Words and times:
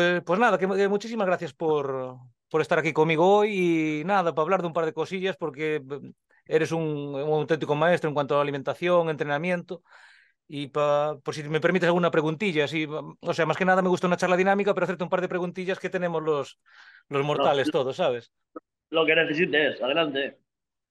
pues, 0.00 0.22
pues 0.24 0.40
nada, 0.40 0.56
que, 0.56 0.66
muchísimas 0.88 1.26
gracias 1.26 1.52
por, 1.52 2.16
por 2.48 2.62
estar 2.62 2.78
aquí 2.78 2.92
conmigo 2.92 3.36
hoy 3.36 4.00
y 4.00 4.04
nada, 4.04 4.34
para 4.34 4.44
hablar 4.44 4.62
de 4.62 4.66
un 4.68 4.72
par 4.72 4.86
de 4.86 4.94
cosillas, 4.94 5.36
porque 5.36 5.80
mm, 5.80 6.10
eres 6.46 6.72
un, 6.72 6.82
un 6.82 7.32
auténtico 7.40 7.74
maestro 7.74 8.08
en 8.08 8.14
cuanto 8.14 8.38
a 8.38 8.42
alimentación, 8.42 9.10
entrenamiento. 9.10 9.82
Y 10.48 10.68
por 10.68 11.20
si 11.32 11.42
me 11.44 11.60
permites 11.60 11.86
alguna 11.86 12.10
preguntilla, 12.10 12.66
sí, 12.66 12.86
o 12.86 13.34
sea, 13.34 13.46
más 13.46 13.56
que 13.56 13.64
nada 13.64 13.82
me 13.82 13.88
gusta 13.88 14.06
una 14.06 14.16
charla 14.16 14.36
dinámica, 14.36 14.74
pero 14.74 14.84
hacerte 14.84 15.04
un 15.04 15.10
par 15.10 15.20
de 15.20 15.28
preguntillas 15.28 15.78
que 15.78 15.90
tenemos 15.90 16.22
los, 16.22 16.58
los 17.08 17.24
mortales 17.24 17.70
todos, 17.70 17.94
¿sabes? 17.94 18.32
Lo 18.88 19.04
que 19.06 19.14
necesites, 19.14 19.80
adelante. 19.80 20.38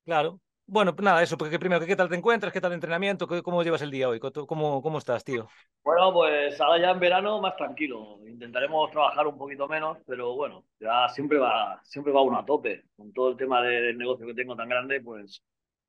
Claro. 0.05 0.39
Bueno, 0.71 0.95
pues 0.95 1.03
nada, 1.03 1.23
eso, 1.23 1.37
porque 1.37 1.57
primero, 1.59 1.85
¿qué 1.85 1.95
tal 1.95 2.09
te 2.09 2.15
encuentras? 2.15 2.53
¿Qué 2.53 2.61
tal 2.61 2.71
el 2.71 2.75
entrenamiento? 2.75 3.27
¿Cómo 3.43 3.63
llevas 3.63 3.81
el 3.81 3.91
día 3.91 4.07
hoy? 4.07 4.19
¿Cómo, 4.19 4.81
cómo 4.81 4.97
estás, 4.99 5.23
tío? 5.23 5.49
Bueno, 5.83 6.13
pues 6.13 6.59
ahora 6.61 6.79
ya 6.81 6.91
en 6.91 6.99
verano 6.99 7.41
más 7.41 7.55
tranquilo. 7.55 8.19
Intentaremos 8.27 8.91
trabajar 8.91 9.25
un 9.27 9.37
poquito 9.37 9.67
menos, 9.67 9.97
pero 10.05 10.35
bueno, 10.35 10.65
ya 10.79 11.07
siempre 11.09 11.39
va, 11.39 11.79
siempre 11.83 12.13
va 12.13 12.21
uno 12.21 12.37
a 12.37 12.45
tope. 12.45 12.83
Con 12.95 13.11
todo 13.13 13.29
el 13.31 13.37
tema 13.37 13.61
del 13.63 13.97
negocio 13.97 14.27
que 14.27 14.33
tengo 14.35 14.55
tan 14.55 14.69
grande, 14.69 15.01
pues 15.01 15.43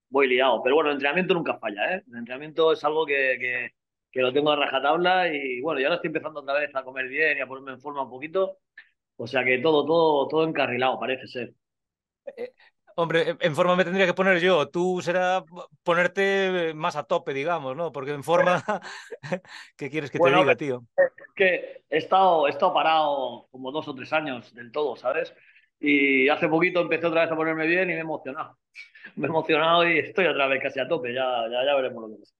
voy 0.09 0.29
liado. 0.29 0.63
Pero 0.63 0.77
bueno, 0.77 0.91
el 0.91 0.95
entrenamiento 0.97 1.35
nunca 1.35 1.59
falla, 1.59 1.97
¿eh? 1.97 2.05
El 2.11 2.19
entrenamiento 2.19 2.73
es 2.73 2.83
algo 2.85 3.05
que, 3.07 3.37
que, 3.41 3.71
que 4.13 4.21
lo 4.23 4.33
tengo 4.33 4.51
a 4.53 4.57
rajatabla 4.57 5.29
y 5.35 5.61
bueno, 5.61 5.81
ya 5.81 5.87
ahora 5.89 5.97
estoy 5.97 6.09
empezando 6.09 6.41
otra 6.41 6.55
vez 6.55 6.75
a 6.75 6.85
comer 6.85 7.09
bien 7.09 7.39
y 7.39 7.41
a 7.43 7.47
ponerme 7.47 7.73
en 7.73 7.81
forma 7.81 8.03
un 8.03 8.11
poquito. 8.11 8.59
O 9.17 9.27
sea 9.27 9.45
que 9.45 9.59
todo, 9.59 9.85
todo, 9.87 10.29
todo 10.29 10.45
encarrilado, 10.45 10.99
parece 11.01 11.27
ser. 11.29 11.55
Hombre, 12.97 13.37
en 13.41 13.55
forma 13.55 13.77
me 13.77 13.85
tendría 13.85 14.07
que 14.07 14.15
poner 14.15 14.41
yo. 14.41 14.69
Tú 14.69 15.01
será 15.03 15.45
ponerte 15.83 16.73
más 16.75 16.97
a 16.97 17.05
tope, 17.05 17.33
digamos, 17.33 17.77
¿no? 17.77 17.93
Porque 17.93 18.13
en 18.13 18.23
forma, 18.23 18.63
¿qué 19.77 19.91
quieres 19.91 20.11
que 20.11 20.19
te 20.19 20.31
diga, 20.31 20.55
tío? 20.57 20.83
Es 20.97 21.35
que 21.35 21.85
he 21.89 21.99
estado, 21.99 22.47
he 22.47 22.51
estado 22.51 22.75
parado 22.75 23.49
como 23.51 23.73
dos 23.73 23.89
o 23.89 23.95
tres 23.95 24.13
años 24.13 24.55
del 24.55 24.73
todo, 24.73 24.97
¿sabes? 24.97 25.35
Y 25.79 26.29
hace 26.29 26.49
poquito 26.49 26.81
empecé 26.81 27.07
otra 27.07 27.23
vez 27.23 27.33
a 27.33 27.37
ponerme 27.37 27.67
bien 27.67 27.89
y 27.91 27.93
me 27.93 27.99
he 27.99 28.01
emocionado. 28.01 28.59
Me 29.17 29.27
he 29.27 29.31
emocionado 29.31 29.89
y 29.89 29.99
estoy 29.99 30.27
otra 30.27 30.47
vez 30.47 30.63
casi 30.63 30.79
a 30.79 30.87
tope. 30.87 31.13
Ya, 31.13 31.49
ya, 31.51 31.65
ya 31.65 31.75
veremos 31.75 32.03
lo 32.03 32.09
que 32.11 32.21
pasa. 32.21 32.40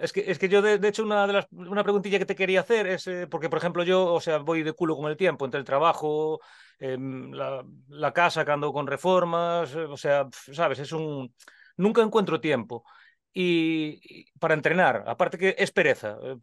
Es 0.00 0.12
que, 0.12 0.24
es 0.30 0.38
que 0.38 0.48
yo, 0.48 0.62
de, 0.62 0.88
hecho, 0.88 1.02
una, 1.02 1.26
de 1.26 1.32
las, 1.32 1.46
una 1.50 1.82
preguntilla 1.82 2.18
que 2.18 2.26
te 2.26 2.34
quería 2.34 2.60
hacer 2.60 2.86
es, 2.86 3.06
eh, 3.06 3.26
porque, 3.26 3.48
por 3.48 3.58
ejemplo, 3.58 3.82
yo, 3.82 4.12
o 4.12 4.20
sea, 4.20 4.38
voy 4.38 4.62
de 4.62 4.72
culo 4.72 4.96
con 4.96 5.10
el 5.10 5.16
tiempo, 5.16 5.44
entre 5.44 5.58
el 5.58 5.66
trabajo, 5.66 6.40
em, 6.78 7.32
la, 7.32 8.12
casa 8.12 8.44
que 8.44 8.52
ando 8.52 8.72
con 8.72 8.86
reformas, 8.86 9.74
eh, 9.74 9.84
o 9.84 9.96
sea, 9.96 10.28
sabes, 10.52 10.78
es 10.78 10.92
un... 10.92 11.34
Nunca 11.76 12.02
encuentro 12.02 12.40
tiempo. 12.40 12.84
Y, 13.32 14.30
para 14.38 14.54
entrenar, 14.54 15.04
aparte 15.06 15.38
que 15.38 15.54
es 15.58 15.72
pereza, 15.72 16.16
eh, 16.22 16.36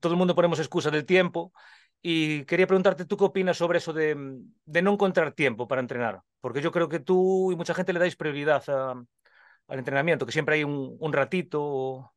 todo 0.00 0.12
el 0.12 0.18
mundo 0.18 0.34
ponemos 0.34 0.58
excusa 0.58 0.90
del 0.90 1.06
tiempo, 1.06 1.52
y 2.00 2.44
quería 2.46 2.66
preguntarte 2.66 3.04
tú 3.04 3.16
qué 3.16 3.24
opinas 3.24 3.56
sobre 3.56 3.78
eso 3.78 3.92
de, 3.92 4.16
de 4.64 4.82
no 4.82 4.92
encontrar 4.92 5.32
tiempo 5.32 5.68
para 5.68 5.80
entrenar, 5.80 6.20
porque 6.40 6.60
yo 6.60 6.72
creo 6.72 6.88
que 6.88 6.98
tú 6.98 7.52
y 7.52 7.56
mucha 7.56 7.74
gente 7.74 7.92
le 7.92 8.00
dais 8.00 8.16
prioridad 8.16 8.64
al 8.68 9.78
entrenamiento, 9.78 10.26
que 10.26 10.32
siempre 10.32 10.56
hay 10.56 10.64
un 10.64 11.12
ratito 11.12 12.11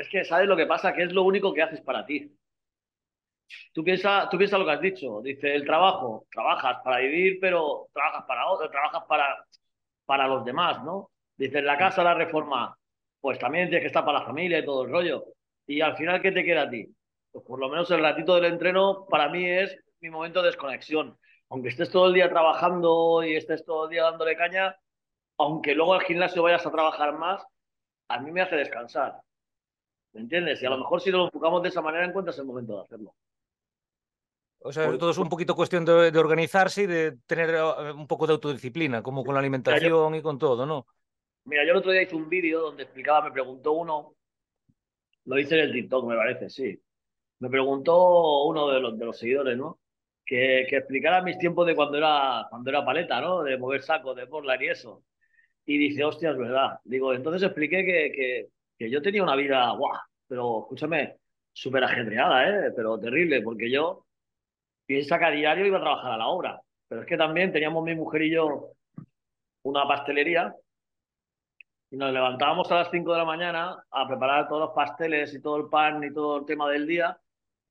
es 0.00 0.08
que, 0.08 0.24
¿sabes 0.24 0.48
lo 0.48 0.56
que 0.56 0.66
pasa? 0.66 0.92
Que 0.92 1.04
es 1.04 1.12
lo 1.12 1.22
único 1.22 1.52
que 1.52 1.62
haces 1.62 1.80
para 1.80 2.04
ti. 2.04 2.30
Tú 3.72 3.82
piensas 3.82 4.28
tú 4.30 4.38
piensa 4.38 4.58
lo 4.58 4.64
que 4.64 4.72
has 4.72 4.80
dicho. 4.80 5.20
Dice, 5.22 5.54
el 5.54 5.64
trabajo, 5.64 6.26
trabajas 6.30 6.78
para 6.84 6.98
vivir, 6.98 7.38
pero 7.40 7.88
trabajas 7.92 8.24
para 8.26 8.46
otro, 8.48 8.70
trabajas 8.70 9.04
para, 9.08 9.44
para 10.04 10.28
los 10.28 10.44
demás, 10.44 10.82
¿no? 10.84 11.10
Dice, 11.36 11.62
la 11.62 11.78
casa, 11.78 12.04
la 12.04 12.14
reforma, 12.14 12.76
pues 13.20 13.38
también 13.38 13.68
tienes 13.68 13.82
que 13.82 13.88
estar 13.88 14.04
para 14.04 14.20
la 14.20 14.26
familia 14.26 14.58
y 14.58 14.64
todo 14.64 14.84
el 14.84 14.90
rollo. 14.90 15.24
Y 15.66 15.80
al 15.80 15.96
final, 15.96 16.20
¿qué 16.22 16.32
te 16.32 16.44
queda 16.44 16.62
a 16.62 16.70
ti? 16.70 16.86
Pues 17.32 17.44
por 17.44 17.58
lo 17.60 17.68
menos 17.68 17.90
el 17.90 18.00
ratito 18.02 18.34
del 18.34 18.46
entreno 18.46 19.06
para 19.06 19.28
mí 19.28 19.48
es 19.48 19.76
mi 20.00 20.10
momento 20.10 20.42
de 20.42 20.48
desconexión. 20.48 21.16
Aunque 21.48 21.68
estés 21.68 21.90
todo 21.90 22.06
el 22.08 22.14
día 22.14 22.28
trabajando 22.28 23.22
y 23.24 23.34
estés 23.36 23.64
todo 23.64 23.84
el 23.84 23.90
día 23.90 24.04
dándole 24.04 24.36
caña, 24.36 24.76
aunque 25.38 25.74
luego 25.74 25.94
al 25.94 26.02
gimnasio 26.02 26.42
vayas 26.42 26.66
a 26.66 26.70
trabajar 26.70 27.16
más, 27.16 27.44
a 28.08 28.20
mí 28.20 28.30
me 28.32 28.42
hace 28.42 28.56
descansar. 28.56 29.20
¿Me 30.12 30.20
entiendes? 30.20 30.62
Y 30.62 30.66
a 30.66 30.70
lo 30.70 30.78
mejor 30.78 31.00
si 31.00 31.10
lo 31.10 31.26
enfocamos 31.26 31.62
de 31.62 31.68
esa 31.68 31.82
manera 31.82 32.04
encuentras 32.04 32.38
el 32.38 32.44
momento 32.44 32.76
de 32.76 32.82
hacerlo. 32.82 33.14
O 34.62 34.72
sea, 34.72 34.86
todo 34.98 35.10
es 35.10 35.18
un 35.18 35.28
poquito 35.28 35.54
cuestión 35.54 35.84
de, 35.84 36.10
organizarse 36.18 36.82
y 36.82 36.86
de 36.86 37.12
tener 37.26 37.50
eh, 37.50 37.92
un 37.92 38.06
poco 38.06 38.26
de 38.26 38.34
autodisciplina, 38.34 39.02
como 39.02 39.24
con 39.24 39.34
la 39.34 39.40
alimentación 39.40 40.14
y 40.14 40.20
con 40.22 40.38
todo, 40.38 40.66
¿no? 40.66 40.86
Mira, 41.44 41.64
yo 41.64 41.70
el 41.70 41.78
otro 41.78 41.92
día 41.92 42.02
hice 42.02 42.14
un 42.14 42.28
vídeo 42.28 42.60
donde 42.60 42.82
explicaba, 42.82 43.24
me 43.24 43.32
preguntó 43.32 43.72
uno, 43.72 44.14
lo 45.24 45.38
hice 45.38 45.58
en 45.58 45.64
el 45.64 45.72
TikTok, 45.72 46.06
me 46.06 46.16
parece, 46.16 46.50
sí. 46.50 46.78
Me 47.38 47.48
preguntó 47.48 48.44
uno 48.44 48.68
de 48.68 48.80
los, 48.80 48.98
de 48.98 49.04
los 49.06 49.18
seguidores, 49.18 49.56
¿no? 49.56 49.78
Que, 50.26 50.66
que, 50.68 50.76
explicara 50.76 51.22
mis 51.22 51.38
tiempos 51.38 51.66
de 51.66 51.74
cuando 51.74 51.96
era, 51.96 52.46
cuando 52.50 52.68
era 52.68 52.84
paleta, 52.84 53.18
¿no? 53.20 53.42
De 53.42 53.56
mover 53.56 53.82
sacos, 53.82 54.14
de 54.14 54.26
porlar 54.26 54.62
y 54.62 54.68
eso. 54.68 55.02
Y 55.64 55.78
dice, 55.78 56.04
hostia, 56.04 56.32
es 56.32 56.38
verdad. 56.38 56.80
Digo, 56.84 57.14
entonces 57.14 57.42
expliqué 57.42 57.84
que, 57.84 58.12
que 58.12 58.48
que 58.80 58.90
yo 58.90 59.02
tenía 59.02 59.22
una 59.22 59.36
vida, 59.36 59.70
¡guau! 59.72 59.92
Pero 60.26 60.60
escúchame, 60.62 61.18
súper 61.52 61.84
ajetreada, 61.84 62.48
¿eh? 62.48 62.72
Pero 62.74 62.98
terrible, 62.98 63.42
porque 63.42 63.70
yo 63.70 64.06
piensa 64.86 65.18
que 65.18 65.26
a 65.26 65.30
diario 65.30 65.66
iba 65.66 65.76
a 65.76 65.82
trabajar 65.82 66.12
a 66.12 66.16
la 66.16 66.28
obra. 66.28 66.62
Pero 66.88 67.02
es 67.02 67.06
que 67.06 67.18
también 67.18 67.52
teníamos 67.52 67.84
mi 67.84 67.94
mujer 67.94 68.22
y 68.22 68.30
yo 68.30 68.72
una 69.64 69.86
pastelería 69.86 70.54
y 71.90 71.96
nos 71.98 72.10
levantábamos 72.10 72.72
a 72.72 72.76
las 72.76 72.90
5 72.90 73.12
de 73.12 73.18
la 73.18 73.26
mañana 73.26 73.84
a 73.90 74.08
preparar 74.08 74.48
todos 74.48 74.62
los 74.62 74.74
pasteles 74.74 75.34
y 75.34 75.42
todo 75.42 75.58
el 75.58 75.68
pan 75.68 76.02
y 76.02 76.14
todo 76.14 76.38
el 76.38 76.46
tema 76.46 76.66
del 76.70 76.86
día. 76.86 77.20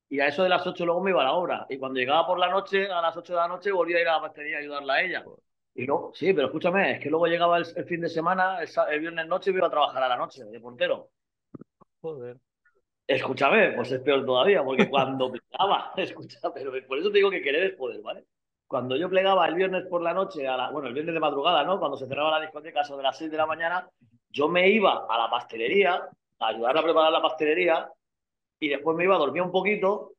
Y 0.09 0.19
a 0.19 0.27
eso 0.27 0.43
de 0.43 0.49
las 0.49 0.65
8 0.67 0.85
luego 0.85 1.01
me 1.01 1.09
iba 1.09 1.21
a 1.21 1.25
la 1.25 1.33
obra. 1.33 1.65
Y 1.69 1.79
cuando 1.79 1.99
llegaba 1.99 2.27
por 2.27 2.37
la 2.37 2.51
noche, 2.51 2.85
a 2.85 3.01
las 3.01 3.17
8 3.17 3.33
de 3.33 3.39
la 3.39 3.47
noche, 3.47 3.71
volvía 3.71 3.97
a 3.97 4.01
ir 4.01 4.07
a 4.09 4.17
la 4.17 4.21
pastelería 4.21 4.57
a 4.57 4.59
ayudarla 4.59 4.93
a 4.93 5.01
ella. 5.01 5.25
Y 5.75 5.85
luego, 5.85 6.11
sí, 6.13 6.33
pero 6.33 6.47
escúchame, 6.47 6.93
es 6.93 6.99
que 6.99 7.09
luego 7.09 7.27
llegaba 7.27 7.57
el, 7.57 7.85
fin 7.85 8.01
de 8.01 8.09
semana, 8.09 8.59
el, 8.61 8.99
viernes 8.99 9.27
noche, 9.27 9.51
y 9.51 9.53
iba 9.55 9.67
a 9.67 9.71
trabajar 9.71 10.03
a 10.03 10.09
la 10.09 10.17
noche 10.17 10.43
de 10.43 10.59
portero. 10.59 11.09
Joder. 12.01 12.37
Escúchame, 13.07 13.71
pues 13.71 13.91
es 13.91 14.01
peor 14.01 14.25
todavía, 14.25 14.63
porque 14.63 14.89
cuando 14.89 15.31
plegaba, 15.49 15.93
escúchame, 15.95 16.53
pero 16.53 16.71
por 16.87 16.99
eso 16.99 17.09
te 17.09 17.17
digo 17.17 17.31
que 17.31 17.41
querer 17.41 17.63
es 17.63 17.75
poder, 17.75 18.01
¿vale? 18.01 18.25
Cuando 18.67 18.95
yo 18.95 19.09
plegaba 19.09 19.47
el 19.47 19.55
viernes 19.55 19.85
por 19.87 20.01
la 20.01 20.13
noche, 20.13 20.47
a 20.47 20.55
la, 20.55 20.69
bueno, 20.69 20.89
el 20.89 20.93
viernes 20.93 21.15
de 21.15 21.19
madrugada, 21.19 21.63
¿no? 21.63 21.79
Cuando 21.79 21.97
se 21.97 22.07
cerraba 22.07 22.37
la 22.37 22.41
discoteca, 22.41 22.81
eso 22.81 22.97
de 22.97 23.03
las 23.03 23.17
6 23.17 23.31
de 23.31 23.37
la 23.37 23.47
mañana, 23.47 23.89
yo 24.29 24.47
me 24.47 24.69
iba 24.69 25.07
a 25.09 25.17
la 25.17 25.29
pastelería, 25.29 26.07
a 26.39 26.47
ayudar 26.47 26.77
a 26.77 26.83
preparar 26.83 27.11
la 27.11 27.21
pastelería, 27.21 27.89
y 28.59 28.69
después 28.69 28.95
me 28.95 29.05
iba 29.05 29.15
a 29.15 29.19
dormir 29.19 29.41
un 29.41 29.51
poquito 29.51 30.13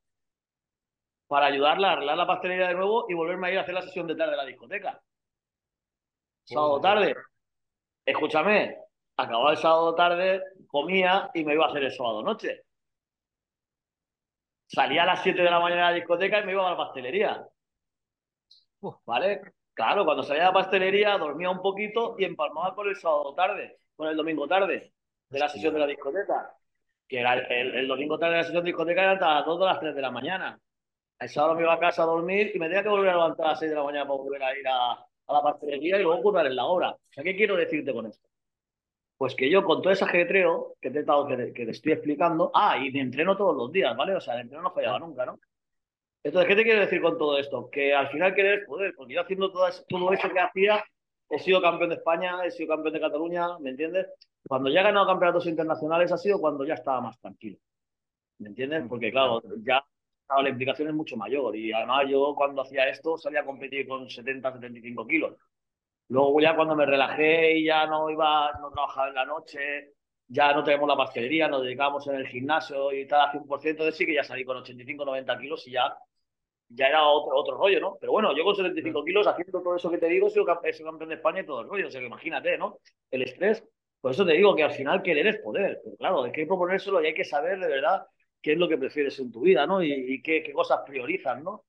para 1.29 1.47
ayudarla 1.47 1.91
a 1.91 1.93
arreglar 1.93 2.17
la 2.17 2.27
pastelería 2.27 2.69
de 2.69 2.75
nuevo 2.75 3.07
y 3.09 3.15
volverme 3.15 3.49
a 3.49 3.53
ir 3.53 3.59
a 3.59 3.61
hacer 3.63 3.75
la 3.75 3.83
sesión 3.83 4.07
de 4.07 4.17
tarde 4.17 4.33
de 4.33 4.37
la 4.39 4.47
discoteca 4.47 5.01
sábado 6.51 6.81
tarde. 6.81 7.15
Escúchame, 8.05 8.77
acababa 9.17 9.53
el 9.53 9.57
sábado 9.57 9.95
tarde, 9.95 10.43
comía 10.67 11.31
y 11.35 11.45
me 11.45 11.55
iba 11.55 11.67
a 11.67 11.69
hacer 11.69 11.85
el 11.85 11.93
sábado 11.93 12.23
noche. 12.23 12.63
Salía 14.67 15.03
a 15.03 15.07
las 15.07 15.23
7 15.23 15.43
de 15.43 15.51
la 15.51 15.61
mañana 15.61 15.89
a 15.89 15.91
la 15.91 15.97
discoteca 15.97 16.41
y 16.41 16.45
me 16.45 16.53
iba 16.53 16.67
a 16.67 16.71
la 16.71 16.77
pastelería. 16.77 17.47
¿Vale? 19.05 19.43
Claro, 19.75 20.05
cuando 20.05 20.23
salía 20.23 20.45
a 20.45 20.47
la 20.47 20.53
pastelería 20.53 21.19
dormía 21.19 21.51
un 21.51 21.61
poquito 21.61 22.17
y 22.19 22.25
empalmaba 22.25 22.75
con 22.75 22.89
el 22.89 22.97
sábado 22.97 23.35
tarde, 23.35 23.79
con 23.97 24.09
el 24.09 24.17
domingo 24.17 24.47
tarde 24.47 24.93
de 25.29 25.39
la 25.39 25.49
sesión 25.49 25.75
de 25.75 25.81
la 25.81 25.87
discoteca. 25.87 26.55
Que 27.09 27.21
era 27.21 27.35
el, 27.35 27.89
domingo 27.89 28.19
tarde 28.19 28.33
de 28.33 28.39
la 28.39 28.45
sesión 28.45 28.65
de 28.65 28.69
discoteca 28.69 29.03
era 29.03 29.13
hasta 29.13 29.35
las 29.35 29.47
2 29.47 29.61
o 29.61 29.67
las 29.67 29.81
3 29.81 29.95
de 29.95 30.03
la 30.03 30.11
mañana. 30.11 30.61
El 31.19 31.29
sábado 31.29 31.55
me 31.55 31.63
iba 31.63 31.75
a 31.75 31.79
casa 31.79 32.03
a 32.03 32.07
dormir 32.07 32.53
y 32.55 32.59
me 32.59 32.67
tenía 32.67 32.83
que 32.83 32.89
volver 32.89 33.11
a 33.11 33.15
levantar 33.15 33.47
a 33.47 33.51
las 33.51 33.59
6 33.59 33.71
de 33.71 33.77
la 33.77 33.85
mañana 33.85 34.07
para 34.07 34.19
volver 34.19 34.43
a 34.43 34.59
ir 34.59 34.67
a, 34.69 35.07
a 35.31 35.35
la 35.35 35.43
pastelería 35.43 35.99
y 35.99 36.03
luego 36.03 36.23
currar 36.23 36.47
en 36.47 36.57
la 36.57 36.65
obra. 36.67 36.91
O 36.91 37.13
sea, 37.13 37.25
¿qué 37.25 37.37
quiero 37.37 37.57
decirte 37.57 37.93
con 37.93 38.07
esto? 38.07 38.29
Pues 39.17 39.35
que 39.35 39.51
yo 39.51 39.65
con 39.65 39.83
todo 39.83 39.93
ese 39.93 40.05
ajetreo 40.05 40.77
que 40.81 40.91
te, 40.91 41.05
que, 41.05 41.53
que 41.53 41.65
te 41.67 41.71
estoy 41.71 41.93
explicando, 41.93 42.51
ah, 42.55 42.79
y 42.79 42.91
me 42.91 43.01
entreno 43.01 43.37
todos 43.37 43.57
los 43.57 43.71
días, 43.71 43.97
¿vale? 43.97 44.15
O 44.15 44.21
sea, 44.21 44.35
el 44.35 44.41
entreno 44.43 44.63
no 44.63 44.73
fallaba 44.73 44.99
nunca, 44.99 45.27
¿no? 45.27 45.39
Entonces, 46.23 46.49
¿qué 46.49 46.57
te 46.57 46.65
quiero 46.65 46.81
decir 46.81 47.01
con 47.01 47.17
todo 47.17 47.39
esto? 47.39 47.71
Que 47.71 47.95
al 47.95 48.09
final 48.09 48.35
querer 48.35 48.65
poder, 48.67 48.95
porque 48.95 49.15
yo 49.15 49.23
haciendo 49.23 49.51
todo 49.51 49.69
eso, 49.69 49.85
todo 49.89 50.13
eso 50.13 50.29
que 50.31 50.41
hacía, 50.41 50.85
he 51.31 51.39
sido 51.39 51.63
campeón 51.63 51.91
de 51.91 51.97
España, 51.97 52.45
he 52.45 52.51
sido 52.51 52.69
campeón 52.75 52.95
de 52.95 53.01
Cataluña, 53.01 53.59
¿me 53.59 53.71
entiendes? 53.71 54.07
Cuando 54.47 54.69
ya 54.71 54.81
he 54.81 54.85
ganado 54.85 55.07
campeonatos 55.07 55.47
internacionales 55.47 56.13
ha 56.13 56.19
sido 56.19 56.41
cuando 56.41 56.65
ya 56.65 56.75
estaba 56.75 57.01
más 57.01 57.19
tranquilo, 57.21 57.59
¿me 58.39 58.49
entiendes? 58.49 58.85
Porque 58.89 59.11
claro, 59.11 59.41
ya 59.63 59.83
la 60.43 60.49
implicación 60.49 60.89
es 60.89 60.95
mucho 60.95 61.17
mayor. 61.17 61.57
Y 61.57 61.73
además 61.73 62.05
yo 62.09 62.35
cuando 62.35 62.63
hacía 62.63 62.89
esto 62.89 63.17
salía 63.19 63.41
a 63.41 63.45
competir 63.45 63.87
con 63.89 64.09
70, 64.09 64.53
75 64.53 65.07
kilos. 65.07 65.35
Luego 66.09 66.41
ya 66.41 66.57
cuando 66.57 66.75
me 66.75 66.87
relajé 66.87 67.59
y 67.59 67.65
ya 67.67 67.87
no 67.87 68.11
iba, 68.11 68.53
no 68.61 68.71
trabajaba 68.71 69.09
en 69.09 69.15
la 69.15 69.25
noche, 69.25 69.93
ya 70.27 70.53
no 70.53 70.65
tenemos 70.65 70.89
la 70.89 70.97
pastelería, 70.97 71.49
nos 71.49 71.63
dedicábamos 71.63 72.07
en 72.09 72.17
el 72.17 72.27
gimnasio 72.27 72.93
y 72.93 73.07
tal, 73.07 73.21
a 73.21 73.33
100%, 73.33 73.85
de 73.85 73.93
sí 73.93 74.07
que 74.07 74.15
ya 74.15 74.25
salí 74.25 74.45
con 74.45 74.57
85, 74.57 75.05
90 75.05 75.39
kilos 75.39 75.67
y 75.69 75.73
ya, 75.73 75.97
ya 76.69 76.87
era 76.87 77.05
otro, 77.07 77.37
otro 77.37 77.57
rollo, 77.57 77.81
¿no? 77.81 77.97
Pero 78.01 78.13
bueno, 78.13 78.37
yo 78.37 78.45
con 78.45 78.57
75 78.57 79.05
kilos 79.05 79.27
haciendo 79.27 79.63
todo 79.63 79.77
eso 79.77 79.91
que 79.91 79.99
te 79.99 80.07
digo, 80.07 80.29
soy, 80.29 80.45
soy 80.73 80.85
campeón 80.85 81.09
de 81.11 81.17
España 81.17 81.41
y 81.41 81.47
todo 81.47 81.61
el 81.61 81.69
rollo, 81.69 81.87
o 81.87 81.91
sea 81.91 82.01
que 82.01 82.07
imagínate, 82.07 82.59
¿no? 82.59 82.79
El 83.11 83.23
estrés. 83.23 83.65
Por 84.01 84.13
eso 84.13 84.25
te 84.25 84.33
digo 84.33 84.57
que 84.57 84.63
al 84.65 84.73
final 84.73 85.03
querer 85.03 85.27
es 85.27 85.39
poder. 85.39 85.81
Pero 85.85 85.97
claro, 85.97 86.23
hay 86.25 86.33
que 86.33 86.47
proponérselo 86.47 87.03
y 87.03 87.07
hay 87.07 87.15
que 87.15 87.25
saber 87.25 87.59
de 87.59 87.69
verdad 87.69 88.07
qué 88.43 88.53
es 88.53 88.59
lo 88.59 88.69
que 88.69 88.79
prefieres 88.79 89.19
en 89.19 89.31
tu 89.31 89.43
vida, 89.43 89.67
¿no? 89.67 89.83
Y, 89.83 90.23
qué, 90.23 90.43
qué, 90.43 90.53
cosas 90.53 90.81
priorizas, 90.87 91.43
¿no? 91.43 91.65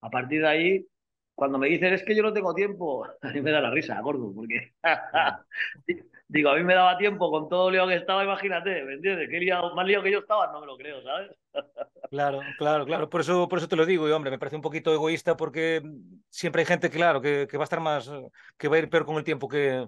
A 0.00 0.10
partir 0.10 0.42
de 0.42 0.48
ahí, 0.48 0.86
cuando 1.34 1.58
me 1.58 1.68
dicen 1.68 1.92
es 1.92 2.02
que 2.02 2.14
yo 2.14 2.22
no 2.22 2.32
tengo 2.32 2.54
tiempo, 2.54 3.04
a 3.22 3.28
mí 3.30 3.40
me 3.40 3.50
da 3.50 3.60
la 3.60 3.70
risa, 3.70 4.00
gordo, 4.00 4.32
porque 4.34 4.72
digo, 6.28 6.50
a 6.50 6.56
mí 6.56 6.64
me 6.64 6.74
daba 6.74 6.98
tiempo 6.98 7.30
con 7.30 7.48
todo 7.48 7.68
el 7.68 7.74
lío 7.74 7.86
que 7.86 7.96
estaba, 7.96 8.24
imagínate, 8.24 8.84
¿me 8.84 8.94
entiendes? 8.94 9.28
Qué 9.30 9.38
liado, 9.38 9.74
más 9.74 9.86
lío 9.86 10.02
que 10.02 10.10
yo 10.10 10.20
estaba, 10.20 10.52
no 10.52 10.60
me 10.60 10.66
lo 10.66 10.76
creo, 10.76 11.02
¿sabes? 11.02 11.30
Claro, 12.08 12.38
claro, 12.56 12.86
claro. 12.86 13.10
Por 13.10 13.22
eso, 13.22 13.48
por 13.48 13.58
eso 13.58 13.66
te 13.66 13.74
lo 13.74 13.84
digo, 13.84 14.08
y 14.08 14.12
hombre, 14.12 14.30
me 14.30 14.38
parece 14.38 14.54
un 14.54 14.62
poquito 14.62 14.94
egoísta 14.94 15.36
porque 15.36 15.82
siempre 16.30 16.60
hay 16.62 16.66
gente, 16.66 16.88
claro, 16.88 17.20
que, 17.20 17.48
que 17.50 17.56
va 17.56 17.64
a 17.64 17.68
estar 17.68 17.80
más, 17.80 18.08
que 18.56 18.68
va 18.68 18.76
a 18.76 18.78
ir 18.78 18.88
peor 18.88 19.04
con 19.04 19.16
el 19.16 19.24
tiempo 19.24 19.48
que, 19.48 19.84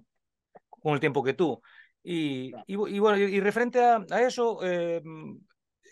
con 0.68 0.94
el 0.94 1.00
tiempo 1.00 1.22
que 1.22 1.34
tú. 1.34 1.62
Y, 2.02 2.52
y, 2.66 2.74
y 2.74 2.98
bueno, 2.98 3.18
y, 3.18 3.38
referente 3.40 3.84
a, 3.84 4.04
a 4.10 4.22
eso, 4.22 4.58
eh, 4.64 5.00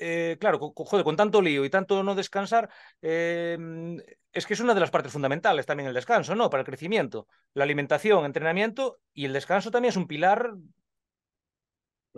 eh, 0.00 0.37
claro, 0.40 0.58
con, 0.58 0.72
joder, 0.72 1.04
con 1.04 1.16
tanto 1.16 1.40
lío 1.43 1.64
y 1.64 1.70
tanto 1.70 2.02
no 2.02 2.14
descansar, 2.14 2.69
eh, 3.02 3.58
es 4.32 4.46
que 4.46 4.54
es 4.54 4.60
una 4.60 4.75
de 4.75 4.81
las 4.81 4.90
partes 4.90 5.12
fundamentales 5.12 5.66
también 5.66 5.88
el 5.88 5.94
descanso, 5.94 6.34
¿no? 6.34 6.50
Para 6.50 6.62
el 6.62 6.66
crecimiento. 6.66 7.26
La 7.54 7.64
alimentación, 7.64 8.25
entrenamiento 8.25 8.98
y 9.12 9.25
el 9.25 9.32
descanso 9.32 9.70
también 9.70 9.90
es 9.90 9.96
un 9.96 10.06
pilar 10.06 10.52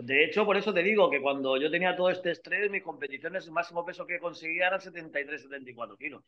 de 0.01 0.23
hecho, 0.23 0.45
por 0.45 0.55
eso 0.55 0.73
te 0.73 0.81
digo 0.81 1.09
que 1.09 1.21
cuando 1.21 1.57
yo 1.57 1.69
tenía 1.69 1.93
todo 1.93 2.09
este 2.09 2.31
estrés, 2.31 2.71
mis 2.71 2.83
competiciones, 2.83 3.45
el 3.45 3.51
máximo 3.51 3.83
peso 3.83 4.07
que 4.07 4.17
conseguía 4.17 4.67
era 4.67 4.79
73, 4.79 5.41
74 5.41 5.97
kilos. 5.97 6.23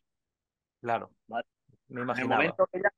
Claro. 0.81 1.11
¿Vale? 1.27 1.45
Me 1.87 2.01
imaginaba. 2.01 2.43
En 2.43 2.49
el, 2.49 2.53
momento 2.57 2.69
ya, 2.73 2.91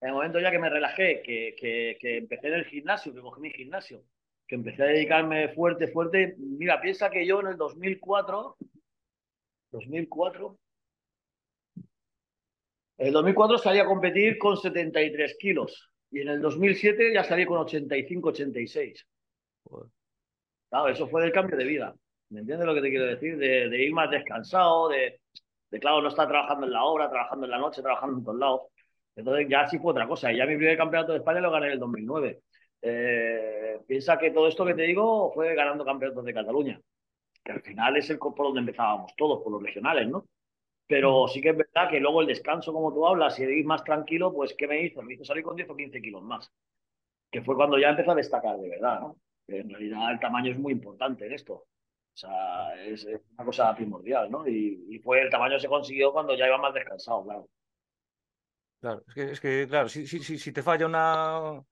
en 0.00 0.08
el 0.08 0.14
momento 0.14 0.40
ya 0.40 0.50
que 0.50 0.58
me 0.58 0.68
relajé, 0.68 1.22
que, 1.22 1.54
que, 1.56 1.96
que, 2.00 2.16
empecé 2.16 2.48
en 2.48 2.54
el 2.54 2.64
gimnasio, 2.64 3.14
que 3.14 3.20
cogí 3.20 3.40
mi 3.40 3.50
gimnasio, 3.52 4.02
que 4.46 4.54
empecé 4.54 4.82
a 4.82 4.86
dedicarme 4.86 5.48
fuerte, 5.54 5.88
fuerte. 5.88 6.36
Mira, 6.38 6.80
piensa 6.80 7.10
que 7.10 7.26
yo 7.26 7.40
en 7.40 7.48
el 7.48 7.56
2004, 7.56 8.56
2004, 9.72 10.58
en 12.98 13.06
el 13.08 13.12
2004 13.12 13.58
salí 13.58 13.78
a 13.78 13.84
competir 13.84 14.38
con 14.38 14.56
73 14.56 15.36
kilos 15.38 15.90
y 16.10 16.20
en 16.20 16.28
el 16.28 16.40
2007 16.40 17.12
ya 17.12 17.24
salí 17.24 17.44
con 17.44 17.58
85, 17.58 18.28
86. 18.28 19.06
Claro, 20.70 20.88
eso 20.88 21.08
fue 21.08 21.22
del 21.22 21.32
cambio 21.32 21.56
de 21.56 21.64
vida. 21.64 21.94
¿Me 22.30 22.40
entiendes 22.40 22.66
lo 22.66 22.74
que 22.74 22.80
te 22.80 22.90
quiero 22.90 23.06
decir? 23.06 23.36
De, 23.36 23.84
ir 23.84 23.92
más 23.92 24.10
descansado, 24.10 24.88
de, 24.88 25.20
de, 25.70 25.78
claro, 25.78 26.00
no 26.00 26.08
estar 26.08 26.26
trabajando 26.26 26.66
en 26.66 26.72
la 26.72 26.84
obra, 26.84 27.10
trabajando 27.10 27.44
en 27.46 27.50
la 27.50 27.58
noche, 27.58 27.82
trabajando 27.82 28.18
en 28.18 28.24
todos 28.24 28.38
lados. 28.38 28.60
Entonces 29.14 29.46
ya 29.48 29.66
sí 29.68 29.78
fue 29.78 29.92
otra 29.92 30.08
cosa. 30.08 30.32
Y 30.32 30.38
ya 30.38 30.46
mi 30.46 30.56
primer 30.56 30.76
campeonato 30.76 31.12
de 31.12 31.18
España 31.18 31.40
lo 31.40 31.50
gané 31.50 31.66
en 31.66 31.72
el 31.72 31.78
2009. 31.78 32.40
Eh, 32.88 33.80
piensa 33.86 34.16
que 34.16 34.30
todo 34.30 34.46
esto 34.46 34.64
que 34.64 34.74
te 34.74 34.82
digo 34.82 35.32
fue 35.32 35.54
ganando 35.54 35.84
campeonatos 35.84 36.24
de 36.24 36.34
Cataluña, 36.34 36.80
que 37.42 37.52
al 37.52 37.62
final 37.62 37.96
es 37.96 38.08
el 38.10 38.18
por 38.18 38.36
donde 38.36 38.60
empezábamos 38.60 39.14
todos, 39.16 39.42
por 39.42 39.52
los 39.52 39.62
regionales, 39.62 40.08
¿no? 40.08 40.26
Pero 40.86 41.26
sí 41.26 41.40
que 41.40 41.50
es 41.50 41.56
verdad 41.56 41.90
que 41.90 41.98
luego 41.98 42.20
el 42.20 42.28
descanso, 42.28 42.72
como 42.72 42.94
tú 42.94 43.04
hablas, 43.06 43.38
y 43.40 43.44
de 43.44 43.58
ir 43.58 43.66
más 43.66 43.82
tranquilo, 43.82 44.32
pues 44.32 44.54
¿qué 44.56 44.68
me 44.68 44.82
hizo? 44.82 45.02
Me 45.02 45.14
hizo 45.14 45.24
salir 45.24 45.42
con 45.42 45.56
10 45.56 45.68
o 45.68 45.76
15 45.76 46.00
kilos 46.00 46.22
más, 46.22 46.52
que 47.30 47.42
fue 47.42 47.56
cuando 47.56 47.78
ya 47.78 47.90
empezó 47.90 48.12
a 48.12 48.14
destacar 48.14 48.56
de 48.58 48.68
verdad, 48.68 49.00
¿no? 49.00 49.16
en 49.48 49.70
realidad 49.70 50.12
el 50.12 50.20
tamaño 50.20 50.52
es 50.52 50.58
muy 50.58 50.72
importante 50.72 51.26
en 51.26 51.32
esto. 51.32 51.54
O 51.54 52.18
sea, 52.18 52.74
es, 52.84 53.04
una 53.04 53.44
cosa 53.44 53.74
primordial, 53.74 54.30
¿no? 54.30 54.46
Y, 54.48 54.98
fue 55.04 55.20
el 55.20 55.30
tamaño 55.30 55.58
se 55.58 55.68
consiguió 55.68 56.12
cuando 56.12 56.34
ya 56.34 56.46
iba 56.46 56.56
más 56.56 56.72
descansado, 56.72 57.24
claro. 57.24 57.48
Claro, 58.80 59.02
es 59.06 59.14
que, 59.14 59.32
es 59.32 59.40
que 59.40 59.66
claro, 59.68 59.88
si, 59.88 60.06
si, 60.06 60.20
si, 60.38 60.52
te 60.52 60.62
falla 60.62 60.86
una. 60.86 61.62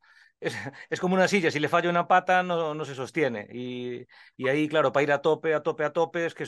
Es, 0.91 1.01
como 1.01 1.15
una 1.15 1.29
silla, 1.29 1.51
si 1.51 1.59
le 1.61 1.69
falla 1.69 1.91
una 1.91 2.07
pata 2.07 2.43
no, 2.43 2.75
no 2.75 2.85
se 2.85 2.95
sostiene. 2.95 3.49
Y, 3.53 4.07
y, 4.37 4.49
ahí, 4.49 4.69
claro, 4.69 4.93
para 4.93 5.03
ir 5.03 5.13
a 5.13 5.23
tope, 5.23 5.55
a 5.55 5.63
tope, 5.63 5.85
a 5.85 5.93
tope, 5.93 6.27
es 6.27 6.35
que 6.35 6.45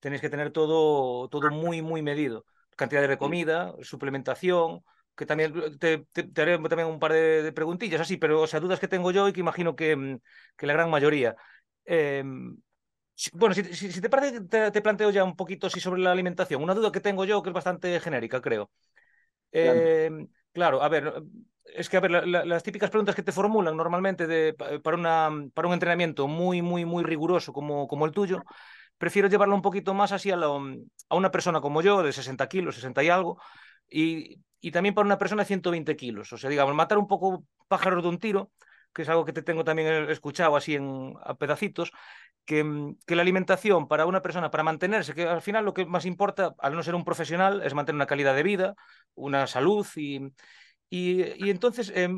tenéis 0.00 0.20
que 0.20 0.30
tener 0.30 0.50
todo, 0.50 1.28
todo 1.28 1.50
muy, 1.50 1.82
muy 1.82 2.02
medido. 2.02 2.44
Cantidad 2.76 3.06
de 3.06 3.18
comida, 3.18 3.74
suplementación, 3.82 4.84
que 5.16 5.26
también 5.26 5.78
te, 5.78 6.06
te, 6.12 6.42
haré 6.42 6.58
también 6.58 6.88
un 6.88 7.00
par 7.00 7.12
de, 7.12 7.52
preguntillas 7.52 8.00
así, 8.00 8.16
pero 8.16 8.42
o 8.42 8.46
sea, 8.46 8.60
dudas 8.60 8.78
que 8.78 8.88
tengo 8.88 9.10
yo 9.10 9.28
y 9.28 9.32
que 9.32 9.40
imagino 9.40 9.74
que, 9.74 9.96
mm, 9.96 10.20
que 10.56 10.66
la 10.66 10.72
gran 10.74 10.90
mayoría. 10.90 11.34
Eh, 11.84 12.22
bueno, 13.32 13.54
si, 13.54 13.64
si, 13.64 14.00
te 14.00 14.08
parece, 14.08 14.42
te, 14.42 14.70
te, 14.70 14.80
planteo 14.80 15.10
ya 15.10 15.24
un 15.24 15.34
poquito 15.34 15.68
sí, 15.68 15.80
sobre 15.80 16.00
la 16.00 16.12
alimentación. 16.12 16.62
Una 16.62 16.74
duda 16.74 16.92
que 16.92 17.00
tengo 17.00 17.24
yo 17.24 17.42
que 17.42 17.50
es 17.50 17.54
bastante 17.54 17.98
genérica, 17.98 18.40
creo. 18.40 18.70
Eh, 19.50 20.08
claro, 20.10 20.28
a 20.54 20.88
ver, 20.88 21.22
es 21.64 21.88
que 21.88 21.96
a 21.96 22.00
ver, 22.00 22.10
la, 22.10 22.26
la, 22.26 22.44
las 22.44 22.62
típicas 22.62 22.90
preguntas 22.90 23.14
que 23.14 23.22
te 23.22 23.32
formulan 23.32 23.76
normalmente 23.76 24.26
de, 24.26 24.54
para, 24.54 24.96
una, 24.96 25.30
para 25.54 25.68
un 25.68 25.74
entrenamiento 25.74 26.26
muy, 26.26 26.62
muy, 26.62 26.84
muy 26.84 27.04
riguroso 27.04 27.52
como, 27.52 27.86
como 27.86 28.06
el 28.06 28.12
tuyo, 28.12 28.42
prefiero 28.98 29.28
llevarlo 29.28 29.54
un 29.54 29.62
poquito 29.62 29.94
más 29.94 30.12
así 30.12 30.30
a, 30.30 30.36
lo, 30.36 30.60
a 31.08 31.16
una 31.16 31.30
persona 31.30 31.60
como 31.60 31.82
yo, 31.82 32.02
de 32.02 32.12
60 32.12 32.48
kilos, 32.48 32.74
60 32.76 33.02
y 33.02 33.08
algo, 33.08 33.40
y, 33.88 34.40
y 34.60 34.70
también 34.70 34.94
para 34.94 35.06
una 35.06 35.18
persona 35.18 35.42
de 35.42 35.46
120 35.46 35.96
kilos. 35.96 36.32
O 36.32 36.38
sea, 36.38 36.50
digamos, 36.50 36.74
matar 36.74 36.98
un 36.98 37.06
poco 37.06 37.44
pájaros 37.68 38.02
de 38.02 38.08
un 38.08 38.18
tiro, 38.18 38.50
que 38.92 39.02
es 39.02 39.08
algo 39.08 39.24
que 39.24 39.32
te 39.32 39.42
tengo 39.42 39.64
también 39.64 40.10
escuchado 40.10 40.56
así 40.56 40.74
en, 40.74 41.14
a 41.22 41.34
pedacitos, 41.34 41.92
que, 42.44 42.64
mm, 42.64 42.98
que, 43.06 43.16
la 43.16 43.22
alimentación 43.22 43.88
para 43.88 44.06
una 44.06 44.22
persona, 44.22 44.50
para 44.50 44.64
mantenerse, 44.64 45.14
que 45.14 45.24
al 45.24 45.42
final 45.42 45.64
lo 45.64 45.74
que 45.74 45.86
más 45.86 46.06
importa, 46.06 46.54
al 46.58 46.74
no 46.74 46.82
ser 46.82 46.94
un 46.94 47.04
profesional, 47.04 47.62
es 47.64 47.74
mantener 47.74 47.96
una 47.96 48.06
calidad 48.06 48.34
de 48.34 48.42
vida, 48.42 48.74
una 49.14 49.46
salud 49.46 49.86
y, 49.96 50.32
y, 50.90 51.44
y 51.44 51.50
entonces, 51.50 51.92
eh, 51.94 52.08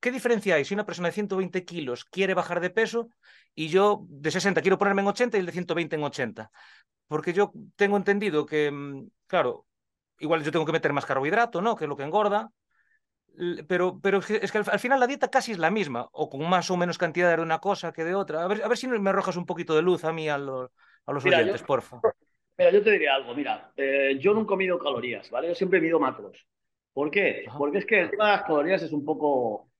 ¿qué 0.00 0.10
diferencia 0.10 0.54
hay 0.56 0.64
si 0.64 0.74
una 0.74 0.86
persona 0.86 1.08
de 1.08 1.12
120 1.14 1.64
kilos 1.64 2.04
quiere 2.04 2.34
bajar 2.34 2.60
de 2.60 2.70
peso 2.70 3.08
y 3.54 3.68
yo 3.68 4.06
de 4.08 4.30
60 4.30 4.60
quiero 4.62 4.78
ponerme 4.78 5.02
en 5.02 5.08
80 5.08 5.36
y 5.36 5.40
el 5.40 5.46
de 5.46 5.52
120 5.52 5.96
en 5.96 6.02
80? 6.04 6.50
Porque 7.08 7.32
yo 7.32 7.52
tengo 7.76 7.96
entendido 7.96 8.46
que, 8.46 8.70
mm, 8.70 9.08
claro, 9.26 9.66
igual 10.18 10.44
yo 10.44 10.52
tengo 10.52 10.66
que 10.66 10.72
meter 10.72 10.92
más 10.92 11.06
carbohidrato, 11.06 11.62
¿no? 11.62 11.76
Que 11.76 11.84
es 11.84 11.88
lo 11.88 11.96
que 11.96 12.04
engorda. 12.04 12.50
Pero, 13.66 13.98
pero 14.02 14.18
es 14.18 14.52
que 14.52 14.58
al, 14.58 14.78
final 14.78 15.00
la 15.00 15.06
dieta 15.06 15.30
casi 15.30 15.52
es 15.52 15.58
la 15.58 15.70
misma, 15.70 16.08
o 16.12 16.28
con 16.28 16.48
más 16.48 16.70
o 16.70 16.76
menos 16.76 16.98
cantidad 16.98 17.34
de 17.34 17.42
una 17.42 17.58
cosa 17.58 17.92
que 17.92 18.04
de 18.04 18.14
otra. 18.14 18.44
A 18.44 18.48
ver, 18.48 18.62
a 18.62 18.68
ver 18.68 18.76
si 18.76 18.86
me 18.86 19.10
arrojas 19.10 19.36
un 19.36 19.46
poquito 19.46 19.74
de 19.74 19.82
luz 19.82 20.04
a 20.04 20.12
mí, 20.12 20.28
a 20.28 20.36
los, 20.36 20.70
a 21.06 21.12
los 21.12 21.24
oyentes, 21.24 21.62
por 21.62 21.82
favor. 21.82 22.14
Mira, 22.58 22.72
yo 22.72 22.82
te 22.82 22.90
diría 22.90 23.14
algo, 23.14 23.34
mira, 23.34 23.72
eh, 23.74 24.18
yo 24.20 24.34
nunca 24.34 24.54
mido 24.54 24.78
calorías, 24.78 25.30
¿vale? 25.30 25.48
Yo 25.48 25.54
siempre 25.54 25.80
mido 25.80 25.98
macros. 25.98 26.46
¿Por 26.92 27.10
qué? 27.10 27.46
Porque 27.56 27.78
es 27.78 27.86
que 27.86 28.02
el 28.02 28.10
tema 28.10 28.26
de 28.26 28.32
las 28.32 28.42
calorías 28.42 28.82
es 28.82 28.92
un 28.92 29.02
poco 29.02 29.70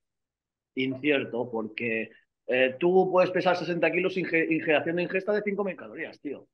incierto, 0.73 1.47
porque 1.51 2.09
eh, 2.47 2.75
tú 2.79 3.11
puedes 3.11 3.29
pesar 3.29 3.55
60 3.55 3.91
kilos 3.91 4.15
haciendo 4.17 4.99
ingesta 4.99 5.31
de 5.31 5.43
5.000 5.43 5.75
calorías, 5.75 6.19
tío. 6.19 6.47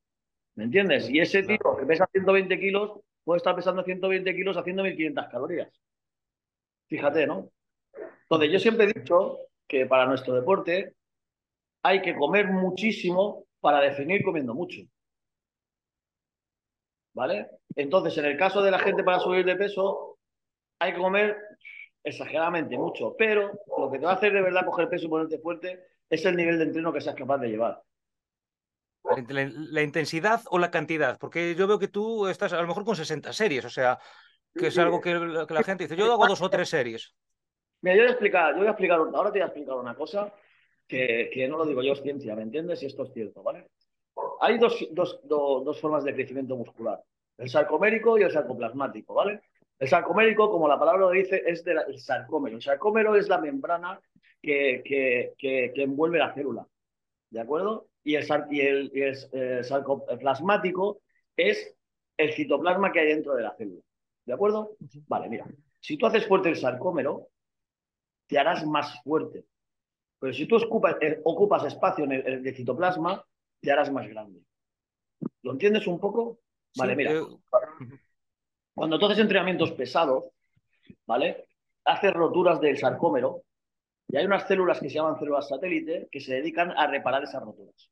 ¿Me 0.55 0.65
entiendes? 0.65 1.09
Y 1.09 1.21
ese 1.21 1.43
tío 1.43 1.57
que 1.79 1.85
pesa 1.85 2.09
120 2.11 2.59
kilos 2.59 2.99
puede 3.23 3.37
estar 3.37 3.55
pesando 3.55 3.83
120 3.83 4.35
kilos 4.35 4.57
haciendo 4.57 4.83
1500 4.83 5.27
calorías. 5.27 5.69
Fíjate, 6.87 7.27
¿no? 7.27 7.51
Entonces, 8.23 8.51
yo 8.51 8.59
siempre 8.59 8.85
he 8.85 8.93
dicho 8.93 9.39
que 9.67 9.85
para 9.85 10.05
nuestro 10.05 10.33
deporte 10.33 10.95
hay 11.83 12.01
que 12.01 12.15
comer 12.15 12.47
muchísimo 12.47 13.45
para 13.59 13.79
definir 13.81 14.23
comiendo 14.23 14.53
mucho. 14.53 14.81
¿Vale? 17.13 17.47
Entonces, 17.75 18.17
en 18.17 18.25
el 18.25 18.37
caso 18.37 18.61
de 18.61 18.71
la 18.71 18.79
gente 18.79 19.03
para 19.03 19.19
subir 19.19 19.45
de 19.45 19.55
peso, 19.55 20.17
hay 20.79 20.93
que 20.93 20.99
comer 20.99 21.37
exageradamente 22.03 22.77
mucho, 22.77 23.15
pero 23.17 23.51
lo 23.77 23.91
que 23.91 23.99
te 23.99 24.05
va 24.05 24.11
a 24.11 24.15
hacer 24.15 24.31
de 24.31 24.41
verdad 24.41 24.65
coger 24.65 24.89
peso 24.89 25.05
y 25.05 25.09
ponerte 25.09 25.39
fuerte 25.39 25.79
es 26.09 26.25
el 26.25 26.35
nivel 26.35 26.57
de 26.57 26.65
entreno 26.65 26.93
que 26.93 27.01
seas 27.01 27.15
capaz 27.15 27.39
de 27.39 27.49
llevar. 27.49 27.81
La, 29.03 29.49
la, 29.53 29.81
intensidad 29.81 30.41
o 30.49 30.59
la 30.59 30.69
cantidad? 30.69 31.17
Porque 31.17 31.55
yo 31.55 31.65
veo 31.65 31.79
que 31.79 31.87
tú 31.87 32.27
estás 32.27 32.51
a 32.53 32.61
lo 32.61 32.67
mejor 32.67 32.83
con 32.83 32.95
60 32.95 33.31
series, 33.31 33.65
o 33.65 33.69
sea, 33.69 33.99
que 34.57 34.67
es 34.67 34.77
algo 34.77 34.99
que, 34.99 35.13
la 35.13 35.63
gente 35.63 35.85
dice, 35.85 35.95
yo 35.95 36.11
hago 36.11 36.27
dos 36.27 36.41
o 36.41 36.49
tres 36.49 36.69
series. 36.69 37.13
Mira, 37.81 37.95
yo 37.95 38.01
voy 38.01 38.09
a 38.09 38.11
explicar, 38.11 38.51
yo 38.53 38.59
voy 38.59 38.67
a 38.67 38.71
explicar, 38.71 38.99
ahora 38.99 39.31
te 39.31 39.39
voy 39.39 39.43
a 39.43 39.45
explicar 39.45 39.75
una 39.75 39.95
cosa 39.95 40.33
que, 40.87 41.29
que 41.31 41.47
no 41.47 41.57
lo 41.57 41.65
digo 41.65 41.83
yo, 41.83 41.93
es 41.93 42.01
ciencia, 42.01 42.35
¿me 42.35 42.41
entiendes? 42.41 42.81
Y 42.83 42.87
esto 42.87 43.03
es 43.03 43.13
cierto, 43.13 43.43
¿vale? 43.43 43.67
Hay 44.41 44.57
dos, 44.57 44.87
dos, 44.91 45.19
dos, 45.23 45.63
dos 45.63 45.79
formas 45.79 46.03
de 46.03 46.13
crecimiento 46.13 46.55
muscular, 46.55 47.01
el 47.37 47.49
sarcomérico 47.49 48.17
y 48.17 48.23
el 48.23 48.31
sarcoplasmático, 48.31 49.13
¿vale? 49.13 49.41
El 49.77 49.87
sarcomérico, 49.87 50.49
como 50.49 50.67
la 50.67 50.79
palabra 50.79 51.01
lo 51.01 51.11
dice, 51.11 51.43
es 51.45 51.63
del 51.63 51.99
sarcómero. 51.99 52.55
El 52.55 52.63
sarcómero 52.63 53.15
es 53.15 53.29
la 53.29 53.37
membrana 53.37 53.99
que, 54.41 54.81
que, 54.83 55.33
que, 55.37 55.71
que 55.73 55.83
envuelve 55.83 56.17
la 56.17 56.33
célula, 56.33 56.67
¿de 57.29 57.39
acuerdo? 57.39 57.87
y 58.07 58.15
el, 58.15 58.25
y 58.49 58.61
el, 58.61 58.91
y 58.93 59.01
el 59.01 59.17
eh, 59.33 59.63
sarcoplasmático 59.65 61.01
es 61.35 61.75
el 62.15 62.31
citoplasma 62.31 62.89
que 62.93 63.01
hay 63.01 63.07
dentro 63.07 63.35
de 63.35 63.43
la 63.43 63.53
célula. 63.53 63.81
¿De 64.27 64.33
acuerdo? 64.33 64.75
Vale, 65.07 65.29
mira. 65.29 65.47
Si 65.79 65.97
tú 65.97 66.05
haces 66.05 66.27
fuerte 66.27 66.49
el 66.49 66.57
sarcómero, 66.57 67.29
te 68.27 68.37
harás 68.37 68.65
más 68.65 69.01
fuerte. 69.01 69.45
Pero 70.19 70.33
si 70.33 70.45
tú 70.45 70.57
ocupas, 70.57 70.97
eh, 70.99 71.21
ocupas 71.23 71.63
espacio 71.63 72.03
en 72.03 72.11
el, 72.11 72.45
el, 72.45 72.55
citoplasma, 72.55 73.23
te 73.61 73.71
harás 73.71 73.89
más 73.89 74.05
grande. 74.09 74.41
¿Lo 75.43 75.53
entiendes 75.53 75.87
un 75.87 75.97
poco? 75.97 76.39
Vale, 76.75 76.91
sí, 76.91 76.97
mira. 76.97 77.11
Eh... 77.13 77.21
Cuando 78.75 78.99
tú 78.99 79.05
haces 79.05 79.19
entrenamientos 79.19 79.71
pesados, 79.71 80.25
¿vale? 81.05 81.47
Haces 81.85 82.11
roturas 82.11 82.59
del 82.59 82.77
sarcómero 82.77 83.43
y 84.09 84.17
hay 84.17 84.25
unas 84.25 84.45
células 84.45 84.81
que 84.81 84.89
se 84.89 84.95
llaman 84.95 85.17
células 85.17 85.47
satélite 85.47 86.09
que 86.11 86.19
se 86.19 86.33
dedican 86.33 86.71
a 86.71 86.87
reparar 86.87 87.23
esas 87.23 87.41
roturas. 87.41 87.89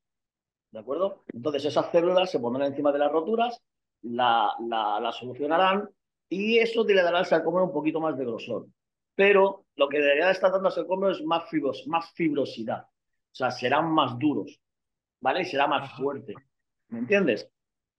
¿De 0.71 0.79
acuerdo? 0.79 1.23
Entonces 1.33 1.63
esas 1.63 1.89
células 1.91 2.29
se 2.29 2.39
pondrán 2.41 2.67
encima 2.67 2.91
de 2.91 2.99
las 2.99 3.11
roturas, 3.11 3.63
la, 4.01 4.53
la, 4.59 4.99
la 4.99 5.11
solucionarán 5.13 5.89
y 6.29 6.57
eso 6.57 6.85
te 6.85 6.93
le 6.93 7.03
dará 7.03 7.19
al 7.19 7.25
sarcómero 7.25 7.65
un 7.65 7.73
poquito 7.73 7.99
más 7.99 8.17
de 8.17 8.25
grosor. 8.25 8.67
Pero 9.15 9.65
lo 9.75 9.87
que 9.87 9.99
debería 9.99 10.31
estar 10.31 10.51
dando 10.51 10.67
al 10.67 10.73
sarcómero 10.73 11.11
es 11.11 11.23
más, 11.23 11.49
fibros, 11.49 11.85
más 11.87 12.11
fibrosidad. 12.13 12.83
O 12.83 13.35
sea, 13.35 13.51
serán 13.51 13.91
más 13.91 14.17
duros, 14.17 14.59
¿vale? 15.21 15.41
Y 15.41 15.45
será 15.45 15.67
más 15.67 15.93
fuerte. 15.97 16.33
¿Me 16.89 16.99
entiendes? 16.99 17.49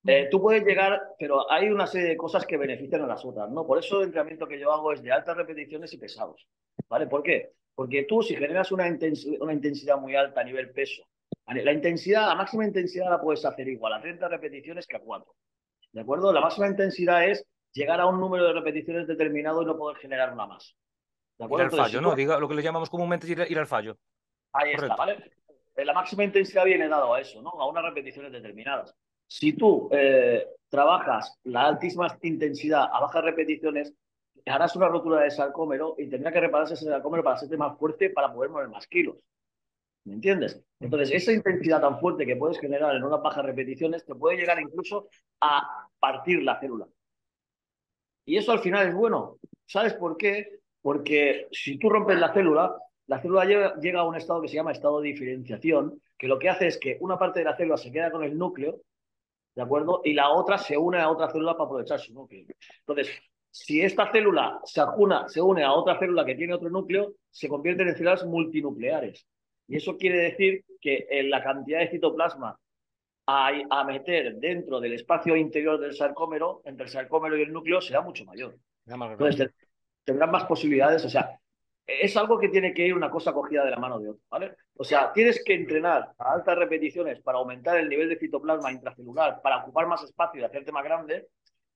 Eh, 0.06 0.28
tú 0.30 0.40
puedes 0.40 0.64
llegar, 0.64 1.02
pero 1.18 1.50
hay 1.50 1.68
una 1.68 1.86
serie 1.86 2.08
de 2.08 2.16
cosas 2.16 2.46
que 2.46 2.56
benefician 2.56 3.02
a 3.02 3.06
las 3.06 3.24
otras, 3.24 3.50
¿no? 3.50 3.66
Por 3.66 3.78
eso 3.78 3.98
el 3.98 4.06
entrenamiento 4.06 4.46
que 4.46 4.58
yo 4.58 4.72
hago 4.72 4.92
es 4.92 5.02
de 5.02 5.10
altas 5.10 5.36
repeticiones 5.36 5.92
y 5.92 5.98
pesados, 5.98 6.46
¿vale? 6.88 7.06
¿Por 7.06 7.22
qué? 7.22 7.54
Porque 7.74 8.04
tú 8.04 8.22
si 8.22 8.36
generas 8.36 8.70
una, 8.70 8.86
una 9.40 9.52
intensidad 9.52 9.98
muy 9.98 10.14
alta 10.14 10.42
a 10.42 10.44
nivel 10.44 10.70
peso, 10.70 11.02
la 11.46 11.72
intensidad, 11.72 12.28
la 12.28 12.34
máxima 12.34 12.66
intensidad 12.66 13.10
la 13.10 13.20
puedes 13.20 13.44
hacer 13.44 13.68
igual 13.68 13.92
a 13.92 14.00
30 14.00 14.28
repeticiones 14.28 14.86
que 14.86 14.96
a 14.96 15.00
4, 15.00 15.32
¿de 15.92 16.00
acuerdo? 16.00 16.32
La 16.32 16.40
máxima 16.40 16.68
intensidad 16.68 17.28
es 17.28 17.44
llegar 17.76 18.00
a 18.00 18.06
un 18.06 18.18
número 18.18 18.44
de 18.44 18.54
repeticiones 18.54 19.06
determinado 19.06 19.62
y 19.62 19.66
no 19.66 19.76
poder 19.76 19.98
generar 19.98 20.32
una 20.32 20.46
más. 20.46 20.74
¿De 21.38 21.44
acuerdo? 21.44 21.66
Ir 21.66 21.72
al 21.72 21.86
fallo, 21.86 22.00
¿no? 22.00 22.14
Diga, 22.14 22.38
lo 22.38 22.48
que 22.48 22.54
le 22.54 22.62
llamamos 22.62 22.88
comúnmente 22.88 23.30
ir, 23.30 23.44
ir 23.48 23.58
al 23.58 23.66
fallo. 23.66 23.96
Ahí 24.52 24.72
está, 24.72 24.96
¿vale? 24.96 25.30
Eh, 25.76 25.84
la 25.84 25.92
máxima 25.92 26.24
intensidad 26.24 26.64
viene 26.64 26.88
dado 26.88 27.12
a 27.12 27.20
eso, 27.20 27.42
¿no? 27.42 27.50
A 27.50 27.68
unas 27.68 27.84
repeticiones 27.84 28.32
determinadas. 28.32 28.94
Si 29.28 29.52
tú 29.52 29.88
eh, 29.92 30.46
trabajas 30.68 31.38
la 31.44 31.66
altísima 31.66 32.16
intensidad 32.22 32.88
a 32.90 33.00
bajas 33.00 33.22
repeticiones, 33.22 33.92
harás 34.46 34.74
una 34.76 34.88
rotura 34.88 35.22
de 35.22 35.30
sarcómero 35.30 35.96
y 35.98 36.08
tendrá 36.08 36.32
que 36.32 36.40
repararse 36.40 36.74
ese 36.74 36.86
sarcómero 36.86 37.22
para 37.22 37.36
hacerte 37.36 37.56
más 37.56 37.76
fuerte 37.78 38.10
para 38.10 38.32
poder 38.32 38.50
mover 38.50 38.68
más 38.68 38.86
kilos. 38.86 39.16
¿Me 40.04 40.14
entiendes? 40.14 40.62
Entonces, 40.78 41.10
esa 41.10 41.32
intensidad 41.32 41.80
tan 41.80 41.98
fuerte 41.98 42.24
que 42.24 42.36
puedes 42.36 42.60
generar 42.60 42.94
en 42.94 43.02
unas 43.02 43.20
bajas 43.20 43.44
repeticiones 43.44 44.06
te 44.06 44.14
puede 44.14 44.36
llegar 44.36 44.60
incluso 44.60 45.08
a 45.40 45.88
partir 45.98 46.42
la 46.42 46.60
célula. 46.60 46.86
Y 48.26 48.36
eso 48.36 48.52
al 48.52 48.58
final 48.58 48.88
es 48.88 48.94
bueno. 48.94 49.38
¿Sabes 49.64 49.94
por 49.94 50.16
qué? 50.18 50.58
Porque 50.82 51.46
si 51.52 51.78
tú 51.78 51.88
rompes 51.88 52.18
la 52.18 52.34
célula, 52.34 52.76
la 53.06 53.22
célula 53.22 53.44
llega, 53.44 54.00
a 54.00 54.04
un 54.04 54.16
estado 54.16 54.42
que 54.42 54.48
se 54.48 54.56
llama 54.56 54.72
estado 54.72 55.00
de 55.00 55.08
diferenciación, 55.08 56.02
que 56.18 56.28
lo 56.28 56.38
que 56.38 56.50
hace 56.50 56.66
es 56.66 56.78
que 56.78 56.98
una 57.00 57.18
parte 57.18 57.38
de 57.38 57.46
la 57.46 57.56
célula 57.56 57.78
se 57.78 57.90
queda 57.90 58.10
con 58.10 58.24
el 58.24 58.36
núcleo 58.36 58.82
¿de 59.56 59.62
acuerdo? 59.62 60.02
Y 60.04 60.12
la 60.12 60.28
otra 60.28 60.58
se 60.58 60.76
une 60.76 60.98
a 60.98 61.08
otra 61.08 61.30
célula 61.30 61.54
para 61.54 61.64
aprovechar 61.64 61.98
su 61.98 62.12
núcleo. 62.12 62.44
Entonces, 62.80 63.10
si 63.50 63.80
esta 63.80 64.12
célula 64.12 64.60
se, 64.64 64.82
se 65.28 65.40
une 65.40 65.64
a 65.64 65.72
otra 65.72 65.98
célula 65.98 66.26
que 66.26 66.34
tiene 66.34 66.52
otro 66.52 66.68
núcleo, 66.68 67.14
se 67.30 67.48
convierten 67.48 67.88
en 67.88 67.96
células 67.96 68.24
multinucleares. 68.26 69.26
Y 69.66 69.76
eso 69.76 69.96
quiere 69.96 70.18
decir 70.18 70.64
que 70.78 71.06
en 71.10 71.30
la 71.30 71.42
cantidad 71.42 71.80
de 71.80 71.88
citoplasma 71.88 72.58
a, 73.26 73.50
a, 73.70 73.84
meter 73.84 74.36
dentro 74.36 74.80
del 74.80 74.94
espacio 74.94 75.36
interior 75.36 75.80
del 75.80 75.94
sarcómero, 75.94 76.62
entre 76.64 76.84
el 76.84 76.90
sarcómero 76.90 77.36
y 77.36 77.42
el 77.42 77.52
núcleo, 77.52 77.80
será 77.80 78.00
mucho 78.00 78.24
mayor. 78.24 78.56
Entonces, 78.86 79.50
tendrán 80.04 80.30
más 80.30 80.44
posibilidades. 80.44 81.04
O 81.04 81.08
sea, 81.08 81.38
es 81.86 82.16
algo 82.16 82.38
que 82.38 82.48
tiene 82.48 82.74
que 82.74 82.86
ir 82.86 82.94
una 82.94 83.10
cosa 83.10 83.32
cogida 83.32 83.64
de 83.64 83.70
la 83.70 83.78
mano 83.78 83.98
de 83.98 84.10
otra, 84.10 84.22
¿vale? 84.30 84.56
O 84.76 84.84
sea, 84.84 85.12
tienes 85.12 85.42
que 85.44 85.54
entrenar 85.54 86.12
a 86.18 86.32
altas 86.32 86.58
repeticiones 86.58 87.20
para 87.20 87.38
aumentar 87.38 87.76
el 87.78 87.88
nivel 87.88 88.08
de 88.08 88.18
citoplasma 88.18 88.72
intracelular, 88.72 89.40
para 89.42 89.58
ocupar 89.58 89.86
más 89.86 90.02
espacio 90.02 90.40
y 90.40 90.44
hacerte 90.44 90.72
más 90.72 90.84
grande, 90.84 91.28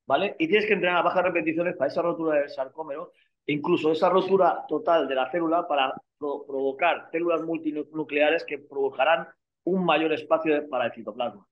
¿vale? 0.05 0.35
Y 0.37 0.47
tienes 0.47 0.65
que 0.65 0.73
entrenar 0.73 0.99
a 0.99 1.03
bajas 1.03 1.23
repeticiones 1.23 1.75
para 1.75 1.89
esa 1.89 2.01
rotura 2.01 2.39
del 2.39 2.49
sarcómero, 2.49 3.13
incluso 3.45 3.91
esa 3.91 4.09
rotura 4.09 4.65
total 4.67 5.07
de 5.07 5.15
la 5.15 5.31
célula 5.31 5.67
para 5.67 5.93
provocar 6.17 7.09
células 7.11 7.41
multinucleares 7.41 8.43
que 8.45 8.59
provocarán 8.59 9.27
un 9.63 9.85
mayor 9.85 10.13
espacio 10.13 10.67
para 10.69 10.85
el 10.85 10.93
citoplasma. 10.93 11.45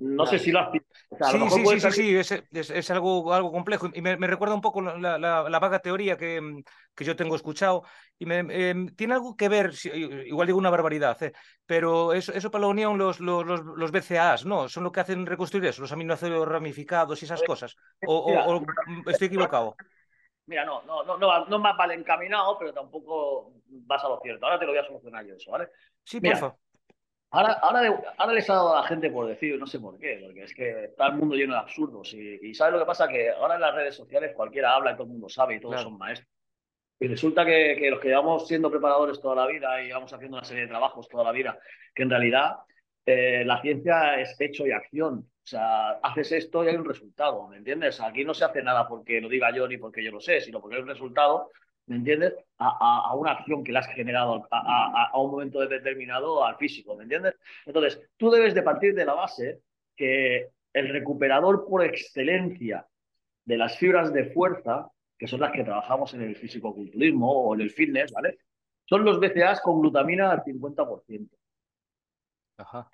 No 0.00 0.26
sé 0.26 0.38
si 0.38 0.52
lo 0.52 0.60
has 0.60 0.70
sí, 0.72 0.80
sí, 1.50 1.80
sí, 1.80 2.22
sí, 2.22 2.72
es, 2.72 2.90
algo, 2.90 3.32
algo 3.32 3.50
complejo. 3.50 3.88
Y 3.92 4.00
me, 4.00 4.16
recuerda 4.16 4.54
un 4.54 4.60
poco 4.60 4.80
la, 4.80 5.18
la, 5.18 5.58
vaga 5.58 5.80
teoría 5.80 6.16
que, 6.16 6.40
mm, 6.40 6.62
que, 6.94 7.04
yo 7.04 7.16
tengo 7.16 7.34
escuchado. 7.34 7.82
Y 8.18 8.26
me, 8.26 8.38
em, 8.38 8.88
tiene 8.94 9.14
algo 9.14 9.36
que 9.36 9.48
ver, 9.48 9.72
igual 10.26 10.46
digo 10.46 10.58
una 10.58 10.70
barbaridad, 10.70 11.20
¿eh? 11.22 11.32
pero 11.66 12.12
eso, 12.12 12.32
eso 12.32 12.50
para 12.50 12.62
la 12.62 12.68
unión, 12.68 12.98
los, 12.98 13.20
los, 13.20 13.44
los, 13.44 13.90
BCAAs, 13.90 14.46
¿no? 14.46 14.68
Son 14.68 14.84
lo 14.84 14.92
que 14.92 15.00
hacen 15.00 15.26
reconstruir 15.26 15.66
eso, 15.66 15.82
los 15.82 15.92
aminoácidos 15.92 16.46
ramificados 16.46 17.20
y 17.22 17.24
esas 17.24 17.42
cosas. 17.42 17.76
O, 18.06 18.62
estoy 19.06 19.26
equivocado. 19.26 19.74
Mira, 20.50 20.64
no, 20.64 20.82
no, 20.82 21.04
no, 21.04 21.16
no, 21.16 21.46
no 21.46 21.58
más 21.60 21.76
vale 21.76 21.94
encaminado, 21.94 22.58
pero 22.58 22.74
tampoco 22.74 23.52
vas 23.68 24.02
a 24.02 24.08
lo 24.08 24.20
cierto. 24.20 24.44
Ahora 24.44 24.58
te 24.58 24.66
lo 24.66 24.72
voy 24.72 24.80
a 24.80 24.84
solucionar 24.84 25.24
yo 25.24 25.36
eso, 25.36 25.52
¿vale? 25.52 25.68
Sí, 26.02 26.20
por 26.20 26.36
favor. 26.36 26.56
Ahora, 27.30 27.52
ahora, 27.62 28.32
les 28.32 28.50
ha 28.50 28.54
dado 28.54 28.74
a 28.76 28.80
la 28.80 28.88
gente 28.88 29.08
por 29.08 29.28
decir, 29.28 29.56
no 29.56 29.66
sé 29.68 29.78
por 29.78 29.96
qué, 29.96 30.20
porque 30.24 30.42
es 30.42 30.52
que 30.52 30.86
está 30.86 31.06
el 31.06 31.12
mundo 31.14 31.36
lleno 31.36 31.54
de 31.54 31.60
absurdos. 31.60 32.12
Y, 32.14 32.52
¿sabes 32.52 32.72
lo 32.74 32.80
que 32.80 32.86
pasa? 32.86 33.06
Que 33.06 33.30
ahora 33.30 33.54
en 33.54 33.60
las 33.60 33.72
redes 33.72 33.94
sociales 33.94 34.32
cualquiera 34.34 34.74
habla 34.74 34.90
y 34.90 34.94
todo 34.94 35.04
el 35.04 35.10
mundo 35.10 35.28
sabe 35.28 35.54
y 35.54 35.60
todos 35.60 35.80
son 35.80 35.96
maestros. 35.96 36.28
Y 36.98 37.06
resulta 37.06 37.46
que, 37.46 37.76
que, 37.78 37.92
los 37.92 38.00
que 38.00 38.08
llevamos 38.08 38.48
siendo 38.48 38.72
preparadores 38.72 39.20
toda 39.20 39.36
la 39.36 39.46
vida 39.46 39.80
y 39.80 39.86
llevamos 39.86 40.12
haciendo 40.12 40.38
una 40.38 40.44
serie 40.44 40.64
de 40.64 40.68
trabajos 40.68 41.08
toda 41.08 41.22
la 41.22 41.30
vida, 41.30 41.56
que 41.94 42.02
en 42.02 42.10
realidad 42.10 42.56
eh, 43.06 43.44
la 43.44 43.62
ciencia 43.62 44.20
es 44.20 44.34
hecho 44.40 44.66
y 44.66 44.72
acción. 44.72 45.29
O 45.42 45.46
sea, 45.50 45.90
haces 46.02 46.32
esto 46.32 46.64
y 46.64 46.68
hay 46.68 46.76
un 46.76 46.84
resultado, 46.84 47.48
¿me 47.48 47.56
entiendes? 47.56 48.00
Aquí 48.00 48.24
no 48.24 48.34
se 48.34 48.44
hace 48.44 48.62
nada 48.62 48.86
porque 48.86 49.20
lo 49.20 49.28
diga 49.28 49.54
yo 49.54 49.66
ni 49.66 49.78
porque 49.78 50.04
yo 50.04 50.12
lo 50.12 50.20
sé, 50.20 50.40
sino 50.40 50.60
porque 50.60 50.76
hay 50.76 50.82
un 50.82 50.88
resultado 50.88 51.50
¿me 51.90 51.96
entiendes? 51.96 52.34
A, 52.58 53.14
una 53.16 53.32
acción 53.32 53.64
que 53.64 53.72
le 53.72 53.80
has 53.80 53.88
generado 53.88 54.46
a, 54.52 55.20
un 55.20 55.32
momento 55.32 55.58
determinado 55.66 56.44
al 56.44 56.56
físico, 56.56 56.96
¿me 56.96 57.02
entiendes? 57.02 57.34
Entonces, 57.66 58.00
tú 58.16 58.30
debes 58.30 58.54
de 58.54 58.62
partir 58.62 58.94
de 58.94 59.04
la 59.04 59.14
base 59.14 59.60
que 59.96 60.50
el 60.72 60.88
recuperador 60.88 61.66
por 61.68 61.84
excelencia 61.84 62.86
de 63.44 63.56
las 63.56 63.76
fibras 63.76 64.12
de 64.12 64.26
fuerza, 64.26 64.88
que 65.18 65.26
son 65.26 65.40
las 65.40 65.50
que 65.50 65.64
trabajamos 65.64 66.14
en 66.14 66.22
el 66.22 66.36
físico-culturismo 66.36 67.28
o 67.28 67.54
en 67.56 67.62
el 67.62 67.70
fitness, 67.70 68.12
¿vale? 68.12 68.38
Son 68.84 69.04
los 69.04 69.18
BCAs 69.18 69.60
con 69.60 69.80
glutamina 69.80 70.30
al 70.30 70.44
50%. 70.44 71.28
Ajá. 72.58 72.88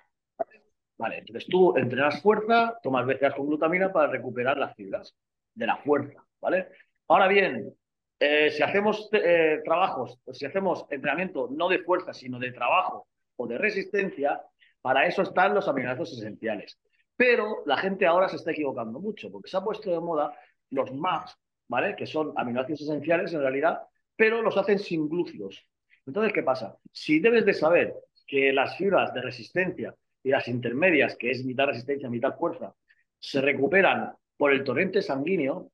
Vale, 0.97 1.19
entonces 1.19 1.47
tú 1.47 1.77
entrenas 1.77 2.21
fuerza, 2.21 2.79
tomas 2.81 3.05
BCAs 3.05 3.35
con 3.35 3.47
glutamina 3.47 3.91
para 3.91 4.07
recuperar 4.07 4.57
las 4.57 4.75
fibras 4.75 5.15
de 5.53 5.67
la 5.67 5.77
fuerza, 5.77 6.23
¿vale? 6.41 6.69
Ahora 7.07 7.27
bien, 7.27 7.71
eh, 8.19 8.49
si 8.49 8.63
hacemos 8.63 9.07
eh, 9.11 9.61
trabajos, 9.63 10.19
si 10.33 10.45
hacemos 10.45 10.85
entrenamiento 10.89 11.49
no 11.51 11.69
de 11.69 11.79
fuerza, 11.83 12.13
sino 12.13 12.39
de 12.39 12.51
trabajo 12.51 13.07
o 13.35 13.47
de 13.47 13.59
resistencia, 13.59 14.41
para 14.81 15.05
eso 15.05 15.21
están 15.21 15.53
los 15.53 15.67
aminoácidos 15.67 16.17
esenciales. 16.17 16.79
Pero 17.15 17.63
la 17.65 17.77
gente 17.77 18.07
ahora 18.07 18.27
se 18.27 18.37
está 18.37 18.51
equivocando 18.51 18.99
mucho, 18.99 19.31
porque 19.31 19.49
se 19.49 19.57
ha 19.57 19.61
puesto 19.61 19.91
de 19.91 19.99
moda 19.99 20.33
los 20.71 20.91
MAPS, 20.91 21.37
¿vale? 21.67 21.95
Que 21.95 22.07
son 22.07 22.33
aminoácidos 22.35 22.81
esenciales 22.81 23.33
en 23.33 23.41
realidad, 23.41 23.81
pero 24.15 24.41
los 24.41 24.57
hacen 24.57 24.79
sin 24.79 25.07
glúcidos. 25.07 25.63
Entonces, 26.07 26.33
¿qué 26.33 26.41
pasa? 26.41 26.75
Si 26.91 27.19
debes 27.19 27.45
de 27.45 27.53
saber 27.53 27.93
que 28.25 28.51
las 28.51 28.77
fibras 28.77 29.13
de 29.13 29.21
resistencia 29.21 29.93
y 30.23 30.29
las 30.29 30.47
intermedias, 30.47 31.15
que 31.15 31.31
es 31.31 31.45
mitad 31.45 31.67
resistencia, 31.67 32.09
mitad 32.09 32.35
fuerza, 32.37 32.73
se 33.19 33.41
recuperan 33.41 34.13
por 34.35 34.51
el 34.51 34.63
torrente 34.63 35.01
sanguíneo, 35.01 35.71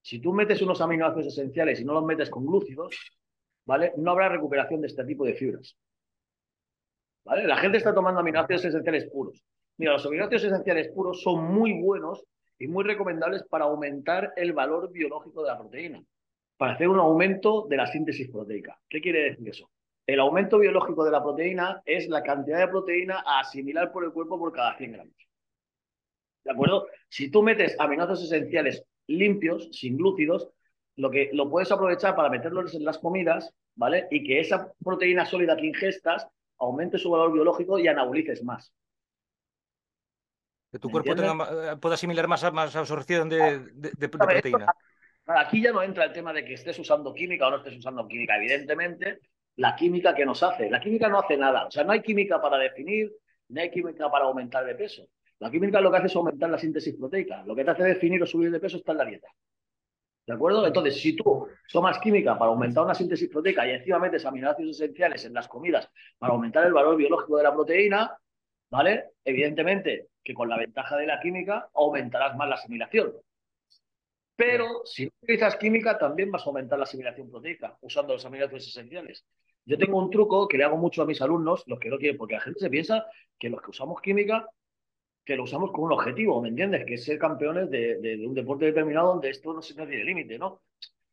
si 0.00 0.20
tú 0.20 0.32
metes 0.32 0.60
unos 0.62 0.80
aminoácidos 0.80 1.28
esenciales 1.28 1.80
y 1.80 1.84
no 1.84 1.94
los 1.94 2.04
metes 2.04 2.28
con 2.28 2.44
glúcidos, 2.44 2.96
¿vale? 3.64 3.92
No 3.96 4.10
habrá 4.10 4.28
recuperación 4.28 4.80
de 4.80 4.88
este 4.88 5.04
tipo 5.04 5.24
de 5.24 5.34
fibras. 5.34 5.76
¿Vale? 7.24 7.46
La 7.46 7.56
gente 7.56 7.78
está 7.78 7.94
tomando 7.94 8.20
aminoácidos 8.20 8.64
esenciales 8.64 9.08
puros. 9.10 9.42
Mira, 9.78 9.92
los 9.92 10.04
aminoácidos 10.04 10.44
esenciales 10.44 10.88
puros 10.88 11.22
son 11.22 11.44
muy 11.44 11.80
buenos 11.80 12.24
y 12.58 12.66
muy 12.66 12.84
recomendables 12.84 13.44
para 13.44 13.64
aumentar 13.64 14.32
el 14.36 14.52
valor 14.52 14.90
biológico 14.92 15.42
de 15.42 15.48
la 15.48 15.58
proteína, 15.58 16.04
para 16.56 16.74
hacer 16.74 16.88
un 16.88 16.98
aumento 16.98 17.66
de 17.68 17.76
la 17.76 17.86
síntesis 17.86 18.30
proteica. 18.30 18.78
¿Qué 18.88 19.00
quiere 19.00 19.30
decir 19.30 19.48
eso? 19.48 19.71
El 20.06 20.20
aumento 20.20 20.58
biológico 20.58 21.04
de 21.04 21.12
la 21.12 21.22
proteína 21.22 21.82
es 21.84 22.08
la 22.08 22.22
cantidad 22.22 22.58
de 22.58 22.68
proteína 22.68 23.22
a 23.24 23.40
asimilar 23.40 23.92
por 23.92 24.04
el 24.04 24.12
cuerpo 24.12 24.38
por 24.38 24.52
cada 24.52 24.76
100 24.76 24.92
gramos. 24.92 25.14
¿De 26.44 26.50
acuerdo? 26.50 26.88
Si 27.08 27.30
tú 27.30 27.42
metes 27.42 27.76
aminoácidos 27.78 28.24
esenciales 28.24 28.84
limpios, 29.06 29.68
sin 29.72 29.96
glúcidos, 29.96 30.50
lo 30.96 31.10
que 31.10 31.30
lo 31.32 31.48
puedes 31.48 31.70
aprovechar 31.70 32.16
para 32.16 32.30
meterlos 32.30 32.74
en 32.74 32.84
las 32.84 32.98
comidas, 32.98 33.54
¿vale? 33.74 34.08
Y 34.10 34.24
que 34.24 34.40
esa 34.40 34.72
proteína 34.82 35.24
sólida 35.24 35.56
que 35.56 35.66
ingestas 35.66 36.26
aumente 36.58 36.98
su 36.98 37.10
valor 37.10 37.32
biológico 37.32 37.78
y 37.78 37.88
anabolices 37.88 38.42
más. 38.42 38.72
Que 40.70 40.78
tu 40.78 40.90
cuerpo 40.90 41.14
tenga, 41.14 41.76
pueda 41.76 41.94
asimilar 41.94 42.26
más, 42.28 42.50
más 42.52 42.74
absorción 42.74 43.28
de, 43.28 44.08
proteína. 44.08 44.66
aquí 45.26 45.62
ya 45.62 45.72
no 45.72 45.82
entra 45.82 46.04
el 46.04 46.12
tema 46.12 46.32
de 46.32 46.44
que 46.44 46.54
estés 46.54 46.78
usando 46.78 47.12
química 47.12 47.46
o 47.46 47.50
no 47.50 47.56
estés 47.58 47.76
usando 47.76 48.08
química. 48.08 48.36
Evidentemente, 48.36 49.20
la 49.56 49.76
química 49.76 50.14
que 50.14 50.24
nos 50.24 50.42
hace. 50.42 50.70
La 50.70 50.80
química 50.80 51.08
no 51.08 51.18
hace 51.18 51.36
nada. 51.36 51.66
O 51.66 51.70
sea, 51.70 51.84
no 51.84 51.92
hay 51.92 52.02
química 52.02 52.40
para 52.40 52.58
definir, 52.58 53.12
ni 53.48 53.60
hay 53.60 53.70
química 53.70 54.10
para 54.10 54.24
aumentar 54.24 54.64
de 54.64 54.74
peso. 54.74 55.08
La 55.38 55.50
química 55.50 55.80
lo 55.80 55.90
que 55.90 55.98
hace 55.98 56.06
es 56.06 56.16
aumentar 56.16 56.50
la 56.50 56.58
síntesis 56.58 56.94
proteica. 56.94 57.42
Lo 57.44 57.54
que 57.54 57.64
te 57.64 57.70
hace 57.70 57.84
definir 57.84 58.22
o 58.22 58.26
subir 58.26 58.50
de 58.50 58.60
peso 58.60 58.76
está 58.76 58.92
en 58.92 58.98
la 58.98 59.04
dieta. 59.04 59.28
¿De 60.24 60.34
acuerdo? 60.34 60.64
Entonces, 60.66 61.00
si 61.00 61.16
tú 61.16 61.48
tomas 61.72 61.98
química 61.98 62.38
para 62.38 62.50
aumentar 62.50 62.84
una 62.84 62.94
síntesis 62.94 63.28
proteica 63.28 63.66
y 63.66 63.72
encima 63.72 63.98
metes 63.98 64.24
aminoácidos 64.24 64.80
esenciales 64.80 65.24
en 65.24 65.34
las 65.34 65.48
comidas 65.48 65.88
para 66.16 66.32
aumentar 66.32 66.64
el 66.64 66.72
valor 66.72 66.96
biológico 66.96 67.36
de 67.36 67.42
la 67.42 67.52
proteína, 67.52 68.16
¿vale? 68.70 69.10
Evidentemente 69.24 70.08
que 70.22 70.32
con 70.32 70.48
la 70.48 70.56
ventaja 70.56 70.96
de 70.96 71.06
la 71.06 71.20
química 71.20 71.68
aumentarás 71.74 72.36
más 72.36 72.48
la 72.48 72.54
asimilación. 72.54 73.12
Pero 74.36 74.82
si 74.84 75.06
no 75.06 75.10
utilizas 75.22 75.56
química, 75.56 75.98
también 75.98 76.30
vas 76.30 76.42
a 76.42 76.46
aumentar 76.46 76.78
la 76.78 76.84
asimilación 76.84 77.28
proteica 77.28 77.76
usando 77.80 78.14
los 78.14 78.24
aminoácidos 78.24 78.68
esenciales. 78.68 79.26
Yo 79.64 79.78
tengo 79.78 79.98
un 79.98 80.10
truco 80.10 80.48
que 80.48 80.58
le 80.58 80.64
hago 80.64 80.76
mucho 80.76 81.02
a 81.02 81.06
mis 81.06 81.20
alumnos, 81.22 81.64
los 81.66 81.78
que 81.78 81.88
no 81.88 81.98
quieren, 81.98 82.16
porque 82.16 82.34
la 82.34 82.40
gente 82.40 82.60
se 82.60 82.70
piensa 82.70 83.06
que 83.38 83.48
los 83.48 83.62
que 83.62 83.70
usamos 83.70 84.00
química, 84.00 84.48
que 85.24 85.36
lo 85.36 85.44
usamos 85.44 85.70
con 85.70 85.84
un 85.84 85.92
objetivo, 85.92 86.42
¿me 86.42 86.48
entiendes? 86.48 86.84
Que 86.84 86.94
es 86.94 87.04
ser 87.04 87.18
campeones 87.18 87.70
de, 87.70 88.24
un 88.26 88.34
deporte 88.34 88.66
determinado 88.66 89.08
donde 89.08 89.30
esto 89.30 89.52
no, 89.52 89.62
se 89.62 89.74
tiene 89.74 90.04
límite, 90.04 90.38
¿no? 90.38 90.62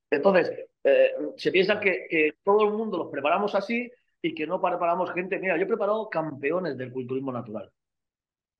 Entonces, 0.10 0.51
eh, 0.84 1.12
se 1.38 1.51
piensa 1.51 1.79
que, 1.79 2.36
todo 2.44 2.63
el 2.63 2.74
mundo 2.74 2.98
los 2.98 3.12
preparamos 3.12 3.53
así 3.53 3.91
y 4.22 4.34
que 4.34 4.48
no 4.48 4.60
preparamos 4.60 5.12
gente. 5.12 5.38
Mira, 5.38 5.56
yo 5.58 5.63
he 5.63 5.68
preparado 5.68 6.10
campeones 6.10 6.75
del 6.77 6.91
culturismo 6.91 7.32
natural. 7.32 7.72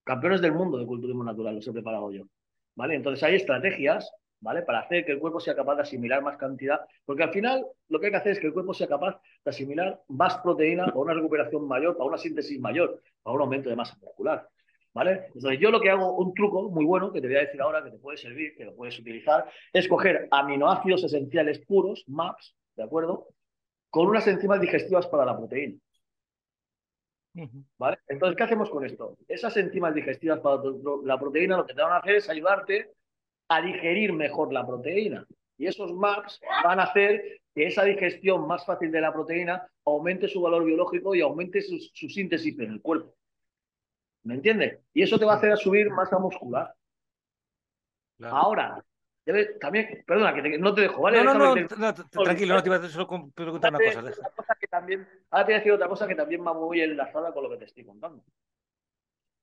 Campeones 0.04 0.42
del 0.42 0.52
mundo 0.54 0.78
del 0.78 0.88
culturismo 0.88 1.24
natural 1.24 1.56
los 1.56 1.68
he 1.68 1.74
preparado 1.74 2.12
yo. 2.12 2.26
¿Vale? 2.76 2.96
Entonces 2.96 3.24
hay 3.24 3.36
estrategias 3.36 4.12
¿vale? 4.42 4.62
Para 4.64 4.80
hacer 4.80 5.06
que 5.06 5.12
el 5.12 5.20
cuerpo 5.20 5.40
sea 5.40 5.56
capaz 5.56 5.76
de 5.76 5.82
asimilar 5.82 6.22
más 6.22 6.38
cantidad, 6.38 6.82
porque 7.06 7.24
al 7.24 7.32
final 7.32 7.66
lo 7.88 8.00
que 8.00 8.08
hay 8.08 8.12
que 8.12 8.18
hacer 8.18 8.32
es 8.34 8.40
que 8.40 8.48
el 8.48 8.54
cuerpo 8.54 8.74
sea 8.74 8.88
capaz 8.88 9.20
de 9.44 9.50
asimilar 9.50 10.02
más 10.08 10.38
proteína 10.38 10.86
para 10.86 11.00
una 11.00 11.14
recuperación 11.14 11.68
mayor, 11.68 11.98
para 11.98 12.10
una 12.10 12.18
síntesis 12.18 12.60
mayor, 12.60 13.02
para 13.22 13.36
un 13.36 13.42
aumento 13.42 13.70
de 13.70 13.76
masa 13.76 13.98
muscular. 14.02 14.48
¿Vale? 14.92 15.28
Entonces, 15.34 15.60
yo 15.60 15.70
lo 15.70 15.80
que 15.80 15.92
hago, 15.92 16.18
un 16.18 16.34
truco 16.34 16.70
muy 16.70 16.84
bueno 16.84 17.14
que 17.14 17.22
te 17.22 17.28
voy 17.28 17.36
a 17.38 17.42
decir 17.42 17.62
ahora, 17.62 17.84
que 17.84 17.92
te 17.92 18.00
puede 18.00 18.18
servir, 18.18 18.56
que 18.58 18.66
lo 18.66 18.76
puedes 18.76 18.98
utilizar, 19.00 19.46
es 19.72 19.88
coger 19.88 20.28
aminoácidos 20.32 21.04
esenciales 21.04 21.60
puros, 21.60 22.04
MAPS, 22.08 22.56
¿de 22.76 22.84
acuerdo? 22.84 23.28
Con 23.92 24.08
unas 24.08 24.26
enzimas 24.28 24.60
digestivas 24.60 25.06
para 25.08 25.26
la 25.26 25.38
proteína. 25.38 25.78
¿Vale? 27.78 28.00
Entonces, 28.08 28.36
¿qué 28.36 28.44
hacemos 28.44 28.70
con 28.70 28.84
esto? 28.84 29.16
Esas 29.28 29.56
enzimas 29.58 29.94
digestivas 29.94 30.40
para 30.40 30.62
la 31.04 31.20
proteína 31.20 31.58
lo 31.58 31.66
que 31.66 31.76
te 31.76 31.82
van 31.82 31.94
a 31.94 31.98
hacer 31.98 32.16
es 32.16 32.30
ayudarte 32.30 32.92
a 33.50 33.62
digerir 33.62 34.14
mejor 34.14 34.54
la 34.54 34.66
proteína. 34.66 35.26
Y 35.58 35.68
esos 35.68 35.92
MAPs 35.92 36.40
van 36.64 36.80
a 36.80 36.84
hacer 36.84 37.42
que 37.54 37.68
esa 37.68 37.84
digestión 37.84 38.48
más 38.48 38.66
fácil 38.66 38.92
de 38.92 39.02
la 39.02 39.12
proteína 39.12 39.68
aumente 39.86 40.30
su 40.30 40.42
valor 40.42 40.64
biológico 40.64 41.14
y 41.16 41.22
aumente 41.22 41.62
su, 41.62 41.80
síntesis 42.08 42.58
en 42.60 42.72
el 42.72 42.82
cuerpo. 42.82 43.14
¿Me 44.24 44.36
entiendes? 44.36 44.80
Y 44.94 45.02
eso 45.02 45.18
te 45.18 45.26
va 45.26 45.34
a 45.34 45.38
hacer 45.38 45.58
subir 45.58 45.90
masa 45.90 46.20
muscular. 46.20 46.74
Ahora, 48.22 48.84
también, 49.60 50.04
perdona, 50.06 50.34
que 50.34 50.58
no 50.58 50.74
te 50.74 50.82
dejo, 50.82 51.02
¿vale? 51.02 51.24
No, 51.24 51.34
no, 51.34 51.56
no, 51.56 51.94
tranquilo, 52.24 52.56
no 52.56 52.64
te 52.64 52.70
iba 52.70 52.76
a 52.78 52.90
solo 52.90 53.32
preguntar 53.34 53.74
una 53.74 53.80
cosa. 53.80 54.56
que 54.60 54.68
también, 54.68 55.08
ahora 55.30 55.46
te 55.46 55.52
voy 55.52 55.56
a 55.56 55.58
decir 55.60 55.72
otra 55.72 55.88
cosa 55.88 56.08
que 56.08 56.16
también 56.16 56.46
va 56.46 56.54
muy 56.54 56.82
enlazada 56.82 57.34
con 57.34 57.44
lo 57.44 57.50
que 57.50 57.58
te 57.58 57.66
estoy 57.66 57.86
contando. 57.86 58.24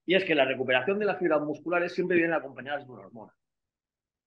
Y 0.04 0.14
es 0.14 0.24
que 0.24 0.34
la 0.34 0.44
recuperación 0.44 0.98
de 0.98 1.06
las 1.06 1.18
fibras 1.18 1.40
musculares 1.40 1.92
siempre 1.92 2.16
viene 2.16 2.34
acompañada 2.34 2.78
de 2.78 2.90
una 2.90 3.02
hormona. 3.02 3.32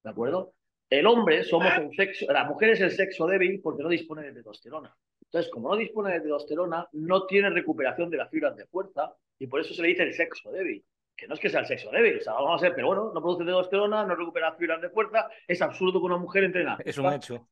¿De 0.04 0.10
acuerdo? 0.10 0.54
El 0.90 1.06
hombre 1.06 1.44
somos 1.44 1.72
el 1.78 1.94
sexo, 1.96 2.26
la 2.32 2.46
mujer 2.46 2.70
es 2.72 2.82
el 2.82 2.92
sexo 2.92 3.28
débil 3.28 3.62
porque 3.62 3.84
no 3.84 3.90
dispone 3.90 4.24
de 4.24 4.34
testosterona. 4.34 4.96
Entonces, 5.22 5.52
como 5.52 5.70
no 5.70 5.76
dispone 5.76 6.14
de 6.14 6.22
testosterona, 6.22 6.88
no 6.94 7.26
tiene 7.28 7.52
recuperación 7.52 8.10
de 8.10 8.18
las 8.18 8.30
fibras 8.30 8.56
de 8.56 8.66
fuerza 8.66 9.14
y 9.38 9.46
por 9.46 9.62
eso 9.62 9.74
se 9.74 9.84
le 9.84 9.90
dice 9.90 10.04
el 10.04 10.14
sexo 10.14 10.52
débil. 10.52 10.84
Que 11.16 11.28
no 11.28 11.36
es 11.36 11.40
que 11.40 11.50
sea 11.50 11.60
el 11.60 11.68
sexo 11.68 11.92
débil, 11.92 12.18
o 12.18 12.22
sea, 12.22 12.34
vamos 12.34 12.56
a 12.56 12.66
ser, 12.66 12.74
pero 12.74 12.88
bueno, 12.88 13.12
no 13.14 13.22
produce 13.22 13.44
testosterona, 13.44 14.06
no 14.06 14.16
recupera 14.16 14.56
fibras 14.56 14.82
de 14.82 14.90
fuerza, 14.90 15.28
es 15.48 15.62
absurdo 15.62 16.00
que 16.00 16.06
una 16.06 16.18
mujer 16.18 16.46
entrena. 16.46 16.78
Es 16.84 16.98
un 16.98 17.14
hecho. 17.14 17.48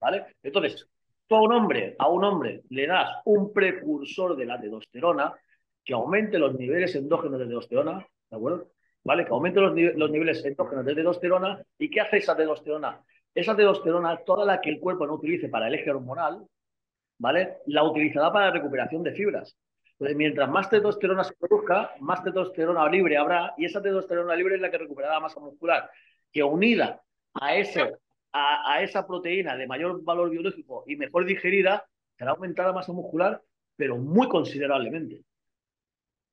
¿Vale? 0.00 0.26
Entonces, 0.42 0.86
tú 1.26 1.36
a 1.36 1.40
un 1.40 1.52
hombre, 1.52 1.94
a 1.98 2.08
un 2.08 2.24
hombre 2.24 2.62
le 2.68 2.86
das 2.86 3.08
un 3.24 3.52
precursor 3.52 4.36
de 4.36 4.44
la 4.44 4.60
testosterona 4.60 5.32
que 5.84 5.94
aumente 5.94 6.38
los 6.38 6.54
niveles 6.58 6.94
endógenos 6.96 7.38
de 7.38 7.46
testosterona, 7.46 8.06
¿de 8.28 8.36
acuerdo? 8.36 8.72
¿Vale? 9.04 9.24
Que 9.24 9.30
aumente 9.30 9.60
los, 9.60 9.74
niveles 9.74 10.44
endógenos 10.44 10.84
de 10.84 10.94
testosterona. 10.94 11.62
¿Y 11.78 11.90
qué 11.90 12.00
hace 12.00 12.18
esa 12.18 12.36
testosterona? 12.36 13.02
Esa 13.34 13.56
testosterona, 13.56 14.18
toda 14.24 14.44
la 14.44 14.60
que 14.60 14.70
el 14.70 14.80
cuerpo 14.80 15.06
no 15.06 15.14
utilice 15.14 15.48
para 15.48 15.68
el 15.68 15.74
eje 15.74 15.90
hormonal, 15.90 16.44
¿vale? 17.18 17.58
La 17.66 17.84
utilizará 17.84 18.32
para 18.32 18.46
la 18.46 18.52
recuperación 18.52 19.02
de 19.02 19.12
fibras. 19.12 19.56
Entonces, 19.92 20.16
mientras 20.16 20.48
más 20.48 20.70
testosterona 20.70 21.24
se 21.24 21.34
produzca, 21.34 21.92
más 22.00 22.24
testosterona 22.24 22.88
libre 22.88 23.16
habrá, 23.16 23.54
y 23.56 23.66
esa 23.66 23.82
testosterona 23.82 24.34
libre 24.34 24.56
es 24.56 24.60
la 24.60 24.70
que 24.70 24.78
recuperará 24.78 25.14
la 25.14 25.20
masa 25.20 25.40
muscular, 25.40 25.90
que 26.32 26.42
unida 26.42 27.02
a, 27.34 27.50
a, 28.32 28.72
a 28.72 28.82
esa 28.82 29.06
proteína 29.06 29.56
de 29.56 29.66
mayor 29.66 30.02
valor 30.02 30.30
biológico 30.30 30.84
y 30.86 30.96
mejor 30.96 31.26
digerida, 31.26 31.84
será 32.16 32.32
aumentar 32.32 32.66
la 32.66 32.72
masa 32.72 32.92
muscular, 32.92 33.42
pero 33.76 33.98
muy 33.98 34.28
considerablemente. 34.28 35.22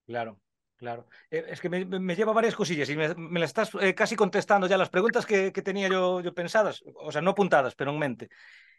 Claro. 0.06 0.40
Claro, 0.78 1.08
eh, 1.32 1.44
es 1.50 1.60
que 1.60 1.70
me, 1.70 2.16
lleva 2.16 2.34
varias 2.34 2.56
cosillas 2.56 2.88
y 2.90 2.96
me, 2.96 3.14
me 3.16 3.40
las 3.40 3.50
estás 3.50 3.72
eh, 3.82 3.96
casi 3.96 4.16
contestando 4.16 4.68
ya 4.68 4.78
las 4.78 4.90
preguntas 4.90 5.26
que, 5.26 5.52
tenía 5.52 5.88
yo, 5.88 6.22
pensadas, 6.36 6.84
o 6.96 7.12
sea, 7.12 7.22
no 7.22 7.32
apuntadas, 7.32 7.74
pero 7.74 7.92
en 7.92 8.00
mente. 8.00 8.30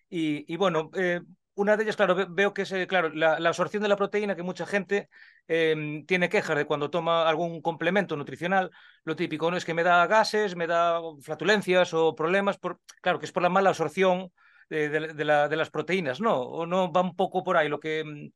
Y, 0.08 0.56
bueno, 0.56 0.90
eh, 0.94 1.20
una 1.54 1.76
de 1.76 1.82
ellas, 1.82 1.96
claro, 1.96 2.14
veo 2.30 2.54
que 2.54 2.62
es, 2.62 2.72
claro, 2.86 3.10
la, 3.10 3.34
absorción 3.34 3.82
de 3.82 3.88
la 3.88 3.96
proteína, 3.96 4.36
que 4.36 4.42
mucha 4.44 4.64
gente 4.64 5.08
em, 5.48 6.06
tiene 6.06 6.28
quejas 6.28 6.56
de 6.56 6.64
cuando 6.66 6.88
toma 6.88 7.28
algún 7.28 7.60
complemento 7.60 8.16
nutricional. 8.16 8.70
Lo 9.04 9.16
típico 9.16 9.50
no 9.50 9.56
es 9.56 9.64
que 9.64 9.74
me 9.74 9.82
da 9.82 10.06
gases, 10.06 10.56
me 10.56 10.66
da 10.66 11.00
flatulencias 11.20 11.92
o 11.94 12.14
problemas, 12.14 12.58
por, 12.58 12.80
claro, 13.02 13.18
que 13.18 13.26
es 13.26 13.32
por 13.32 13.42
la 13.42 13.50
mala 13.50 13.70
absorción 13.70 14.32
de, 14.70 14.88
de, 14.88 15.24
las 15.56 15.70
proteínas, 15.70 16.20
¿no? 16.20 16.40
O 16.40 16.64
no 16.66 16.92
va 16.92 17.02
un 17.02 17.16
poco 17.16 17.42
por 17.42 17.56
ahí 17.56 17.68
lo 17.68 17.80
que 17.80 18.00
em, 18.00 18.30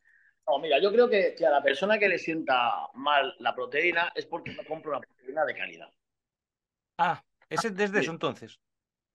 no, 0.47 0.59
mira, 0.59 0.81
yo 0.81 0.93
creo 0.93 1.09
que, 1.09 1.35
a 1.47 1.51
la 1.51 1.63
persona 1.63 1.99
que 1.99 2.09
le 2.09 2.19
sienta 2.19 2.89
mal 2.95 3.35
la 3.39 3.55
proteína 3.55 4.13
es 4.15 4.27
porque 4.27 4.53
no 4.53 4.65
compra 4.65 4.91
una 4.91 5.01
proteína 5.01 5.45
de 5.45 5.55
calidad. 5.55 5.89
Ah, 6.99 7.23
ese 7.49 7.71
desde 7.71 8.01
eso 8.01 8.11
entonces. 8.11 8.59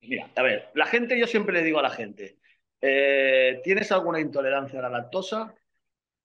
Mira, 0.02 0.30
a 0.36 0.42
ver, 0.42 0.70
la 0.74 0.86
gente, 0.86 1.20
yo 1.20 1.28
siempre 1.28 1.54
le 1.54 1.64
digo 1.64 1.80
a 1.80 1.84
la 1.84 1.90
gente, 1.90 2.38
eh, 2.80 3.60
¿tienes 3.64 3.92
alguna 3.92 4.20
intolerancia 4.20 4.80
a 4.80 4.84
la 4.84 4.90
lactosa? 4.90 5.54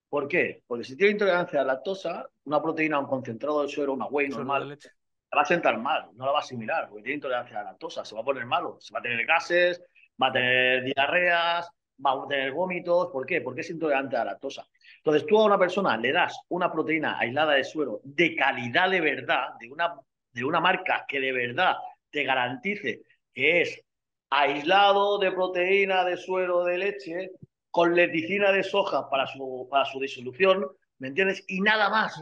¿Por 0.08 0.28
qué? 0.28 0.62
Porque 0.66 0.84
si 0.84 0.96
tiene 0.96 1.12
intolerancia 1.12 1.60
a 1.60 1.64
la 1.64 1.74
lactosa, 1.74 2.28
una 2.44 2.62
proteína, 2.62 2.98
un 2.98 3.06
concentrado 3.06 3.62
de 3.62 3.68
suero, 3.68 3.94
una 3.94 4.06
whey 4.06 4.28
normal, 4.28 4.68
la 4.68 5.36
va 5.36 5.42
a 5.42 5.46
sentar 5.46 5.78
mal, 5.78 6.10
no 6.14 6.26
la 6.26 6.32
va 6.32 6.38
a 6.38 6.42
asimilar, 6.42 6.88
porque 6.88 7.02
tiene 7.04 7.14
intolerancia 7.14 7.58
a 7.58 7.64
la 7.64 7.70
lactosa, 7.70 8.04
se 8.04 8.14
va 8.14 8.20
a 8.20 8.24
poner 8.24 8.44
malo, 8.44 8.76
se 8.78 8.92
va 8.92 9.00
a 9.00 9.02
tener 9.02 9.24
gases, 9.24 9.82
va 10.22 10.28
a 10.28 10.32
tener 10.32 10.84
diarreas, 10.84 11.68
va 12.04 12.12
a 12.12 12.28
tener 12.28 12.52
vómitos. 12.52 13.08
¿Por 13.12 13.26
qué? 13.26 13.40
Porque 13.40 13.60
es 13.62 13.70
intolerante 13.70 14.16
a 14.16 14.20
la 14.24 14.32
lactosa. 14.32 14.66
Entonces, 14.98 15.26
tú 15.26 15.38
a 15.38 15.44
una 15.44 15.58
persona 15.58 15.96
le 15.96 16.12
das 16.12 16.38
una 16.48 16.70
proteína 16.70 17.18
aislada 17.18 17.54
de 17.54 17.64
suero 17.64 18.00
de 18.04 18.36
calidad 18.36 18.90
de 18.90 19.00
verdad, 19.00 19.48
de 19.60 19.70
una, 19.70 19.94
de 20.32 20.44
una 20.44 20.60
marca 20.60 21.04
que 21.08 21.20
de 21.20 21.32
verdad 21.32 21.76
te 22.10 22.24
garantice 22.24 23.02
que 23.32 23.62
es 23.62 23.82
aislado 24.30 25.18
de 25.18 25.32
proteína 25.32 26.04
de 26.04 26.16
suero 26.16 26.64
de 26.64 26.78
leche, 26.78 27.30
con 27.70 27.94
leticina 27.94 28.52
de 28.52 28.62
soja 28.62 29.08
para 29.08 29.26
su, 29.26 29.66
para 29.70 29.84
su 29.84 29.98
disolución, 29.98 30.66
¿me 30.98 31.08
entiendes? 31.08 31.44
Y 31.48 31.60
nada 31.60 31.88
más. 31.88 32.20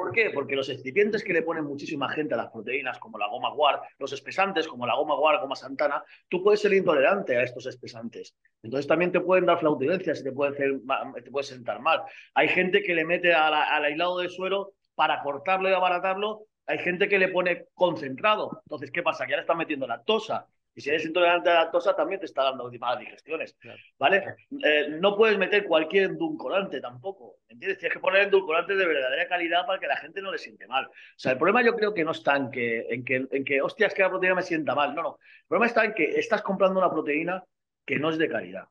¿Por 0.00 0.12
qué? 0.12 0.30
Porque 0.30 0.56
los 0.56 0.70
excipientes 0.70 1.22
que 1.22 1.34
le 1.34 1.42
ponen 1.42 1.64
muchísima 1.64 2.08
gente 2.08 2.32
a 2.32 2.38
las 2.38 2.50
proteínas, 2.50 2.98
como 2.98 3.18
la 3.18 3.28
goma 3.28 3.50
guar, 3.50 3.82
los 3.98 4.10
espesantes, 4.14 4.66
como 4.66 4.86
la 4.86 4.94
goma 4.94 5.14
guar, 5.14 5.38
goma 5.42 5.54
santana, 5.54 6.02
tú 6.26 6.42
puedes 6.42 6.62
ser 6.62 6.72
intolerante 6.72 7.36
a 7.36 7.42
estos 7.42 7.66
espesantes. 7.66 8.34
Entonces 8.62 8.86
también 8.86 9.12
te 9.12 9.20
pueden 9.20 9.44
dar 9.44 9.60
flautulencias 9.60 10.20
y 10.20 10.24
te 10.24 10.32
pueden 10.32 10.54
hacer, 10.54 10.80
te 11.22 11.30
puedes 11.30 11.48
sentar 11.48 11.80
mal. 11.80 12.02
Hay 12.32 12.48
gente 12.48 12.82
que 12.82 12.94
le 12.94 13.04
mete 13.04 13.34
al 13.34 13.84
aislado 13.84 14.20
de 14.20 14.30
suero 14.30 14.72
para 14.94 15.22
cortarlo 15.22 15.68
y 15.68 15.74
abaratarlo. 15.74 16.46
Hay 16.66 16.78
gente 16.78 17.06
que 17.06 17.18
le 17.18 17.28
pone 17.28 17.66
concentrado. 17.74 18.62
Entonces, 18.64 18.90
¿qué 18.90 19.02
pasa? 19.02 19.26
Que 19.26 19.34
ahora 19.34 19.42
está 19.42 19.54
metiendo 19.54 19.86
lactosa. 19.86 20.46
Y 20.74 20.80
si 20.80 20.90
eres 20.90 21.04
intolerante 21.04 21.50
a 21.50 21.54
la 21.54 21.60
lactosa, 21.64 21.96
también 21.96 22.20
te 22.20 22.26
está 22.26 22.44
dando 22.44 22.70
malas 22.78 23.00
digestiones. 23.00 23.56
¿Vale? 23.98 24.36
Eh, 24.64 24.88
no 25.00 25.16
puedes 25.16 25.36
meter 25.36 25.64
cualquier 25.64 26.10
endulcorante 26.10 26.80
tampoco. 26.80 27.38
¿Entiendes? 27.48 27.78
Tienes 27.78 27.94
que 27.94 28.00
poner 28.00 28.22
endulcorantes 28.22 28.78
de 28.78 28.86
verdadera 28.86 29.28
calidad 29.28 29.66
para 29.66 29.80
que 29.80 29.88
la 29.88 29.96
gente 29.96 30.22
no 30.22 30.30
le 30.30 30.38
siente 30.38 30.66
mal. 30.68 30.86
O 30.86 30.90
sea, 31.16 31.32
el 31.32 31.38
problema 31.38 31.62
yo 31.62 31.74
creo 31.74 31.92
que 31.92 32.04
no 32.04 32.12
está 32.12 32.36
en 32.36 32.50
que, 32.50 32.86
en 32.88 33.04
que, 33.04 33.26
en 33.30 33.44
que 33.44 33.60
hostias, 33.60 33.94
que 33.94 34.02
la 34.02 34.10
proteína 34.10 34.36
me 34.36 34.42
sienta 34.42 34.74
mal. 34.74 34.94
No, 34.94 35.02
no. 35.02 35.18
El 35.20 35.48
problema 35.48 35.66
está 35.66 35.84
en 35.84 35.94
que 35.94 36.04
estás 36.18 36.42
comprando 36.42 36.78
una 36.78 36.90
proteína 36.90 37.42
que 37.84 37.98
no 37.98 38.10
es 38.10 38.18
de 38.18 38.28
calidad. 38.28 38.64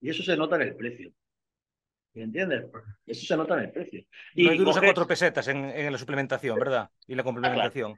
Y 0.00 0.10
eso 0.10 0.22
se 0.22 0.36
nota 0.36 0.56
en 0.56 0.62
el 0.62 0.76
precio. 0.76 1.10
¿Entiendes? 2.14 2.64
Eso 3.06 3.26
se 3.26 3.36
nota 3.36 3.54
en 3.54 3.60
el 3.60 3.72
precio. 3.72 4.04
Y 4.34 4.44
no 4.44 4.50
hay 4.50 4.58
duros 4.58 4.76
a 4.76 4.80
cuatro 4.80 5.06
pesetas 5.06 5.48
en, 5.48 5.64
en, 5.66 5.92
la 5.92 5.98
suplementación, 5.98 6.58
¿verdad? 6.58 6.90
Y 7.06 7.14
la 7.14 7.22
complementación. 7.22 7.96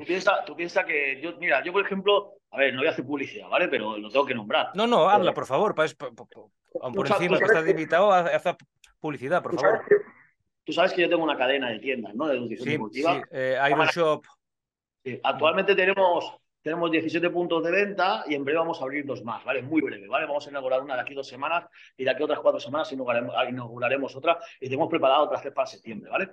Tú 0.00 0.06
piensas 0.06 0.44
tú 0.46 0.56
piensa 0.56 0.82
que 0.86 1.20
yo, 1.20 1.36
mira, 1.38 1.62
yo 1.62 1.74
por 1.74 1.84
ejemplo, 1.84 2.32
a 2.50 2.56
ver, 2.56 2.72
no 2.72 2.80
voy 2.80 2.88
a 2.88 2.92
hacer 2.92 3.04
publicidad, 3.04 3.50
¿vale? 3.50 3.68
Pero 3.68 3.98
lo 3.98 4.08
tengo 4.08 4.24
que 4.24 4.34
nombrar. 4.34 4.70
No, 4.74 4.86
no, 4.86 5.06
habla, 5.10 5.32
eh, 5.32 5.34
por 5.34 5.44
favor. 5.44 5.74
Para, 5.74 5.92
por 5.94 7.06
encima 7.06 7.36
que 7.36 7.44
estás 7.44 7.68
invitado, 7.68 8.10
hacer 8.10 8.56
publicidad, 8.98 9.42
por 9.42 9.60
favor. 9.60 9.82
tú 10.64 10.72
sabes 10.72 10.94
que 10.94 11.02
yo 11.02 11.08
tengo 11.10 11.22
una 11.22 11.36
cadena 11.36 11.68
de 11.68 11.80
tiendas, 11.80 12.14
¿no? 12.14 12.28
De 12.28 12.40
nutrición 12.40 12.70
deportiva. 12.70 13.12
Sí, 13.12 13.20
eh, 13.30 13.58
Iron 13.70 13.86
Shop. 13.88 14.24
Sí, 15.04 15.20
actualmente 15.22 15.74
tenemos, 15.74 16.34
tenemos 16.62 16.90
17 16.90 17.28
puntos 17.28 17.62
de 17.62 17.70
venta 17.70 18.24
y 18.26 18.34
en 18.34 18.42
breve 18.42 18.60
vamos 18.60 18.80
a 18.80 18.84
abrir 18.84 19.04
dos 19.04 19.22
más, 19.22 19.44
¿vale? 19.44 19.60
Muy 19.60 19.82
breve, 19.82 20.08
¿vale? 20.08 20.24
Vamos 20.24 20.46
a 20.46 20.50
inaugurar 20.50 20.80
una 20.80 20.94
de 20.94 21.02
aquí 21.02 21.12
dos 21.12 21.28
semanas 21.28 21.66
y 21.94 22.04
de 22.04 22.10
aquí 22.10 22.22
otras 22.22 22.40
cuatro 22.40 22.58
semanas 22.58 22.90
inauguraremos, 22.90 23.34
inauguraremos 23.50 24.16
otra 24.16 24.38
y 24.58 24.64
tenemos 24.64 24.88
preparado 24.88 25.24
otras 25.24 25.42
tres 25.42 25.52
para 25.52 25.66
septiembre, 25.66 26.10
¿vale? 26.10 26.30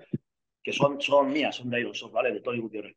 Que 0.64 0.72
son, 0.72 1.02
son 1.02 1.34
mías, 1.34 1.58
son 1.58 1.70
de 1.70 1.82
Iron 1.82 1.92
Shop, 1.92 2.14
¿vale? 2.14 2.32
De 2.32 2.40
Tony 2.40 2.60
Gutiérrez. 2.60 2.96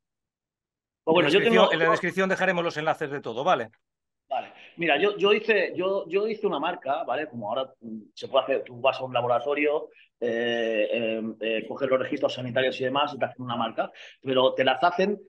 Pues 1.05 1.15
bueno, 1.15 1.29
en, 1.29 1.35
la 1.35 1.41
yo 1.41 1.51
tengo... 1.51 1.73
en 1.73 1.79
la 1.79 1.91
descripción 1.91 2.29
dejaremos 2.29 2.65
los 2.65 2.77
enlaces 2.77 3.11
de 3.11 3.21
todo, 3.21 3.45
¿vale? 3.45 3.71
Mira, 4.77 4.97
yo, 4.99 5.17
yo, 5.17 5.33
hice, 5.33 5.73
yo, 5.77 6.09
yo 6.09 6.27
hice 6.27 6.47
una 6.47 6.59
marca, 6.59 7.03
¿vale? 7.05 7.29
Como 7.29 7.49
ahora 7.49 7.71
mm, 7.81 8.01
se 8.15 8.29
puede 8.29 8.45
hacer, 8.45 8.65
tú 8.65 8.81
vas 8.81 8.99
a 8.99 9.05
un 9.05 9.13
laboratorio, 9.13 9.91
eh, 10.21 10.89
eh, 10.91 11.23
eh, 11.41 11.67
coges 11.69 11.91
los 11.91 11.99
registros 11.99 12.35
sanitarios 12.35 12.81
y 12.81 12.85
demás 12.85 13.13
y 13.13 13.19
te 13.19 13.25
hacen 13.25 13.43
una 13.43 13.57
marca, 13.57 13.91
pero 14.23 14.55
te 14.55 14.65
las 14.65 14.83
hacen 14.83 15.21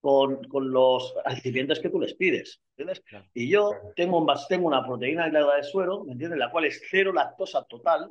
con, 0.00 0.42
con 0.44 0.70
los 0.70 1.14
recipientes 1.24 1.78
que 1.78 1.90
tú 1.90 2.00
les 2.00 2.14
pides, 2.14 2.60
¿entiendes? 2.76 3.02
Y 3.32 3.48
yo 3.48 3.70
tengo, 3.94 4.18
un, 4.18 4.30
tengo 4.48 4.66
una 4.66 4.84
proteína 4.84 5.24
aislada 5.24 5.56
de 5.56 5.62
suero, 5.62 6.04
¿me 6.04 6.12
entiendes? 6.12 6.38
La 6.38 6.50
cual 6.50 6.64
es 6.64 6.82
cero 6.90 7.12
lactosa 7.12 7.64
total 7.64 8.10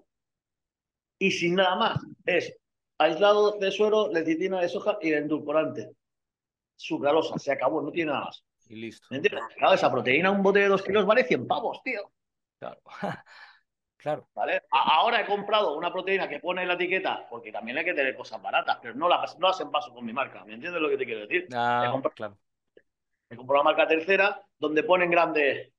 y 1.17 1.31
sin 1.31 1.55
nada 1.55 1.75
más. 1.75 1.99
Es 2.25 2.55
aislado 2.97 3.57
de 3.59 3.71
suero, 3.71 4.09
lecitina 4.11 4.61
de 4.61 4.69
soja 4.69 4.97
y 5.01 5.13
endulcorante. 5.13 5.91
Sucralosa, 6.79 7.37
se 7.37 7.51
acabó, 7.51 7.81
no 7.81 7.91
tiene 7.91 8.13
nada 8.13 8.25
más. 8.25 8.45
Y 8.69 8.75
listo. 8.75 9.07
¿Me 9.11 9.17
entiendes? 9.17 9.43
Claro, 9.57 9.73
esa 9.73 9.91
proteína, 9.91 10.31
un 10.31 10.41
bote 10.41 10.59
de 10.59 10.69
dos 10.69 10.81
kilos 10.81 11.05
vale 11.05 11.25
100 11.25 11.45
pavos, 11.45 11.83
tío. 11.83 12.09
Claro. 12.57 12.79
claro. 13.97 14.29
¿Vale? 14.33 14.61
ahora 14.71 15.19
he 15.19 15.25
comprado 15.25 15.75
una 15.75 15.91
proteína 15.91 16.29
que 16.29 16.39
pone 16.39 16.61
en 16.61 16.69
la 16.69 16.75
etiqueta, 16.75 17.27
porque 17.29 17.51
también 17.51 17.77
hay 17.77 17.83
que 17.83 17.93
tener 17.93 18.15
cosas 18.15 18.41
baratas, 18.41 18.79
pero 18.81 18.95
no 18.95 19.09
las, 19.09 19.37
no 19.37 19.49
las 19.49 19.61
paso 19.65 19.93
con 19.93 20.05
mi 20.05 20.13
marca. 20.13 20.45
¿Me 20.45 20.53
entiendes 20.53 20.81
lo 20.81 20.89
que 20.89 20.97
te 20.97 21.05
quiero 21.05 21.27
decir? 21.27 21.47
Ah, 21.53 21.83
he, 21.85 21.91
comprado, 21.91 22.15
claro. 22.15 22.37
he 23.29 23.35
comprado 23.35 23.61
una 23.61 23.71
marca 23.71 23.85
tercera 23.85 24.41
donde 24.57 24.83
ponen 24.83 25.11
grande 25.11 25.73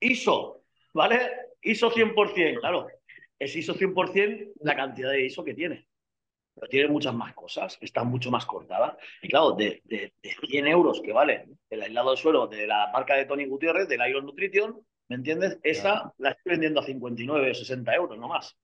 ISO, 0.00 0.62
¿vale? 0.94 1.32
ISO 1.60 1.90
100%, 1.90 2.60
claro. 2.60 2.86
Es 3.38 3.54
ISO 3.54 3.74
100% 3.74 4.52
la 4.62 4.74
cantidad 4.74 5.10
de 5.10 5.26
ISO 5.26 5.44
que 5.44 5.52
tiene 5.52 5.87
pero 6.58 6.68
tiene 6.68 6.88
muchas 6.88 7.14
más 7.14 7.34
cosas, 7.34 7.78
está 7.80 8.04
mucho 8.04 8.30
más 8.30 8.46
cortada. 8.46 8.96
Y 9.22 9.28
claro, 9.28 9.52
de, 9.52 9.82
de, 9.84 10.12
100 10.22 10.66
euros 10.66 11.00
que 11.00 11.12
vale 11.12 11.46
el 11.70 11.82
aislado 11.82 12.10
de 12.10 12.16
suelo 12.16 12.46
de 12.46 12.66
la 12.66 12.90
marca 12.92 13.14
de 13.14 13.24
Tony 13.24 13.46
Gutiérrez, 13.46 13.88
del 13.88 14.08
Iron 14.08 14.26
Nutrition, 14.26 14.80
¿me 15.08 15.16
entiendes? 15.16 15.58
Esa 15.62 16.12
la 16.18 16.30
estoy 16.30 16.52
vendiendo 16.52 16.80
a 16.80 16.84
59 16.84 17.50
o 17.50 17.54
60 17.54 17.94
euros, 17.94 18.18
no 18.18 18.28
más. 18.28 18.56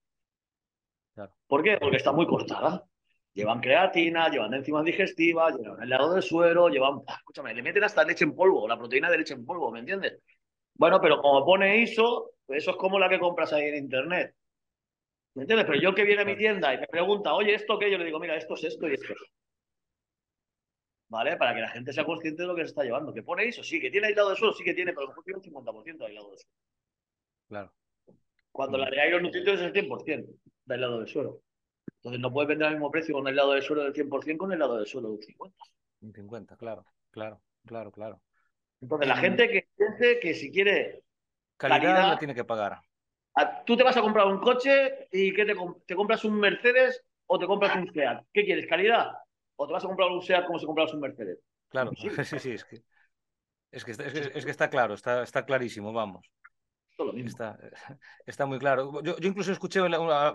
¿Por 1.46 1.62
qué? 1.62 1.78
Porque 1.78 1.96
está 1.96 2.12
muy 2.12 2.26
cortada. 2.26 2.84
Llevan 3.32 3.60
creatina, 3.60 4.28
llevan 4.28 4.54
enzimas 4.54 4.84
digestivas, 4.84 5.56
llevan 5.56 5.80
aislado 5.80 6.14
de 6.14 6.22
suero, 6.22 6.68
llevan... 6.68 7.00
Ah, 7.06 7.16
escúchame, 7.16 7.52
le 7.52 7.62
meten 7.62 7.82
hasta 7.82 8.04
leche 8.04 8.24
en 8.24 8.34
polvo, 8.34 8.68
la 8.68 8.78
proteína 8.78 9.10
de 9.10 9.18
leche 9.18 9.34
en 9.34 9.44
polvo, 9.44 9.72
¿me 9.72 9.80
entiendes? 9.80 10.20
Bueno, 10.74 11.00
pero 11.00 11.20
como 11.20 11.44
pone 11.44 11.78
ISO, 11.78 12.32
eso 12.48 12.70
es 12.70 12.76
como 12.76 12.98
la 12.98 13.08
que 13.08 13.18
compras 13.18 13.52
ahí 13.52 13.64
en 13.64 13.76
Internet. 13.76 14.34
¿Me 15.34 15.42
entiendes? 15.42 15.66
Pero 15.66 15.80
yo 15.80 15.94
que 15.94 16.04
viene 16.04 16.22
a 16.22 16.24
mi 16.24 16.36
tienda 16.36 16.72
y 16.72 16.78
me 16.78 16.86
pregunta, 16.86 17.34
oye, 17.34 17.54
¿esto 17.54 17.78
qué? 17.78 17.90
Yo 17.90 17.98
le 17.98 18.04
digo, 18.04 18.20
mira, 18.20 18.36
esto 18.36 18.54
es 18.54 18.64
esto 18.64 18.88
y 18.88 18.94
esto 18.94 19.14
¿Vale? 21.08 21.36
Para 21.36 21.54
que 21.54 21.60
la 21.60 21.68
gente 21.68 21.92
sea 21.92 22.04
consciente 22.04 22.42
de 22.42 22.48
lo 22.48 22.54
que 22.54 22.62
se 22.62 22.68
está 22.68 22.82
llevando. 22.82 23.12
Que 23.12 23.22
pone 23.22 23.46
eso, 23.46 23.62
sí, 23.62 23.80
que 23.80 23.90
tiene 23.90 24.08
aislado 24.08 24.30
de 24.30 24.36
suelo, 24.36 24.52
sí 24.52 24.64
que 24.64 24.74
tiene, 24.74 24.92
pero 24.92 25.02
a 25.02 25.04
lo 25.04 25.08
mejor 25.10 25.24
tiene 25.24 25.38
un 25.38 25.44
50% 25.44 25.98
de 25.98 26.06
aislado 26.06 26.30
de 26.30 26.38
suelo. 26.38 26.54
Claro. 27.48 27.72
Cuando 28.52 28.78
la 28.78 28.90
de 28.90 29.08
Iron 29.08 29.22
Nutrition 29.22 29.56
es 29.56 29.62
el 29.62 29.72
100% 29.72 30.38
de 30.64 30.74
aislado 30.74 31.00
de 31.00 31.06
suelo. 31.06 31.42
Entonces 31.96 32.20
no 32.20 32.32
puedes 32.32 32.48
vender 32.48 32.68
al 32.68 32.74
mismo 32.74 32.90
precio 32.90 33.14
con 33.14 33.26
el 33.28 33.36
lado 33.36 33.52
de 33.52 33.62
suelo 33.62 33.82
del 33.84 33.92
100% 33.92 34.36
con 34.36 34.52
el 34.52 34.58
lado 34.58 34.78
de 34.78 34.86
suelo 34.86 35.10
del 35.10 35.20
50%. 35.20 35.52
Un 36.00 36.12
50, 36.12 36.56
claro, 36.56 36.84
claro, 37.10 37.40
claro, 37.66 37.90
claro. 37.90 38.20
Entonces 38.80 39.08
la 39.08 39.16
gente 39.16 39.48
que 39.48 39.68
que 40.20 40.34
si 40.34 40.50
quiere 40.50 41.02
calidad, 41.56 41.80
calidad 41.80 42.08
la 42.08 42.18
tiene 42.18 42.34
que 42.34 42.44
pagar 42.44 42.80
tú 43.66 43.76
te 43.76 43.82
vas 43.82 43.96
a 43.96 44.02
comprar 44.02 44.26
un 44.26 44.38
coche 44.38 45.08
y 45.10 45.32
¿qué 45.32 45.44
te, 45.44 45.54
te, 45.86 45.94
compras 45.94 46.24
un 46.24 46.38
Mercedes 46.38 47.02
o 47.26 47.38
te 47.38 47.46
compras 47.46 47.76
un 47.76 47.92
Seat. 47.92 48.24
¿Qué 48.32 48.44
quieres? 48.44 48.66
¿Calidad? 48.66 49.12
¿O 49.56 49.66
te 49.66 49.72
vas 49.72 49.84
a 49.84 49.88
comprar 49.88 50.10
un 50.10 50.22
Seat 50.22 50.46
como 50.46 50.58
si 50.58 50.66
compras 50.66 50.92
un 50.92 51.00
Mercedes? 51.00 51.38
Claro, 51.68 51.90
sí, 51.96 52.08
sí, 52.24 52.38
sí 52.38 52.52
es, 52.52 52.64
que, 52.64 52.82
es, 53.72 53.84
que, 53.84 53.92
es, 53.92 54.44
que, 54.44 54.50
está 54.50 54.70
claro, 54.70 54.94
está, 54.94 55.22
está 55.22 55.44
clarísimo, 55.44 55.92
vamos. 55.92 56.26
Está, 57.16 57.58
está, 58.26 58.46
muy 58.46 58.58
claro. 58.58 59.02
Yo, 59.02 59.18
yo 59.18 59.28
incluso 59.28 59.50
escuché 59.50 59.80
una, 59.80 60.34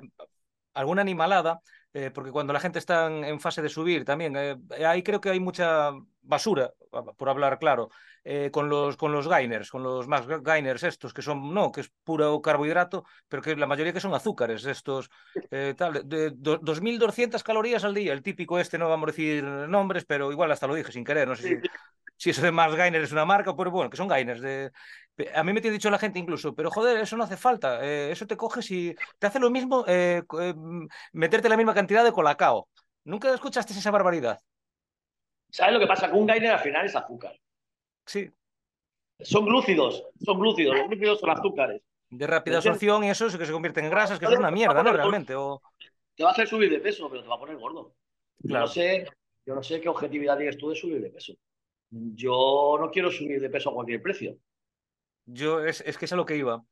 alguna 0.80 1.02
animalada, 1.02 1.62
eh, 1.94 2.12
porque 2.14 2.32
cuando 2.32 2.54
la 2.54 2.60
gente 2.60 2.80
está 2.80 3.08
en, 3.08 3.40
fase 3.40 3.62
de 3.62 3.70
subir 3.70 4.06
también, 4.06 4.36
eh, 4.38 4.58
ahí 4.86 5.04
creo 5.04 5.20
que 5.20 5.30
hay 5.30 5.40
mucha 5.40 5.92
basura, 6.22 6.72
por 7.18 7.30
hablar 7.30 7.60
claro, 7.60 7.90
eh, 8.24 8.50
con, 8.52 8.70
los, 8.70 8.96
con 8.96 9.12
los 9.12 9.28
gainers, 9.28 9.70
con 9.72 9.84
los 9.84 10.08
más 10.08 10.26
gainers 10.28 10.84
estos, 10.84 11.14
que 11.14 11.22
son, 11.22 11.54
no, 11.54 11.72
que 11.72 11.82
es 11.82 11.92
puro 12.04 12.42
carbohidrato, 12.42 13.04
pero 13.28 13.42
que 13.42 13.56
la 13.56 13.68
mayoría 13.68 13.94
que 13.94 14.00
son 14.00 14.14
azúcares, 14.14 14.66
estos, 14.66 15.10
tal, 15.76 16.08
de, 16.08 16.32
2.200 16.32 17.44
calorías 17.44 17.84
al 17.84 17.94
día, 17.94 18.14
el 18.14 18.22
típico 18.22 18.60
este, 18.60 18.78
no 18.78 18.88
vamos 18.88 19.10
a 19.10 19.12
decir 19.12 19.44
nombres, 19.44 20.06
pero 20.06 20.32
igual 20.32 20.52
hasta 20.52 20.68
lo 20.68 20.76
dije 20.76 20.92
sin 20.92 21.04
querer, 21.04 21.28
no 21.28 21.36
sé 21.36 21.44
si 21.44 21.70
si 22.20 22.32
eso 22.32 22.42
de 22.42 22.52
más 22.52 22.76
Gainer 22.76 23.02
es 23.02 23.14
una 23.14 23.24
marca, 23.24 23.56
pero 23.56 23.72
bueno, 23.72 23.90
que 23.90 23.96
son 23.96 24.10
Gainers. 24.10 24.42
De... 24.42 24.72
A 25.34 25.44
mí 25.44 25.54
me 25.54 25.62
tiene 25.62 25.74
dicho 25.74 25.90
la 25.90 26.00
gente 26.00 26.20
incluso, 26.20 26.54
pero 26.54 26.70
joder, 26.72 26.98
eso 26.98 27.18
no 27.18 27.24
hace 27.24 27.38
falta. 27.38 27.86
Eh, 27.86 28.12
eso 28.12 28.28
te 28.28 28.38
coges 28.38 28.70
y 28.72 28.96
te 29.18 29.28
hace 29.28 29.40
lo 29.40 29.50
mismo 29.50 29.84
eh, 29.88 30.24
eh, 30.40 30.54
meterte 31.14 31.50
la 31.50 31.58
misma 31.58 31.74
cantidad 31.74 32.04
de 32.04 32.12
colacao. 32.12 32.68
¿Nunca 33.04 33.34
escuchaste 33.34 33.74
esa 33.74 33.92
barbaridad? 33.92 34.40
¿Sabes 35.50 35.74
lo 35.74 35.80
que 35.80 35.88
pasa? 35.88 36.10
con 36.10 36.20
un 36.20 36.28
Gainer 36.28 36.52
al 36.52 36.60
final 36.60 36.86
es 36.86 36.96
azúcar. 36.96 37.38
Sí. 38.06 38.30
Son 39.20 39.46
glúcidos, 39.46 40.06
son 40.24 40.40
glúcidos. 40.40 40.78
Los 40.78 40.88
glúcidos 40.88 41.20
son 41.20 41.30
azúcares. 41.32 41.82
De 42.10 42.26
rápida 42.26 42.58
absorción 42.58 43.04
y 43.04 43.10
eso 43.10 43.28
es 43.28 43.38
que 43.38 43.46
se 43.46 43.52
convierte 43.52 43.82
en 43.82 43.90
grasas, 43.90 44.20
que 44.20 44.26
es 44.26 44.32
una 44.32 44.52
mierda, 44.52 44.82
¿no? 44.84 44.94
Realmente. 44.94 45.36
O... 45.36 45.62
Te 46.16 46.24
va 46.24 46.30
a 46.30 46.34
hacer 46.34 46.48
subir 46.48 46.70
de 46.72 46.80
peso, 46.80 47.10
pero 47.10 47.22
te 47.22 47.28
va 47.28 47.36
a 47.36 47.40
poner 47.40 47.58
gordo. 47.58 47.94
Yo, 48.40 48.58
no 48.58 48.68
sé, 48.68 49.08
yo 49.46 49.54
no 49.54 49.62
sé 49.62 49.82
qué 49.82 49.90
objetividad 49.90 50.38
tienes 50.38 50.58
tú 50.58 50.70
de 50.70 50.76
subir 50.76 51.02
de 51.02 51.10
peso 51.10 51.34
yo 51.92 52.78
no 52.80 52.92
quiero 52.92 53.12
subir 53.12 53.42
de 53.42 53.50
peso 53.50 53.70
a 53.70 53.74
cualquier 53.74 54.02
precio. 54.02 54.38
Yo 55.32 55.64
es, 55.64 55.82
es 55.86 55.98
que 55.98 56.06
es 56.06 56.14
a 56.14 56.16
lo 56.16 56.26
que 56.26 56.38
iba. 56.38 56.64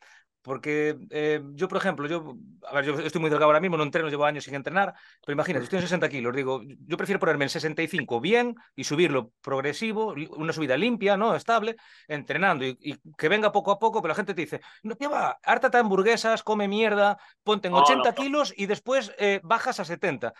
Porque 0.48 0.98
eh, 1.10 1.41
yo, 1.56 1.67
por 1.67 1.78
ejemplo, 1.78 2.08
yo, 2.08 2.38
a 2.70 2.76
ver, 2.76 2.86
yo 2.86 2.98
estoy 3.00 3.20
muy 3.20 3.30
delgado 3.30 3.48
ahora 3.48 3.60
mismo, 3.60 3.76
no 3.76 3.84
entreno, 3.84 4.08
llevo 4.08 4.24
años 4.24 4.46
sin 4.46 4.56
entrenar, 4.56 4.93
pero 5.26 5.34
imagínate, 5.34 5.65
estoy 5.65 5.80
en 5.80 5.84
60 5.84 6.08
kilos, 6.08 6.34
digo, 6.34 6.62
yo 6.63 6.96
prefiero 6.96 7.20
ponerme 7.20 7.43
en 7.43 7.50
65 7.50 8.22
bien 8.22 8.56
y 8.74 8.86
subirlo 8.86 9.34
progresivo, 9.41 10.15
una 10.38 10.54
subida 10.54 10.78
limpia, 10.78 11.17
¿no? 11.17 11.36
Estable, 11.36 11.76
entrenando 12.08 12.63
y, 12.63 12.98
que 13.17 13.28
venga 13.28 13.52
poco 13.52 13.72
a 13.72 13.78
poco, 13.78 14.02
pero 14.02 14.13
la 14.13 14.15
gente 14.15 14.34
te 14.34 14.39
dice, 14.39 14.62
no, 14.84 14.96
¿qué 14.96 15.08
va? 15.08 15.38
Hártate 15.43 15.80
hamburguesas, 15.80 16.43
come 16.43 16.70
mierda, 16.70 17.17
ponte 17.43 17.67
en 17.67 17.74
80 17.74 18.15
kilos 18.15 18.54
y 18.56 18.67
después 18.67 19.12
eh, 19.20 19.41
bajas 19.43 19.82
a 19.82 19.84
70. 19.84 20.34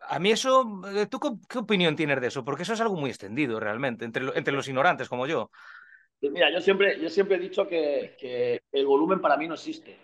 A 0.00 0.18
mí 0.18 0.32
eso, 0.32 0.82
eh, 0.94 1.06
¿tú 1.06 1.18
qué, 1.48 1.58
opinión 1.58 1.96
tienes 1.96 2.20
de 2.20 2.26
eso? 2.26 2.44
Porque 2.44 2.64
eso 2.64 2.74
es 2.74 2.80
algo 2.82 2.96
muy 2.96 3.08
extendido 3.08 3.58
realmente, 3.58 4.04
entre, 4.04 4.36
entre 4.36 4.52
los 4.52 4.68
ignorantes 4.68 5.08
como 5.08 5.26
yo. 5.26 5.50
Mira, 6.20 6.50
yo 6.50 6.60
siempre, 6.60 7.00
yo 7.00 7.08
siempre 7.08 7.36
he 7.36 7.40
dicho 7.40 7.66
que, 7.68 8.60
el 8.72 8.86
volumen 8.86 9.20
para 9.20 9.36
mí 9.36 9.46
no 9.46 9.54
existe. 9.54 9.96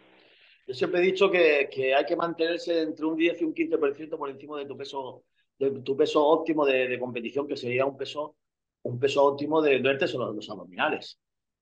Yo 0.67 0.75
siempre 0.75 1.01
he 1.01 1.05
dicho 1.05 1.31
que, 1.31 1.69
que, 1.73 1.95
hay 1.95 2.05
que 2.05 2.17
mantenerse 2.17 2.83
entre 2.83 3.07
un 3.07 3.17
10 3.17 3.41
y 3.41 3.45
un 3.45 3.55
15% 3.55 4.17
por 4.17 4.31
encima 4.31 4.59
de 4.59 4.67
tu 4.67 4.77
peso, 4.77 5.25
de 5.59 5.71
tu 5.81 5.97
peso 5.97 6.25
óptimo 6.25 6.65
de, 6.65 6.99
competición, 6.99 7.47
que 7.47 7.57
sería 7.57 7.85
un 7.87 7.97
peso, 7.97 8.37
un 8.83 8.99
peso 8.99 9.25
óptimo 9.25 9.61
de 9.63 9.81
no 9.81 10.07
son 10.07 10.37
los, 10.37 10.51
abdominales. 10.51 11.19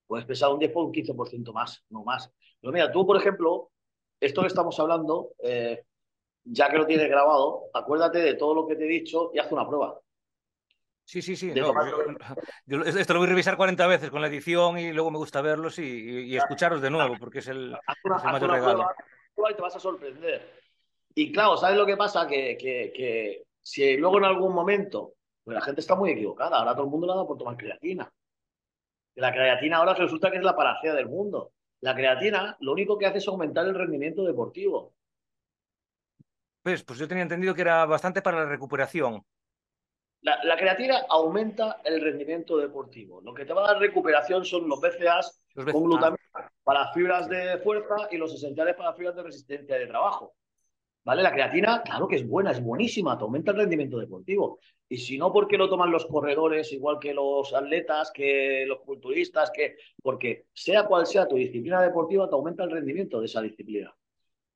Puedes 0.06 0.26
pesar 0.26 0.52
un 0.52 0.58
10 0.58 0.72
por 0.72 0.84
un 0.84 0.92
15% 0.92 1.52
más, 1.52 1.84
no 1.88 2.02
más. 2.02 2.30
Pero 2.60 2.72
mira, 2.72 2.90
tú, 2.90 3.06
por 3.06 3.16
ejemplo, 3.16 3.70
esto 4.18 4.42
que 4.42 4.48
estamos 4.48 4.78
hablando, 4.80 5.30
eh, 5.42 5.84
ya 6.44 6.68
que 6.70 6.78
lo 6.78 6.86
tienes 6.86 7.08
grabado, 7.08 7.70
acuérdate 7.72 8.18
de 8.18 8.34
todo 8.34 8.54
lo 8.54 8.66
que 8.66 8.76
te 8.76 8.84
he 8.84 8.88
dicho 8.88 9.30
y 9.32 9.38
haz 9.38 9.50
una 9.52 9.66
prueba. 9.66 10.00
Sí, 11.10 11.22
sí, 11.22 11.34
sí. 11.34 11.50
esto 12.86 13.14
lo 13.14 13.18
voy 13.18 13.26
a 13.26 13.30
revisar 13.30 13.56
40 13.56 13.84
veces 13.88 14.10
con 14.10 14.20
la 14.20 14.28
edición 14.28 14.78
y 14.78 14.92
luego 14.92 15.10
me 15.10 15.18
gusta 15.18 15.42
verlos 15.42 15.76
y, 15.80 16.36
escucharlos 16.36 16.80
de 16.80 16.88
nuevo, 16.88 17.16
porque 17.18 17.40
es 17.40 17.48
el, 17.48 17.76
mayor 18.04 18.48
regalo. 18.48 18.86
y 19.50 19.54
te 19.54 19.60
vas 19.60 19.74
a 19.74 19.80
sorprender. 19.80 20.62
Y 21.12 21.32
claro, 21.32 21.56
¿sabes 21.56 21.76
lo 21.76 21.84
que 21.84 21.96
pasa? 21.96 22.28
Que, 22.28 22.56
que, 22.56 23.42
si 23.60 23.96
luego 23.96 24.18
en 24.18 24.24
algún 24.26 24.54
momento, 24.54 25.14
pues 25.42 25.56
la 25.56 25.62
gente 25.62 25.80
está 25.80 25.96
muy 25.96 26.12
equivocada, 26.12 26.58
ahora 26.58 26.74
todo 26.74 26.84
el 26.84 26.90
mundo 26.90 27.08
le 27.08 27.14
da 27.16 27.26
por 27.26 27.36
tomar 27.36 27.56
creatina. 27.56 28.08
La 29.16 29.32
creatina 29.32 29.78
ahora 29.78 29.94
resulta 29.94 30.30
que 30.30 30.36
es 30.36 30.44
la 30.44 30.54
paracea 30.54 30.94
del 30.94 31.08
mundo. 31.08 31.54
La 31.80 31.96
creatina 31.96 32.56
lo 32.60 32.70
único 32.70 32.96
que 32.96 33.06
hace 33.06 33.18
es 33.18 33.26
aumentar 33.26 33.66
el 33.66 33.74
rendimiento 33.74 34.22
deportivo. 34.22 34.94
Pues, 36.62 36.84
pues 36.84 37.00
yo 37.00 37.08
tenía 37.08 37.24
entendido 37.24 37.52
que 37.52 37.62
era 37.62 37.84
bastante 37.84 38.22
para 38.22 38.44
la 38.44 38.46
recuperación. 38.48 39.24
La, 40.22 40.56
creatina 40.56 41.06
aumenta 41.08 41.80
el 41.82 42.00
rendimiento 42.00 42.58
deportivo. 42.58 43.22
Lo 43.22 43.32
que 43.32 43.46
te 43.46 43.54
va 43.54 43.64
a 43.64 43.72
dar 43.72 43.80
recuperación 43.80 44.44
son 44.44 44.68
los 44.68 44.80
BCAAs 44.80 45.42
con 45.72 45.84
glutamina 45.84 46.18
para 46.62 46.92
fibras 46.92 47.28
de 47.28 47.58
fuerza 47.58 48.08
y 48.10 48.18
los 48.18 48.34
esenciales 48.34 48.74
para 48.74 48.92
fibras 48.92 49.16
de 49.16 49.22
resistencia 49.22 49.78
de 49.78 49.86
trabajo. 49.86 50.34
¿Vale? 51.02 51.22
La 51.22 51.32
creatina, 51.32 51.82
claro 51.82 52.06
que 52.06 52.16
es 52.16 52.28
buena, 52.28 52.50
es 52.50 52.62
buenísima, 52.62 53.16
te 53.16 53.24
aumenta 53.24 53.52
el 53.52 53.56
rendimiento 53.56 53.98
deportivo. 53.98 54.60
Y 54.86 54.98
si 54.98 55.16
no, 55.16 55.32
¿por 55.32 55.48
qué 55.48 55.56
lo 55.56 55.70
toman 55.70 55.90
los 55.90 56.04
corredores, 56.04 56.70
igual 56.72 56.98
que 56.98 57.14
los 57.14 57.54
atletas, 57.54 58.10
que 58.12 58.64
los 58.66 58.80
culturistas? 58.80 59.50
Que... 59.50 59.76
Porque 60.02 60.46
sea 60.52 60.84
cual 60.84 61.06
sea 61.06 61.26
tu 61.26 61.36
disciplina 61.36 61.80
deportiva, 61.80 62.28
te 62.28 62.34
aumenta 62.34 62.64
el 62.64 62.72
rendimiento 62.72 63.20
de 63.20 63.26
esa 63.26 63.40
disciplina. 63.40 63.94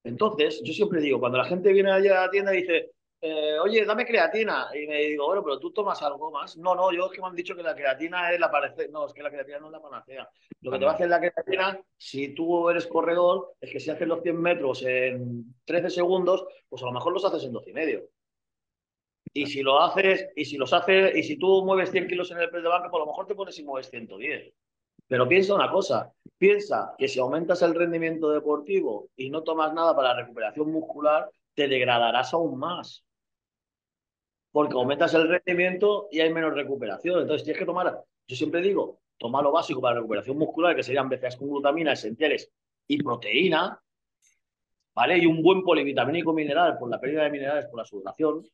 Entonces, 0.03 0.61
yo 0.63 0.75
siempre 0.75 1.01
digo, 1.01 1.19
cuando 1.19 1.39
la 1.39 1.45
gente 1.45 1.73
viene 1.73 1.91
allá 1.91 2.19
a 2.19 2.27
la 2.27 2.31
tienda 2.31 2.55
y 2.55 2.61
dice, 2.61 2.91
eh, 3.27 3.59
oye, 3.59 3.87
dame 3.87 4.05
creatina. 4.05 4.69
Y 4.75 4.87
me 4.87 4.99
digo, 4.99 5.25
bueno, 5.25 5.43
pero 5.43 5.59
tú 5.59 5.73
tomas 5.73 6.03
algo 6.03 6.31
más. 6.31 6.59
No, 6.59 6.75
no, 6.75 6.93
yo 6.93 7.07
es 7.07 7.13
que 7.13 7.23
me 7.23 7.29
han 7.29 7.35
dicho 7.35 7.57
que 7.57 7.63
la 7.63 7.75
creatina 7.75 8.31
es 8.31 8.39
la 8.39 8.51
panacea. 8.51 8.87
No, 8.91 9.07
es 9.07 9.15
que 9.15 9.23
la 9.23 9.31
creatina 9.31 9.61
no 9.61 9.67
es 9.69 9.73
la 9.73 9.81
panacea. 9.81 10.29
Lo 10.61 10.71
que 10.71 10.79
te 10.79 10.85
va 10.85 10.91
a 10.91 10.95
hacer 10.95 11.09
la 11.09 11.21
creatina, 11.21 11.81
si 11.97 12.35
tú 12.35 12.69
eres 12.69 12.87
corredor, 12.87 13.55
es 13.63 13.71
que 13.71 13.81
si 13.81 13.91
haces 13.91 14.07
los 14.07 14.21
100 14.21 14.39
metros 14.39 14.83
en 14.83 15.55
13 15.65 15.89
segundos, 15.89 16.45
pues 16.69 16.83
a 16.83 16.87
lo 16.87 16.93
mejor 16.93 17.15
los 17.15 17.25
haces 17.25 17.45
en 17.45 17.53
12 17.53 17.71
y 17.71 17.73
medio. 17.73 18.09
Y 19.33 19.47
si 19.47 19.63
lo 19.63 19.81
haces, 19.81 20.29
y 20.37 20.45
si 20.45 20.59
los 20.59 20.75
haces, 20.75 21.17
y 21.17 21.23
si 21.23 21.39
tú 21.39 21.65
mueves 21.65 21.91
100 21.93 22.07
kilos 22.07 22.31
en 22.31 22.41
el 22.41 22.51
press 22.51 22.63
de 22.63 22.69
banca, 22.69 22.91
pues 22.91 23.01
a 23.01 23.07
lo 23.07 23.11
mejor 23.11 23.27
te 23.27 23.35
pones 23.35 23.59
y 23.59 23.65
mueves 23.65 23.89
110. 23.89 24.53
Pero 25.09 25.27
piensa 25.27 25.55
una 25.55 25.71
cosa, 25.71 26.13
piensa 26.37 26.95
que 26.99 27.09
si 27.09 27.21
aumentas 27.21 27.63
el 27.63 27.75
rendimiento 27.75 28.31
deportivo 28.31 29.09
y 29.17 29.31
no 29.31 29.43
tomas 29.43 29.73
nada 29.73 29.97
para 29.97 30.09
la 30.09 30.21
recuperación 30.21 30.71
muscular, 30.71 31.31
te 31.55 31.69
degradarás 31.69 32.35
aún 32.35 32.59
más. 32.59 33.04
Porque 34.55 34.75
aumentas 34.75 35.13
el 35.15 35.29
rendimiento 35.29 36.07
y 36.13 36.21
hay 36.21 36.33
menos 36.33 36.55
recuperación. 36.55 37.23
Entonces 37.23 37.43
tienes 37.43 37.59
que 37.59 37.67
tomar, 37.67 38.01
yo 38.29 38.37
siempre 38.37 38.63
digo, 38.63 39.01
toma 39.19 39.43
lo 39.43 39.51
básico 39.51 39.81
para 39.81 39.97
la 39.97 40.03
recuperación 40.03 40.39
muscular, 40.39 40.77
que 40.77 40.85
serían 40.85 41.09
BCAAs 41.09 41.35
con 41.35 41.49
glutamina, 41.49 41.91
esenciales 41.91 42.53
y 42.87 43.03
proteína, 43.03 43.77
¿vale? 44.95 45.19
Y 45.19 45.27
un 45.27 45.43
buen 45.43 45.65
polivitamínico 45.65 46.33
mineral 46.33 46.79
por 46.79 46.89
la 46.89 47.01
pérdida 47.01 47.25
de 47.25 47.31
minerales 47.31 47.67
por 47.67 47.81
la 47.81 47.85
sudoración, 47.85 48.45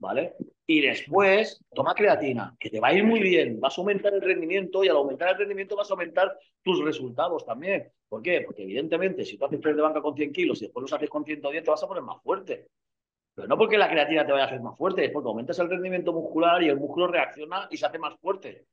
¿vale? 0.00 0.34
Y 0.66 0.80
después 0.80 1.64
toma 1.72 1.94
creatina, 1.94 2.56
que 2.58 2.68
te 2.68 2.80
va 2.80 2.88
a 2.88 2.94
ir 2.94 3.04
muy 3.04 3.20
bien, 3.20 3.60
vas 3.60 3.78
a 3.78 3.80
aumentar 3.80 4.12
el 4.14 4.20
rendimiento 4.20 4.82
y 4.82 4.88
al 4.88 4.96
aumentar 4.96 5.28
el 5.28 5.38
rendimiento 5.38 5.76
vas 5.76 5.88
a 5.88 5.94
aumentar 5.94 6.36
tus 6.64 6.84
resultados 6.84 7.46
también. 7.46 7.92
¿Por 8.08 8.22
qué? 8.22 8.40
Porque 8.40 8.64
evidentemente 8.64 9.24
si 9.24 9.38
tú 9.38 9.44
haces 9.44 9.60
press 9.60 9.76
de 9.76 9.82
banca 9.82 10.02
con 10.02 10.16
100 10.16 10.32
kilos 10.32 10.60
y 10.60 10.64
después 10.64 10.82
los 10.82 10.92
haces 10.92 11.08
con 11.08 11.24
110 11.24 11.62
te 11.62 11.70
vas 11.70 11.84
a 11.84 11.86
poner 11.86 12.02
más 12.02 12.20
fuerte. 12.24 12.66
Pero 13.38 13.46
no 13.46 13.56
porque 13.56 13.78
la 13.78 13.88
creatina 13.88 14.26
te 14.26 14.32
vaya 14.32 14.42
a 14.42 14.46
hacer 14.48 14.60
más 14.60 14.76
fuerte, 14.76 15.04
es 15.04 15.12
porque 15.12 15.28
aumentas 15.28 15.56
el 15.60 15.70
rendimiento 15.70 16.12
muscular 16.12 16.60
y 16.60 16.70
el 16.70 16.76
músculo 16.76 17.06
reacciona 17.06 17.68
y 17.70 17.76
se 17.76 17.86
hace 17.86 17.96
más 17.96 18.18
fuerte. 18.18 18.66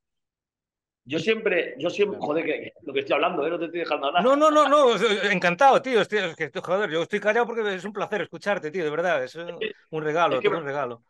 Yo 1.04 1.20
siempre, 1.20 1.76
yo 1.78 1.92
siempre, 1.92 2.18
joder, 2.20 2.44
que, 2.44 2.74
lo 2.82 2.92
que 2.92 3.02
estoy 3.02 3.14
hablando, 3.14 3.46
¿eh? 3.46 3.52
no 3.52 3.60
te 3.60 3.66
estoy 3.66 3.82
dejando 3.82 4.08
hablar. 4.08 4.24
No, 4.24 4.36
no, 4.36 4.50
no, 4.50 4.68
no, 4.68 4.96
encantado, 5.30 5.80
tío. 5.84 6.02
Estoy, 6.02 6.20
joder, 6.64 6.90
yo 6.90 7.04
estoy 7.04 7.20
callado 7.20 7.46
porque 7.46 7.76
es 7.76 7.86
un 7.86 7.94
placer 7.94 8.24
escucharte, 8.24 8.72
tío, 8.72 8.84
de 8.84 8.90
verdad. 8.90 9.24
Es 9.24 9.36
un 9.36 10.04
regalo, 10.04 10.40
es 10.40 10.46
un 10.46 10.64
regalo 10.64 11.04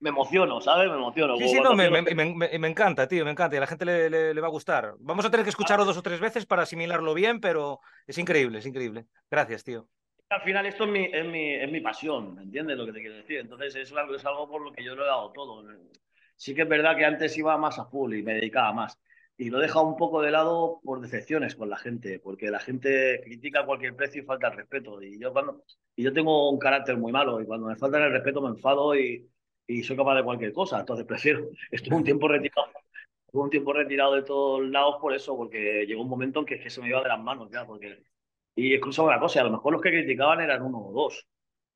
me 0.00 0.08
emociono, 0.08 0.60
¿sabes? 0.62 0.88
Me 0.88 0.94
emociono. 0.94 1.36
Sí, 1.36 1.48
sí, 1.48 1.60
no, 1.60 1.74
me, 1.74 1.90
me, 1.90 2.68
encanta, 2.68 3.06
tío, 3.06 3.22
me 3.22 3.32
encanta 3.32 3.54
y 3.54 3.58
a 3.58 3.60
la 3.60 3.66
gente 3.66 3.84
le, 3.84 4.34
le, 4.34 4.40
va 4.40 4.46
a 4.46 4.50
gustar. 4.50 4.94
Vamos 4.98 5.26
a 5.26 5.30
tener 5.30 5.44
que 5.44 5.50
escucharlo 5.50 5.84
dos 5.84 5.98
o 5.98 6.02
tres 6.02 6.20
veces 6.20 6.46
para 6.46 6.62
asimilarlo 6.62 7.12
bien, 7.12 7.38
pero 7.38 7.80
es 8.06 8.16
increíble, 8.16 8.60
es 8.60 8.66
increíble. 8.66 9.04
Gracias, 9.30 9.62
tío. 9.62 9.86
Al 10.30 10.42
final 10.42 10.64
esto 10.66 10.84
es 10.84 10.90
mi, 10.90 11.04
es 11.06 11.26
mi, 11.26 11.54
es 11.54 11.70
mi 11.72 11.80
pasión, 11.80 12.36
¿me 12.36 12.42
entiendes 12.42 12.78
lo 12.78 12.86
que 12.86 12.92
te 12.92 13.00
quiero 13.00 13.16
decir? 13.16 13.38
Entonces 13.40 13.74
es 13.74 13.92
algo, 13.92 14.14
es 14.14 14.24
algo 14.24 14.48
por 14.48 14.62
lo 14.62 14.72
que 14.72 14.84
yo 14.84 14.94
lo 14.94 15.02
he 15.02 15.06
dado 15.08 15.32
todo. 15.32 15.64
Sí 16.36 16.54
que 16.54 16.62
es 16.62 16.68
verdad 16.68 16.96
que 16.96 17.04
antes 17.04 17.36
iba 17.36 17.58
más 17.58 17.80
a 17.80 17.86
full 17.86 18.14
y 18.14 18.22
me 18.22 18.34
dedicaba 18.34 18.72
más. 18.72 18.96
Y 19.36 19.50
lo 19.50 19.58
he 19.58 19.62
dejado 19.62 19.86
un 19.86 19.96
poco 19.96 20.22
de 20.22 20.30
lado 20.30 20.80
por 20.84 21.00
decepciones 21.00 21.56
con 21.56 21.68
la 21.68 21.76
gente, 21.76 22.20
porque 22.20 22.48
la 22.50 22.60
gente 22.60 23.20
critica 23.24 23.66
cualquier 23.66 23.96
precio 23.96 24.22
y 24.22 24.24
falta 24.24 24.48
el 24.48 24.56
respeto. 24.56 25.02
Y 25.02 25.18
yo, 25.18 25.32
cuando, 25.32 25.64
y 25.96 26.04
yo 26.04 26.12
tengo 26.12 26.50
un 26.50 26.58
carácter 26.60 26.96
muy 26.96 27.10
malo 27.10 27.40
y 27.40 27.46
cuando 27.46 27.66
me 27.66 27.74
falta 27.76 27.98
el 27.98 28.12
respeto 28.12 28.40
me 28.40 28.50
enfado 28.50 28.94
y, 28.94 29.28
y 29.66 29.82
soy 29.82 29.96
capaz 29.96 30.14
de 30.14 30.24
cualquier 30.24 30.52
cosa. 30.52 30.78
Entonces 30.78 31.06
prefiero, 31.06 31.48
estuve 31.72 31.96
un 31.96 32.04
tiempo 32.04 32.28
retirado, 32.28 32.68
estuve 33.26 33.42
un 33.42 33.50
tiempo 33.50 33.72
retirado 33.72 34.14
de 34.14 34.22
todos 34.22 34.62
lados 34.68 34.96
por 35.00 35.12
eso, 35.12 35.36
porque 35.36 35.84
llegó 35.86 36.02
un 36.02 36.08
momento 36.08 36.40
en 36.40 36.46
que, 36.46 36.60
que 36.60 36.70
se 36.70 36.80
me 36.80 36.88
iba 36.88 37.02
de 37.02 37.08
las 37.08 37.20
manos 37.20 37.50
ya, 37.50 37.66
porque... 37.66 38.04
Y 38.54 38.74
incluso 38.74 39.04
una 39.04 39.18
cosa, 39.18 39.40
a 39.40 39.44
lo 39.44 39.52
mejor 39.52 39.72
los 39.72 39.82
que 39.82 39.90
criticaban 39.90 40.40
eran 40.40 40.62
uno 40.62 40.78
o 40.78 40.92
dos, 40.92 41.26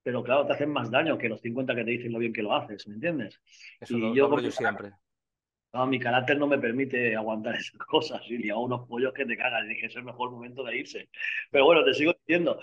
pero 0.02 0.22
claro, 0.22 0.46
te 0.46 0.52
hacen 0.52 0.70
más 0.70 0.90
daño 0.90 1.16
que 1.16 1.30
los 1.30 1.40
50 1.40 1.74
que 1.74 1.84
te 1.84 1.90
dicen 1.90 2.12
lo 2.12 2.18
bien 2.18 2.32
que 2.32 2.42
lo 2.42 2.54
haces, 2.54 2.86
¿me 2.86 2.94
entiendes? 2.94 3.40
Eso 3.80 3.96
y 3.96 4.00
lo, 4.00 4.14
yo, 4.14 4.38
yo 4.38 4.50
siempre. 4.50 4.92
mi 5.86 5.98
carácter 5.98 6.38
no 6.38 6.46
me 6.46 6.58
permite 6.58 7.16
aguantar 7.16 7.54
esas 7.56 7.78
cosas 7.78 8.20
y 8.28 8.50
hago 8.50 8.64
unos 8.64 8.86
pollos 8.86 9.14
que 9.14 9.24
te 9.24 9.36
cagan. 9.36 9.64
Y 9.64 9.70
dije, 9.70 9.86
es 9.86 9.96
el 9.96 10.04
mejor 10.04 10.30
momento 10.30 10.62
de 10.62 10.76
irse. 10.76 11.08
Pero 11.50 11.64
bueno, 11.64 11.82
te 11.84 11.94
sigo 11.94 12.12
diciendo. 12.26 12.60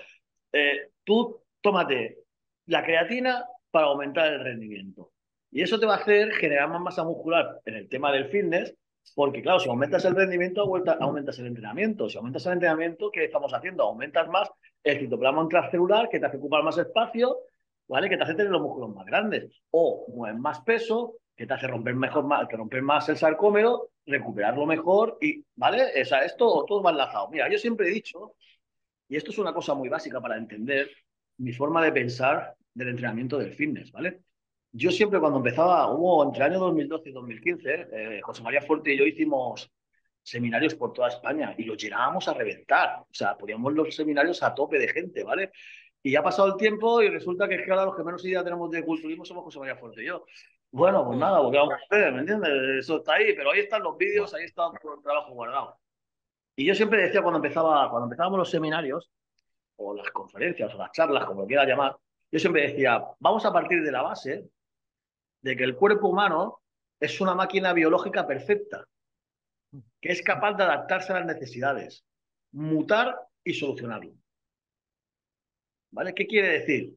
Eh, 0.54 0.92
tú 1.04 1.42
tómate 1.62 2.20
la 2.68 2.84
creatina 2.84 3.46
para 3.72 3.88
aumentar 3.88 4.32
el 4.32 4.44
rendimiento. 4.44 5.12
Y 5.50 5.64
eso 5.64 5.80
te 5.80 5.88
va 5.88 5.96
a 5.96 5.98
hacer 5.98 6.32
generar 6.34 6.70
más 6.70 6.82
masa 6.82 7.04
muscular 7.04 7.60
en 7.66 7.76
el 7.76 7.90
tema 7.90 8.12
del 8.12 8.30
fitness, 8.30 8.76
porque 9.16 9.42
claro, 9.42 9.60
si 9.60 9.70
aumentas 9.70 10.06
el 10.06 10.16
rendimiento, 10.16 10.62
aumentas 11.00 11.40
el 11.40 11.48
entrenamiento. 11.48 12.10
Si 12.10 12.18
aumentas 12.18 12.46
el 12.46 12.54
entrenamiento, 12.54 13.12
¿qué 13.12 13.26
estamos 13.26 13.54
haciendo? 13.54 13.84
Aumentas 13.84 14.28
más 14.30 14.50
el 14.84 15.00
citoplasma 15.00 15.42
intracelular, 15.44 16.10
que 16.10 16.20
te 16.20 16.26
hace 16.26 16.38
ocupar 16.38 16.64
más 16.64 16.78
espacio, 16.78 17.38
¿vale? 17.88 18.10
Que 18.10 18.18
te 18.18 18.24
hace 18.24 18.36
tener 18.36 18.52
los 18.52 18.62
músculos 18.62 18.96
más 18.96 19.06
grandes. 19.06 19.62
O 19.72 20.06
mueves 20.14 20.40
más 20.40 20.62
peso, 20.62 21.16
que 21.36 21.46
te 21.46 21.54
hace 21.54 21.68
romper 21.68 21.96
mejor 21.96 22.26
más, 22.26 22.48
que 22.48 22.56
romper 22.56 22.82
más 22.82 23.10
el 23.10 23.18
sarcómero, 23.18 23.90
recuperarlo 24.06 24.66
mejor 24.66 25.18
y, 25.22 25.44
¿vale? 25.56 26.02
O 26.02 26.06
sea, 26.06 26.24
esto 26.24 26.66
todo 26.68 26.82
va 26.82 26.92
enlazado. 26.92 27.30
Mira, 27.30 27.50
yo 27.50 27.58
siempre 27.58 27.88
he 27.88 27.92
dicho, 27.92 28.36
y 29.10 29.16
esto 29.16 29.32
es 29.32 29.38
una 29.40 29.54
cosa 29.54 29.74
muy 29.74 29.90
básica 29.90 30.22
para 30.22 30.38
entender 30.38 30.90
mi 31.38 31.52
forma 31.52 31.84
de 31.84 31.92
pensar 31.92 32.56
del 32.74 32.90
entrenamiento 32.90 33.38
del 33.38 33.54
fitness, 33.54 33.92
¿vale? 33.92 34.22
Yo 34.74 34.92
siempre 34.92 35.20
cuando 35.20 35.40
empezaba, 35.40 35.92
hubo 35.94 36.24
entre 36.24 36.46
el 36.46 36.52
año 36.52 36.60
2012 36.60 37.10
y 37.10 37.12
2015, 37.12 37.88
eh, 37.92 38.22
José 38.22 38.42
María 38.42 38.62
Fuerte 38.62 38.94
y 38.94 38.98
yo 38.98 39.06
hicimos 39.06 39.70
seminarios 40.24 40.76
por 40.76 40.94
toda 40.94 41.10
España 41.10 41.54
y 41.58 41.64
los 41.64 41.78
llenábamos 41.78 42.28
a 42.28 42.34
reventar. 42.34 43.00
O 43.02 43.14
sea, 43.14 43.38
poníamos 43.38 43.74
los 43.74 43.94
seminarios 43.94 44.42
a 44.44 44.54
tope 44.54 44.80
de 44.80 44.88
gente, 44.88 45.24
¿vale? 45.24 45.52
Y 46.04 46.16
ha 46.16 46.24
pasado 46.24 46.48
el 46.50 46.56
tiempo 46.56 47.02
y 47.02 47.10
resulta 47.10 47.48
que 47.48 47.56
es 47.56 47.66
que 47.66 47.72
ahora 47.72 47.86
los 47.86 47.96
que 47.96 48.04
menos 48.04 48.26
idea 48.26 48.44
tenemos 48.44 48.72
de 48.72 48.84
culturismo 48.84 49.26
somos 49.26 49.44
José 49.44 49.60
María 49.60 49.76
Fuerte 49.76 50.04
y 50.04 50.08
yo. 50.08 50.26
Bueno, 50.72 51.06
pues 51.06 51.18
nada, 51.18 51.42
porque 51.42 51.58
vamos 51.58 51.74
a 51.74 51.78
hacer, 51.78 52.14
¿me 52.14 52.20
entiendes? 52.20 52.52
Eso 52.80 52.98
está 52.98 53.16
ahí, 53.16 53.34
pero 53.36 53.52
ahí 53.52 53.60
están 53.60 53.84
los 53.84 53.98
vídeos, 53.98 54.34
ahí 54.34 54.46
está 54.46 54.64
el 54.68 55.04
trabajo 55.04 55.34
guardado. 55.34 55.78
Y 56.56 56.66
yo 56.66 56.74
siempre 56.76 57.02
decía 57.02 57.22
cuando 57.22 57.38
empezaba, 57.38 57.90
cuando 57.90 58.06
empezábamos 58.06 58.40
los 58.40 58.50
seminarios, 58.50 59.12
o 59.76 59.94
las 59.94 60.10
conferencias, 60.12 60.74
o 60.74 60.78
las 60.78 60.92
charlas, 60.92 61.26
como 61.26 61.42
lo 61.42 61.48
quieras 61.48 61.68
llamar, 61.68 61.98
yo 62.32 62.40
siempre 62.40 62.70
decía, 62.70 63.04
vamos 63.20 63.46
a 63.46 63.52
partir 63.52 63.84
de 63.84 63.92
la 63.92 64.02
base 64.02 64.46
de 65.42 65.56
que 65.56 65.64
el 65.64 65.76
cuerpo 65.76 66.10
humano 66.10 66.62
es 67.00 67.20
una 67.20 67.34
máquina 67.34 67.74
biológica 67.74 68.28
perfecta, 68.28 68.86
que 70.00 70.12
es 70.12 70.22
capaz 70.22 70.54
de 70.54 70.64
adaptarse 70.64 71.12
a 71.12 71.20
las 71.20 71.26
necesidades, 71.26 72.06
mutar 72.52 73.16
y 73.44 73.54
solucionarlo. 73.54 74.14
¿Vale? 75.92 76.14
¿Qué 76.14 76.28
quiere 76.28 76.60
decir? 76.60 76.96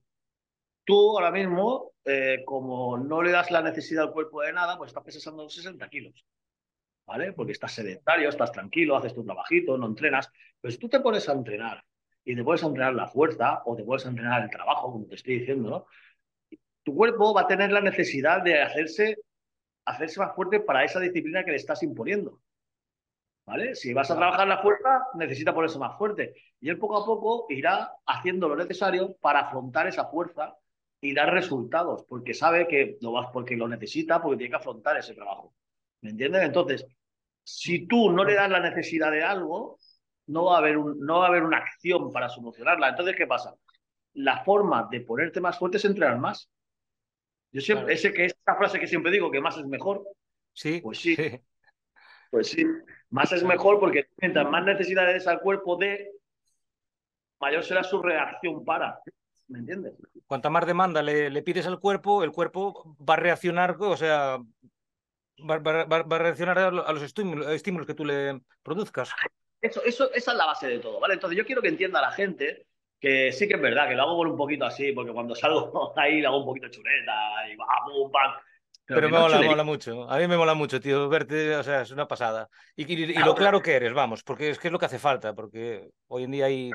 Tú 0.85 1.17
ahora 1.17 1.31
mismo, 1.31 1.93
eh, 2.05 2.43
como 2.45 2.99
no 2.99 3.23
le 3.23 3.31
das 3.31 3.51
la 3.51 3.63
necesidad 3.63 4.05
al 4.05 4.13
cuerpo 4.13 4.43
de 4.43 4.53
nada, 4.53 4.77
pues 4.77 4.89
estás 4.89 5.05
pesando 5.05 5.49
60 5.49 5.89
kilos. 5.89 6.25
¿Vale? 7.07 7.33
Porque 7.33 7.53
estás 7.53 7.73
sedentario, 7.73 8.29
estás 8.29 8.53
tranquilo, 8.53 8.97
haces 8.97 9.15
tu 9.15 9.25
trabajito, 9.25 9.77
no 9.77 9.87
entrenas. 9.87 10.31
Pues 10.61 10.79
tú 10.79 10.89
te 10.89 11.01
pones 11.01 11.29
a 11.29 11.33
entrenar 11.33 11.83
y 12.25 12.35
te 12.35 12.45
puedes 12.45 12.63
entrenar 12.63 12.95
la 12.95 13.09
fuerza 13.09 13.63
o 13.67 13.77
te 13.77 13.85
puedes 13.85 14.07
entrenar 14.07 14.43
el 14.43 14.51
trabajo, 14.51 14.93
como 14.93 15.07
te 15.07 15.17
estoy 15.17 15.41
diciendo, 15.41 15.71
¿no? 15.71 15.87
Tu 16.85 16.95
cuerpo 16.95 17.35
va 17.35 17.43
a 17.43 17.47
tener 17.47 17.73
la 17.73 17.81
necesidad 17.81 18.43
de 18.43 18.63
hacerse, 18.63 19.17
hacerse 19.85 20.21
más 20.21 20.35
fuerte 20.35 20.61
para 20.61 20.85
esa 20.85 21.01
disciplina 21.01 21.45
que 21.45 21.51
le 21.51 21.57
estás 21.57 21.83
imponiendo. 21.83 22.41
¿Vale? 23.47 23.75
Si 23.75 23.93
vas 23.93 24.11
a 24.11 24.17
trabajar 24.17 24.49
la 24.49 24.63
fuerza, 24.63 25.07
necesita 25.15 25.53
ponerse 25.53 25.79
más 25.79 25.99
fuerte. 25.99 26.35
Y 26.61 26.71
él 26.71 26.79
poco 26.79 26.97
a 26.97 27.05
poco 27.05 27.47
irá 27.51 27.93
haciendo 28.07 28.49
lo 28.49 28.57
necesario 28.57 29.17
para 29.21 29.41
afrontar 29.41 29.87
esa 29.87 30.07
fuerza 30.07 30.57
y 31.01 31.13
dar 31.13 31.31
resultados, 31.33 32.05
porque 32.09 32.33
sabe 32.33 32.67
que 32.67 32.97
lo 33.03 33.13
vas, 33.13 33.29
porque 33.33 33.57
lo 33.57 33.69
necesita, 33.69 34.23
porque 34.23 34.39
tiene 34.39 34.51
que 34.51 34.57
afrontar 34.57 34.97
ese 34.97 35.15
trabajo. 35.15 35.55
¿Me 36.01 36.11
entiendes? 36.11 36.43
Entonces, 36.43 36.87
si 37.43 37.87
tú 37.87 38.11
no 38.11 38.25
le 38.25 38.35
das 38.35 38.51
la 38.51 38.61
necesidad 38.61 39.11
de 39.11 39.23
algo, 39.23 39.79
no 40.27 40.47
va 40.47 40.57
a 40.57 40.59
haber, 40.59 40.79
un, 40.79 40.99
no 41.01 41.19
va 41.19 41.27
a 41.27 41.29
haber 41.29 41.43
una 41.43 41.59
acción 41.59 42.11
para 42.11 42.31
solucionarla. 42.31 42.89
Entonces, 42.89 43.15
¿qué 43.17 43.27
pasa? 43.27 43.55
La 44.15 44.43
forma 44.45 44.89
de 44.91 45.03
ponerte 45.03 45.41
más 45.41 45.59
fuerte 45.59 45.77
es 45.77 45.85
entrenar 45.85 46.19
más. 46.19 46.49
Yo 47.55 47.61
siempre, 47.61 47.95
ese 47.95 48.13
que 48.13 48.25
esa 48.25 48.57
frase 48.59 48.81
que 48.81 48.89
siempre 48.89 49.13
digo, 49.13 49.31
que 49.31 49.41
más 49.41 49.57
es 49.57 49.65
mejor. 49.65 50.05
Sí. 50.53 50.81
Pues 50.83 50.99
sí. 50.99 51.17
Pues 52.29 52.49
sí. 52.49 52.67
Más 53.11 53.31
es 53.31 53.45
mejor 53.45 53.79
porque 53.79 54.09
mientras 54.17 54.51
más 54.51 54.65
necesidades 54.65 55.29
al 55.29 55.39
cuerpo 55.39 55.77
de, 55.77 56.11
mayor 57.41 57.63
será 57.63 57.85
su 57.85 58.03
reacción 58.03 58.65
para. 58.65 58.99
¿Me 59.47 59.61
entiendes? 59.61 59.93
Cuanta 60.27 60.51
más 60.51 60.67
demanda 60.67 61.01
le, 61.01 61.43
pides 61.43 61.69
al 61.69 61.79
cuerpo, 61.79 62.25
el 62.25 62.33
cuerpo 62.33 62.97
va 63.09 63.15
a 63.15 63.19
reaccionar, 63.19 63.77
o 63.79 63.97
sea, 63.97 64.39
va, 65.39 66.17
a 66.17 66.19
reaccionar 66.19 66.59
a 66.59 66.71
los 66.73 67.03
estímulos, 67.03 67.47
estímulos, 67.51 67.87
que 67.87 67.95
tú 67.95 68.05
le 68.05 68.41
produzcas. 68.65 69.13
Eso, 69.61 69.81
eso, 69.85 70.13
esa 70.13 70.33
es 70.33 70.37
la 70.37 70.47
base 70.47 70.67
de 70.67 70.81
todo, 70.81 70.99
¿vale? 70.99 71.15
Entonces 71.15 71.39
yo 71.39 71.47
quiero 71.47 71.63
que 71.63 71.69
entienda 71.69 72.01
la 72.01 72.11
gente 72.11 72.67
que 73.05 73.33
sí 73.33 73.47
que 73.47 73.57
es 73.57 73.61
verdad, 73.61 73.87
que 73.87 73.95
lo 73.95 74.05
hago 74.05 74.17
con 74.17 74.29
un 74.29 74.37
poquito 74.37 74.65
así, 74.65 74.93
porque 74.93 75.13
cuando 75.13 75.35
salgo 75.35 75.93
ahí 75.97 76.23
le 76.23 76.27
hago 76.27 76.39
un 76.39 76.47
poquito 76.47 76.69
chuleta 76.69 77.13
y 77.53 77.55
va, 77.55 77.67
pum, 77.85 78.11
pam. 78.11 78.33
Pero, 78.87 79.11
me 79.11 79.19
mola, 79.19 79.43
mola 79.43 79.63
mucho. 79.63 80.09
A 80.11 80.19
mí 80.19 80.27
me 80.27 80.39
mola 80.39 80.55
mucho, 80.55 80.81
tío, 80.81 81.07
verte, 81.11 81.55
o 81.55 81.63
sea, 81.63 81.83
es 81.83 81.91
una 81.91 82.09
pasada. 82.09 82.49
Y, 82.75 82.91
y, 82.91 83.15
lo 83.15 83.35
claro 83.35 83.61
que 83.61 83.75
eres, 83.75 83.93
vamos, 83.93 84.23
porque 84.23 84.49
es 84.49 84.59
que 84.59 84.69
es 84.69 84.73
lo 84.73 84.79
que 84.79 84.87
hace 84.87 84.99
falta, 84.99 85.35
porque 85.35 85.91
hoy 86.09 86.25
en 86.25 86.31
día 86.31 86.47
hay... 86.47 86.71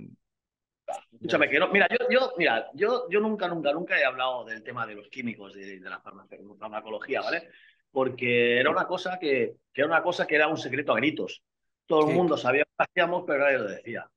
Escúchame, 1.13 1.49
que 1.49 1.59
no, 1.59 1.69
mira, 1.69 1.87
yo, 1.89 1.97
yo, 2.11 2.33
mira, 2.37 2.67
yo, 2.73 3.07
yo 3.09 3.19
nunca, 3.19 3.47
nunca, 3.47 3.73
nunca 3.73 3.99
he 3.99 4.05
hablado 4.05 4.45
del 4.45 4.63
tema 4.63 4.85
de 4.85 4.95
los 4.95 5.07
químicos, 5.09 5.53
de, 5.53 5.79
de 5.79 5.89
la 5.89 5.99
farmacología, 5.99 7.21
¿vale? 7.21 7.49
Porque 7.91 8.59
era 8.59 8.69
una 8.69 8.85
cosa 8.85 9.17
que, 9.19 9.55
que, 9.73 9.81
era 9.81 9.87
una 9.87 10.03
cosa 10.03 10.27
que 10.27 10.35
era 10.35 10.47
un 10.47 10.57
secreto 10.57 10.93
a 10.93 10.97
gritos. 10.97 11.43
Todo 11.87 12.07
el 12.07 12.15
mundo 12.15 12.37
sabía 12.37 12.65
que 12.65 12.83
hacíamos, 12.83 13.23
pero 13.25 13.39
nadie 13.39 13.57
lo 13.57 13.67
decía. 13.67 14.09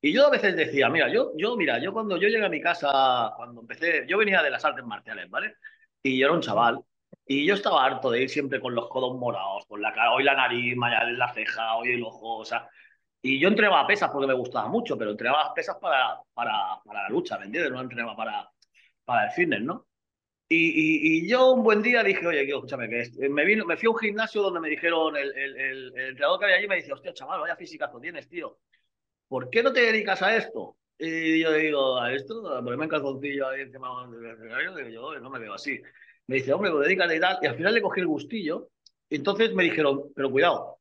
Y 0.00 0.12
yo 0.12 0.26
a 0.26 0.30
veces 0.30 0.56
decía, 0.56 0.88
mira, 0.88 1.08
yo, 1.08 1.32
yo, 1.36 1.56
mira, 1.56 1.78
yo 1.78 1.92
cuando 1.92 2.16
yo 2.16 2.28
llegué 2.28 2.46
a 2.46 2.48
mi 2.48 2.60
casa, 2.60 3.32
cuando 3.36 3.60
empecé, 3.62 4.06
yo 4.06 4.18
venía 4.18 4.42
de 4.42 4.50
las 4.50 4.64
artes 4.64 4.84
marciales, 4.84 5.28
¿vale? 5.28 5.56
Y 6.02 6.18
yo 6.18 6.26
era 6.26 6.34
un 6.34 6.40
chaval. 6.40 6.80
Y 7.26 7.46
yo 7.46 7.54
estaba 7.54 7.84
harto 7.84 8.10
de 8.10 8.22
ir 8.22 8.30
siempre 8.30 8.60
con 8.60 8.74
los 8.74 8.88
codos 8.88 9.16
morados, 9.18 9.66
con 9.66 9.82
la 9.82 9.92
cara, 9.92 10.12
hoy 10.12 10.24
la 10.24 10.34
nariz, 10.34 10.76
mañana 10.76 11.10
la 11.10 11.32
ceja, 11.32 11.76
hoy 11.76 11.92
el 11.92 12.02
ojo, 12.02 12.38
o 12.38 12.44
sea, 12.44 12.68
y 13.20 13.38
yo 13.40 13.48
entrenaba 13.48 13.86
pesas 13.86 14.10
porque 14.10 14.26
me 14.26 14.34
gustaba 14.34 14.68
mucho, 14.68 14.96
pero 14.96 15.10
entrenaba 15.10 15.52
pesas 15.54 15.76
para, 15.80 16.20
para, 16.32 16.80
para 16.84 17.02
la 17.02 17.08
lucha, 17.08 17.38
¿me 17.38 17.46
entiendes? 17.46 17.72
No 17.72 17.80
entrenaba 17.80 18.16
para, 18.16 18.50
para 19.04 19.26
el 19.26 19.32
fitness, 19.32 19.62
¿no? 19.62 19.86
Y, 20.50 21.24
y, 21.24 21.28
yo 21.28 21.52
un 21.52 21.62
buen 21.62 21.82
día 21.82 22.02
dije, 22.02 22.26
oye, 22.26 22.42
escúchame, 22.42 22.88
que 22.88 23.28
me, 23.28 23.44
vino, 23.44 23.66
me 23.66 23.76
fui 23.76 23.88
a 23.88 23.90
un 23.90 23.98
gimnasio 23.98 24.40
donde 24.40 24.60
me 24.60 24.70
dijeron, 24.70 25.14
el, 25.14 25.30
el, 25.36 25.56
el, 25.58 25.86
entrenador 26.08 26.38
que 26.38 26.44
había 26.46 26.56
allí 26.56 26.68
me 26.68 26.76
dice, 26.76 26.92
hostia, 26.92 27.12
chaval, 27.12 27.40
vaya 27.40 27.54
físicazo 27.56 28.00
tienes, 28.00 28.28
tío. 28.28 28.58
¿Por 29.28 29.50
qué 29.50 29.62
no 29.62 29.72
te 29.72 29.80
dedicas 29.80 30.22
a 30.22 30.36
esto? 30.36 30.76
Y 30.98 31.40
yo 31.40 31.52
digo, 31.52 31.98
¿a 32.00 32.12
esto? 32.12 32.42
Ponerme 32.42 32.84
en 32.84 32.90
calzoncillo 32.90 33.48
ahí 33.48 33.60
encima 33.60 34.08
del 34.08 34.86
Digo 34.88 34.88
yo, 34.88 35.20
no 35.20 35.30
me 35.30 35.38
veo 35.38 35.54
así. 35.54 35.80
Me 36.26 36.36
dice, 36.36 36.52
hombre, 36.52 36.70
pues 36.70 36.86
dedícate 36.86 37.16
y 37.16 37.20
tal. 37.20 37.38
Y 37.40 37.46
al 37.46 37.56
final 37.56 37.74
le 37.74 37.82
cogí 37.82 38.00
el 38.00 38.06
gustillo. 38.06 38.70
Y 39.08 39.16
entonces 39.16 39.54
me 39.54 39.64
dijeron, 39.64 40.12
pero 40.14 40.30
cuidado, 40.30 40.80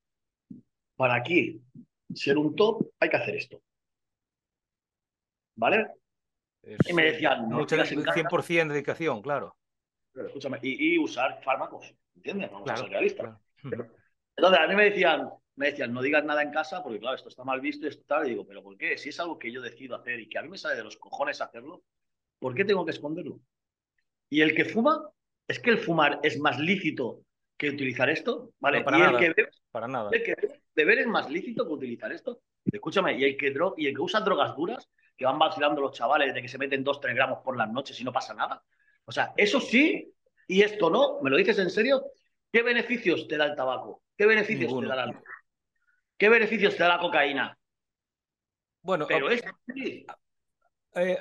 para 0.96 1.16
aquí 1.16 1.62
ser 2.14 2.38
un 2.38 2.56
top, 2.56 2.90
hay 3.00 3.10
que 3.10 3.18
hacer 3.18 3.36
esto. 3.36 3.62
¿Vale? 5.56 5.88
y 6.86 6.94
me 6.94 7.12
decían, 7.12 7.48
no, 7.48 7.66
100% 7.66 8.68
dedicación, 8.68 9.22
claro. 9.22 9.56
Pero 10.12 10.28
escúchame, 10.28 10.60
y, 10.62 10.98
usar 10.98 11.42
fármacos, 11.42 11.94
¿entiendes? 12.16 12.52
Vamos 12.52 12.70
a 12.70 12.76
ser 12.76 12.90
realistas. 12.90 13.38
Entonces, 13.64 14.60
a 14.60 14.68
mí 14.68 14.76
me 14.76 14.90
decían, 14.90 15.30
me 15.58 15.72
decían, 15.72 15.92
no 15.92 16.02
digas 16.02 16.24
nada 16.24 16.44
en 16.44 16.52
casa 16.52 16.84
porque, 16.84 17.00
claro, 17.00 17.16
esto 17.16 17.30
está 17.30 17.44
mal 17.44 17.60
visto 17.60 17.86
y 17.86 17.90
esto 17.90 18.06
tal. 18.08 18.28
Y 18.28 18.30
digo, 18.30 18.46
¿pero 18.48 18.64
por 18.64 18.78
qué? 18.78 18.98
Si 18.98 19.10
es 19.10 19.20
algo 19.20 19.38
que 19.38 19.52
yo 19.52 19.62
decido 19.62 19.96
hacer 19.96 20.20
y 20.20 20.30
que 20.30 20.38
a 20.38 20.44
mí 20.44 20.50
me 20.50 20.58
sale 20.58 20.76
de 20.76 20.84
los 20.84 20.98
cojones 20.98 21.42
hacerlo, 21.42 21.84
¿por 22.40 22.54
qué 22.54 22.64
tengo 22.64 22.86
que 22.86 22.92
esconderlo? 22.92 23.40
Y 24.30 24.42
el 24.42 24.54
que 24.54 24.66
fuma, 24.66 25.10
es 25.48 25.60
que 25.60 25.72
el 25.72 25.80
fumar 25.80 26.20
es 26.22 26.40
más 26.40 26.60
lícito 26.60 27.24
que 27.58 27.70
utilizar 27.70 28.08
esto, 28.10 28.52
¿vale? 28.60 28.82
para 28.82 28.98
y 28.98 29.02
nada, 29.02 29.20
el 29.20 29.34
que 29.34 29.48
para 29.72 29.88
nada. 29.88 30.10
El 30.12 30.24
que 30.24 30.36
beber 30.76 31.00
es 31.00 31.08
más 31.08 31.30
lícito 31.30 31.66
que 31.66 31.74
utilizar 31.74 32.12
esto. 32.12 32.42
Escúchame, 32.64 33.18
y 33.18 33.24
el 33.24 33.38
que, 33.38 33.54
y 33.78 33.88
el 33.88 33.96
que 33.96 34.02
usa 34.02 34.20
drogas 34.20 34.56
duras, 34.56 34.88
que 35.18 35.26
van 35.26 35.40
vacilando 35.40 35.82
los 35.82 35.98
chavales 35.98 36.36
de 36.36 36.42
que 36.42 36.48
se 36.48 36.60
meten 36.60 36.86
2-3 36.86 37.16
gramos 37.16 37.40
por 37.44 37.58
las 37.58 37.72
noches 37.72 38.00
y 38.00 38.04
no 38.04 38.14
pasa 38.14 38.36
nada. 38.36 38.64
O 39.06 39.12
sea, 39.12 39.34
eso 39.36 39.60
sí, 39.60 40.14
y 40.48 40.62
esto 40.62 40.92
no, 40.92 41.20
¿me 41.24 41.32
lo 41.32 41.38
dices 41.38 41.58
en 41.58 41.72
serio? 41.72 42.04
¿Qué 42.52 42.62
beneficios 42.62 43.28
te 43.28 43.38
da 43.38 43.46
el 43.46 43.56
tabaco? 43.56 44.04
¿Qué 44.16 44.28
beneficios 44.28 44.80
te 44.80 44.86
da 44.86 45.04
alcohol? 45.04 45.24
¿Qué 46.18 46.30
beneficios 46.30 46.76
te 46.76 46.84
da 46.84 46.90
la 46.90 47.00
cocaína? 47.00 47.58
Bueno, 48.82 49.06
pero 49.08 49.30
es 49.30 49.44
eh, 50.96 51.20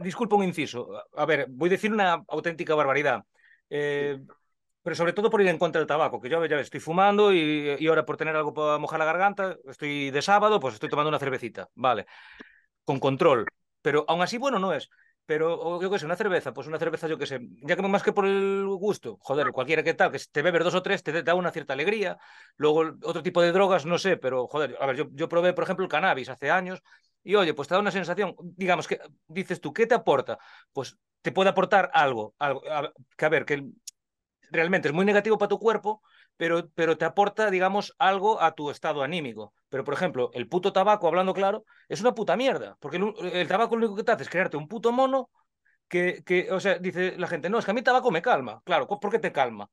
disculpa 0.00 0.36
un 0.36 0.44
inciso. 0.44 0.88
A 1.16 1.26
ver, 1.26 1.46
voy 1.48 1.68
a 1.68 1.72
decir 1.72 1.92
una 1.92 2.24
auténtica 2.28 2.74
barbaridad. 2.74 3.24
Eh, 3.68 4.18
pero 4.82 4.96
sobre 4.96 5.12
todo 5.12 5.28
por 5.28 5.42
ir 5.42 5.48
en 5.48 5.58
contra 5.58 5.80
del 5.80 5.88
tabaco, 5.88 6.20
que 6.20 6.30
yo 6.30 6.44
ya 6.46 6.58
estoy 6.60 6.80
fumando 6.80 7.32
y, 7.32 7.76
y, 7.78 7.86
ahora 7.88 8.06
por 8.06 8.16
tener 8.16 8.34
algo 8.34 8.54
para 8.54 8.78
mojar 8.78 8.98
la 8.98 9.04
garganta, 9.04 9.56
estoy 9.68 10.10
de 10.10 10.22
sábado, 10.22 10.60
pues 10.60 10.74
estoy 10.74 10.88
tomando 10.88 11.10
una 11.10 11.18
cervecita, 11.18 11.68
vale, 11.74 12.06
con 12.84 12.98
control. 12.98 13.46
Pero 13.82 14.04
aún 14.08 14.22
así, 14.22 14.38
bueno, 14.38 14.58
no 14.58 14.72
es. 14.72 14.88
Pero 15.28 15.46
yo 15.82 15.90
qué 15.90 15.98
sé, 15.98 16.06
una 16.06 16.16
cerveza, 16.16 16.54
pues 16.54 16.66
una 16.68 16.78
cerveza, 16.78 17.06
yo 17.06 17.18
qué 17.18 17.26
sé, 17.26 17.38
ya 17.62 17.76
que 17.76 17.82
más 17.82 18.02
que 18.02 18.14
por 18.14 18.24
el 18.26 18.64
gusto, 18.66 19.18
joder, 19.20 19.52
cualquiera 19.52 19.82
que 19.82 19.92
tal, 19.92 20.10
que 20.10 20.18
te 20.32 20.40
bebes 20.40 20.64
dos 20.64 20.74
o 20.74 20.82
tres, 20.82 21.02
te 21.02 21.22
da 21.22 21.34
una 21.34 21.50
cierta 21.50 21.74
alegría. 21.74 22.16
Luego, 22.56 22.96
otro 23.04 23.22
tipo 23.22 23.42
de 23.42 23.52
drogas, 23.52 23.84
no 23.84 23.98
sé, 23.98 24.16
pero 24.16 24.46
joder, 24.48 24.76
a 24.80 24.86
ver, 24.86 24.96
yo, 24.96 25.04
yo 25.12 25.28
probé, 25.28 25.52
por 25.52 25.64
ejemplo, 25.64 25.84
el 25.84 25.90
cannabis 25.90 26.30
hace 26.30 26.50
años 26.50 26.82
y 27.22 27.34
oye, 27.34 27.52
pues 27.52 27.68
te 27.68 27.74
da 27.74 27.80
una 27.80 27.90
sensación, 27.90 28.34
digamos 28.40 28.88
que 28.88 29.00
dices 29.26 29.60
tú, 29.60 29.70
¿qué 29.74 29.86
te 29.86 29.94
aporta? 29.94 30.38
Pues 30.72 30.96
te 31.20 31.30
puede 31.30 31.50
aportar 31.50 31.90
algo, 31.92 32.34
algo 32.38 32.62
que 33.16 33.24
a 33.26 33.28
ver, 33.28 33.44
que 33.44 33.66
realmente 34.50 34.88
es 34.88 34.94
muy 34.94 35.04
negativo 35.04 35.38
para 35.38 35.48
tu 35.50 35.58
cuerpo, 35.58 36.02
pero, 36.38 36.70
pero 36.74 36.96
te 36.96 37.04
aporta, 37.04 37.50
digamos, 37.50 37.94
algo 37.98 38.40
a 38.40 38.52
tu 38.52 38.70
estado 38.70 39.02
anímico. 39.02 39.52
Pero, 39.68 39.84
por 39.84 39.92
ejemplo, 39.92 40.30
el 40.32 40.48
puto 40.48 40.72
tabaco, 40.72 41.06
hablando 41.06 41.34
claro, 41.34 41.64
es 41.88 42.00
una 42.00 42.14
puta 42.14 42.36
mierda, 42.36 42.78
porque 42.80 42.96
el, 42.96 43.48
tabaco 43.48 43.76
lo 43.76 43.86
único 43.86 43.96
que 43.96 44.04
te 44.04 44.12
hace 44.12 44.22
es 44.22 44.30
crearte 44.30 44.56
un 44.56 44.68
puto 44.68 44.92
mono 44.92 45.28
que, 45.88 46.22
que, 46.24 46.50
o 46.50 46.60
sea, 46.60 46.78
dice 46.78 47.16
la 47.18 47.26
gente, 47.26 47.50
no, 47.50 47.58
es 47.58 47.66
que 47.66 47.72
a 47.72 47.74
mí 47.74 47.82
tabaco 47.82 48.10
me 48.10 48.22
calma. 48.22 48.62
Claro, 48.64 48.86
¿por 48.88 49.10
qué 49.10 49.18
te 49.18 49.32
calma? 49.32 49.68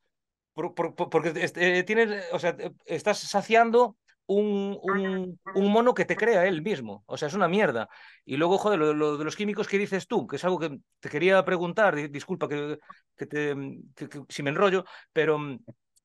porque 0.56 1.34
eh, 1.36 1.84
tienes, 1.84 2.23
o 2.32 2.39
sea, 2.39 2.56
estás 2.86 3.19
saciando 3.19 3.97
un, 4.28 4.80
un, 5.54 5.71
mono 5.71 5.93
que 5.93 6.06
te 6.06 6.15
crea 6.15 6.47
él 6.47 6.62
mismo. 6.62 7.04
O 7.06 7.17
sea, 7.17 7.28
es 7.28 7.34
una 7.34 7.47
mierda. 7.47 7.89
Y 8.23 8.38
luego, 8.38 8.58
joder, 8.58 8.80
lo, 8.80 9.17
de 9.17 9.23
los 9.23 9.36
químicos 9.36 9.67
que 9.67 9.78
dices 9.78 10.08
tú, 10.08 10.25
que 10.25 10.38
es 10.38 10.45
algo 10.45 10.60
que 10.60 10.80
te 10.99 11.10
quería 11.10 11.43
preguntar, 11.45 12.10
disculpa 12.10 12.47
que, 12.47 12.80
que, 13.15 13.56
si 14.30 14.43
me 14.43 14.49
enrollo, 14.49 14.86
pero 15.13 15.39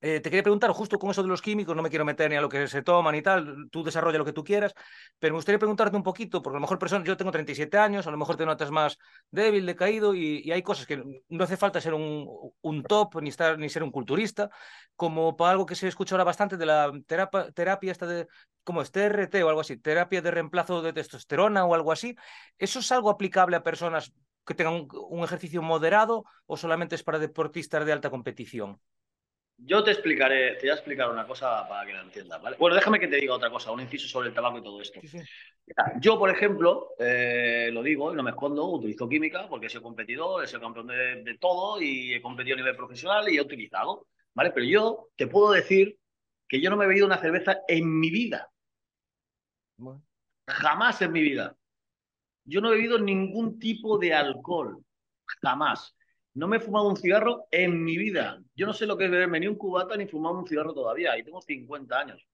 eh, 0.03 0.21
te 0.21 0.31
quería 0.31 0.43
preguntar 0.43 0.71
justo 0.71 0.99
con 0.99 1.11
eso 1.11 1.23
de 1.23 1.29
los 1.29 1.43
químicos, 1.43 1.77
no 1.77 1.83
me 1.83 1.91
quiero 1.91 2.05
meter 2.07 2.31
ni 2.31 2.37
a 2.37 2.41
lo 2.41 2.49
que 2.49 2.67
se 2.69 2.83
toman 2.83 3.15
y 3.15 3.23
tal, 3.23 3.69
tú 3.71 3.83
desarrolla 3.85 4.19
lo 4.19 4.25
que 4.25 4.33
tú 4.33 4.43
quieras, 4.43 4.75
pero 5.19 5.35
me 5.35 5.39
gustaría 5.39 5.59
preguntarte 5.59 5.97
un 5.97 6.03
poquito, 6.03 6.41
porque 6.41 6.55
a 6.57 6.59
lo 6.59 6.63
mejor 6.63 6.79
persona, 6.79 7.05
yo 7.05 7.17
tengo 7.17 7.31
37 7.31 7.77
años, 7.77 8.07
a 8.07 8.11
lo 8.11 8.17
mejor 8.17 8.37
te 8.37 8.47
notas 8.47 8.71
más 8.71 8.97
débil, 9.31 9.67
decaído, 9.67 10.15
y, 10.15 10.41
y 10.43 10.53
hay 10.53 10.63
cosas 10.63 10.87
que 10.87 11.03
no 11.29 11.45
hace 11.45 11.57
falta 11.59 11.81
ser 11.81 11.93
un, 11.95 12.27
un, 12.63 12.83
top 12.83 13.21
ni, 13.21 13.29
estar, 13.29 13.59
ni 13.59 13.69
ser 13.69 13.83
un 13.83 13.91
culturista, 13.91 14.51
como 14.97 15.37
para 15.37 15.53
algo 15.53 15.67
que 15.67 15.75
se 15.75 15.89
escucha 15.89 16.15
ahora 16.15 16.25
bastante 16.25 16.57
de 16.57 16.67
la 16.67 16.91
terapia, 17.07 17.51
terapia 17.53 17.93
esta 17.93 18.07
de, 18.07 18.27
como 18.65 18.81
es 18.83 18.91
TRT 18.91 19.43
o 19.43 19.49
algo 19.49 19.61
así, 19.61 19.77
terapia 19.77 20.23
de 20.23 20.31
reemplazo 20.31 20.81
de 20.83 20.93
testosterona 20.95 21.65
o 21.67 21.75
algo 21.75 21.93
así, 21.93 22.17
¿eso 22.59 22.79
es 22.79 22.91
algo 22.93 23.11
aplicable 23.11 23.57
a 23.57 23.63
personas 23.63 24.13
que 24.47 24.55
tengan 24.55 24.75
un, 24.75 24.89
un 25.11 25.25
ejercicio 25.25 25.61
moderado 25.63 26.25
o 26.47 26.57
solamente 26.57 26.95
es 26.95 27.03
para 27.03 27.19
deportistas 27.19 27.85
de 27.85 27.93
alta 27.93 28.09
competición? 28.11 28.81
Yo 29.63 29.85
te 29.85 29.91
explicaré, 29.91 30.55
te 30.55 30.63
voy 30.63 30.71
a 30.71 30.75
explicar 30.75 31.11
una 31.11 31.27
cosa 31.27 31.69
para 31.69 31.87
que 31.87 31.93
la 31.93 32.03
entiendas, 32.03 32.41
¿vale? 32.41 32.57
Bueno, 32.59 32.75
déjame 32.77 32.99
que 32.99 33.09
te 33.09 33.17
diga 33.17 33.35
otra 33.35 33.51
cosa, 33.51 33.71
un 33.71 33.81
inciso 33.81 34.09
sobre 34.09 34.29
el 34.29 34.35
tabaco 34.35 34.59
y 34.59 34.63
todo 34.63 34.81
esto. 34.81 35.01
Yo, 36.01 36.19
por 36.19 36.31
ejemplo, 36.31 36.95
eh, 36.99 37.71
lo 37.73 37.83
digo 37.83 38.13
y 38.13 38.17
no 38.17 38.23
me 38.23 38.31
escondo, 38.31 38.67
utilizo 38.67 39.09
química 39.09 39.49
porque 39.49 39.67
he 39.67 39.69
sido 39.69 39.83
competidor, 39.83 40.43
he 40.43 40.47
sido 40.47 40.61
campeón 40.61 40.87
de, 40.87 41.37
todo 41.39 41.81
y 41.81 42.15
he 42.15 42.23
competido 42.23 42.55
a 42.55 42.59
nivel 42.59 42.77
profesional 42.77 43.29
y 43.29 43.37
he 43.37 43.41
utilizado, 43.41 44.07
¿vale? 44.35 44.51
Pero 44.51 44.67
yo 44.67 45.09
te 45.17 45.27
puedo 45.27 45.53
decir 45.53 45.99
que 46.49 46.61
yo 46.61 46.71
no 46.71 46.77
me 46.77 46.87
he 46.87 46.89
bebido 46.89 47.07
una 47.07 47.19
cerveza 47.19 47.59
en 47.69 48.01
mi 48.01 48.11
vida. 48.11 48.51
Jamás 50.49 51.01
en 51.03 51.13
mi 51.13 51.21
vida. 51.21 51.55
Yo 52.45 52.61
no 52.61 52.69
he 52.69 52.77
bebido 52.77 52.99
ningún 52.99 53.59
tipo 53.59 53.99
de 53.99 54.15
alcohol. 54.15 54.83
Jamás. 55.43 55.95
No 56.35 56.47
me 56.47 56.59
he 56.59 56.61
fumado 56.61 56.89
un 56.89 56.97
cigarro 56.97 57.47
en 57.51 57.83
mi 57.83 57.97
vida. 57.97 58.41
Yo 58.55 58.67
no 58.67 58.73
sé 58.73 58.87
lo 58.87 58.97
que 58.97 59.07
es 59.07 59.11
beberme 59.11 59.41
ni 59.41 59.47
un 59.49 59.57
cubata 59.57 59.97
ni 59.97 60.07
fumar 60.07 60.33
un 60.33 60.47
cigarro 60.47 60.73
todavía. 60.73 61.19
Y 61.19 61.25
tengo 61.25 61.41
50 61.41 61.99
años. 61.99 62.27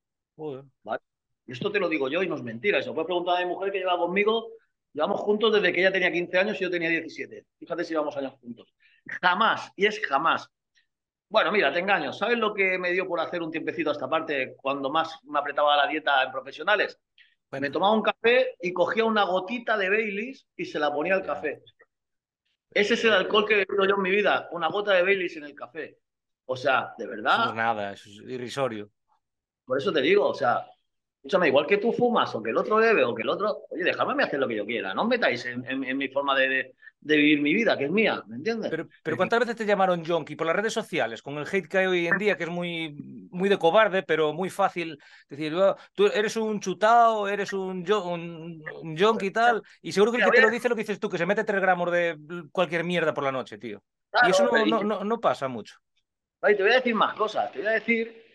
¿Vale? 0.83 1.01
Y 1.47 1.53
esto 1.53 1.71
te 1.71 1.79
lo 1.79 1.89
digo 1.89 2.09
yo 2.09 2.23
y 2.23 2.29
no 2.29 2.37
es 2.37 2.43
mentira. 2.43 2.79
Eso 2.79 2.93
puedes 2.93 3.07
preguntar 3.07 3.37
a 3.37 3.47
mi 3.47 3.53
mujer 3.53 3.73
que 3.73 3.79
lleva 3.79 3.97
conmigo. 3.97 4.49
Llevamos 4.93 5.21
juntos 5.21 5.53
desde 5.53 5.73
que 5.73 5.81
ella 5.81 5.93
tenía 5.93 6.13
15 6.13 6.39
años 6.39 6.61
y 6.61 6.65
yo 6.65 6.71
tenía 6.71 6.89
17. 6.89 7.47
Fíjate 7.59 7.85
si 7.85 7.93
llevamos 7.93 8.17
años 8.17 8.35
juntos. 8.41 8.73
Jamás, 9.07 9.73
y 9.77 9.87
es 9.87 10.01
jamás. 10.05 10.51
Bueno, 11.29 11.53
mira, 11.53 11.73
te 11.73 11.81
engaño. 11.81 12.13
¿Sabes 12.13 12.39
lo 12.39 12.55
que 12.55 12.79
me 12.79 12.93
dio 12.93 13.07
por 13.07 13.21
hacer 13.21 13.43
un 13.43 13.51
tiempecito 13.51 13.91
a 13.91 13.93
esta 13.93 14.09
parte 14.09 14.55
cuando 14.57 14.91
más 14.91 15.19
me 15.25 15.39
apretaba 15.39 15.77
la 15.77 15.87
dieta 15.87 16.23
en 16.23 16.33
profesionales? 16.33 16.99
Me 17.51 17.71
tomaba 17.71 17.95
un 17.95 18.03
café 18.03 18.55
y 18.61 18.73
cogía 18.73 19.05
una 19.05 19.25
gotita 19.25 19.77
de 19.77 19.89
Baileys 19.89 20.47
y 20.57 20.65
se 20.65 20.79
la 20.79 20.93
ponía 20.93 21.15
al 21.15 21.25
café. 21.25 21.63
Ese 22.71 22.95
es 22.95 23.05
el 23.05 23.13
alcohol 23.13 23.47
que 23.47 23.55
he 23.55 23.65
bebido 23.65 23.87
yo 23.87 23.95
en 23.97 24.03
mi 24.03 24.11
vida, 24.11 24.49
una 24.53 24.69
gota 24.69 24.93
de 24.93 25.03
Baileys 25.03 25.37
en 25.37 25.45
el 25.45 25.55
café. 25.55 25.99
O 26.47 26.57
sea, 26.57 26.95
de 26.97 27.07
verdad. 27.07 27.39
no 27.39 27.51
es 27.51 27.57
nada, 27.57 27.93
es 27.93 28.07
irrisorio. 28.07 28.91
Por 29.65 29.79
eso 29.79 29.93
te 29.93 30.01
digo, 30.01 30.29
o 30.29 30.35
sea, 30.35 30.65
escúchame, 31.27 31.49
igual 31.49 31.67
que 31.67 31.79
tú 31.79 31.93
fumas 31.93 32.33
o 32.35 32.43
que 32.43 32.51
el 32.51 32.57
otro 32.57 32.77
bebe 32.77 33.05
o 33.05 33.15
que 33.15 33.23
el 33.23 33.29
otro. 33.29 33.65
Oye, 33.71 33.85
déjame 33.85 34.23
hacer 34.23 34.39
lo 34.39 34.49
que 34.49 34.57
yo 34.57 34.65
quiera, 34.65 34.95
no 34.95 35.03
os 35.03 35.09
metáis 35.09 35.45
en, 35.45 35.99
mi 35.99 36.09
forma 36.09 36.39
de, 36.39 36.75
de 37.01 37.17
vivir 37.17 37.43
mi 37.43 37.53
vida, 37.53 37.77
que 37.77 37.87
es 37.87 37.91
mía, 37.91 38.23
¿me 38.27 38.37
entiendes? 38.37 38.71
Pero, 38.71 38.89
pero 39.03 39.17
¿cuántas 39.17 39.41
veces 39.41 39.57
te 39.57 39.67
llamaron 39.67 40.05
junkie 40.05 40.37
por 40.37 40.47
las 40.47 40.55
redes 40.55 40.73
sociales, 40.73 41.23
con 41.23 41.37
el 41.39 41.47
hate 41.51 41.67
que 41.67 41.79
hay 41.79 41.87
hoy 41.87 42.07
en 42.07 42.17
día, 42.17 42.37
que 42.37 42.45
es 42.45 42.51
muy, 42.51 42.95
muy 43.31 43.49
de 43.49 43.59
cobarde, 43.59 44.05
pero 44.05 44.33
muy 44.33 44.51
fácil 44.51 44.99
decir, 45.29 45.55
oh, 45.55 45.77
tú 45.95 46.07
eres 46.07 46.37
un 46.37 46.61
chutao, 46.61 47.27
eres 47.27 47.53
un, 47.53 47.85
un, 47.91 48.63
un 48.83 48.97
junkie 48.97 49.27
y 49.27 49.33
tal, 49.33 49.63
y 49.83 49.91
seguro 49.91 50.13
que 50.13 50.19
el 50.19 50.25
que 50.25 50.31
te 50.31 50.43
lo 50.43 50.51
dice 50.51 50.69
lo 50.69 50.77
que 50.77 50.83
dices 50.83 51.01
tú, 51.01 51.09
que 51.09 51.19
se 51.19 51.27
mete 51.27 51.45
tres 51.45 51.61
gramos 51.61 51.91
de 51.91 52.17
cualquier 52.53 52.85
mierda 52.85 53.13
por 53.13 53.25
la 53.25 53.33
noche, 53.33 53.59
tío. 53.59 53.83
y 54.27 54.31
eso 54.31 54.45
no, 54.45 54.83
no, 54.85 55.05
no, 55.05 55.21
pasa 55.21 55.49
mucho. 55.49 55.77
te 56.41 56.63
voy 56.63 56.71
a 56.71 56.77
decir 56.77 56.95
más 56.95 57.15
cosas, 57.15 57.51
te 57.51 57.59
voy 57.59 57.69
a 57.69 57.73
decir 57.73 58.26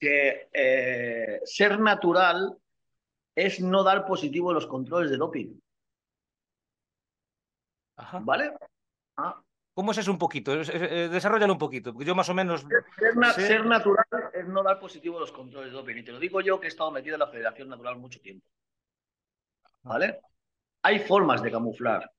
que 0.00 0.48
eh, 0.52 1.40
ser 1.44 1.78
natural 1.78 2.56
es 3.34 3.60
no 3.60 3.84
dar 3.84 4.06
positivo 4.06 4.50
en 4.50 4.54
los 4.54 4.66
controles 4.66 5.10
de 5.10 5.16
doping. 5.18 5.60
¿Vale? 8.22 8.52
Ah. 9.18 9.40
¿Cómo 9.74 9.92
es 9.92 9.98
eso 9.98 10.10
un 10.10 10.18
poquito? 10.18 10.52
Eh, 10.54 11.08
desarrollalo 11.08 11.52
un 11.52 11.58
poquito, 11.58 11.92
porque 11.92 12.06
yo 12.06 12.14
más 12.14 12.28
o 12.28 12.34
menos... 12.34 12.66
Ser, 13.36 13.64
natural 13.66 14.06
es 14.32 14.46
no 14.48 14.62
dar 14.62 14.80
positivo 14.80 15.18
a 15.18 15.20
los 15.20 15.32
controles 15.32 15.70
de 15.70 15.76
doping. 15.76 15.96
Y 15.96 16.02
te 16.02 16.12
lo 16.12 16.18
digo 16.18 16.40
yo 16.40 16.58
que 16.58 16.66
he 16.66 16.68
estado 16.68 16.90
metido 16.90 17.14
en 17.14 17.20
la 17.20 17.28
Federación 17.28 17.68
Natural 17.68 17.96
mucho 17.96 18.20
tiempo. 18.20 18.46
¿Vale? 19.82 20.20
Hay 20.82 20.98
formas 21.00 21.42
de 21.42 21.50
camuflar 21.50 22.10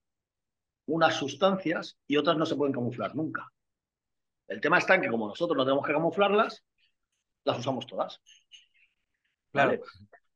unas 0.88 1.16
sustancias 1.16 1.98
y 2.08 2.18
otras 2.18 2.38
no 2.38 2.46
se 2.46 2.56
pueden 2.56 2.74
camuflar 2.74 3.16
nunca. 3.16 3.52
El 4.48 4.60
tema 4.60 4.78
está 4.78 4.96
en 4.96 5.02
que 5.02 5.10
como 5.10 5.28
nosotros 5.28 5.58
no 5.58 5.64
tenemos 5.64 5.86
que 5.86 5.94
camuflarlas, 5.94 6.64
las 7.44 7.60
usamos 7.60 7.86
todas. 7.86 8.22
Claro. 9.52 9.82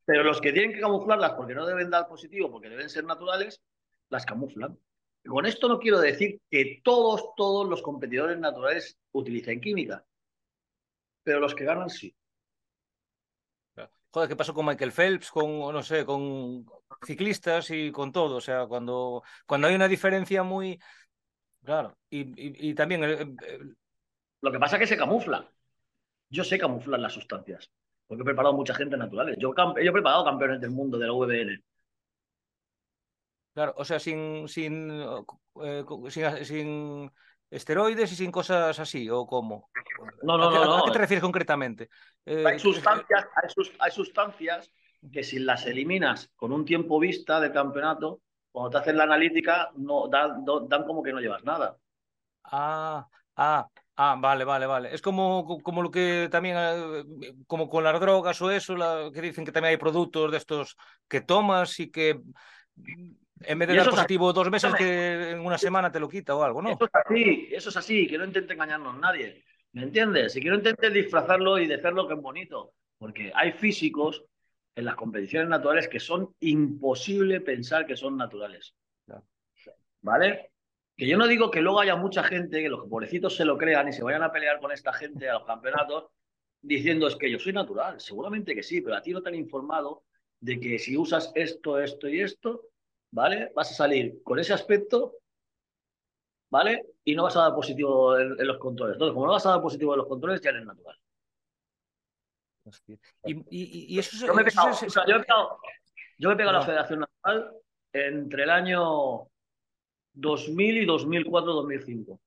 Pero 0.05 0.23
los 0.23 0.39
que 0.39 0.51
tienen 0.51 0.73
que 0.73 0.79
camuflarlas 0.79 1.33
porque 1.33 1.55
no 1.55 1.65
deben 1.65 1.89
dar 1.89 2.07
positivo, 2.07 2.51
porque 2.51 2.69
deben 2.69 2.89
ser 2.89 3.05
naturales, 3.05 3.61
las 4.09 4.25
camuflan. 4.25 4.77
con 5.25 5.45
esto 5.45 5.67
no 5.67 5.79
quiero 5.79 5.99
decir 5.99 6.39
que 6.49 6.81
todos, 6.83 7.33
todos 7.35 7.67
los 7.67 7.81
competidores 7.81 8.37
naturales 8.37 8.99
utilicen 9.11 9.59
química, 9.59 10.05
pero 11.23 11.39
los 11.39 11.55
que 11.55 11.65
ganan 11.65 11.89
sí. 11.89 12.15
Joder, 14.11 14.29
¿qué 14.29 14.35
pasó 14.37 14.53
con 14.53 14.65
Michael 14.65 14.93
Phelps, 14.93 15.29
con, 15.29 15.59
no 15.59 15.83
sé, 15.83 16.05
con 16.05 16.65
ciclistas 17.05 17.69
y 17.71 17.91
con 17.91 18.13
todo? 18.13 18.37
O 18.37 18.41
sea, 18.41 18.65
cuando, 18.65 19.23
cuando 19.45 19.67
hay 19.67 19.75
una 19.75 19.89
diferencia 19.89 20.41
muy... 20.41 20.79
Claro, 21.61 21.97
y, 22.09 22.73
también... 22.75 23.35
Lo 24.39 24.51
que 24.53 24.59
pasa 24.59 24.77
es 24.77 24.79
que 24.79 24.87
se 24.87 24.97
camufla. 24.97 25.51
Yo 26.30 26.43
sé 26.43 26.57
camuflar 26.57 26.99
las 26.99 27.13
sustancias, 27.13 27.71
porque 28.07 28.21
he 28.21 28.26
preparado 28.26 28.53
mucha 28.53 28.73
gente 28.73 28.97
naturales. 28.97 29.38
Yo, 29.39 29.53
yo 29.55 29.73
he 29.76 29.91
preparado 29.91 30.26
campeones 30.26 30.61
del 30.61 30.71
mundo 30.71 30.97
de 30.97 31.07
la 31.07 31.13
VBN. 31.13 31.63
Claro, 33.53 33.73
o 33.78 33.86
sea, 33.86 33.99
sin, 33.99 34.49
sin, 34.49 34.91
eh, 35.63 35.86
sin 36.43 37.09
esteroides 37.49 38.11
y 38.11 38.15
sin 38.15 38.32
cosas 38.32 38.78
así, 38.80 39.09
¿o 39.09 39.26
cómo? 39.26 39.69
No, 40.23 40.38
no, 40.38 40.51
no, 40.51 40.76
¿A 40.76 40.86
qué 40.86 40.91
te 40.91 40.99
refieres 40.99 41.23
concretamente? 41.23 41.89
Eh, 42.26 42.43
hay, 42.45 42.59
sustancias, 42.59 43.28
hay, 43.80 43.91
sustancias 43.91 44.71
que 45.09 45.23
si 45.23 45.39
las 45.39 45.65
eliminas 45.67 46.32
con 46.36 46.51
un 46.51 46.65
tiempo 46.65 46.99
vista 46.99 47.39
de 47.39 47.53
campeonato, 47.53 48.19
cuando 48.51 48.71
te 48.71 48.78
hacen 48.80 48.97
la 48.97 49.03
analítica, 49.05 49.71
no, 49.76 50.09
dan, 50.09 50.43
dan 50.43 50.84
como 50.86 51.01
que 51.01 51.13
no 51.13 51.21
llevas 51.21 51.45
nada. 51.45 51.78
Ah, 52.43 53.07
ah, 53.38 53.69
ah, 53.97 54.17
vale, 54.19 54.43
vale, 54.43 54.65
vale. 54.65 54.93
Es 54.93 55.01
como, 55.01 55.59
como 55.61 55.81
lo 55.81 55.91
que 55.91 56.27
también, 56.31 56.55
eh, 56.57 57.03
como 57.47 57.69
con 57.69 57.83
las 57.83 57.99
drogas 57.99 58.41
o 58.41 58.51
eso, 58.51 58.75
que 59.11 59.21
dicen 59.21 59.45
que 59.45 59.51
también 59.51 59.71
hay 59.71 59.77
productos 59.77 60.31
de 60.31 60.37
estos 60.37 60.77
que 61.07 61.21
tomas 61.21 61.79
y 61.79 61.91
que 61.91 62.19
en 63.41 63.59
vez 63.59 63.67
de 63.67 63.75
dar 63.75 63.89
positivo 63.89 64.33
dos 64.33 64.49
meses, 64.49 64.73
que 64.75 65.31
en 65.31 65.39
una 65.39 65.57
semana 65.57 65.91
te 65.91 65.99
lo 65.99 66.09
quita 66.09 66.35
o 66.35 66.43
algo, 66.43 66.61
¿no? 66.61 66.69
Eso 66.69 66.85
es 66.85 66.91
así, 66.93 67.47
eso 67.51 67.69
es 67.69 67.77
así, 67.77 68.07
que 68.07 68.17
no 68.17 68.25
intente 68.25 68.53
engañarnos 68.53 68.97
nadie. 68.97 69.43
¿Me 69.73 69.83
entiendes? 69.83 70.33
Si 70.33 70.39
quiero 70.39 70.55
intentar 70.55 70.91
disfrazarlo 70.91 71.59
y 71.59 71.67
decirlo 71.67 72.07
que 72.07 72.13
es 72.13 72.21
bonito, 72.21 72.73
porque 72.97 73.31
hay 73.35 73.51
físicos 73.51 74.23
en 74.75 74.85
las 74.85 74.95
competiciones 74.95 75.49
naturales 75.49 75.87
que 75.87 75.99
son 75.99 76.33
imposible 76.39 77.41
pensar 77.41 77.85
que 77.85 77.97
son 77.97 78.17
naturales. 78.17 78.73
¿Vale? 80.01 80.51
Que 80.97 81.07
yo 81.07 81.17
no 81.17 81.27
digo 81.27 81.51
que 81.51 81.61
luego 81.61 81.81
haya 81.81 81.95
mucha 81.95 82.23
gente, 82.23 82.61
que 82.61 82.69
los 82.69 82.87
pobrecitos 82.87 83.35
se 83.35 83.45
lo 83.45 83.57
crean 83.57 83.87
y 83.89 83.93
se 83.93 84.03
vayan 84.03 84.23
a 84.23 84.31
pelear 84.31 84.59
con 84.59 84.71
esta 84.71 84.93
gente 84.93 85.29
a 85.29 85.33
los 85.33 85.45
campeonatos 85.45 86.05
diciendo 86.61 87.07
es 87.07 87.15
que 87.15 87.29
yo 87.29 87.39
soy 87.39 87.53
natural. 87.53 87.99
Seguramente 87.99 88.55
que 88.55 88.63
sí, 88.63 88.81
pero 88.81 88.95
a 88.95 89.01
ti 89.01 89.11
no 89.11 89.21
te 89.21 89.29
han 89.29 89.35
informado 89.35 90.03
de 90.39 90.59
que 90.59 90.79
si 90.79 90.97
usas 90.97 91.31
esto, 91.35 91.79
esto 91.79 92.07
y 92.07 92.21
esto, 92.21 92.69
¿vale? 93.11 93.51
Vas 93.55 93.71
a 93.71 93.75
salir 93.75 94.21
con 94.23 94.39
ese 94.39 94.53
aspecto, 94.53 95.17
¿vale? 96.49 96.85
Y 97.03 97.15
no 97.15 97.23
vas 97.23 97.35
a 97.35 97.41
dar 97.41 97.55
positivo 97.55 98.17
en, 98.17 98.45
los 98.45 98.57
controles. 98.57 98.95
Entonces, 98.95 99.13
como 99.13 99.27
no 99.27 99.33
vas 99.33 99.45
a 99.45 99.51
dar 99.51 99.61
positivo 99.61 99.93
en 99.93 99.99
los 99.99 100.07
controles, 100.07 100.41
ya 100.41 100.51
eres 100.51 100.65
natural. 100.65 100.97
Y, 103.23 103.99
eso, 103.99 104.25
yo 104.25 104.33
me 104.33 104.41
he 104.41 104.45
pegado, 104.45 104.71
yo 106.17 106.31
he 106.31 106.35
pegado, 106.35 106.57
a 106.57 106.59
la 106.59 106.65
Federación 106.65 107.01
Natural 107.01 107.51
entre 107.93 108.43
el 108.43 108.49
año 108.49 109.29
2000 110.16 110.78
y 110.78 110.86
2004-2005. 110.86 112.20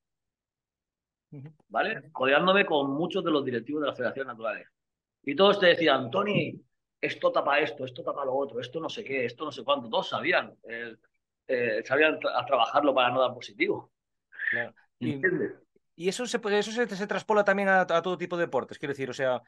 ¿Vale? 1.69 2.11
Codeándome 2.13 2.65
con 2.65 2.91
muchos 2.91 3.25
de 3.25 3.31
los 3.31 3.45
directivos 3.45 3.83
de 3.83 3.89
la 3.89 3.95
Federación 3.95 4.29
Naturales. 4.29 4.69
Y 5.23 5.35
todos 5.35 5.61
te 5.61 5.67
decían, 5.67 6.11
Tony, 6.11 6.59
esto 7.01 7.31
tapa 7.33 7.61
esto, 7.61 7.85
esto 7.85 8.03
tapa 8.03 8.25
lo 8.25 8.35
otro, 8.35 8.61
esto 8.61 8.81
no 8.81 8.89
sé 8.89 9.05
qué, 9.05 9.25
esto 9.25 9.45
no 9.45 9.53
sé 9.53 9.63
cuánto. 9.63 9.89
Todos 9.89 10.09
sabían, 10.09 10.55
eh, 10.69 10.97
eh, 11.47 11.83
sabían 11.85 12.19
a 12.35 12.47
trabajarlo 12.47 12.95
para 12.95 13.11
no 13.11 13.21
dar 13.21 13.35
positivo. 13.35 13.91
Y, 14.99 16.09
eso, 16.09 16.27
se, 16.27 16.41
eso 16.53 16.71
se, 16.71 16.89
se 16.89 17.07
traspola 17.07 17.45
también 17.45 17.69
a, 17.69 17.87
todo 17.87 18.17
tipo 18.17 18.37
de 18.37 18.45
deportes, 18.45 18.79
quiero 18.79 18.93
decir, 18.93 19.11
o 19.11 19.15
sea, 19.15 19.43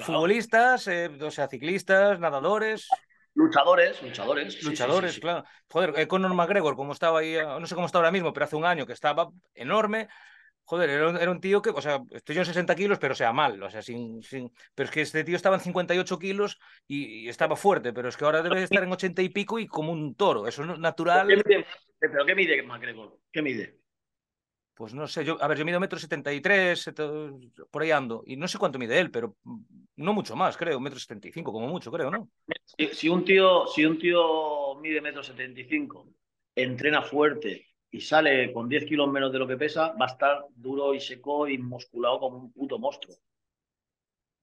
futbolistas, 0.00 0.88
eh, 0.88 1.06
o 1.20 1.30
sea, 1.30 1.48
ciclistas, 1.48 2.18
nadadores. 2.18 2.88
Luchadores, 3.34 4.02
luchadores. 4.02 4.62
Luchadores, 4.62 5.18
claro. 5.18 5.44
Joder, 5.68 6.06
Conor 6.06 6.34
McGregor, 6.34 6.76
como 6.76 6.92
estaba 6.92 7.20
ahí, 7.20 7.36
no 7.36 7.66
sé 7.66 7.74
cómo 7.74 7.86
está 7.86 7.98
ahora 7.98 8.10
mismo, 8.10 8.32
pero 8.32 8.44
hace 8.44 8.56
un 8.56 8.64
año 8.64 8.86
que 8.86 8.92
estaba 8.92 9.30
enorme, 9.54 10.08
Joder, 10.64 10.90
era 10.90 11.30
un, 11.30 11.40
tío 11.40 11.60
que, 11.60 11.70
o 11.70 11.80
sea, 11.80 12.00
estoy 12.12 12.36
yo 12.36 12.42
en 12.42 12.46
60 12.46 12.74
kilos, 12.74 12.98
pero 12.98 13.14
sea 13.14 13.32
mal, 13.32 13.62
o 13.62 13.68
sea, 13.68 13.82
sin, 13.82 14.22
sin... 14.22 14.50
Pero 14.74 14.86
es 14.86 14.90
que 14.90 15.00
este 15.02 15.24
tío 15.24 15.36
estaba 15.36 15.56
en 15.56 15.62
58 15.62 16.18
kilos 16.18 16.58
y, 16.86 17.28
estaba 17.28 17.56
fuerte, 17.56 17.92
pero 17.92 18.08
es 18.08 18.16
que 18.16 18.24
ahora 18.24 18.42
debe 18.42 18.62
estar 18.62 18.82
en 18.82 18.92
80 18.92 19.22
y 19.22 19.28
pico 19.28 19.58
y 19.58 19.66
como 19.66 19.92
un 19.92 20.14
toro, 20.14 20.46
eso 20.46 20.62
es 20.62 20.78
natural. 20.78 21.26
¿Pero 21.98 22.24
qué 22.24 22.34
mide 22.34 22.62
McGregor? 22.62 23.18
¿Qué 23.30 23.42
mide? 23.42 23.81
Pues 24.82 24.94
no 24.94 25.06
sé, 25.06 25.24
yo, 25.24 25.40
a 25.40 25.46
ver, 25.46 25.56
yo 25.56 25.64
mido 25.64 25.78
metro 25.78 25.96
73, 25.96 26.90
por 27.70 27.82
ahí 27.82 27.92
ando, 27.92 28.24
y 28.26 28.34
no 28.34 28.48
sé 28.48 28.58
cuánto 28.58 28.80
mide 28.80 28.98
él, 28.98 29.12
pero 29.12 29.36
no 29.94 30.12
mucho 30.12 30.34
más, 30.34 30.56
creo, 30.56 30.80
metro 30.80 30.98
75 30.98 31.52
como 31.52 31.68
mucho, 31.68 31.92
creo, 31.92 32.10
¿no? 32.10 32.28
Si, 32.92 33.08
un 33.08 33.24
tío, 33.24 33.68
si 33.68 33.84
un 33.84 33.96
tío 33.96 34.74
mide 34.80 35.00
metro 35.00 35.22
75, 35.22 36.08
entrena 36.56 37.00
fuerte 37.00 37.68
y 37.92 38.00
sale 38.00 38.52
con 38.52 38.68
10 38.68 38.84
kilos 38.86 39.08
menos 39.08 39.32
de 39.32 39.38
lo 39.38 39.46
que 39.46 39.56
pesa, 39.56 39.92
va 39.92 40.06
a 40.06 40.08
estar 40.08 40.46
duro 40.56 40.92
y 40.94 40.98
seco 40.98 41.46
y 41.46 41.58
musculado 41.58 42.18
como 42.18 42.38
un 42.38 42.52
puto 42.52 42.76
monstruo. 42.80 43.14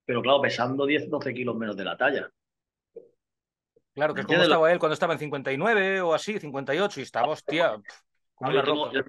Pero 0.05 0.21
claro, 0.21 0.39
pesando 0.39 0.85
10, 0.85 1.09
12 1.09 1.33
kilos 1.33 1.57
menos 1.57 1.75
de 1.75 1.83
la 1.83 1.97
talla. 1.97 2.31
Claro, 3.93 4.13
que 4.13 4.21
es 4.21 4.25
como 4.25 4.41
estaba 4.41 4.71
él 4.71 4.79
cuando 4.79 4.93
estaba 4.93 5.11
en 5.11 5.19
59 5.19 5.99
o 5.99 6.13
así, 6.13 6.39
58, 6.39 7.01
y 7.01 7.03
estaba, 7.03 7.27
hostia, 7.27 7.75
como 8.35 8.51
una 8.51 8.61
roca. 8.61 8.91
Yo, 8.93 9.01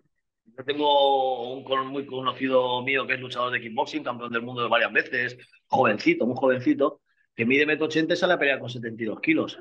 tengo 0.65 1.53
un 1.55 1.89
muy 1.89 2.07
conocido 2.07 2.83
mío 2.83 3.07
que 3.07 3.15
es 3.15 3.21
luchador 3.21 3.53
de 3.53 3.61
kickboxing, 3.61 4.05
campeón 4.05 4.33
del 4.33 4.43
mundo 4.43 4.69
varias 4.69 4.93
veces, 4.93 5.39
jovencito, 5.67 6.27
muy 6.27 6.37
jovencito, 6.37 7.01
que 7.35 7.47
mide 7.47 7.67
metro 7.67 7.87
80 7.87 8.15
y 8.15 8.17
sale 8.17 8.35
a 8.35 8.39
pelear 8.39 8.59
con 8.59 8.69
72 8.69 9.21
kilos. 9.21 9.59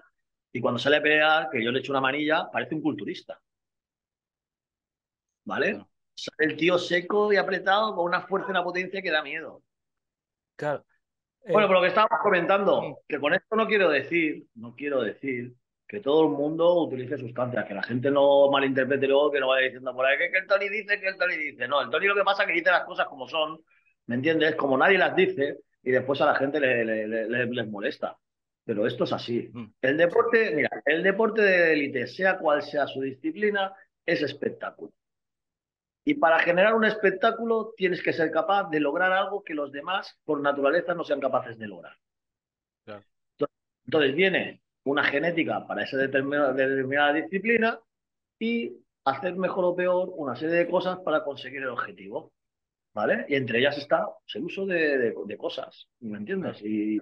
Y 0.51 0.61
cuando 0.61 0.79
sale 0.79 0.97
a 0.97 1.01
pelear, 1.01 1.49
que 1.51 1.63
yo 1.63 1.71
le 1.71 1.79
echo 1.79 1.91
una 1.91 2.01
manilla, 2.01 2.49
parece 2.51 2.75
un 2.75 2.81
culturista. 2.81 3.39
¿vale? 5.49 5.83
Sale 6.13 6.51
el 6.51 6.57
tío 6.57 6.77
seco 6.77 7.33
y 7.33 7.37
apretado 7.37 7.95
con 7.95 8.05
una 8.05 8.21
fuerza 8.21 8.49
y 8.49 8.51
una 8.51 8.63
potencia 8.63 9.01
que 9.01 9.11
da 9.11 9.23
miedo. 9.23 9.63
Claro. 10.55 10.85
Bueno, 11.47 11.67
por 11.67 11.77
lo 11.77 11.81
que 11.81 11.87
estábamos 11.87 12.19
comentando, 12.21 12.99
que 13.07 13.19
con 13.19 13.33
esto 13.33 13.55
no 13.55 13.65
quiero 13.65 13.89
decir, 13.89 14.45
no 14.53 14.75
quiero 14.75 15.01
decir 15.01 15.55
que 15.89 16.01
todo 16.01 16.25
el 16.25 16.29
mundo 16.29 16.83
utilice 16.83 17.17
sustancias, 17.17 17.65
que 17.65 17.73
la 17.73 17.81
gente 17.81 18.11
no 18.11 18.47
malinterprete 18.51 19.07
luego, 19.07 19.31
que 19.31 19.39
no 19.39 19.47
vaya 19.47 19.65
diciendo 19.65 19.91
por 19.95 20.05
ahí 20.05 20.19
que, 20.19 20.37
el 20.37 20.45
Tony 20.45 20.69
dice, 20.69 20.99
que 20.99 21.07
el 21.07 21.17
Tony 21.17 21.35
dice. 21.35 21.67
No, 21.67 21.81
el 21.81 21.89
Tony 21.89 22.05
lo 22.05 22.13
que 22.13 22.23
pasa 22.23 22.43
es 22.43 22.47
que 22.47 22.53
dice 22.53 22.69
las 22.69 22.83
cosas 22.83 23.07
como 23.07 23.27
son, 23.27 23.59
¿me 24.05 24.13
entiendes? 24.13 24.55
Como 24.55 24.77
nadie 24.77 24.99
las 24.99 25.15
dice 25.15 25.57
y 25.81 25.89
después 25.89 26.21
a 26.21 26.27
la 26.27 26.35
gente 26.35 26.59
les 26.59 27.67
molesta. 27.67 28.15
Pero 28.63 28.85
esto 28.85 29.05
es 29.05 29.13
así. 29.13 29.49
Mm. 29.51 29.73
El 29.81 29.97
deporte, 29.97 30.51
mira, 30.55 30.69
el 30.85 31.01
deporte 31.01 31.41
de 31.41 31.73
élite, 31.73 32.05
sea 32.05 32.37
cual 32.37 32.61
sea 32.61 32.85
su 32.85 33.01
disciplina, 33.01 33.73
es 34.05 34.21
espectáculo. 34.21 34.93
Y 36.05 36.13
para 36.13 36.37
generar 36.37 36.75
un 36.75 36.85
espectáculo 36.85 37.73
tienes 37.75 38.03
que 38.03 38.13
ser 38.13 38.29
capaz 38.29 38.69
de 38.69 38.79
lograr 38.79 39.11
algo 39.11 39.43
que 39.43 39.55
los 39.55 39.71
demás 39.71 40.19
por 40.23 40.39
naturaleza 40.39 40.93
no 40.93 41.03
sean 41.03 41.19
capaces 41.19 41.57
de 41.57 41.67
lograr. 41.67 41.97
Entonces 43.85 44.13
viene 44.13 44.61
una 44.83 45.03
genética 45.03 45.65
para 45.67 45.83
esa 45.83 45.97
determinada, 45.97 47.13
disciplina 47.13 47.79
y 48.39 48.77
hacer 49.05 49.35
mejor 49.35 49.65
o 49.65 49.75
peor 49.75 50.11
una 50.15 50.35
serie 50.35 50.55
de 50.55 50.69
cosas 50.69 50.99
para 50.99 51.23
conseguir 51.23 51.61
el 51.61 51.69
objetivo. 51.69 52.31
¿Vale? 52.91 53.25
Y 53.29 53.35
entre 53.35 53.59
ellas 53.59 53.77
está 53.77 54.07
pues, 54.07 54.35
el 54.35 54.43
uso 54.45 54.65
de, 54.65 55.37
cosas, 55.37 55.87
¿me 55.99 56.17
entiendes? 56.17 56.59
Y, 56.63 56.97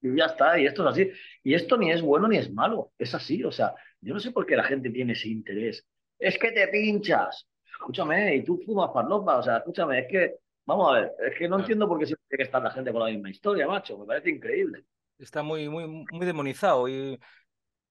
y, 0.00 0.16
ya 0.16 0.26
está, 0.26 0.58
y 0.60 0.66
esto 0.66 0.88
es 0.88 0.92
así. 0.92 1.10
Y 1.42 1.54
esto 1.54 1.76
ni 1.76 1.90
es 1.90 2.02
bueno 2.02 2.28
ni 2.28 2.38
es 2.38 2.52
malo, 2.52 2.92
es 2.98 3.14
así. 3.14 3.42
O 3.42 3.50
sea, 3.50 3.74
yo 4.00 4.14
no 4.14 4.20
sé 4.20 4.30
por 4.30 4.46
qué 4.46 4.56
la 4.56 4.62
gente 4.62 4.90
tiene 4.90 5.14
ese 5.14 5.28
interés. 5.28 5.84
Es 6.18 6.38
que 6.38 6.52
te 6.52 6.68
pinchas 6.68 7.46
escúchame, 7.74 8.36
y 8.36 8.44
tú 8.44 8.60
fumas 8.64 8.92
farlopa, 8.92 9.38
o 9.38 9.42
sea, 9.42 9.58
escúchame, 9.58 10.00
es 10.00 10.08
que, 10.08 10.36
vamos 10.64 10.90
a 10.90 11.00
ver, 11.00 11.12
es 11.30 11.38
que 11.38 11.48
no 11.48 11.58
entiendo 11.58 11.86
por 11.88 11.98
qué 11.98 12.06
siempre 12.06 12.24
tiene 12.28 12.38
que 12.38 12.46
estar 12.46 12.62
la 12.62 12.70
gente 12.70 12.92
con 12.92 13.00
la 13.00 13.10
misma 13.10 13.30
historia, 13.30 13.66
macho, 13.66 13.98
me 13.98 14.06
parece 14.06 14.30
increíble. 14.30 14.84
Está 15.24 15.42
muy, 15.42 15.68
muy, 15.68 15.86
muy 15.88 16.26
demonizado 16.26 16.88
y, 16.88 17.18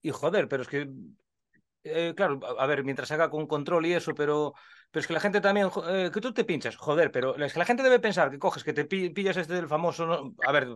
y 0.01 0.11
joder, 0.11 0.47
pero 0.49 0.63
es 0.63 0.69
que 0.69 0.89
eh, 1.83 2.13
claro, 2.15 2.39
a 2.59 2.65
ver, 2.67 2.83
mientras 2.83 3.11
haga 3.11 3.29
con 3.29 3.47
control 3.47 3.85
y 3.85 3.93
eso, 3.93 4.13
pero, 4.15 4.53
pero 4.91 5.01
es 5.01 5.07
que 5.07 5.13
la 5.13 5.19
gente 5.19 5.41
también, 5.41 5.69
eh, 5.89 6.11
que 6.13 6.21
tú 6.21 6.33
te 6.33 6.45
pinchas, 6.45 6.77
joder, 6.77 7.11
pero 7.11 7.35
es 7.35 7.53
que 7.53 7.59
la 7.59 7.65
gente 7.65 7.83
debe 7.83 7.99
pensar 7.99 8.31
que 8.31 8.39
coges, 8.39 8.63
que 8.63 8.73
te 8.73 8.85
pillas 8.85 9.37
este 9.37 9.53
del 9.53 9.67
famoso, 9.67 10.33
a 10.47 10.51
ver, 10.51 10.67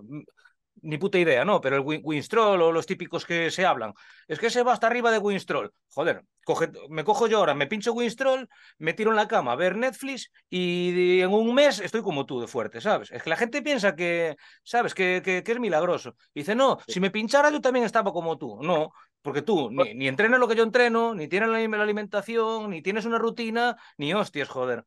ni 0.81 0.97
puta 0.97 1.17
idea, 1.17 1.45
¿no? 1.45 1.61
Pero 1.61 1.77
el 1.77 2.01
Winstrol 2.03 2.61
o 2.61 2.71
los 2.71 2.85
típicos 2.85 3.25
que 3.25 3.51
se 3.51 3.65
hablan, 3.65 3.93
es 4.27 4.39
que 4.39 4.49
se 4.49 4.63
va 4.63 4.73
hasta 4.73 4.87
arriba 4.87 5.11
de 5.11 5.17
Winstrol. 5.17 5.73
Joder, 5.89 6.23
coge, 6.45 6.69
me 6.89 7.03
cojo 7.03 7.27
yo 7.27 7.39
ahora, 7.39 7.53
me 7.53 7.67
pincho 7.67 7.93
Winstrol, 7.93 8.47
me 8.77 8.93
tiro 8.93 9.11
en 9.11 9.15
la 9.15 9.27
cama 9.27 9.53
a 9.53 9.55
ver 9.55 9.75
Netflix 9.75 10.31
y 10.49 11.21
en 11.21 11.31
un 11.31 11.53
mes 11.53 11.79
estoy 11.79 12.01
como 12.01 12.25
tú 12.25 12.39
de 12.39 12.47
fuerte, 12.47 12.81
¿sabes? 12.81 13.11
Es 13.11 13.23
que 13.23 13.29
la 13.29 13.35
gente 13.35 13.61
piensa 13.61 13.95
que, 13.95 14.35
¿sabes? 14.63 14.93
Que, 14.93 15.21
que, 15.23 15.43
es 15.45 15.59
milagroso. 15.59 16.15
dice, 16.33 16.55
no, 16.55 16.77
si 16.87 16.99
me 16.99 17.11
pinchara 17.11 17.49
yo 17.49 17.61
también 17.61 17.85
estaba 17.85 18.11
como 18.11 18.37
tú. 18.37 18.59
No, 18.61 18.91
porque 19.21 19.41
tú 19.41 19.69
ni, 19.71 19.93
ni 19.93 20.07
entrenas 20.07 20.39
lo 20.39 20.47
que 20.47 20.55
yo 20.55 20.63
entreno, 20.63 21.13
ni 21.13 21.27
tienes 21.27 21.49
la, 21.49 21.57
alimentación, 21.57 22.69
ni 22.69 22.81
tienes 22.81 23.05
una 23.05 23.17
rutina, 23.17 23.75
ni 23.97 24.13
hostias, 24.13 24.47
joder. 24.47 24.85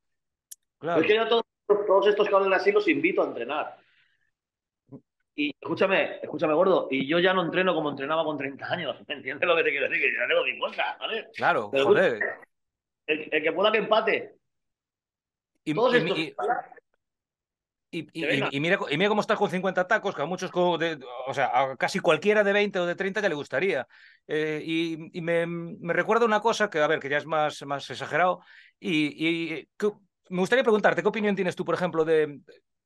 Claro. 0.78 1.02
Es 1.02 1.06
que 1.06 1.14
yo 1.14 1.28
todos, 1.28 1.44
todos 1.86 2.06
estos 2.06 2.28
que 2.28 2.34
hablan 2.34 2.54
así 2.54 2.72
los 2.72 2.88
invito 2.88 3.22
a 3.22 3.26
entrenar. 3.26 3.76
Y 5.40 5.56
escúchame, 5.58 6.18
escúchame, 6.22 6.52
gordo, 6.52 6.86
y 6.90 7.06
yo 7.06 7.18
ya 7.18 7.32
no 7.32 7.42
entreno 7.42 7.74
como 7.74 7.88
entrenaba 7.88 8.24
con 8.24 8.36
30 8.36 8.70
años. 8.70 8.94
¿Me 9.08 9.14
entiendes 9.14 9.48
lo 9.48 9.56
que 9.56 9.62
te 9.62 9.70
quiero 9.70 9.88
decir? 9.88 10.04
Que 10.04 10.12
ya 10.12 10.28
tengo 10.28 10.44
mi 10.44 10.58
cosa, 10.58 10.98
¿vale? 11.00 11.28
Claro, 11.34 11.70
joder. 11.70 12.18
El, 13.06 13.30
que 13.30 13.50
pueda 13.50 13.72
que 13.72 13.78
empate. 13.78 14.34
Y, 15.64 15.70
y, 17.90 18.60
mira, 18.60 18.78
y 18.90 18.98
mira 18.98 19.08
cómo 19.08 19.22
estás 19.22 19.38
con 19.38 19.48
50 19.48 19.88
tacos, 19.88 20.14
que 20.14 20.20
a 20.20 20.26
muchos, 20.26 20.50
de, 20.78 20.98
o 21.26 21.32
sea, 21.32 21.58
a 21.58 21.76
casi 21.78 22.00
cualquiera 22.00 22.44
de 22.44 22.52
20 22.52 22.78
o 22.78 22.84
de 22.84 22.94
30 22.94 23.22
ya 23.22 23.28
le 23.30 23.34
gustaría. 23.34 23.88
Eh, 24.26 24.62
y, 24.62 25.22
me, 25.22 25.46
me, 25.46 25.94
recuerda 25.94 26.26
una 26.26 26.40
cosa 26.40 26.68
que, 26.68 26.80
a 26.80 26.86
ver, 26.86 27.00
que 27.00 27.08
ya 27.08 27.16
es 27.16 27.24
más, 27.24 27.62
más 27.62 27.88
exagerado. 27.88 28.42
Y, 28.78 29.66
me 30.28 30.40
gustaría 30.40 30.64
preguntarte, 30.64 31.00
¿qué 31.00 31.08
opinión 31.08 31.34
tienes 31.34 31.56
tú, 31.56 31.64
por 31.64 31.74
ejemplo, 31.74 32.04
de, 32.04 32.40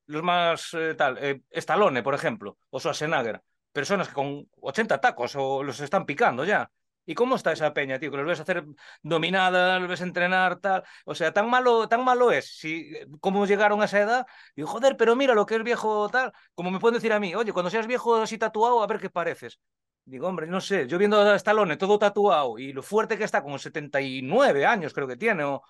los 0.06 0.22
más 0.22 0.74
eh, 0.74 0.94
tal, 0.94 1.18
eh, 1.18 1.42
Stallone, 1.50 2.02
por 2.02 2.14
ejemplo, 2.14 2.58
o 2.70 2.78
Schwarzenegger, 2.80 3.42
personas 3.72 4.08
que 4.08 4.14
con 4.14 4.48
80 4.60 5.00
tacos 5.00 5.34
o 5.36 5.62
los 5.62 5.80
están 5.80 6.06
picando 6.06 6.44
ya. 6.44 6.70
¿Y 7.06 7.14
cómo 7.14 7.36
está 7.36 7.52
esa 7.52 7.74
peña, 7.74 7.98
tío? 7.98 8.10
Que 8.10 8.16
los 8.16 8.26
ves 8.26 8.40
hacer 8.40 8.64
dominadas, 9.02 9.78
los 9.78 9.90
ves 9.90 10.00
entrenar, 10.00 10.56
tal. 10.56 10.84
O 11.04 11.14
sea, 11.14 11.32
tan 11.32 11.50
malo, 11.50 11.86
tan 11.86 12.02
malo 12.02 12.32
es. 12.32 12.56
Si, 12.58 12.92
¿Cómo 13.20 13.44
llegaron 13.46 13.82
a 13.82 13.84
esa 13.84 14.00
edad? 14.00 14.26
Digo, 14.56 14.68
joder, 14.68 14.96
pero 14.96 15.14
mira 15.14 15.34
lo 15.34 15.44
que 15.44 15.56
es 15.56 15.62
viejo, 15.62 16.08
tal. 16.08 16.32
Como 16.54 16.70
me 16.70 16.78
pueden 16.78 16.94
decir 16.94 17.12
a 17.12 17.20
mí, 17.20 17.34
oye, 17.34 17.52
cuando 17.52 17.68
seas 17.68 17.86
viejo 17.86 18.16
así 18.16 18.38
tatuado, 18.38 18.82
a 18.82 18.86
ver 18.86 19.00
qué 19.00 19.10
pareces. 19.10 19.60
Digo, 20.06 20.28
hombre, 20.28 20.46
no 20.46 20.60
sé, 20.60 20.86
yo 20.86 20.98
viendo 20.98 21.20
a 21.20 21.34
Stallone 21.36 21.76
todo 21.76 21.98
tatuado 21.98 22.58
y 22.58 22.72
lo 22.72 22.82
fuerte 22.82 23.16
que 23.16 23.24
está, 23.24 23.42
como 23.42 23.58
79 23.58 24.64
años 24.66 24.92
creo 24.92 25.06
que 25.06 25.16
tiene. 25.16 25.44
O... 25.44 25.62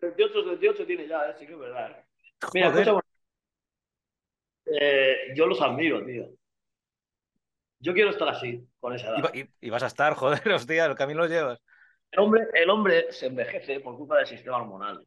28, 0.00 0.44
28 0.44 0.86
tiene 0.86 1.08
ya, 1.08 1.28
¿eh? 1.28 1.34
sí 1.38 1.46
que 1.46 1.52
es 1.52 1.58
verdad. 1.58 1.90
¿eh? 1.90 2.04
Mira, 2.54 2.70
eh, 4.80 5.32
yo 5.34 5.46
los 5.46 5.60
admiro, 5.60 6.04
tío. 6.04 6.28
Yo 7.80 7.94
quiero 7.94 8.10
estar 8.10 8.28
así, 8.28 8.66
con 8.80 8.94
esa 8.94 9.08
edad. 9.08 9.32
Y, 9.60 9.70
vas 9.70 9.82
a 9.82 9.86
estar, 9.86 10.14
joder, 10.14 10.48
hostia, 10.52 10.86
el 10.86 10.96
camino 10.96 11.20
lo 11.20 11.26
llevas. 11.26 11.60
El 12.10 12.20
hombre, 12.20 12.46
el 12.54 12.70
hombre 12.70 13.12
se 13.12 13.26
envejece 13.26 13.80
por 13.80 13.96
culpa 13.96 14.16
del 14.16 14.26
sistema 14.26 14.56
hormonal. 14.56 15.06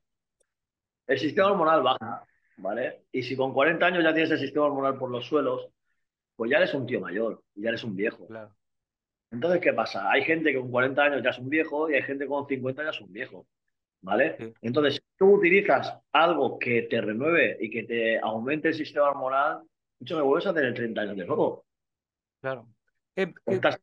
El 1.07 1.19
sistema 1.19 1.51
hormonal 1.51 1.81
baja, 1.81 2.23
¿vale? 2.57 3.05
Y 3.11 3.23
si 3.23 3.35
con 3.35 3.53
40 3.53 3.85
años 3.85 4.03
ya 4.03 4.13
tienes 4.13 4.31
el 4.31 4.39
sistema 4.39 4.67
hormonal 4.67 4.97
por 4.97 5.09
los 5.09 5.25
suelos, 5.25 5.67
pues 6.35 6.51
ya 6.51 6.57
eres 6.57 6.73
un 6.73 6.85
tío 6.85 7.01
mayor, 7.01 7.43
ya 7.55 7.69
eres 7.69 7.83
un 7.83 7.95
viejo. 7.95 8.27
Claro. 8.27 8.55
Entonces, 9.31 9.61
¿qué 9.61 9.73
pasa? 9.73 10.09
Hay 10.11 10.23
gente 10.23 10.51
que 10.51 10.59
con 10.59 10.69
40 10.69 11.01
años 11.01 11.23
ya 11.23 11.31
es 11.31 11.39
un 11.39 11.49
viejo 11.49 11.89
y 11.89 11.95
hay 11.95 12.03
gente 12.03 12.25
que 12.25 12.29
con 12.29 12.47
50 12.47 12.83
ya 12.83 12.89
es 12.89 13.01
un 13.01 13.11
viejo. 13.11 13.47
¿Vale? 14.01 14.53
Entonces, 14.61 14.95
si 14.95 15.01
tú 15.17 15.35
utilizas 15.35 15.97
algo 16.11 16.57
que 16.59 16.83
te 16.83 17.01
renueve 17.01 17.57
y 17.59 17.69
que 17.69 17.83
te 17.83 18.19
aumente 18.19 18.69
el 18.69 18.73
sistema 18.73 19.09
hormonal, 19.09 19.61
mucho 19.99 20.15
me 20.15 20.23
vuelves 20.23 20.47
a 20.47 20.53
tener 20.53 20.73
30 20.73 21.01
años 21.01 21.17
de 21.17 21.25
nuevo. 21.25 21.65
Claro. 22.41 22.67
Eh, 23.13 23.33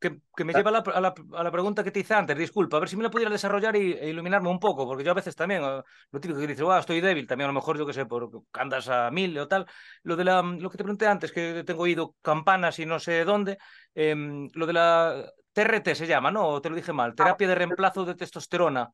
que, 0.00 0.44
me 0.44 0.54
lleva 0.54 0.70
a 0.70 1.00
la, 1.00 1.14
a, 1.34 1.42
la, 1.42 1.50
pregunta 1.50 1.84
que 1.84 1.90
te 1.90 2.00
hice 2.00 2.14
antes, 2.14 2.36
disculpa, 2.36 2.78
a 2.78 2.80
ver 2.80 2.88
si 2.88 2.96
me 2.96 3.02
la 3.02 3.10
pudiera 3.10 3.30
desarrollar 3.30 3.76
y, 3.76 3.92
e 3.92 4.08
iluminarme 4.08 4.48
un 4.48 4.58
poco, 4.58 4.86
porque 4.86 5.04
yo 5.04 5.10
a 5.10 5.14
veces 5.14 5.36
también, 5.36 5.60
lo 5.60 5.84
típico 6.18 6.40
que 6.40 6.46
dices, 6.46 6.64
wow, 6.64 6.78
estoy 6.78 7.02
débil, 7.02 7.26
también 7.26 7.44
a 7.44 7.52
lo 7.52 7.58
mejor 7.58 7.76
yo 7.76 7.84
que 7.84 7.92
sé, 7.92 8.06
porque 8.06 8.38
andas 8.54 8.88
a 8.88 9.10
mil 9.10 9.38
o 9.38 9.46
tal, 9.46 9.66
lo 10.02 10.16
de 10.16 10.24
la, 10.24 10.40
lo 10.40 10.70
que 10.70 10.78
te 10.78 10.84
pregunté 10.84 11.06
antes, 11.06 11.30
que 11.30 11.62
tengo 11.64 11.82
oído 11.82 12.14
campanas 12.22 12.78
y 12.78 12.86
no 12.86 12.98
sé 12.98 13.24
dónde, 13.24 13.58
em, 13.94 14.48
lo 14.54 14.66
de 14.66 14.72
la 14.72 15.30
TRT 15.52 15.94
se 15.94 16.06
llama, 16.06 16.30
¿no? 16.30 16.62
te 16.62 16.70
lo 16.70 16.76
dije 16.76 16.94
mal, 16.94 17.14
terapia 17.14 17.48
de 17.48 17.54
reemplazo 17.54 18.06
de 18.06 18.14
testosterona. 18.14 18.90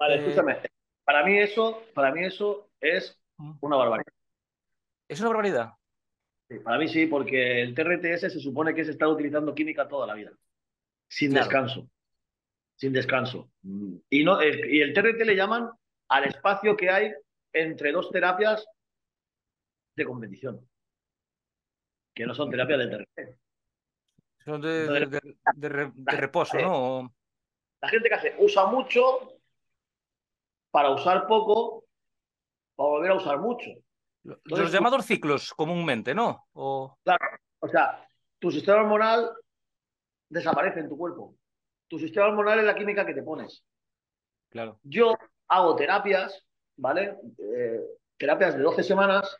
Vale, 0.00 0.14
eh, 0.14 0.18
escúchame. 0.18 0.58
Para 1.04 1.24
mí 1.24 1.38
eso, 1.38 1.84
para 1.94 2.10
mí 2.10 2.24
eso 2.24 2.70
es 2.80 3.20
mm. 3.36 3.52
una 3.60 3.76
barbaridad. 3.76 4.12
¿Es 5.06 5.20
una 5.20 5.28
barbaridad? 5.28 5.72
Sí, 6.48 6.58
para 6.60 6.78
mí 6.78 6.88
sí, 6.88 7.06
porque 7.06 7.60
el 7.62 7.74
TRTS 7.74 8.32
se 8.32 8.40
supone 8.40 8.74
que 8.74 8.84
se 8.84 8.92
está 8.92 9.06
utilizando 9.06 9.54
química 9.54 9.86
toda 9.86 10.06
la 10.06 10.14
vida, 10.14 10.32
sin 11.08 11.32
descanso, 11.32 11.88
sin 12.76 12.92
descanso. 12.92 13.52
Mm. 13.62 13.96
Y, 14.08 14.24
no, 14.24 14.42
y 14.42 14.80
el 14.80 14.94
TRT 14.94 15.20
le 15.24 15.36
llaman 15.36 15.70
al 16.08 16.24
espacio 16.24 16.76
que 16.76 16.88
hay 16.88 17.12
entre 17.52 17.92
dos 17.92 18.10
terapias 18.10 18.66
de 19.94 20.04
competición, 20.04 20.66
que 22.14 22.26
no 22.26 22.34
son 22.34 22.50
terapias 22.50 22.78
de 22.78 22.86
TRT. 22.86 23.38
Son 24.44 24.60
de, 24.60 25.22
de 25.56 26.16
reposo, 26.16 26.58
¿no? 26.58 27.14
La 27.82 27.88
gente 27.88 28.08
que 28.08 28.14
hace 28.14 28.34
usa 28.38 28.66
mucho 28.66 29.39
para 30.70 30.90
usar 30.90 31.26
poco, 31.26 31.84
para 32.76 32.88
volver 32.88 33.10
a 33.12 33.16
usar 33.16 33.38
mucho. 33.38 33.70
los 34.22 34.72
llamados 34.72 35.06
ciclos 35.06 35.52
comúnmente, 35.54 36.14
¿no? 36.14 36.46
O... 36.52 36.96
Claro, 37.04 37.24
o 37.60 37.68
sea, 37.68 38.06
tu 38.38 38.50
sistema 38.50 38.80
hormonal 38.80 39.30
desaparece 40.28 40.80
en 40.80 40.88
tu 40.88 40.96
cuerpo. 40.96 41.34
Tu 41.88 41.98
sistema 41.98 42.26
hormonal 42.26 42.60
es 42.60 42.64
la 42.64 42.74
química 42.74 43.04
que 43.04 43.14
te 43.14 43.22
pones. 43.22 43.64
Claro. 44.48 44.78
Yo 44.82 45.14
hago 45.48 45.76
terapias, 45.76 46.44
¿vale? 46.76 47.16
Eh, 47.38 47.80
terapias 48.16 48.56
de 48.56 48.62
12 48.62 48.82
semanas, 48.82 49.36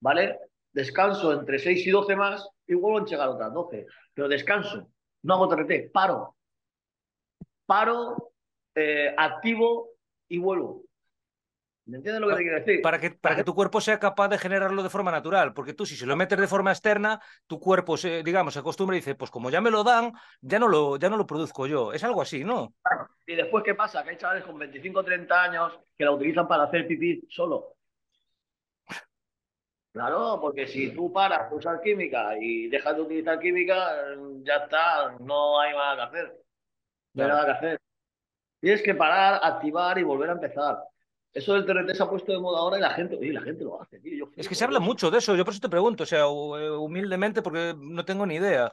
¿vale? 0.00 0.38
Descanso 0.72 1.32
entre 1.32 1.58
6 1.58 1.86
y 1.86 1.90
12 1.90 2.16
más 2.16 2.48
y 2.66 2.74
vuelvo 2.74 2.98
a 2.98 3.04
llegar 3.04 3.28
otras 3.28 3.52
12. 3.52 3.86
Pero 4.14 4.28
descanso, 4.28 4.90
no 5.22 5.34
hago 5.34 5.48
TRT, 5.48 5.90
paro. 5.92 6.36
Paro, 7.66 8.32
eh, 8.74 9.14
activo 9.16 9.91
y 10.32 10.38
vuelvo. 10.38 10.82
¿Me 11.84 11.98
entiendes 11.98 12.22
lo 12.22 12.28
que 12.28 12.36
te 12.36 12.42
quiero 12.42 12.58
decir? 12.58 12.80
Para 12.80 12.98
que, 12.98 13.10
para 13.10 13.36
que 13.36 13.44
tu 13.44 13.54
cuerpo 13.54 13.80
sea 13.80 13.98
capaz 13.98 14.28
de 14.28 14.38
generarlo 14.38 14.82
de 14.82 14.88
forma 14.88 15.10
natural, 15.10 15.52
porque 15.52 15.74
tú 15.74 15.84
si 15.84 15.94
se 15.94 16.06
lo 16.06 16.16
metes 16.16 16.38
de 16.38 16.46
forma 16.46 16.70
externa, 16.70 17.20
tu 17.46 17.60
cuerpo, 17.60 17.98
se, 17.98 18.22
digamos, 18.22 18.54
se 18.54 18.60
acostumbra 18.60 18.96
y 18.96 19.00
dice, 19.00 19.14
pues 19.14 19.30
como 19.30 19.50
ya 19.50 19.60
me 19.60 19.70
lo 19.70 19.84
dan, 19.84 20.12
ya 20.40 20.58
no 20.58 20.68
lo, 20.68 20.96
ya 20.96 21.10
no 21.10 21.18
lo 21.18 21.26
produzco 21.26 21.66
yo. 21.66 21.92
Es 21.92 22.02
algo 22.04 22.22
así, 22.22 22.44
¿no? 22.44 22.72
Y 23.26 23.34
después, 23.34 23.62
¿qué 23.62 23.74
pasa? 23.74 24.02
Que 24.04 24.10
hay 24.10 24.16
chavales 24.16 24.44
con 24.44 24.58
25 24.58 25.00
o 25.00 25.04
30 25.04 25.42
años 25.42 25.80
que 25.98 26.04
la 26.04 26.12
utilizan 26.12 26.48
para 26.48 26.64
hacer 26.64 26.86
pipí 26.86 27.26
solo. 27.28 27.74
Claro, 29.92 30.38
porque 30.40 30.66
si 30.66 30.94
tú 30.94 31.12
paras 31.12 31.50
de 31.50 31.56
usar 31.56 31.82
química 31.82 32.38
y 32.40 32.68
dejas 32.68 32.96
de 32.96 33.02
utilizar 33.02 33.38
química, 33.38 34.14
ya 34.44 34.54
está, 34.54 35.14
no 35.18 35.60
hay 35.60 35.74
más 35.74 35.96
que 35.96 36.02
hacer. 36.02 36.42
No 37.12 37.22
hay 37.24 37.28
nada 37.28 37.44
que 37.44 37.50
hacer. 37.50 37.81
Tienes 38.62 38.80
que 38.80 38.94
parar, 38.94 39.40
activar 39.42 39.98
y 39.98 40.04
volver 40.04 40.30
a 40.30 40.34
empezar. 40.34 40.78
Eso 41.32 41.54
del 41.54 41.66
TRT 41.66 41.96
se 41.96 42.02
ha 42.04 42.08
puesto 42.08 42.30
de 42.30 42.38
moda 42.38 42.60
ahora 42.60 42.78
y 42.78 42.80
la 42.80 42.90
gente, 42.90 43.18
la 43.20 43.40
gente 43.40 43.64
lo 43.64 43.82
hace, 43.82 44.00
es 44.36 44.48
que 44.48 44.54
se 44.54 44.64
habla 44.64 44.78
mucho 44.78 45.10
de 45.10 45.18
eso, 45.18 45.34
yo 45.34 45.44
por 45.44 45.52
eso 45.52 45.60
te 45.60 45.68
pregunto, 45.68 46.04
o 46.04 46.06
sea, 46.06 46.28
humildemente 46.28 47.42
porque 47.42 47.74
no 47.76 48.04
tengo 48.04 48.24
ni 48.24 48.36
idea. 48.36 48.72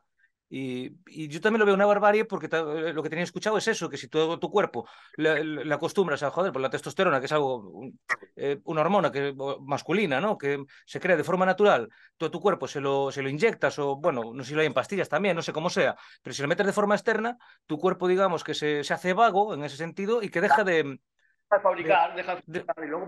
Y, 0.52 1.28
yo 1.30 1.42
también 1.42 1.60
lo 1.60 1.66
veo 1.66 1.76
una 1.76 1.86
barbarie 1.86 2.26
porque 2.26 2.48
eh, 2.52 2.92
lo 2.92 3.04
que 3.04 3.10
tenía 3.10 3.24
escuchado 3.24 3.58
es 3.60 3.68
eso, 3.68 3.88
que 3.88 3.98
si 3.98 4.08
todo 4.08 4.40
tu 4.40 4.50
cuerpo 4.50 4.90
le, 5.16 5.72
acostumbras 5.72 6.24
a, 6.24 6.32
joder, 6.32 6.52
por 6.52 6.62
la 6.62 6.72
testosterona, 6.72 7.20
que 7.20 7.28
es 7.28 7.32
algo, 7.32 7.92
eh, 8.36 8.60
una 8.64 8.82
hormona 8.82 9.12
que, 9.12 9.36
masculina, 9.62 10.20
¿no? 10.20 10.38
Que 10.40 10.64
se 10.86 11.00
crea 11.00 11.16
de 11.16 11.24
forma 11.24 11.46
natural, 11.46 11.90
todo 12.18 12.32
tu 12.32 12.40
cuerpo 12.40 12.68
se 12.68 12.82
lo, 12.82 13.12
se 13.12 13.22
lo 13.22 13.30
inyectas 13.30 13.78
o, 13.78 13.98
bueno, 13.98 14.34
no 14.34 14.44
sé 14.44 14.50
si 14.50 14.56
lo 14.56 14.62
hay 14.62 14.68
en 14.68 14.74
pastillas 14.74 15.08
también, 15.08 15.36
no 15.36 15.44
sé 15.44 15.54
cómo 15.54 15.70
sea, 15.70 15.96
pero 16.24 16.34
si 16.34 16.42
lo 16.42 16.48
metes 16.48 16.66
de 16.66 16.74
forma 16.74 16.96
externa, 16.96 17.38
tu 17.68 17.78
cuerpo, 17.78 18.08
digamos, 18.08 18.44
que 18.44 18.56
se, 18.56 18.84
se 18.84 18.94
hace 18.94 19.14
vago 19.14 19.54
en 19.54 19.64
ese 19.64 19.78
sentido 19.78 20.24
y 20.24 20.30
que 20.30 20.42
deja 20.42 20.64
de... 20.64 20.84
Deja 20.84 21.62
fabricar, 21.62 22.12
de, 22.12 22.18
deja 22.18 22.36
de 22.36 22.64
fabricar 22.64 22.86
y 22.86 22.88
luego... 22.88 23.08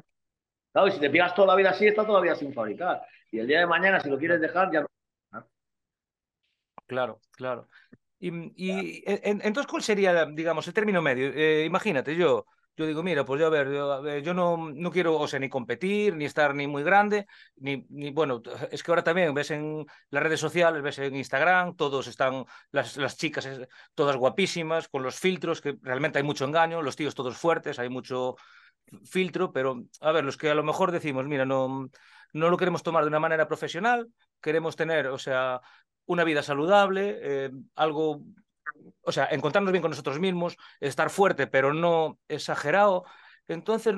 Claro, 0.71 0.87
y 0.87 0.91
si 0.91 0.99
te 0.99 1.09
pegas 1.09 1.35
toda 1.35 1.47
la 1.47 1.55
vida 1.55 1.71
así, 1.71 1.87
está 1.87 2.05
todavía 2.05 2.33
sin 2.35 2.53
fabricar. 2.53 3.01
Y 3.29 3.39
el 3.39 3.47
día 3.47 3.59
de 3.59 3.67
mañana, 3.67 3.99
si 3.99 4.09
lo 4.09 4.17
quieres 4.17 4.39
dejar, 4.39 4.71
ya 4.71 4.81
no 4.81 4.87
Claro, 6.91 7.21
claro. 7.31 7.69
Y, 8.19 8.29
y 8.55 9.03
entonces, 9.05 9.67
¿cuál 9.69 9.83
sería, 9.83 10.25
digamos, 10.25 10.67
el 10.67 10.73
término 10.73 11.01
medio? 11.01 11.31
Eh, 11.33 11.65
imagínate, 11.65 12.15
yo, 12.15 12.45
yo 12.77 12.85
yo 12.85 12.87
digo, 12.87 13.03
mira, 13.03 13.25
pues 13.25 13.39
yo 13.41 13.47
a 13.47 13.49
ver, 13.51 14.23
yo, 14.23 14.33
no, 14.33 14.57
no 14.73 14.91
quiero, 14.91 15.17
o 15.19 15.27
sea, 15.27 15.39
ni 15.39 15.49
competir, 15.49 16.15
ni 16.15 16.25
estar 16.25 16.55
ni 16.55 16.67
muy 16.67 16.83
grande, 16.83 17.27
ni, 17.57 17.85
ni, 17.89 18.11
bueno, 18.11 18.41
es 18.71 18.83
que 18.83 18.91
ahora 18.91 19.03
también 19.03 19.33
ves 19.35 19.51
en 19.51 19.85
las 20.11 20.23
redes 20.23 20.39
sociales, 20.39 20.81
ves 20.81 20.99
en 20.99 21.15
Instagram, 21.15 21.75
todos 21.75 22.07
están, 22.07 22.45
las, 22.71 22.97
las 22.97 23.17
chicas 23.17 23.47
todas 23.95 24.17
guapísimas, 24.17 24.87
con 24.89 25.03
los 25.03 25.19
filtros, 25.19 25.61
que 25.61 25.77
realmente 25.83 26.17
hay 26.19 26.23
mucho 26.23 26.45
engaño, 26.45 26.81
los 26.81 26.95
tíos 26.95 27.15
todos 27.15 27.37
fuertes, 27.37 27.79
hay 27.79 27.89
mucho 27.89 28.35
filtro, 29.05 29.51
pero 29.53 29.83
a 30.01 30.11
ver, 30.11 30.23
los 30.25 30.37
que 30.37 30.49
a 30.49 30.55
lo 30.55 30.63
mejor 30.63 30.91
decimos, 30.91 31.25
mira, 31.27 31.45
no, 31.45 31.89
no 32.33 32.49
lo 32.49 32.57
queremos 32.57 32.83
tomar 32.83 33.03
de 33.03 33.07
una 33.09 33.19
manera 33.19 33.47
profesional, 33.47 34.07
queremos 34.41 34.75
tener, 34.75 35.07
o 35.07 35.17
sea, 35.17 35.61
una 36.05 36.23
vida 36.23 36.43
saludable, 36.43 37.19
eh, 37.21 37.51
algo 37.75 38.21
o 39.03 39.11
sea, 39.11 39.27
encontrarnos 39.31 39.71
bien 39.71 39.81
con 39.81 39.91
nosotros 39.91 40.19
mismos, 40.19 40.57
estar 40.79 41.09
fuerte, 41.09 41.47
pero 41.47 41.73
no 41.73 42.19
exagerado. 42.27 43.05
Entonces, 43.47 43.95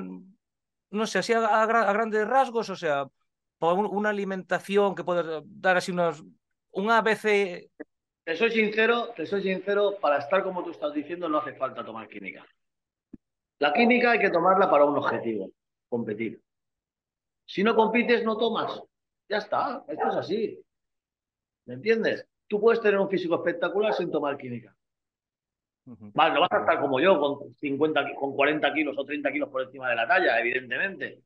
no 0.90 1.06
sé, 1.06 1.18
así 1.18 1.32
a, 1.32 1.66
grandes 1.66 2.26
rasgos, 2.26 2.70
o 2.70 2.76
sea, 2.76 3.06
una 3.60 4.10
alimentación 4.10 4.94
que 4.94 5.04
pueda 5.04 5.42
dar 5.44 5.76
así 5.76 5.92
unos, 5.92 6.24
un 6.72 6.90
ABC. 6.90 7.70
Te 8.24 8.36
soy 8.36 8.50
sincero, 8.50 9.12
te 9.14 9.26
soy 9.26 9.42
sincero, 9.42 9.98
para 10.00 10.18
estar 10.18 10.42
como 10.42 10.62
tú 10.62 10.70
estás 10.70 10.92
diciendo 10.94 11.28
no 11.28 11.38
hace 11.38 11.54
falta 11.54 11.84
tomar 11.84 12.08
química. 12.08 12.44
La 13.58 13.72
química 13.72 14.12
hay 14.12 14.18
que 14.18 14.30
tomarla 14.30 14.70
para 14.70 14.84
un 14.84 14.96
objetivo, 14.96 15.50
competir. 15.88 16.40
Si 17.46 17.62
no 17.62 17.74
compites, 17.74 18.24
no 18.24 18.36
tomas. 18.36 18.82
Ya 19.28 19.38
está, 19.38 19.84
esto 19.88 20.08
es 20.08 20.14
así. 20.16 20.64
¿Me 21.66 21.74
entiendes? 21.74 22.26
Tú 22.46 22.60
puedes 22.60 22.80
tener 22.80 22.98
un 22.98 23.08
físico 23.08 23.36
espectacular 23.36 23.92
sin 23.94 24.10
tomar 24.10 24.36
química. 24.36 24.74
Vale, 25.86 26.34
no 26.34 26.40
vas 26.40 26.52
a 26.52 26.60
estar 26.60 26.80
como 26.80 26.98
yo, 26.98 27.18
con 27.20 27.54
50, 27.54 28.14
con 28.14 28.34
40 28.34 28.72
kilos 28.72 28.96
o 28.96 29.04
30 29.04 29.30
kilos 29.32 29.48
por 29.50 29.62
encima 29.62 29.90
de 29.90 29.96
la 29.96 30.08
talla, 30.08 30.40
evidentemente. 30.40 31.20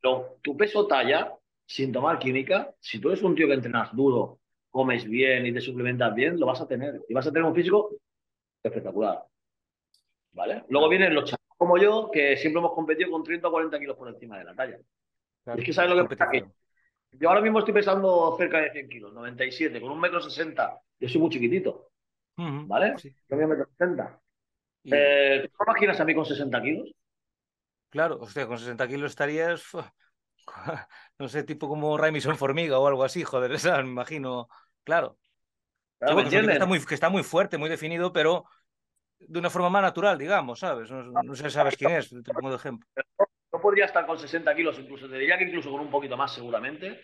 Pero 0.00 0.38
tu 0.42 0.56
peso 0.56 0.86
talla, 0.86 1.34
sin 1.64 1.92
tomar 1.92 2.18
química, 2.18 2.74
si 2.78 2.98
tú 2.98 3.08
eres 3.08 3.22
un 3.22 3.34
tío 3.34 3.46
que 3.46 3.54
entrenas 3.54 3.94
duro, 3.94 4.38
comes 4.70 5.04
bien 5.04 5.46
y 5.46 5.52
te 5.52 5.60
suplementas 5.60 6.14
bien, 6.14 6.38
lo 6.38 6.46
vas 6.46 6.60
a 6.60 6.68
tener. 6.68 7.00
Y 7.08 7.14
vas 7.14 7.26
a 7.26 7.32
tener 7.32 7.44
un 7.44 7.54
físico 7.54 7.90
espectacular. 8.62 9.24
¿Vale? 10.32 10.64
Luego 10.68 10.88
vienen 10.88 11.14
los 11.14 11.24
chavos 11.24 11.40
como 11.56 11.78
yo, 11.78 12.10
que 12.10 12.36
siempre 12.36 12.60
hemos 12.60 12.72
competido 12.72 13.10
con 13.10 13.24
30 13.24 13.48
o 13.48 13.50
40 13.50 13.78
kilos 13.78 13.96
por 13.96 14.08
encima 14.08 14.38
de 14.38 14.44
la 14.44 14.54
talla. 14.54 14.78
es 15.56 15.64
que 15.64 15.72
sabes 15.72 15.90
lo 15.90 16.08
que 16.08 16.16
pasa 16.16 16.30
yo 17.12 17.28
ahora 17.28 17.40
mismo 17.40 17.58
estoy 17.58 17.74
pesando 17.74 18.34
cerca 18.36 18.60
de 18.60 18.70
100 18.72 18.88
kilos, 18.88 19.12
97, 19.12 19.80
con 19.80 19.90
un 19.90 20.00
metro 20.00 20.20
60. 20.20 20.80
Yo 20.98 21.08
soy 21.08 21.20
muy 21.20 21.30
chiquitito. 21.30 21.90
¿Vale? 22.36 22.96
Sí. 22.98 23.14
Yo 23.28 23.36
un 23.36 23.48
metro 23.48 23.66
60. 23.66 24.20
Eh, 24.84 25.50
¿Tú 25.52 25.64
imaginas 25.64 26.00
a 26.00 26.04
mí 26.04 26.14
con 26.14 26.24
60 26.24 26.62
kilos? 26.62 26.94
Claro, 27.90 28.18
o 28.20 28.26
sea, 28.26 28.46
con 28.46 28.58
60 28.58 28.88
kilos 28.88 29.10
estarías, 29.10 29.64
no 31.18 31.28
sé, 31.28 31.42
tipo 31.42 31.68
como 31.68 31.98
Raimison 31.98 32.36
Formiga 32.36 32.78
o 32.78 32.86
algo 32.86 33.04
así, 33.04 33.24
joder, 33.24 33.52
esa 33.52 33.82
me 33.82 33.90
imagino, 33.90 34.48
claro. 34.84 35.18
claro 35.98 36.28
que, 36.28 36.38
está 36.38 36.66
muy, 36.66 36.84
que 36.84 36.94
está 36.94 37.10
muy 37.10 37.22
fuerte, 37.22 37.58
muy 37.58 37.68
definido, 37.68 38.12
pero 38.12 38.44
de 39.18 39.38
una 39.38 39.50
forma 39.50 39.68
más 39.68 39.82
natural, 39.82 40.16
digamos, 40.16 40.60
¿sabes? 40.60 40.90
No, 40.90 41.02
no 41.02 41.34
sé 41.34 41.50
sabes 41.50 41.76
quién 41.76 41.90
es, 41.90 42.08
te 42.08 42.32
pongo 42.32 42.50
de 42.50 42.56
ejemplo 42.56 42.88
podría 43.60 43.86
estar 43.86 44.06
con 44.06 44.18
60 44.18 44.54
kilos, 44.54 44.78
incluso 44.78 45.08
te 45.08 45.18
diría 45.18 45.38
que 45.38 45.44
incluso 45.44 45.70
con 45.70 45.80
un 45.80 45.90
poquito 45.90 46.16
más 46.16 46.32
seguramente, 46.34 47.00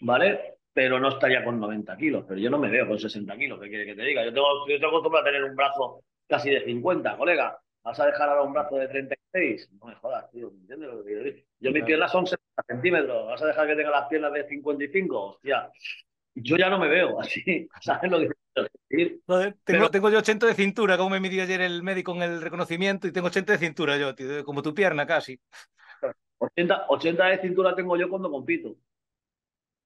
¿vale? 0.00 0.58
Pero 0.72 1.00
no 1.00 1.08
estaría 1.08 1.44
con 1.44 1.58
90 1.58 1.96
kilos, 1.96 2.24
pero 2.26 2.40
yo 2.40 2.50
no 2.50 2.58
me 2.58 2.70
veo 2.70 2.86
con 2.86 2.98
60 2.98 3.36
kilos, 3.36 3.60
¿qué 3.60 3.68
quiere 3.68 3.86
que 3.86 3.94
te 3.94 4.02
diga? 4.02 4.24
Yo 4.24 4.32
tengo, 4.32 4.68
yo 4.68 4.78
tengo 4.78 4.92
costumbre 4.92 5.20
a 5.20 5.24
tener 5.24 5.44
un 5.44 5.56
brazo 5.56 6.04
casi 6.28 6.50
de 6.50 6.64
50, 6.64 7.16
colega. 7.16 7.58
¿Vas 7.82 7.98
a 7.98 8.06
dejar 8.06 8.28
ahora 8.28 8.42
un 8.42 8.52
brazo 8.52 8.76
de 8.76 8.88
36? 8.88 9.70
No 9.80 9.86
me 9.86 9.94
jodas, 9.94 10.30
tío, 10.30 10.50
¿me 10.50 10.60
entiendes 10.60 10.90
lo 10.90 10.98
que 10.98 11.04
quiero 11.06 11.24
decir? 11.24 11.46
Yo 11.60 11.72
mis 11.72 11.84
piernas 11.84 12.12
son 12.12 12.26
60 12.26 12.62
centímetros, 12.68 13.26
¿vas 13.26 13.42
a 13.42 13.46
dejar 13.46 13.66
que 13.66 13.76
tenga 13.76 13.90
las 13.90 14.08
piernas 14.08 14.32
de 14.32 14.46
55? 14.46 15.24
Hostia, 15.24 15.70
yo 16.34 16.56
ya 16.56 16.68
no 16.68 16.78
me 16.78 16.88
veo 16.88 17.20
así, 17.20 17.68
¿sabes 17.80 18.10
lo 18.10 18.20
que 18.20 18.26
tengo, 18.26 18.38
pero... 19.64 19.90
tengo 19.90 20.10
yo 20.10 20.18
80 20.18 20.46
de 20.46 20.54
cintura, 20.54 20.96
como 20.96 21.10
me 21.10 21.20
midió 21.20 21.42
ayer 21.42 21.60
el 21.60 21.82
médico 21.82 22.14
en 22.14 22.22
el 22.22 22.42
reconocimiento, 22.42 23.06
y 23.06 23.12
tengo 23.12 23.28
80 23.28 23.52
de 23.52 23.58
cintura 23.58 23.96
yo, 23.96 24.14
tío, 24.14 24.44
como 24.44 24.62
tu 24.62 24.74
pierna 24.74 25.06
casi. 25.06 25.40
80, 26.40 26.86
80 26.88 27.26
de 27.26 27.38
cintura 27.38 27.74
tengo 27.74 27.96
yo 27.96 28.08
cuando 28.08 28.30
compito. 28.30 28.76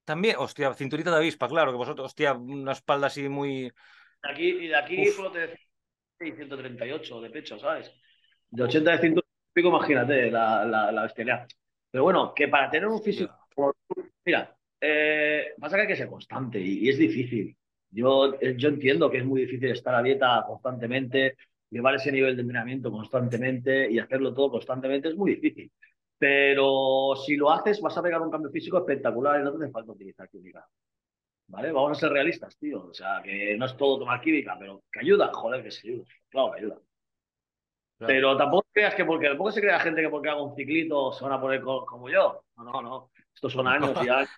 También, 0.05 0.37
hostia, 0.39 0.73
cinturita 0.75 1.11
de 1.11 1.17
avispa, 1.17 1.49
claro, 1.49 1.73
que 1.73 1.79
vosotros, 1.79 2.07
hostia, 2.07 2.35
una 2.35 2.73
espalda 2.73 3.09
así 3.09 3.29
muy. 3.29 3.73
Aquí, 4.23 4.49
y 4.49 4.69
de 4.69 4.77
aquí 4.77 5.07
solo 5.07 5.31
te 5.31 5.41
decía 5.41 5.57
138 6.19 7.21
de 7.21 7.31
pecho, 7.31 7.59
¿sabes? 7.59 7.93
De 8.51 8.63
80 8.63 8.93
de 8.93 8.99
cintura, 8.99 9.27
imagínate 9.57 10.31
la, 10.31 10.65
la, 10.65 10.93
la 10.93 11.03
bestialidad. 11.03 11.47
Pero 11.91 12.05
bueno, 12.05 12.33
que 12.35 12.49
para 12.49 12.71
tener 12.71 12.89
un 12.89 13.03
físico. 13.03 13.33
Mira, 14.25 14.57
eh, 14.81 15.55
pasa 15.59 15.77
que 15.77 15.83
hay 15.83 15.89
que 15.89 15.97
ser 15.97 16.09
constante 16.09 16.61
y, 16.61 16.89
es 16.89 16.99
difícil. 16.99 17.57
Yo, 17.91 18.35
eh, 18.41 18.55
yo 18.57 18.69
entiendo 18.69 19.11
que 19.11 19.19
es 19.19 19.25
muy 19.25 19.43
difícil 19.43 19.71
estar 19.71 19.95
a 19.95 20.03
dieta 20.03 20.45
constantemente, 20.47 21.37
llevar 21.71 21.95
ese 21.95 22.13
nivel 22.13 22.37
de 22.37 22.43
entrenamiento 22.43 22.91
constantemente 22.91 23.91
y 23.91 23.99
hacerlo 23.99 24.35
todo 24.35 24.51
constantemente 24.51 25.09
es 25.09 25.17
muy 25.17 25.37
difícil. 25.37 25.71
Pero 26.19 27.15
si 27.17 27.37
lo 27.37 27.51
haces, 27.51 27.81
vas 27.81 27.97
a 27.97 28.03
pegar 28.03 28.21
un 28.23 28.31
cambio 28.31 28.51
físico 28.51 28.79
espectacular 28.79 29.41
y 29.41 29.45
no 29.45 29.53
te 29.53 29.65
hace 29.65 29.73
falta 29.73 29.93
utilizar 29.93 30.29
química. 30.29 30.67
¿Vale? 31.49 31.73
Vamos 31.73 31.99
a 31.99 32.01
ser 32.01 32.11
realistas, 32.11 32.57
tío. 32.57 32.87
O 32.87 32.95
sea, 32.95 33.21
que 33.23 33.57
no 33.57 33.67
es 33.67 33.77
todo 33.77 33.99
tomar 33.99 34.21
química, 34.21 34.57
pero 34.59 34.83
que 34.91 35.01
ayuda, 35.01 35.31
joder, 35.33 35.63
que 35.63 35.71
se 35.71 35.89
ayuda. 35.89 36.05
Claro 36.31 36.53
que 36.53 36.61
ayuda. 36.61 36.79
Pero 37.99 38.37
tampoco 38.37 38.67
creas 38.73 38.95
que 38.95 39.05
porque 39.05 39.29
tampoco 39.29 39.53
se 39.53 39.61
crea 39.61 39.79
gente 39.81 40.03
que 40.03 40.09
porque 40.09 40.29
haga 40.29 40.43
un 40.43 40.55
ciclito 40.55 41.13
se 41.13 41.25
van 41.25 41.35
a 41.35 41.41
poner 41.41 41.63
como 41.63 42.09
yo. 42.09 42.43
No, 42.57 42.65
no, 42.65 42.83
no. 42.83 43.11
Estos 43.35 43.53
son 43.53 43.67
años 43.67 43.93
y 44.05 44.09
años 44.09 44.29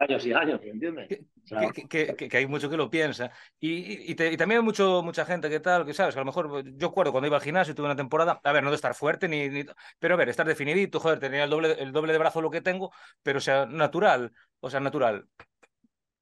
años 0.00 0.26
y 0.26 0.32
años, 0.32 0.60
¿me 0.62 0.70
entiendes? 0.70 1.08
Que, 1.08 2.16
que, 2.16 2.28
que, 2.28 2.36
hay 2.36 2.46
mucho 2.46 2.70
que 2.70 2.76
lo 2.76 2.90
piensa. 2.90 3.30
Y, 3.60 4.10
y, 4.10 4.14
también 4.14 4.60
hay 4.60 4.64
mucho, 4.64 5.02
mucha 5.02 5.26
gente 5.26 5.50
que 5.50 5.60
tal, 5.60 5.84
que 5.84 5.92
sabes, 5.92 6.16
a 6.16 6.20
lo 6.20 6.24
mejor 6.24 6.64
yo 6.76 6.88
acuerdo 6.88 7.12
cuando 7.12 7.26
iba 7.26 7.36
al 7.36 7.42
gimnasio, 7.42 7.74
tuve 7.74 7.86
una 7.86 7.96
temporada, 7.96 8.40
a 8.42 8.52
ver, 8.52 8.64
no 8.64 8.70
de 8.70 8.76
estar 8.76 8.94
fuerte, 8.94 9.28
ni, 9.28 9.48
ni 9.50 9.64
pero 9.98 10.14
a 10.14 10.16
ver, 10.16 10.30
estar 10.30 10.46
definidito, 10.46 11.00
joder, 11.00 11.18
tenía 11.18 11.44
el 11.44 11.50
doble, 11.50 11.72
el 11.78 11.92
doble 11.92 12.12
de 12.12 12.18
brazo 12.18 12.40
lo 12.40 12.50
que 12.50 12.62
tengo, 12.62 12.92
pero 13.22 13.38
o 13.38 13.42
sea, 13.42 13.66
natural, 13.66 14.32
o 14.60 14.70
sea, 14.70 14.80
natural. 14.80 15.26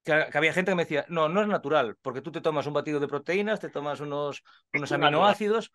Que, 0.03 0.13
había 0.33 0.53
gente 0.53 0.71
que 0.71 0.75
me 0.75 0.83
decía, 0.83 1.05
no, 1.07 1.29
no 1.29 1.41
es 1.41 1.47
natural, 1.47 1.95
porque 2.01 2.21
tú 2.21 2.31
te 2.31 2.41
tomas 2.41 2.67
un 2.67 2.73
batido 2.73 2.99
de 2.99 3.07
proteínas, 3.07 3.61
te 3.61 3.69
tomas 3.69 4.01
unos, 4.01 4.43
unos 4.73 4.91
aminoácidos. 4.91 5.71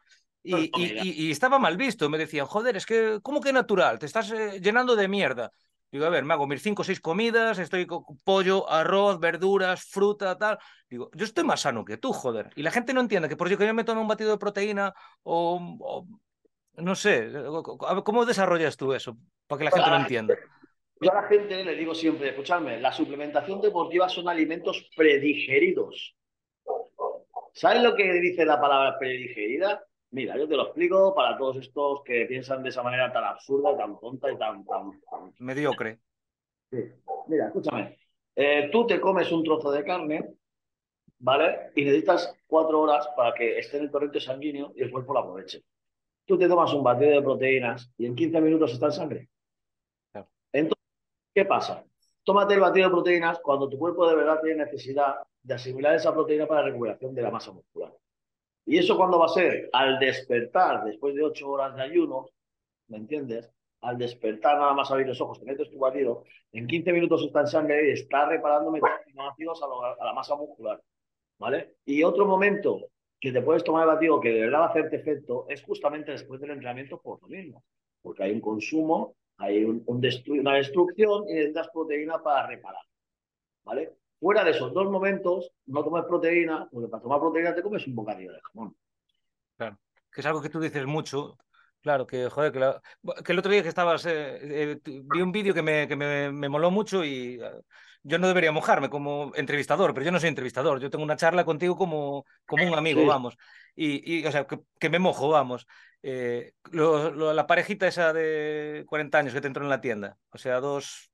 Y, 0.47 0.71
y, 0.77 1.25
y, 1.29 1.31
estaba 1.31 1.59
mal 1.59 1.79
visto, 1.79 2.11
me 2.11 2.19
decían, 2.19 2.45
joder, 2.45 2.77
es 2.77 2.85
que, 2.85 3.19
¿cómo 3.23 3.41
que 3.41 3.51
natural? 3.51 3.99
Te 3.99 4.05
estás 4.05 4.31
eh, 4.31 4.61
llenando 4.61 4.95
de 4.95 5.09
mierda. 5.09 5.51
Digo, 5.95 6.07
a 6.07 6.11
ver, 6.11 6.25
me 6.25 6.35
hago 6.35 6.49
mis 6.49 6.61
cinco 6.61 6.83
o 6.83 6.85
seis 6.85 6.99
comidas, 6.99 7.61
estoy 7.61 7.87
con 7.87 8.03
pollo, 8.25 8.69
arroz, 8.69 9.21
verduras, 9.21 9.85
fruta, 9.85 10.37
tal. 10.37 10.59
Digo, 10.91 11.09
yo 11.15 11.25
estoy 11.25 11.45
más 11.45 11.61
sano 11.61 11.85
que 11.85 11.99
tú, 11.99 12.13
joder. 12.13 12.51
Y 12.57 12.65
la 12.65 12.73
gente 12.73 12.93
no 12.93 13.01
entiende 13.01 13.29
que 13.29 13.37
por 13.37 13.47
eso 13.47 13.57
que 13.57 13.65
yo 13.65 13.73
me 13.73 13.85
tome 13.85 14.01
un 14.01 14.09
batido 14.09 14.33
de 14.33 14.39
proteína 14.39 14.93
o, 15.23 16.05
no 16.79 16.95
sé, 16.97 17.31
¿cómo 18.05 18.27
desarrollas 18.27 18.77
tú 18.77 18.93
eso? 18.93 19.17
Para 19.47 19.59
que 19.61 19.65
la 19.67 19.71
gente 19.71 19.91
lo 19.91 19.97
entienda. 19.97 20.35
Yo 21.01 21.13
a 21.13 21.23
la 21.23 21.29
gente 21.29 21.63
le 21.63 21.77
digo 21.77 21.95
siempre, 21.95 22.31
escuchadme, 22.31 22.81
la 22.81 22.91
suplementación 22.91 23.61
deportiva 23.61 24.09
son 24.09 24.29
alimentos 24.29 24.91
predigeridos. 24.97 26.17
¿Sabes 27.53 27.85
lo 27.85 27.95
que 27.95 28.15
dice 28.15 28.45
la 28.45 28.61
palabra 28.61 28.99
predigerida? 28.99 29.85
Mira, 30.15 30.39
yo 30.39 30.47
te 30.47 30.55
lo 30.55 30.67
explico 30.67 31.13
para 31.13 31.37
todos 31.37 31.57
estos 31.57 32.03
que 32.05 32.25
piensan 32.27 32.63
de 32.63 32.69
esa 32.69 32.85
manera 32.85 33.13
tan 33.13 33.25
absurda, 33.25 33.77
tan 33.77 33.99
tonta 33.99 34.31
y 34.31 34.39
tan... 34.39 34.65
tan, 34.65 34.93
Mediocre. 35.41 35.99
Sí. 36.71 36.85
Mira, 37.27 37.49
escúchame. 37.49 37.99
Eh, 38.37 38.69
tú 38.71 38.87
te 38.87 39.01
comes 39.01 39.33
un 39.33 39.43
trozo 39.43 39.73
de 39.73 39.83
carne, 39.83 40.37
¿vale? 41.19 41.73
Y 41.75 41.85
necesitas 41.85 42.33
cuatro 42.47 42.83
horas 42.83 43.09
para 43.17 43.35
que 43.35 43.59
esté 43.59 43.79
en 43.79 43.85
el 43.85 43.91
torrente 43.91 44.21
sanguíneo 44.21 44.73
y 44.77 44.83
el 44.83 44.93
cuerpo 44.93 45.15
lo 45.15 45.19
aproveche. 45.19 45.65
Tú 46.25 46.39
te 46.39 46.47
tomas 46.47 46.73
un 46.73 46.85
batido 46.85 47.11
de 47.11 47.23
proteínas 47.23 47.93
y 47.99 48.07
en 48.07 48.15
15 48.15 48.41
minutos 48.41 48.73
está 48.73 48.87
en 48.87 48.93
sangre. 48.93 49.29
Entonces, 50.53 50.85
¿qué 51.35 51.45
pasa? 51.45 51.85
Tómate 52.23 52.55
el 52.55 52.61
batido 52.61 52.87
de 52.87 52.95
proteínas 52.95 53.41
cuando 53.41 53.69
tu 53.69 53.77
cuerpo 53.79 54.09
de 54.09 54.15
verdad 54.15 54.41
tiene 54.41 54.65
necesidad 54.65 55.17
de 55.43 55.55
asimilar 55.55 55.97
esa 55.97 56.15
proteína 56.15 56.47
para 56.47 56.61
la 56.61 56.69
recuperación 56.69 57.17
de 57.17 57.23
la 57.23 57.33
masa 57.33 57.51
muscular. 57.51 57.93
¿Y 58.67 58.79
eso 58.79 58.97
cuándo 58.97 59.19
va 59.19 59.27
a 59.27 59.29
ser? 59.29 59.69
Al 59.73 59.99
despertar, 59.99 60.85
después 60.85 61.15
de 61.15 61.23
ocho 61.23 61.51
horas 61.51 61.77
de 61.77 61.83
ayuno, 61.83 62.29
¿me 62.89 62.97
entiendes? 62.97 63.51
Al 63.83 63.99
despertar, 63.99 64.59
nada 64.59 64.73
más 64.73 64.91
abrir 64.91 65.07
los 65.07 65.21
ojos, 65.21 65.39
te 65.39 65.45
metes 65.45 65.71
tu 65.71 65.79
batido, 65.79 66.25
en 66.53 66.67
15 66.67 66.93
minutos 66.93 67.23
está 67.23 67.41
en 67.41 67.47
sangre 67.49 67.89
y 67.89 67.93
está 67.93 68.27
reparando 68.27 68.71
aminoácidos 68.71 69.63
a, 69.63 70.03
a 70.03 70.05
la 70.07 70.13
masa 70.15 70.35
muscular, 70.37 70.81
¿vale? 71.39 71.75
Y 71.85 72.03
otro 72.03 72.25
momento 72.25 72.89
que 73.21 73.33
te 73.33 73.43
puedes 73.43 73.65
tomar 73.65 73.83
el 73.83 73.95
batido 73.95 74.21
que 74.21 74.31
de 74.31 74.41
verdad 74.41 74.65
hacerte 74.65 74.97
efecto 74.97 75.47
es 75.49 75.63
justamente 75.63 76.13
después 76.13 76.41
del 76.41 76.51
entrenamiento 76.51 77.01
por 77.01 77.21
lo 77.23 77.29
mismo, 77.29 77.63
porque 78.03 78.23
hay 78.23 78.33
un 78.33 78.41
consumo, 78.41 79.17
hay 79.39 79.65
un, 79.65 79.85
una 79.87 80.55
destrucción 80.55 81.29
y 81.29 81.35
necesitas 81.35 81.69
proteína 81.73 82.23
para 82.23 82.47
reparar, 82.47 82.83
¿vale? 83.65 83.93
Fuera 84.25 84.43
de 84.43 84.53
esos 84.53 84.73
dos 84.73 84.91
momentos, 84.91 85.53
no 85.67 85.85
tomes 85.85 86.07
proteína, 86.07 86.67
porque 86.73 86.89
para 86.89 87.03
tomar 87.03 87.21
proteína 87.21 87.55
te 87.55 87.61
comes 87.61 87.87
un 87.87 87.95
bocadillo 87.95 88.33
de 88.33 88.41
jamón. 88.41 88.75
Claro, 89.59 89.79
que 90.11 90.23
es 90.23 90.27
algo 90.27 90.41
que 90.41 90.49
tú 90.49 90.61
dices 90.61 90.87
mucho, 90.87 91.37
Claro, 91.83 92.07
que 92.07 92.31
joder, 92.31 92.51
que, 92.51 93.33
el 93.33 93.39
otro 93.39 93.53
día 93.53 93.63
que 93.63 93.69
estabas, 93.69 94.07
eh, 94.07 94.39
eh, 94.41 94.81
vi 94.83 95.21
un 95.21 95.31
vídeo 95.31 95.53
que, 95.53 95.61
me, 95.61 95.87
que 95.87 95.95
me, 95.95 96.33
me, 96.33 96.49
moló 96.49 96.71
mucho 96.71 97.05
y 97.05 97.39
eh, 97.39 97.51
yo 98.03 98.19
no 98.19 98.27
debería 98.27 98.51
mojarme 98.51 98.89
como 98.89 99.33
entrevistador, 99.35 99.93
pero 99.93 100.07
yo 100.07 100.11
no 100.11 100.19
soy 100.19 100.31
entrevistador, 100.31 100.81
yo 100.81 100.89
tengo 100.89 101.05
una 101.05 101.19
charla 101.19 101.45
contigo 101.45 101.77
como, 101.77 102.25
como 102.47 102.67
un 102.67 102.73
amigo, 102.73 103.05
vamos. 103.05 103.37
Y, 103.77 104.21
y, 104.21 104.27
o 104.27 104.33
sea, 104.33 104.47
que, 104.47 104.89
me 104.89 104.99
mojo, 104.99 105.29
vamos. 105.29 105.67
la 106.01 107.47
parejita 107.47 107.89
esa 107.89 108.15
de 108.15 108.87
40 108.89 109.19
años 109.19 109.35
que 109.35 109.43
te 109.43 109.49
entró 109.49 109.63
en 109.63 109.69
la 109.69 109.83
tienda, 109.83 110.17
o 110.31 110.39
sea, 110.39 110.61
dos... 110.61 111.11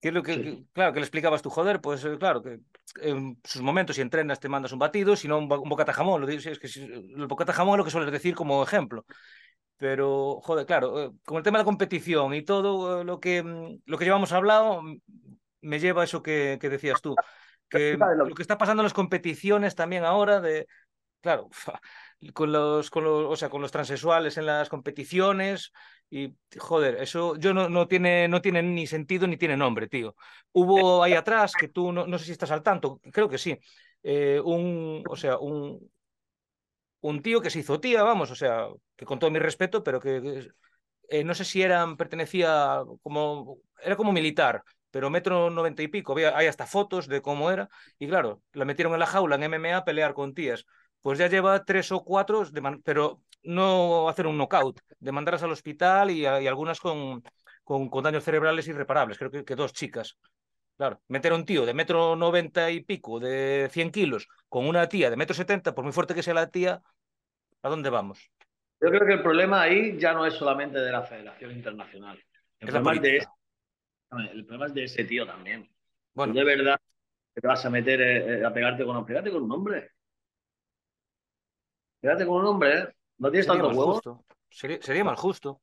¿Qué 0.00 0.12
lo 0.12 0.22
que, 0.22 0.64
claro, 0.72 0.92
que 0.92 1.00
le 1.00 1.04
explicabas 1.04 1.42
tú, 1.42 1.50
joder, 1.50 1.80
pues 1.80 2.06
claro, 2.20 2.40
que 2.40 2.60
en 3.00 3.40
sus 3.42 3.62
momentos, 3.62 3.96
si 3.96 4.02
entrenas, 4.02 4.38
te 4.38 4.48
mandas 4.48 4.72
un 4.72 4.78
batido, 4.78 5.16
si 5.16 5.26
no, 5.26 5.38
un, 5.38 5.48
bocata 5.48 5.92
jamón. 5.92 6.20
Lo 6.20 6.26
digo, 6.26 6.40
es 6.48 6.58
que 6.58 6.68
el 6.80 7.26
bocata 7.26 7.52
jamón 7.52 7.74
es 7.74 7.78
lo 7.78 7.84
que 7.84 7.90
sueles 7.90 8.12
decir 8.12 8.36
como 8.36 8.62
ejemplo. 8.62 9.04
Pero, 9.76 10.40
joder, 10.42 10.66
claro, 10.66 11.02
eh, 11.02 11.10
con 11.24 11.38
el 11.38 11.42
tema 11.42 11.58
de 11.58 11.62
la 11.62 11.66
competición 11.66 12.34
y 12.34 12.42
todo 12.42 13.00
eh, 13.00 13.04
lo 13.04 13.18
que, 13.18 13.42
mm, 13.42 13.82
lo 13.86 13.98
que 13.98 14.04
llevamos 14.04 14.32
hablado, 14.32 14.82
mm, 14.82 15.00
me 15.62 15.80
lleva 15.80 16.02
a 16.02 16.04
eso 16.04 16.22
que, 16.22 16.58
que 16.60 16.68
decías 16.68 17.00
tú. 17.00 17.16
Que 17.68 17.98
lo 17.98 18.34
que 18.34 18.42
está 18.42 18.56
pasando 18.56 18.82
en 18.82 18.84
las 18.84 18.94
competiciones 18.94 19.74
también 19.74 20.04
ahora, 20.04 20.40
de, 20.40 20.66
claro, 21.20 21.48
con 22.34 22.52
los, 22.52 22.90
con 22.90 23.04
los, 23.04 23.26
o 23.26 23.36
sea, 23.36 23.50
con 23.50 23.62
los 23.62 23.72
transexuales 23.72 24.36
en 24.36 24.46
las 24.46 24.68
competiciones, 24.68 25.72
y, 26.10 26.34
joder, 26.58 26.96
eso 27.02 27.36
yo 27.36 27.52
no, 27.54 27.68
no, 27.68 27.86
tiene, 27.88 28.28
no 28.28 28.40
tiene 28.40 28.62
ni 28.62 28.86
sentido 28.86 29.26
ni 29.26 29.36
tiene 29.36 29.56
nombre, 29.56 29.88
tío. 29.88 30.14
Hubo 30.52 31.02
ahí 31.02 31.12
atrás, 31.14 31.52
que 31.58 31.68
tú 31.68 31.92
no, 31.92 32.06
no 32.06 32.18
sé 32.18 32.26
si 32.26 32.32
estás 32.32 32.50
al 32.50 32.62
tanto, 32.62 33.00
creo 33.12 33.28
que 33.28 33.38
sí, 33.38 33.58
eh, 34.02 34.40
un, 34.44 35.02
o 35.08 35.16
sea, 35.16 35.38
un, 35.38 35.90
un 37.00 37.22
tío 37.22 37.40
que 37.40 37.50
se 37.50 37.60
hizo 37.60 37.80
tía, 37.80 38.02
vamos, 38.02 38.30
o 38.30 38.34
sea, 38.34 38.66
que 38.96 39.04
con 39.04 39.18
todo 39.18 39.30
mi 39.30 39.38
respeto, 39.38 39.82
pero 39.84 40.00
que 40.00 40.48
eh, 41.08 41.24
no 41.24 41.34
sé 41.34 41.44
si 41.44 41.62
eran, 41.62 41.96
pertenecía 41.96 42.82
como, 43.02 43.58
era 43.82 43.96
como 43.96 44.12
militar, 44.12 44.62
pero 44.90 45.10
metro 45.10 45.50
noventa 45.50 45.82
y 45.82 45.88
pico, 45.88 46.12
había, 46.12 46.36
hay 46.36 46.46
hasta 46.46 46.66
fotos 46.66 47.08
de 47.08 47.22
cómo 47.22 47.50
era, 47.50 47.68
y 47.98 48.08
claro, 48.08 48.42
la 48.52 48.64
metieron 48.64 48.92
en 48.94 49.00
la 49.00 49.06
jaula 49.06 49.36
en 49.36 49.44
MMA 49.44 49.78
a 49.78 49.84
pelear 49.84 50.14
con 50.14 50.34
tías. 50.34 50.66
Pues 51.02 51.18
ya 51.18 51.28
lleva 51.28 51.64
tres 51.64 51.92
o 51.92 52.04
cuatro, 52.04 52.44
de 52.46 52.80
pero 52.84 53.22
no 53.42 54.08
hacer 54.08 54.26
un 54.26 54.36
knockout, 54.36 54.80
de 54.98 55.12
mandarlas 55.12 55.42
al 55.42 55.52
hospital 55.52 56.10
y, 56.10 56.26
algunas 56.26 56.80
con, 56.80 57.22
con, 57.64 57.88
con, 57.88 58.04
daños 58.04 58.24
cerebrales 58.24 58.68
irreparables, 58.68 59.18
creo 59.18 59.30
que, 59.30 59.44
que, 59.44 59.54
dos 59.54 59.72
chicas. 59.72 60.18
Claro, 60.76 61.00
meter 61.08 61.32
a 61.32 61.34
un 61.34 61.44
tío 61.44 61.66
de 61.66 61.74
metro 61.74 62.14
noventa 62.14 62.70
y 62.70 62.84
pico, 62.84 63.18
de 63.18 63.68
100 63.72 63.90
kilos, 63.90 64.28
con 64.48 64.66
una 64.66 64.88
tía 64.88 65.10
de 65.10 65.16
metro 65.16 65.34
setenta, 65.34 65.74
por 65.74 65.84
muy 65.84 65.92
fuerte 65.92 66.14
que 66.14 66.22
sea 66.22 66.34
la 66.34 66.50
tía, 66.50 66.80
¿a 67.62 67.68
dónde 67.68 67.90
vamos? 67.90 68.30
Yo 68.80 68.88
creo 68.90 69.06
que 69.06 69.14
el 69.14 69.22
problema 69.22 69.62
ahí 69.62 69.98
ya 69.98 70.12
no 70.12 70.24
es 70.24 70.34
solamente 70.34 70.78
de 70.78 70.92
la 70.92 71.02
Federación 71.02 71.50
Internacional. 71.50 72.22
El, 72.60 72.68
problema 72.68 72.94
es, 72.94 73.02
de 73.02 73.16
ese, 73.16 73.28
el 74.32 74.44
problema 74.44 74.66
es 74.66 74.74
de 74.74 74.84
ese 74.84 75.04
tío 75.04 75.26
también. 75.26 75.68
Bueno. 76.14 76.32
de 76.32 76.44
verdad 76.44 76.80
te 77.34 77.46
vas 77.46 77.64
a 77.64 77.70
meter 77.70 78.00
eh, 78.00 78.40
eh, 78.40 78.44
a 78.44 78.52
pegarte 78.52 78.84
con, 78.84 79.04
pegarte 79.04 79.30
con 79.30 79.42
un 79.44 79.52
hombre. 79.52 79.90
Pégate 82.00 82.26
con 82.26 82.40
un 82.40 82.46
hombre, 82.46 82.78
¿eh? 82.78 82.88
No 83.18 83.30
tienes 83.30 83.46
tanto 83.46 83.68
huevo. 83.68 84.24
Sería, 84.50 84.80
sería 84.80 85.04
mal 85.04 85.16
justo. 85.16 85.60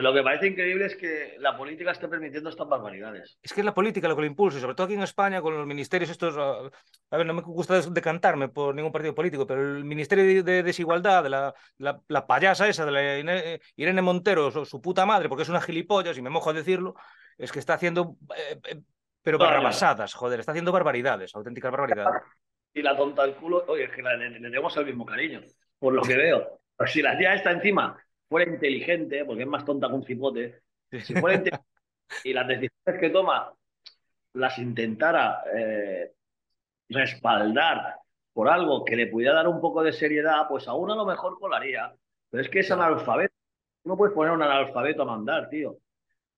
Lo 0.00 0.14
que 0.14 0.22
parece 0.22 0.46
increíble 0.46 0.86
es 0.86 0.96
que 0.96 1.36
la 1.38 1.56
política 1.56 1.90
esté 1.90 2.08
permitiendo 2.08 2.48
estas 2.48 2.66
barbaridades. 2.66 3.38
Es 3.42 3.52
que 3.52 3.60
es 3.60 3.64
la 3.64 3.74
política 3.74 4.08
lo 4.08 4.16
que 4.16 4.22
lo 4.22 4.26
impulsa, 4.26 4.58
sobre 4.58 4.74
todo 4.74 4.86
aquí 4.86 4.94
en 4.94 5.02
España, 5.02 5.42
con 5.42 5.54
los 5.54 5.66
ministerios 5.66 6.10
estos. 6.10 6.36
A 6.38 7.16
ver, 7.16 7.26
no 7.26 7.34
me 7.34 7.42
gusta 7.42 7.80
decantarme 7.82 8.48
por 8.48 8.74
ningún 8.74 8.92
partido 8.92 9.14
político, 9.14 9.46
pero 9.46 9.60
el 9.60 9.84
Ministerio 9.84 10.42
de 10.42 10.62
Desigualdad, 10.62 11.22
de 11.22 11.28
la, 11.28 11.54
la, 12.08 12.26
payasa 12.26 12.66
esa, 12.66 12.86
de 12.86 12.92
la 12.92 13.60
Irene 13.76 14.00
Montero, 14.00 14.50
su, 14.64 14.80
puta 14.80 15.04
madre, 15.04 15.28
porque 15.28 15.42
es 15.42 15.50
una 15.50 15.60
gilipollas, 15.60 16.16
y 16.16 16.22
me 16.22 16.30
mojo 16.30 16.48
a 16.48 16.54
decirlo, 16.54 16.94
es 17.36 17.52
que 17.52 17.58
está 17.58 17.74
haciendo. 17.74 18.16
Eh, 18.34 18.58
eh, 18.68 18.80
pero 19.22 19.36
barrabasadas, 19.36 20.14
joder, 20.14 20.40
está 20.40 20.52
haciendo 20.52 20.72
barbaridades, 20.72 21.34
auténticas 21.34 21.70
barbaridades. 21.70 22.22
Y 22.72 22.80
la 22.80 22.96
tonta 22.96 23.22
al 23.22 23.36
culo, 23.36 23.64
oye, 23.68 23.84
es 23.84 23.90
que 23.90 24.00
le, 24.00 24.30
le 24.30 24.40
tenemos 24.40 24.74
el 24.78 24.86
mismo 24.86 25.04
cariño, 25.04 25.42
por 25.78 25.92
lo 25.92 26.00
que 26.00 26.16
veo. 26.16 26.60
Si 26.86 27.02
la 27.02 27.16
tía 27.16 27.34
está 27.34 27.50
encima 27.50 27.98
fuera 28.28 28.50
inteligente, 28.50 29.24
porque 29.24 29.42
es 29.42 29.48
más 29.48 29.64
tonta 29.64 29.88
que 29.88 29.94
un 29.94 30.04
cipote, 30.04 30.62
si 30.90 31.14
fuera 31.14 31.36
inteligente 31.36 31.66
y 32.24 32.32
las 32.32 32.46
decisiones 32.46 33.00
que 33.00 33.10
toma 33.10 33.52
las 34.34 34.58
intentara 34.58 35.42
eh, 35.52 36.12
respaldar 36.88 37.96
por 38.32 38.48
algo 38.48 38.84
que 38.84 38.96
le 38.96 39.08
pudiera 39.08 39.34
dar 39.34 39.48
un 39.48 39.60
poco 39.60 39.82
de 39.82 39.92
seriedad, 39.92 40.46
pues 40.48 40.68
aún 40.68 40.90
a 40.90 40.94
lo 40.94 41.04
mejor 41.04 41.38
colaría. 41.38 41.92
Pero 42.30 42.42
es 42.42 42.48
que 42.48 42.60
es 42.60 42.70
analfabeto. 42.70 43.34
no 43.84 43.96
puedes 43.96 44.14
poner 44.14 44.32
un 44.32 44.42
analfabeto 44.42 45.02
a 45.02 45.06
mandar, 45.06 45.48
tío. 45.48 45.78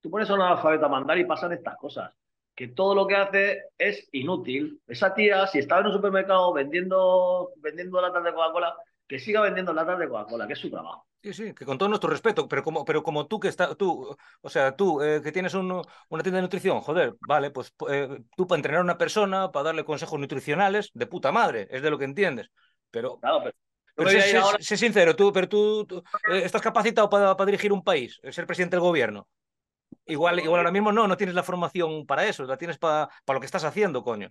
Tú 0.01 0.09
pones 0.09 0.29
a 0.29 0.33
un 0.33 0.41
analfabeto 0.41 0.85
a 0.85 0.89
mandar 0.89 1.17
y 1.17 1.25
pasan 1.25 1.53
estas 1.53 1.77
cosas. 1.77 2.11
Que 2.55 2.69
todo 2.69 2.95
lo 2.95 3.07
que 3.07 3.15
hace 3.15 3.63
es 3.77 4.09
inútil. 4.11 4.81
Esa 4.87 5.13
tía, 5.13 5.45
si 5.47 5.59
estaba 5.59 5.81
en 5.81 5.87
un 5.87 5.93
supermercado 5.93 6.53
vendiendo, 6.53 7.51
vendiendo 7.57 8.01
latas 8.01 8.23
de 8.23 8.33
Coca-Cola, 8.33 8.75
que 9.07 9.19
siga 9.19 9.41
vendiendo 9.41 9.73
latas 9.73 9.99
de 9.99 10.07
Coca-Cola, 10.07 10.47
que 10.47 10.53
es 10.53 10.59
su 10.59 10.69
trabajo. 10.69 11.05
Sí, 11.23 11.33
sí, 11.33 11.53
que 11.53 11.65
con 11.65 11.77
todo 11.77 11.87
nuestro 11.87 12.09
respeto, 12.09 12.49
pero 12.49 12.63
como, 12.63 12.83
pero 12.83 13.01
como 13.01 13.27
tú 13.27 13.39
que 13.39 13.47
está, 13.47 13.75
tú, 13.75 14.13
o 14.41 14.49
sea, 14.49 14.75
tú 14.75 15.01
eh, 15.01 15.21
que 15.23 15.31
tienes 15.31 15.53
una 15.53 15.83
tienda 16.09 16.37
de 16.37 16.41
nutrición, 16.41 16.81
joder, 16.81 17.15
vale, 17.21 17.49
pues 17.49 17.73
eh, 17.89 18.09
tú 18.35 18.45
para 18.45 18.57
entrenar 18.57 18.81
a 18.81 18.83
una 18.83 18.97
persona, 18.97 19.49
para 19.49 19.65
darle 19.65 19.85
consejos 19.85 20.19
nutricionales, 20.19 20.91
de 20.93 21.07
puta 21.07 21.31
madre, 21.31 21.67
es 21.71 21.81
de 21.81 21.89
lo 21.89 21.97
que 21.97 22.03
entiendes. 22.03 22.49
Pero, 22.91 23.19
claro, 23.19 23.41
pero, 23.95 24.09
sé, 24.09 24.75
sincero, 24.75 25.15
tú, 25.15 25.31
pero 25.31 25.47
tú, 25.47 25.87
eh, 26.29 26.41
estás 26.43 26.61
capacitado 26.61 27.09
para, 27.09 27.37
para, 27.37 27.45
dirigir 27.45 27.71
un 27.71 27.83
país, 27.83 28.19
ser 28.29 28.45
presidente 28.45 28.75
del 28.75 28.81
gobierno. 28.81 29.29
Igual, 30.05 30.39
igual 30.39 30.59
ahora 30.59 30.71
mismo 30.71 30.91
no, 30.91 31.07
no 31.07 31.15
tienes 31.15 31.35
la 31.35 31.43
formación 31.43 32.05
para 32.05 32.25
eso, 32.25 32.43
la 32.43 32.57
tienes 32.57 32.77
para, 32.77 33.07
para 33.23 33.35
lo 33.35 33.39
que 33.39 33.45
estás 33.45 33.63
haciendo, 33.63 34.03
coño. 34.03 34.29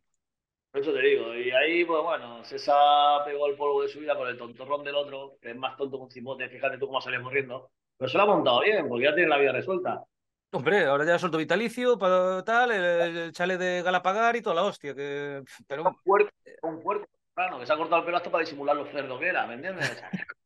Por 0.72 0.80
eso 0.80 0.92
te 0.94 1.02
digo, 1.02 1.34
y 1.34 1.50
ahí, 1.50 1.84
pues 1.84 2.02
bueno, 2.02 2.42
César 2.44 3.22
pegó 3.26 3.46
el 3.46 3.56
polvo 3.56 3.82
de 3.82 3.88
su 3.88 4.00
vida 4.00 4.16
con 4.16 4.26
el 4.26 4.38
tontorrón 4.38 4.82
del 4.82 4.94
otro, 4.94 5.36
que 5.38 5.50
es 5.50 5.56
más 5.56 5.76
tonto 5.76 5.98
que 5.98 6.04
un 6.04 6.10
cimote, 6.10 6.48
fíjate 6.48 6.78
tú 6.78 6.86
cómo 6.86 6.98
sale 6.98 7.22
corriendo. 7.22 7.70
Pero 7.98 8.08
se 8.08 8.16
lo 8.16 8.22
ha 8.22 8.26
montado 8.26 8.60
bien, 8.60 8.88
porque 8.88 9.04
ya 9.04 9.14
tiene 9.14 9.28
la 9.28 9.36
vida 9.36 9.52
resuelta. 9.52 10.02
Hombre, 10.50 10.86
ahora 10.86 11.04
ya 11.04 11.18
suelto 11.18 11.36
vitalicio, 11.36 11.98
para 11.98 12.42
tal, 12.42 12.72
el, 12.72 13.32
chale 13.32 13.58
de 13.58 13.82
Galapagar 13.82 14.34
y 14.34 14.40
toda 14.40 14.56
la 14.56 14.64
hostia. 14.64 14.94
Que... 14.94 15.42
Pero... 15.66 15.82
Un 15.82 15.96
puerco, 16.02 16.30
un 16.62 16.80
puerco, 16.80 17.06
claro, 17.34 17.58
que 17.58 17.66
se 17.66 17.72
ha 17.74 17.76
cortado 17.76 17.98
el 18.00 18.06
pelo 18.06 18.16
hasta 18.16 18.30
para 18.30 18.44
disimular 18.44 18.74
los 18.74 18.88
cerdos 18.88 19.20
que 19.20 19.26
era, 19.26 19.46
¿me 19.46 19.54
entiendes? 19.54 20.02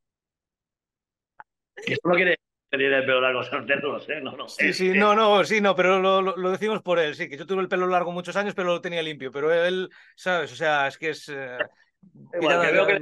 que 1.87 1.93
eso 1.93 2.03
no 2.09 2.14
quiere 2.16 2.37
tiene 2.77 2.99
el 2.99 3.07
pelo 3.07 3.20
largo 3.20 3.43
cerdos, 3.43 4.09
¿eh? 4.09 4.20
No, 4.20 4.37
no. 4.37 4.49
Sí, 4.49 4.72
sí, 4.72 4.91
no, 4.91 5.14
no, 5.14 5.45
sí, 5.45 5.61
no, 5.61 5.74
pero 5.74 6.01
lo, 6.01 6.20
lo, 6.22 6.51
decimos 6.51 6.83
por 6.83 6.99
él, 6.99 7.14
sí, 7.14 7.29
que 7.29 7.37
yo 7.37 7.47
tuve 7.47 7.62
el 7.62 7.68
pelo 7.68 7.87
largo 7.87 8.12
muchos 8.12 8.37
años, 8.37 8.55
pero 8.55 8.68
lo 8.68 8.81
tenía 8.81 9.03
limpio. 9.03 9.31
Pero 9.31 9.53
él, 9.53 9.91
¿sabes? 10.14 10.53
O 10.53 10.57
sea, 10.57 10.89
es 10.89 10.99
que 10.99 11.11
es. 11.11 11.29
Eh, 11.29 11.59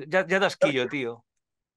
ya, 0.08 0.26
ya, 0.26 0.38
das 0.38 0.56
quillo, 0.56 0.86
tío. 0.88 1.24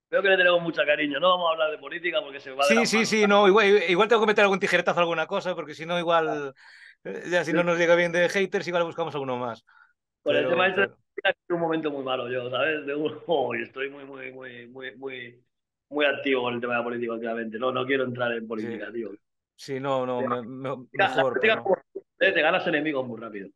Veo 0.10 0.22
que 0.22 0.30
le 0.30 0.38
tenemos 0.38 0.62
mucho 0.62 0.82
cariño. 0.86 1.20
No 1.20 1.30
vamos 1.30 1.50
a 1.50 1.54
hablar 1.54 1.72
de 1.72 1.78
política 1.78 2.22
porque 2.22 2.40
se 2.40 2.52
va 2.52 2.64
Sí, 2.64 2.86
sí, 2.86 3.06
sí, 3.06 3.28
no, 3.28 3.48
igual, 3.48 3.84
igual 3.90 4.08
tengo 4.08 4.22
que 4.22 4.28
meter 4.28 4.44
algún 4.44 4.60
tijeretazo 4.60 5.00
alguna 5.00 5.28
cosa, 5.28 5.56
porque 5.56 5.74
si 5.74 5.86
no, 5.86 6.00
igual. 6.00 6.54
Eh, 7.04 7.24
ya 7.30 7.44
si 7.44 7.54
no 7.54 7.64
nos 7.64 7.78
llega 7.78 7.96
bien 7.96 8.12
de 8.12 8.30
haters, 8.30 8.68
igual 8.68 8.84
buscamos 8.84 9.14
alguno 9.14 9.38
más. 9.38 9.66
Por 10.24 10.36
el 10.36 10.48
tema 10.48 10.70
de 10.70 10.90
un 11.50 11.60
momento 11.60 11.92
muy 11.92 12.04
malo 12.04 12.30
yo, 12.30 12.50
¿sabes? 12.50 12.86
De 12.86 12.96
un... 12.96 13.18
oh, 13.28 13.54
estoy 13.56 13.90
muy, 13.90 14.06
muy, 14.06 14.32
muy, 14.32 14.68
muy, 14.68 14.96
muy 14.96 15.44
muy 15.90 16.06
activo 16.06 16.44
con 16.44 16.56
el 16.56 16.62
tema 16.62 16.74
de 16.74 16.80
la 16.80 16.84
política 16.84 17.14
últimamente. 17.14 17.60
No, 17.60 17.72
no 17.72 17.86
quiero 17.86 18.04
entrar 18.04 18.32
en 18.34 18.48
política, 18.48 18.92
tío. 18.92 19.12
Sí, 19.56 19.80
no, 19.80 20.06
no, 20.06 20.22
mejor. 20.92 21.40
Eh, 22.20 22.32
te 22.32 22.42
ganas 22.42 22.66
enemigos 22.68 23.06
muy 23.08 23.20
rápido. 23.20 23.50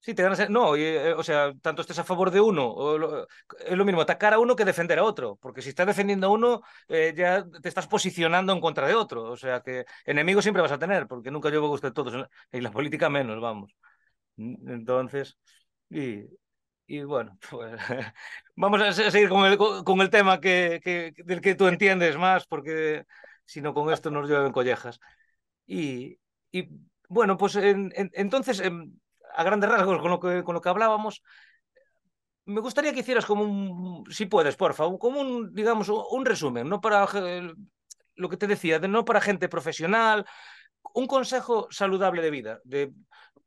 Sí, 0.00 0.14
te 0.14 0.22
ganas. 0.22 0.48
No, 0.48 0.76
eh, 0.76 1.12
o 1.12 1.22
sea, 1.22 1.52
tanto 1.60 1.82
estés 1.82 1.98
a 1.98 2.04
favor 2.04 2.30
de 2.30 2.40
uno, 2.40 2.68
o 2.68 3.26
es 3.66 3.76
lo 3.76 3.84
mismo 3.84 4.00
atacar 4.00 4.32
a 4.32 4.38
uno 4.38 4.54
que 4.54 4.64
defender 4.64 4.98
a 5.00 5.04
otro, 5.04 5.36
porque 5.40 5.60
si 5.60 5.70
estás 5.70 5.86
defendiendo 5.86 6.28
a 6.28 6.30
uno, 6.30 6.62
eh, 6.88 7.12
ya 7.16 7.44
te 7.44 7.68
estás 7.68 7.88
posicionando 7.88 8.52
en 8.52 8.60
contra 8.60 8.86
de 8.86 8.94
otro. 8.94 9.24
O 9.24 9.36
sea, 9.36 9.60
que 9.60 9.84
enemigos 10.04 10.44
siempre 10.44 10.62
vas 10.62 10.72
a 10.72 10.78
tener, 10.78 11.08
porque 11.08 11.30
nunca 11.32 11.50
yo 11.50 11.60
me 11.60 11.68
gusta 11.68 11.88
de 11.88 11.94
todos, 11.94 12.28
y 12.52 12.60
la 12.60 12.70
política 12.70 13.10
menos, 13.10 13.40
vamos. 13.40 13.74
Entonces, 14.36 15.36
y, 15.90 16.22
y 16.88 17.02
bueno, 17.02 17.38
pues 17.50 17.80
vamos 18.56 18.80
a 18.80 18.92
seguir 18.92 19.28
con 19.28 19.44
el, 19.44 19.58
con 19.58 20.00
el 20.00 20.10
tema 20.10 20.40
que, 20.40 20.80
que, 20.82 21.12
del 21.24 21.40
que 21.40 21.54
tú 21.54 21.66
entiendes 21.66 22.16
más, 22.16 22.46
porque 22.46 23.04
si 23.44 23.60
no 23.60 23.74
con 23.74 23.92
esto 23.92 24.10
nos 24.10 24.28
llueven 24.28 24.52
collejas. 24.52 24.98
Y, 25.66 26.18
y 26.50 26.68
bueno, 27.08 27.36
pues 27.36 27.56
entonces, 27.56 28.62
a 29.34 29.44
grandes 29.44 29.70
rasgos, 29.70 30.00
con 30.00 30.10
lo, 30.10 30.18
que, 30.18 30.42
con 30.42 30.54
lo 30.54 30.62
que 30.62 30.68
hablábamos, 30.70 31.22
me 32.46 32.62
gustaría 32.62 32.94
que 32.94 33.00
hicieras 33.00 33.26
como 33.26 33.44
un, 33.44 34.10
si 34.10 34.24
puedes, 34.24 34.56
por 34.56 34.72
favor, 34.72 34.98
como 34.98 35.20
un, 35.20 35.54
digamos, 35.54 35.90
un 35.90 36.24
resumen, 36.24 36.70
no 36.70 36.80
para 36.80 37.06
lo 38.16 38.28
que 38.30 38.36
te 38.38 38.46
decía, 38.46 38.78
de, 38.78 38.88
no 38.88 39.04
para 39.04 39.20
gente 39.20 39.50
profesional, 39.50 40.24
un 40.94 41.06
consejo 41.06 41.68
saludable 41.70 42.22
de 42.22 42.30
vida, 42.30 42.60
de 42.64 42.94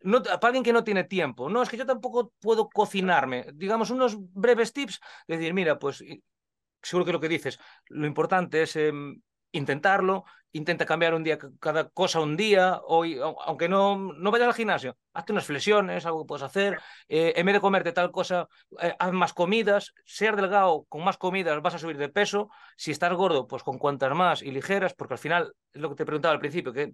no, 0.04 0.22
para 0.24 0.48
alguien 0.48 0.64
que 0.64 0.74
no 0.74 0.84
tiene 0.84 1.04
tiempo, 1.04 1.50
no, 1.50 1.62
es 1.62 1.70
que 1.70 1.78
yo 1.78 1.86
tampoco 1.86 2.34
puedo 2.40 2.70
cocinarme, 2.70 3.48
digamos, 3.54 3.90
unos 3.90 4.16
breves 4.18 4.74
tips, 4.74 5.00
decir, 5.28 5.54
mira, 5.54 5.80
pues 5.80 6.04
seguro 6.82 7.06
que 7.06 7.14
lo 7.14 7.20
que 7.20 7.30
dices, 7.30 7.60
lo 7.88 8.08
importante 8.08 8.64
es 8.64 8.76
em, 8.76 9.22
intentarlo, 9.52 10.26
intenta 10.54 10.86
cambiar 10.86 11.14
un 11.14 11.24
día 11.24 11.38
cada 11.60 11.90
cosa 11.90 12.20
un 12.20 12.36
día, 12.36 12.82
hoy, 12.86 13.20
aunque 13.46 13.70
no, 13.70 13.96
no 13.96 14.32
vayas 14.32 14.48
al 14.48 14.54
gimnasio, 14.54 14.98
hazte 15.14 15.32
unas 15.32 15.46
flexiones, 15.46 16.06
algo 16.06 16.24
que 16.24 16.28
puedes 16.28 16.44
hacer, 16.44 16.80
eh, 17.08 17.34
en 17.36 17.46
vez 17.46 17.54
de 17.54 17.62
comerte 17.62 17.92
tal 17.92 18.12
cosa, 18.12 18.48
eh, 18.82 18.96
haz 18.98 19.12
más 19.12 19.34
comidas, 19.34 19.94
ser 20.06 20.36
delgado 20.36 20.86
con 20.90 21.04
más 21.04 21.18
comidas 21.18 21.62
vas 21.62 21.76
a 21.76 21.80
subir 21.80 21.98
de 21.98 22.10
peso, 22.10 22.50
si 22.76 22.92
estás 22.92 23.14
gordo, 23.14 23.48
pues 23.48 23.64
con 23.64 23.78
cuantas 23.78 24.14
más 24.16 24.42
y 24.42 24.52
ligeras, 24.52 24.94
porque 24.94 25.14
al 25.14 25.20
final 25.20 25.54
es 25.74 25.82
lo 25.82 25.90
que 25.90 25.96
te 25.96 26.06
preguntaba 26.06 26.34
al 26.34 26.40
principio, 26.40 26.74
que 26.74 26.94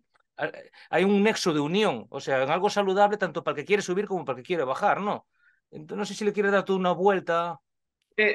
hay 0.90 1.04
un 1.04 1.24
nexo 1.24 1.54
de 1.54 1.60
unión, 1.60 2.08
o 2.10 2.20
sea, 2.20 2.44
en 2.44 2.50
algo 2.50 2.70
saludable 2.70 3.18
tanto 3.18 3.44
para 3.44 3.54
el 3.56 3.62
que 3.62 3.68
quiere 3.68 3.82
subir 3.82 4.08
como 4.08 4.26
para 4.26 4.38
el 4.38 4.44
que 4.44 4.48
quiere 4.48 4.64
bajar, 4.64 5.02
¿no? 5.02 5.28
Entonces 5.72 5.98
no 5.98 6.06
sé 6.06 6.14
si 6.14 6.26
le 6.26 6.34
quieres 6.34 6.52
dar 6.52 6.64
tú 6.64 6.76
una 6.76 6.92
vuelta. 6.92 7.60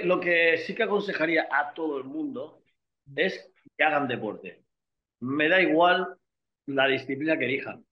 lo 0.05 0.21
que 0.21 0.59
sí 0.59 0.75
que 0.75 0.83
aconsejaría 0.83 1.49
a 1.51 1.73
todo 1.73 1.99
el 1.99 2.05
mundo 2.05 2.63
es 3.17 3.51
que 3.77 3.85
hagan 3.85 4.09
deporte. 4.09 4.65
Me 5.21 5.49
da 5.49 5.61
igual 5.61 6.17
la 6.67 6.87
disciplina 6.87 7.39
que 7.39 7.47
elijan. 7.47 7.85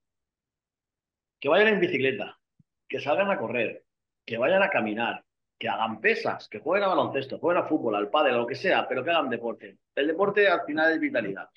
Que 1.39 1.49
vayan 1.49 1.69
en 1.69 1.79
bicicleta, 1.79 2.39
que 2.87 2.99
salgan 2.99 3.31
a 3.31 3.37
correr, 3.37 3.83
que 4.25 4.37
vayan 4.37 4.61
a 4.61 4.69
caminar, 4.69 5.23
que 5.57 5.69
hagan 5.69 5.99
pesas, 6.01 6.47
que 6.49 6.59
jueguen 6.59 6.83
a 6.83 6.89
baloncesto, 6.89 7.39
jueguen 7.39 7.63
a 7.63 7.67
fútbol, 7.67 7.95
al 7.95 8.09
pádel, 8.09 8.37
lo 8.37 8.47
que 8.47 8.55
sea, 8.55 8.87
pero 8.87 9.03
que 9.03 9.11
hagan 9.11 9.29
deporte. 9.29 9.77
El 9.95 10.07
deporte 10.07 10.47
al 10.47 10.65
final 10.65 10.91
es 10.91 10.99
vitalidad. 10.99 11.49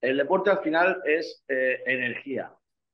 El 0.00 0.16
deporte 0.16 0.50
al 0.50 0.60
final 0.60 1.02
es 1.04 1.44
eh, 1.48 1.82
energía. 1.84 2.52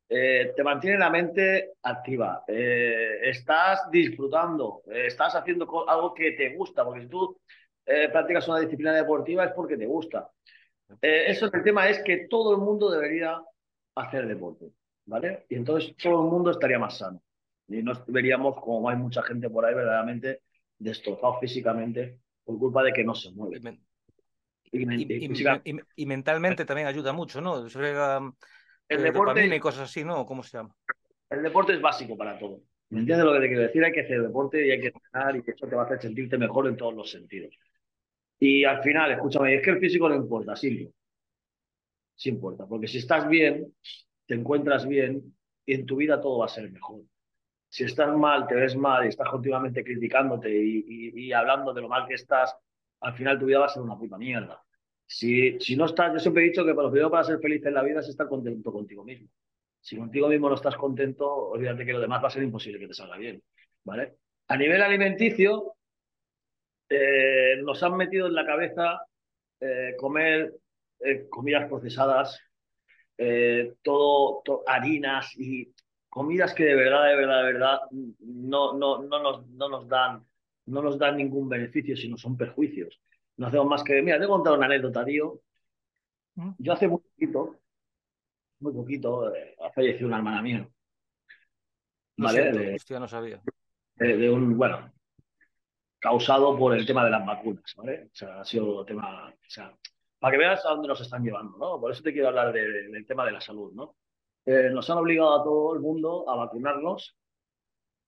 Eh, 0.08 0.52
te 0.56 0.62
mantiene 0.62 0.98
la 0.98 1.10
mente 1.10 1.72
activa. 1.82 2.44
Eh, 2.46 3.20
estás 3.22 3.90
disfrutando, 3.90 4.82
estás 4.86 5.34
haciendo 5.34 5.88
algo 5.88 6.14
que 6.14 6.32
te 6.32 6.54
gusta, 6.54 6.84
porque 6.84 7.02
si 7.02 7.08
tú 7.08 7.40
practicas 8.12 8.48
una 8.48 8.58
disciplina 8.58 8.92
deportiva 8.92 9.44
es 9.44 9.52
porque 9.52 9.76
te 9.76 9.86
gusta. 9.86 10.28
eso 11.00 11.50
el 11.52 11.62
tema 11.62 11.88
es 11.88 12.02
que 12.02 12.26
todo 12.28 12.52
el 12.52 12.60
mundo 12.60 12.90
debería 12.90 13.40
hacer 13.94 14.26
deporte, 14.26 14.72
¿vale? 15.04 15.46
Y 15.48 15.54
entonces 15.54 15.94
todo 15.96 16.24
el 16.24 16.30
mundo 16.30 16.50
estaría 16.50 16.80
más 16.80 16.98
sano. 16.98 17.22
Y 17.68 17.82
no 17.82 17.92
veríamos 18.08 18.60
como 18.60 18.88
hay 18.88 18.96
mucha 18.96 19.22
gente 19.22 19.48
por 19.48 19.64
ahí 19.64 19.74
verdaderamente 19.74 20.42
destrozado 20.78 21.38
físicamente 21.38 22.18
por 22.44 22.58
culpa 22.58 22.82
de 22.82 22.92
que 22.92 23.04
no 23.04 23.14
se 23.14 23.30
mueve. 23.30 23.60
Y, 24.72 26.06
mentalmente 26.06 26.64
también 26.64 26.88
ayuda 26.88 27.12
mucho, 27.12 27.40
¿no? 27.40 27.66
el 28.88 29.00
eh, 29.00 29.02
deporte 29.02 29.46
y 29.46 29.60
cosas 29.60 29.90
así, 29.90 30.04
¿no? 30.04 30.24
¿Cómo 30.26 30.42
se 30.42 30.58
llama? 30.58 30.74
El 31.30 31.42
deporte 31.42 31.74
es 31.74 31.80
básico 31.80 32.16
para 32.16 32.38
todo. 32.38 32.60
¿Me 32.90 33.00
entiendes 33.00 33.26
lo 33.26 33.32
que 33.32 33.40
te 33.40 33.48
quiero 33.48 33.62
decir? 33.62 33.84
Hay 33.84 33.92
que 33.92 34.02
hacer 34.02 34.22
deporte 34.22 34.64
y 34.64 34.70
hay 34.70 34.80
que 34.80 34.86
entrenar 34.88 35.36
y 35.36 35.42
eso 35.50 35.66
te 35.66 35.74
va 35.74 35.82
a 35.82 35.84
hacer 35.86 36.00
sentirte 36.00 36.38
mejor 36.38 36.68
en 36.68 36.76
todos 36.76 36.94
los 36.94 37.10
sentidos. 37.10 37.52
Y 38.38 38.64
al 38.64 38.82
final, 38.82 39.10
escúchame, 39.10 39.56
es 39.56 39.62
que 39.62 39.70
el 39.70 39.80
físico 39.80 40.08
no 40.08 40.14
importa, 40.14 40.54
sí. 40.54 40.88
Sí 42.14 42.28
importa, 42.28 42.66
porque 42.66 42.86
si 42.86 42.98
estás 42.98 43.28
bien, 43.28 43.74
te 44.24 44.34
encuentras 44.34 44.86
bien 44.86 45.34
y 45.66 45.74
en 45.74 45.84
tu 45.84 45.96
vida 45.96 46.20
todo 46.20 46.38
va 46.38 46.46
a 46.46 46.48
ser 46.48 46.70
mejor. 46.70 47.00
Si 47.68 47.84
estás 47.84 48.16
mal, 48.16 48.46
te 48.46 48.54
ves 48.54 48.76
mal 48.76 49.04
y 49.04 49.08
estás 49.08 49.28
continuamente 49.28 49.82
criticándote 49.82 50.48
y 50.48 51.32
hablando 51.32 51.74
de 51.74 51.82
lo 51.82 51.88
mal 51.88 52.06
que 52.06 52.14
estás, 52.14 52.56
al 53.00 53.14
final 53.14 53.38
tu 53.38 53.46
vida 53.46 53.58
va 53.58 53.66
a 53.66 53.70
ser 53.70 53.82
una 53.82 53.98
puta 53.98 54.18
mierda. 54.18 54.62
Si, 55.06 55.58
si 55.60 55.76
no 55.76 55.84
estás, 55.84 56.12
yo 56.12 56.18
siempre 56.18 56.42
he 56.42 56.48
dicho 56.48 56.64
que 56.64 56.72
lo 56.72 56.90
primero 56.90 57.10
para 57.10 57.24
ser 57.24 57.38
feliz 57.38 57.64
en 57.64 57.74
la 57.74 57.82
vida 57.82 58.00
es 58.00 58.08
estar 58.08 58.28
contento 58.28 58.72
contigo 58.72 59.04
mismo. 59.04 59.28
Si 59.80 59.96
contigo 59.96 60.28
mismo 60.28 60.48
no 60.48 60.56
estás 60.56 60.76
contento, 60.76 61.32
olvídate 61.32 61.86
que 61.86 61.92
lo 61.92 62.00
demás 62.00 62.22
va 62.22 62.28
a 62.28 62.30
ser 62.30 62.42
imposible 62.42 62.80
que 62.80 62.88
te 62.88 62.94
salga 62.94 63.16
bien. 63.16 63.40
¿vale? 63.84 64.16
A 64.48 64.56
nivel 64.56 64.82
alimenticio, 64.82 65.76
eh, 66.88 67.56
nos 67.62 67.82
han 67.82 67.96
metido 67.96 68.26
en 68.26 68.34
la 68.34 68.44
cabeza 68.44 69.00
eh, 69.60 69.94
comer 69.98 70.54
eh, 71.00 71.28
comidas 71.28 71.68
procesadas, 71.68 72.40
todo, 73.82 74.42
harinas 74.66 75.32
y 75.38 75.72
comidas 76.08 76.52
que 76.52 76.64
de 76.64 76.74
verdad, 76.74 77.06
de 77.06 77.16
verdad, 77.16 77.44
de 77.44 77.52
verdad 77.52 77.80
no, 78.18 78.74
no, 78.74 79.02
no, 79.02 79.22
nos, 79.22 79.48
no 79.48 79.68
nos 79.70 79.88
dan 79.88 80.22
no 80.66 80.82
nos 80.82 80.98
dan 80.98 81.16
ningún 81.16 81.48
beneficio, 81.48 81.96
sino 81.96 82.16
son 82.16 82.36
perjuicios. 82.36 83.00
No 83.36 83.46
hacemos 83.46 83.66
más 83.66 83.84
que... 83.84 84.02
Mira, 84.02 84.18
te 84.18 84.24
he 84.24 84.28
contado 84.28 84.56
una 84.56 84.66
anécdota, 84.66 85.04
tío. 85.04 85.40
Mm. 86.34 86.50
Yo 86.58 86.72
hace 86.72 86.88
muy 86.88 87.00
poquito, 87.00 87.56
muy 88.60 88.72
poquito, 88.72 89.34
eh, 89.34 89.56
ha 89.62 89.70
fallecido 89.70 90.08
una 90.08 90.18
hermana 90.18 90.42
mía. 90.42 90.68
¿Vale? 92.18 92.52
de, 92.52 92.74
hostia, 92.74 92.98
no 92.98 93.08
sabía. 93.08 93.40
De, 93.96 94.30
un, 94.30 94.56
bueno, 94.56 94.90
causado 95.98 96.56
por 96.58 96.74
el 96.74 96.86
tema 96.86 97.04
de 97.04 97.10
las 97.10 97.24
vacunas, 97.24 97.74
¿vale? 97.76 98.08
O 98.12 98.14
sea, 98.14 98.40
ha 98.40 98.44
sido 98.44 98.84
tema... 98.84 99.28
O 99.28 99.50
sea, 99.50 99.74
para 100.18 100.32
que 100.32 100.38
veas 100.38 100.64
a 100.64 100.70
dónde 100.70 100.88
nos 100.88 101.00
están 101.00 101.22
llevando, 101.22 101.58
¿no? 101.58 101.80
Por 101.80 101.92
eso 101.92 102.02
te 102.02 102.12
quiero 102.12 102.28
hablar 102.28 102.52
del 102.52 103.06
tema 103.06 103.24
de 103.24 103.32
la 103.32 103.40
salud, 103.40 103.72
¿no? 103.72 103.96
Eh, 104.46 104.70
nos 104.72 104.88
han 104.88 104.98
obligado 104.98 105.40
a 105.40 105.44
todo 105.44 105.74
el 105.74 105.80
mundo 105.80 106.28
a 106.28 106.36
vacunarnos 106.36 107.16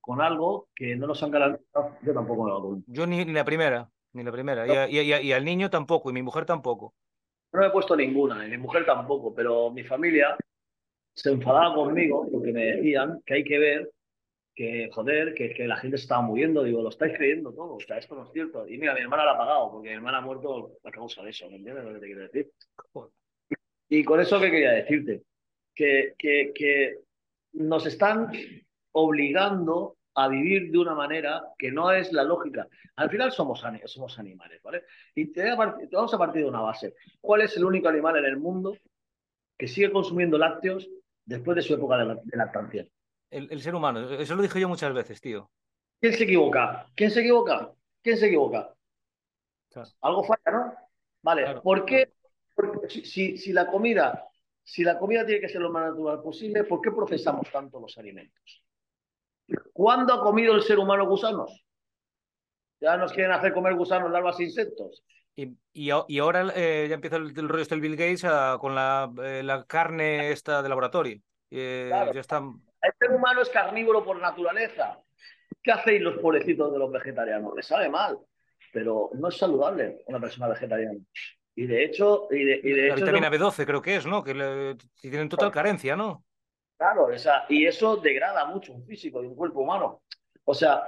con 0.00 0.20
algo 0.20 0.68
que 0.74 0.96
no 0.96 1.06
nos 1.06 1.22
han 1.22 1.30
garantizado. 1.30 1.96
Yo 2.02 2.14
tampoco 2.14 2.44
me 2.44 2.52
vacuno. 2.52 2.82
Yo 2.86 3.06
ni, 3.06 3.24
ni 3.24 3.32
la 3.32 3.44
primera, 3.44 3.88
ni 4.12 4.22
la 4.22 4.32
primera. 4.32 4.88
Y, 4.88 4.98
y, 4.98 5.32
al 5.32 5.44
niño 5.44 5.70
tampoco, 5.70 6.10
y 6.10 6.12
mi 6.12 6.22
mujer 6.22 6.44
tampoco. 6.44 6.94
No 7.52 7.60
me 7.60 7.66
he 7.66 7.70
puesto 7.70 7.96
ninguna, 7.96 8.46
y 8.46 8.50
mi 8.50 8.58
mujer 8.58 8.84
tampoco, 8.84 9.34
pero 9.34 9.70
mi 9.70 9.84
familia 9.84 10.36
se 11.14 11.30
enfadaba 11.30 11.74
conmigo 11.74 12.28
porque 12.30 12.52
me 12.52 12.64
decían 12.64 13.20
que 13.26 13.34
hay 13.34 13.44
que 13.44 13.58
ver 13.58 13.90
que, 14.54 14.90
joder, 14.92 15.34
que, 15.34 15.54
que 15.54 15.66
la 15.66 15.76
gente 15.76 15.96
se 15.98 16.02
estaba 16.02 16.22
muriendo. 16.22 16.64
Digo, 16.64 16.82
lo 16.82 16.88
estáis 16.88 17.16
creyendo 17.16 17.52
todo, 17.52 17.76
o 17.76 17.80
sea, 17.80 17.98
esto 17.98 18.14
no 18.14 18.24
es 18.24 18.32
cierto. 18.32 18.68
Y 18.68 18.76
mira, 18.76 18.94
mi 18.94 19.00
hermana 19.00 19.24
la 19.24 19.32
ha 19.32 19.38
pagado, 19.38 19.70
porque 19.70 19.88
mi 19.88 19.94
hermana 19.94 20.18
ha 20.18 20.22
muerto 20.22 20.72
a 20.84 20.90
causa 20.90 21.22
de 21.22 21.30
eso, 21.30 21.48
¿me 21.48 21.56
entiendes 21.56 21.84
lo 21.84 21.94
que 21.94 22.00
te 22.00 22.06
quiero 22.06 22.22
decir? 22.22 22.50
Y 23.88 24.04
con 24.04 24.20
eso, 24.20 24.40
¿qué 24.40 24.50
quería 24.50 24.72
decirte? 24.72 25.22
Que, 25.74 26.14
que, 26.18 26.52
que 26.54 26.98
nos 27.52 27.86
están 27.86 28.30
obligando 28.92 29.98
a 30.18 30.26
vivir 30.26 30.72
de 30.72 30.78
una 30.78 30.94
manera 30.94 31.44
que 31.56 31.70
no 31.70 31.92
es 31.92 32.12
la 32.12 32.24
lógica. 32.24 32.66
Al 32.96 33.08
final 33.08 33.30
somos, 33.30 33.62
somos 33.84 34.18
animales, 34.18 34.60
¿vale? 34.62 34.82
Y 35.14 35.26
te, 35.26 35.54
vamos 35.54 36.12
a 36.12 36.18
partir 36.18 36.42
de 36.42 36.48
una 36.48 36.60
base. 36.60 36.96
¿Cuál 37.20 37.42
es 37.42 37.56
el 37.56 37.64
único 37.64 37.88
animal 37.88 38.16
en 38.16 38.24
el 38.24 38.36
mundo 38.36 38.76
que 39.56 39.68
sigue 39.68 39.92
consumiendo 39.92 40.36
lácteos 40.36 40.88
después 41.24 41.54
de 41.54 41.62
su 41.62 41.74
época 41.74 41.98
de, 41.98 42.36
lactancia? 42.36 42.84
El, 43.30 43.60
ser 43.60 43.76
humano. 43.76 44.10
Eso 44.10 44.34
lo 44.34 44.42
dije 44.42 44.60
yo 44.60 44.68
muchas 44.68 44.92
veces, 44.92 45.20
tío. 45.20 45.48
¿Quién 46.00 46.14
se 46.14 46.24
equivoca? 46.24 46.88
¿Quién 46.96 47.12
se 47.12 47.20
equivoca? 47.20 47.72
¿Quién 48.02 48.16
se 48.16 48.26
equivoca? 48.26 48.74
Algo 50.00 50.24
falla, 50.24 50.50
¿no? 50.50 50.74
Vale. 51.22 51.60
¿Por 51.60 51.84
qué? 51.84 52.12
si, 52.88 53.36
si, 53.36 53.52
la 53.52 53.68
comida, 53.68 54.28
si 54.64 54.82
la 54.82 54.98
comida 54.98 55.24
tiene 55.24 55.40
que 55.40 55.48
ser 55.48 55.60
lo 55.60 55.70
más 55.70 55.90
natural 55.90 56.22
posible, 56.22 56.64
¿por 56.64 56.80
qué 56.80 56.90
procesamos 56.90 57.48
tanto 57.52 57.78
los 57.78 57.96
alimentos? 57.98 58.64
¿Cuándo 59.72 60.14
ha 60.14 60.22
comido 60.22 60.54
el 60.54 60.62
ser 60.62 60.78
humano 60.78 61.06
gusanos? 61.06 61.64
Ya 62.80 62.96
nos 62.96 63.12
quieren 63.12 63.32
hacer 63.32 63.52
comer 63.52 63.74
gusanos, 63.74 64.10
larvas 64.10 64.38
e 64.40 64.44
insectos. 64.44 65.02
Y, 65.34 65.56
y, 65.72 66.18
ahora 66.18 66.52
eh, 66.56 66.86
ya 66.88 66.96
empieza 66.96 67.16
el, 67.16 67.32
rollo 67.34 67.62
este 67.62 67.76
del 67.76 67.82
Bill 67.82 67.96
Gates 67.96 68.24
ah, 68.24 68.56
con 68.60 68.74
la, 68.74 69.08
eh, 69.22 69.42
la, 69.44 69.64
carne 69.64 70.32
esta 70.32 70.62
de 70.62 70.68
laboratorio. 70.68 71.20
Eh, 71.50 71.90
ya 72.12 72.20
están... 72.20 72.60
El 72.82 72.92
ser 72.98 73.10
humano 73.12 73.42
es 73.42 73.48
carnívoro 73.48 74.04
por 74.04 74.20
naturaleza. 74.20 74.98
¿Qué 75.62 75.70
hacéis 75.70 76.02
los 76.02 76.18
pobrecitos 76.18 76.72
de 76.72 76.78
los 76.78 76.90
vegetarianos? 76.90 77.52
Les 77.54 77.66
sabe 77.66 77.88
mal, 77.88 78.18
pero 78.72 79.10
no 79.14 79.28
es 79.28 79.36
saludable 79.36 80.02
una 80.06 80.18
persona 80.18 80.48
vegetariana. 80.48 80.98
Y 81.54 81.66
de 81.66 81.84
hecho... 81.84 82.26
Y 82.32 82.44
de, 82.44 82.60
y 82.62 82.72
de 82.72 82.88
la 82.88 82.94
vitamina 82.96 83.30
B12 83.30 83.64
creo 83.64 83.82
que 83.82 83.96
es, 83.96 84.06
¿no? 84.06 84.24
Que 84.24 84.76
tienen 85.00 85.28
total 85.28 85.52
carencia, 85.52 85.94
¿no? 85.94 86.24
Claro, 86.78 87.08
y 87.48 87.66
eso 87.66 87.96
degrada 87.96 88.44
mucho 88.46 88.72
un 88.72 88.86
físico 88.86 89.22
y 89.22 89.26
un 89.26 89.34
cuerpo 89.34 89.60
humano. 89.60 90.02
O 90.44 90.54
sea, 90.54 90.84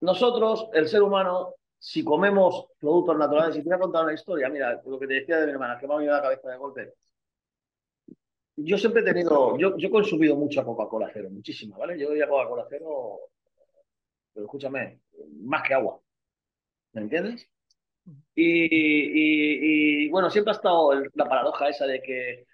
nosotros, 0.00 0.70
el 0.72 0.88
ser 0.88 1.02
humano, 1.02 1.54
si 1.78 2.02
comemos 2.02 2.68
productos 2.80 3.18
naturales, 3.18 3.54
y 3.56 3.62
te 3.62 3.68
voy 3.68 3.76
a 3.76 3.80
contar 3.80 4.04
una 4.04 4.14
historia, 4.14 4.48
mira, 4.48 4.80
lo 4.86 4.98
que 4.98 5.06
te 5.06 5.14
decía 5.14 5.36
de 5.38 5.46
mi 5.46 5.52
hermana, 5.52 5.78
que 5.78 5.86
me 5.86 5.92
ha 5.92 5.96
venido 5.98 6.14
a 6.14 6.16
la 6.18 6.22
cabeza 6.22 6.48
de 6.50 6.56
golpe. 6.56 6.94
Yo 8.56 8.78
siempre 8.78 9.02
he 9.02 9.04
tenido, 9.04 9.58
yo, 9.58 9.76
yo 9.76 9.88
he 9.88 9.90
consumido 9.90 10.34
mucha 10.36 10.64
Coca-Cola 10.64 11.10
cero, 11.12 11.28
muchísima, 11.30 11.76
¿vale? 11.76 11.98
Yo 11.98 12.08
a 12.10 12.28
Coca-Cola 12.28 12.66
cero, 12.70 13.18
pero 14.32 14.46
escúchame, 14.46 15.00
más 15.42 15.62
que 15.68 15.74
agua. 15.74 16.00
¿Me 16.92 17.02
entiendes? 17.02 17.46
Y, 18.34 20.06
y 20.06 20.08
bueno, 20.08 20.30
siempre 20.30 20.52
ha 20.52 20.56
estado 20.56 20.94
la 20.94 21.28
paradoja 21.28 21.68
esa 21.68 21.86
de 21.86 22.00
que 22.00 22.46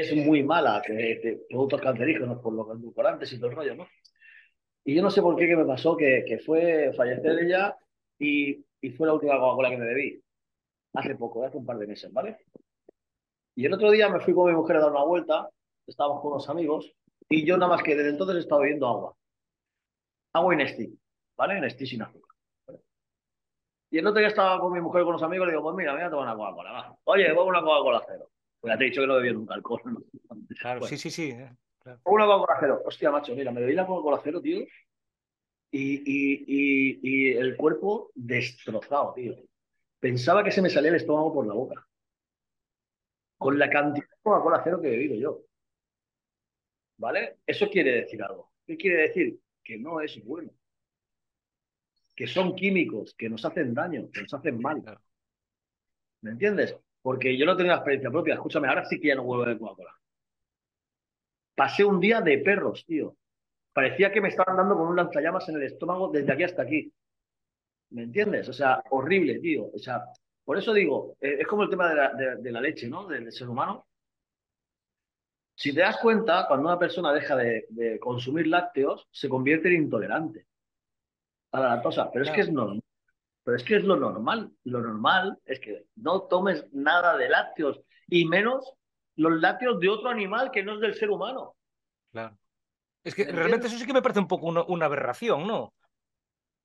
es 0.00 0.14
muy 0.16 0.42
mala, 0.42 0.80
que, 0.84 1.44
productos 1.50 1.82
cancerígenos 1.82 2.38
por 2.40 2.54
los 2.54 2.66
edulcorantes 2.70 3.30
y 3.30 3.36
todo 3.36 3.50
el 3.50 3.56
rollo, 3.56 3.74
¿no? 3.74 3.86
Y 4.84 4.94
yo 4.94 5.02
no 5.02 5.10
sé 5.10 5.20
por 5.20 5.36
qué 5.36 5.46
que 5.46 5.56
me 5.56 5.66
pasó 5.66 5.94
que, 5.96 6.24
que 6.26 6.38
fue 6.38 6.92
fallecer 6.96 7.38
ella 7.40 7.76
y, 8.18 8.64
y 8.80 8.90
fue 8.90 9.06
la 9.06 9.12
última 9.12 9.38
Coca-Cola 9.38 9.68
que 9.68 9.76
me 9.76 9.84
bebí. 9.84 10.22
Hace 10.94 11.14
poco, 11.14 11.44
hace 11.44 11.58
un 11.58 11.66
par 11.66 11.76
de 11.76 11.86
meses, 11.86 12.10
¿vale? 12.10 12.38
Y 13.54 13.66
el 13.66 13.74
otro 13.74 13.90
día 13.90 14.08
me 14.08 14.20
fui 14.20 14.32
con 14.32 14.50
mi 14.50 14.56
mujer 14.56 14.76
a 14.76 14.80
dar 14.80 14.92
una 14.92 15.04
vuelta, 15.04 15.50
estábamos 15.86 16.22
con 16.22 16.32
unos 16.32 16.48
amigos, 16.48 16.90
y 17.28 17.44
yo 17.44 17.58
nada 17.58 17.72
más 17.72 17.82
que 17.82 17.94
desde 17.94 18.10
entonces 18.10 18.36
he 18.36 18.40
estado 18.40 18.62
bebiendo 18.62 18.88
agua. 18.88 19.14
Agua 20.32 20.54
y 20.54 20.56
Nestí, 20.56 20.98
¿vale? 21.36 21.60
Nestí 21.60 21.86
sin 21.86 22.00
azúcar. 22.00 22.34
Y 23.90 23.98
el 23.98 24.06
otro 24.06 24.20
día 24.20 24.28
estaba 24.28 24.58
con 24.58 24.72
mi 24.72 24.80
mujer 24.80 25.04
con 25.04 25.12
los 25.12 25.22
amigos 25.22 25.44
y 25.44 25.46
le 25.48 25.52
digo, 25.52 25.62
pues 25.62 25.76
mira, 25.76 25.92
voy 25.92 26.00
a 26.00 26.08
tomar 26.08 26.34
una 26.34 26.36
Coca-Cola. 26.36 26.96
Oye, 27.04 27.34
pongo 27.34 27.50
una 27.50 27.60
Coca-Cola 27.60 28.02
cero. 28.06 28.30
Pues 28.62 28.72
ya 28.72 28.78
te 28.78 28.84
he 28.84 28.88
dicho 28.90 29.00
que 29.00 29.06
no 29.08 29.16
bebí 29.16 29.32
nunca 29.32 29.54
alcohol. 29.54 29.82
¿no? 29.84 30.02
Claro, 30.60 30.86
sí, 30.86 30.96
sí, 30.96 31.10
sí. 31.10 31.30
eh, 31.30 31.50
claro. 31.80 32.00
Una 32.04 32.26
Coca-Cola 32.26 32.58
cero. 32.60 32.82
Hostia, 32.84 33.10
macho, 33.10 33.34
mira, 33.34 33.50
me 33.50 33.60
bebí 33.60 33.72
la 33.74 33.84
Coca-Cola 33.86 34.20
cero, 34.22 34.40
tío. 34.40 34.60
Y, 35.72 35.94
y, 36.04 36.44
y, 36.46 37.00
y 37.02 37.32
el 37.32 37.56
cuerpo 37.56 38.12
destrozado, 38.14 39.14
tío. 39.14 39.34
Pensaba 39.98 40.44
que 40.44 40.52
se 40.52 40.62
me 40.62 40.70
salía 40.70 40.90
el 40.90 40.96
estómago 40.96 41.34
por 41.34 41.46
la 41.46 41.54
boca. 41.54 41.84
Con 43.36 43.58
la 43.58 43.68
cantidad 43.68 44.06
de 44.08 44.16
Coca-Cola 44.22 44.60
cero 44.62 44.80
que 44.80 44.86
he 44.88 44.90
bebido 44.92 45.16
yo. 45.16 45.40
¿Vale? 46.98 47.38
Eso 47.44 47.68
quiere 47.68 48.02
decir 48.02 48.22
algo. 48.22 48.52
¿Qué 48.64 48.76
quiere 48.76 49.02
decir? 49.08 49.40
Que 49.64 49.76
no 49.76 50.00
es 50.00 50.22
bueno. 50.24 50.52
Que 52.14 52.28
son 52.28 52.54
químicos, 52.54 53.14
que 53.18 53.28
nos 53.28 53.44
hacen 53.44 53.74
daño, 53.74 54.08
que 54.12 54.22
nos 54.22 54.32
hacen 54.34 54.60
mal. 54.60 54.84
¿Me 56.20 56.30
entiendes? 56.30 56.76
Porque 57.02 57.36
yo 57.36 57.44
no 57.46 57.56
tengo 57.56 57.68
la 57.70 57.76
experiencia 57.76 58.10
propia. 58.10 58.34
Escúchame, 58.34 58.68
ahora 58.68 58.84
sí 58.84 59.00
que 59.00 59.08
ya 59.08 59.14
no 59.16 59.24
vuelvo 59.24 59.44
de 59.44 59.58
Coca-Cola. 59.58 59.94
Pasé 61.54 61.84
un 61.84 62.00
día 62.00 62.20
de 62.20 62.38
perros, 62.38 62.84
tío. 62.86 63.16
Parecía 63.72 64.12
que 64.12 64.20
me 64.20 64.28
estaban 64.28 64.56
dando 64.56 64.76
con 64.76 64.88
un 64.88 64.96
lanzallamas 64.96 65.48
en 65.48 65.56
el 65.56 65.62
estómago 65.64 66.08
desde 66.10 66.32
aquí 66.32 66.44
hasta 66.44 66.62
aquí. 66.62 66.92
¿Me 67.90 68.04
entiendes? 68.04 68.48
O 68.48 68.52
sea, 68.52 68.82
horrible, 68.90 69.38
tío. 69.40 69.66
O 69.72 69.78
sea, 69.78 70.02
por 70.44 70.56
eso 70.58 70.72
digo, 70.72 71.16
eh, 71.20 71.38
es 71.40 71.46
como 71.46 71.64
el 71.64 71.70
tema 71.70 71.88
de 71.88 71.94
la, 71.94 72.14
de- 72.14 72.36
de 72.36 72.52
la 72.52 72.60
leche, 72.60 72.88
¿no? 72.88 73.06
Del, 73.06 73.24
del 73.24 73.32
ser 73.32 73.48
humano. 73.48 73.86
Si 75.54 75.74
te 75.74 75.80
das 75.80 75.98
cuenta, 75.98 76.46
cuando 76.48 76.68
una 76.68 76.78
persona 76.78 77.12
deja 77.12 77.36
de, 77.36 77.66
de 77.68 77.98
consumir 77.98 78.46
lácteos, 78.46 79.06
se 79.10 79.28
convierte 79.28 79.68
en 79.68 79.82
intolerante 79.84 80.46
a 81.52 81.60
la 81.60 81.68
lactosa. 81.74 82.10
Pero 82.10 82.24
es 82.24 82.30
que 82.30 82.40
es 82.42 82.52
normal. 82.52 82.80
Pero 83.44 83.56
es 83.56 83.64
que 83.64 83.76
es 83.76 83.84
lo 83.84 83.96
normal. 83.96 84.52
Lo 84.64 84.80
normal 84.80 85.38
es 85.44 85.60
que 85.60 85.86
no 85.96 86.22
tomes 86.22 86.66
nada 86.72 87.16
de 87.16 87.28
lácteos 87.28 87.80
y 88.08 88.24
menos 88.24 88.72
los 89.16 89.32
lácteos 89.40 89.78
de 89.80 89.88
otro 89.88 90.08
animal 90.08 90.50
que 90.50 90.62
no 90.62 90.74
es 90.74 90.80
del 90.80 90.94
ser 90.94 91.10
humano. 91.10 91.56
Claro. 92.12 92.38
Es 93.04 93.14
que 93.14 93.26
¿Me 93.26 93.32
realmente 93.32 93.66
eso 93.66 93.78
sí 93.78 93.86
que 93.86 93.92
me 93.92 94.02
parece 94.02 94.20
un 94.20 94.28
poco 94.28 94.46
una, 94.46 94.62
una 94.64 94.86
aberración, 94.86 95.46
¿no? 95.46 95.74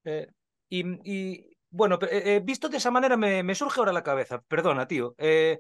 Eh, 0.04 0.28
y, 0.70 0.84
y, 1.04 1.58
bueno, 1.70 1.98
eh, 2.04 2.36
eh, 2.36 2.42
visto 2.44 2.70
de 2.70 2.78
esa 2.78 2.92
manera 2.92 3.18
me, 3.18 3.44
me 3.44 3.56
surge 3.56 3.80
ahora 3.80 3.92
la 3.94 4.04
cabeza, 4.04 4.42
perdona, 4.48 4.88
tío. 4.88 5.16
eh, 5.18 5.60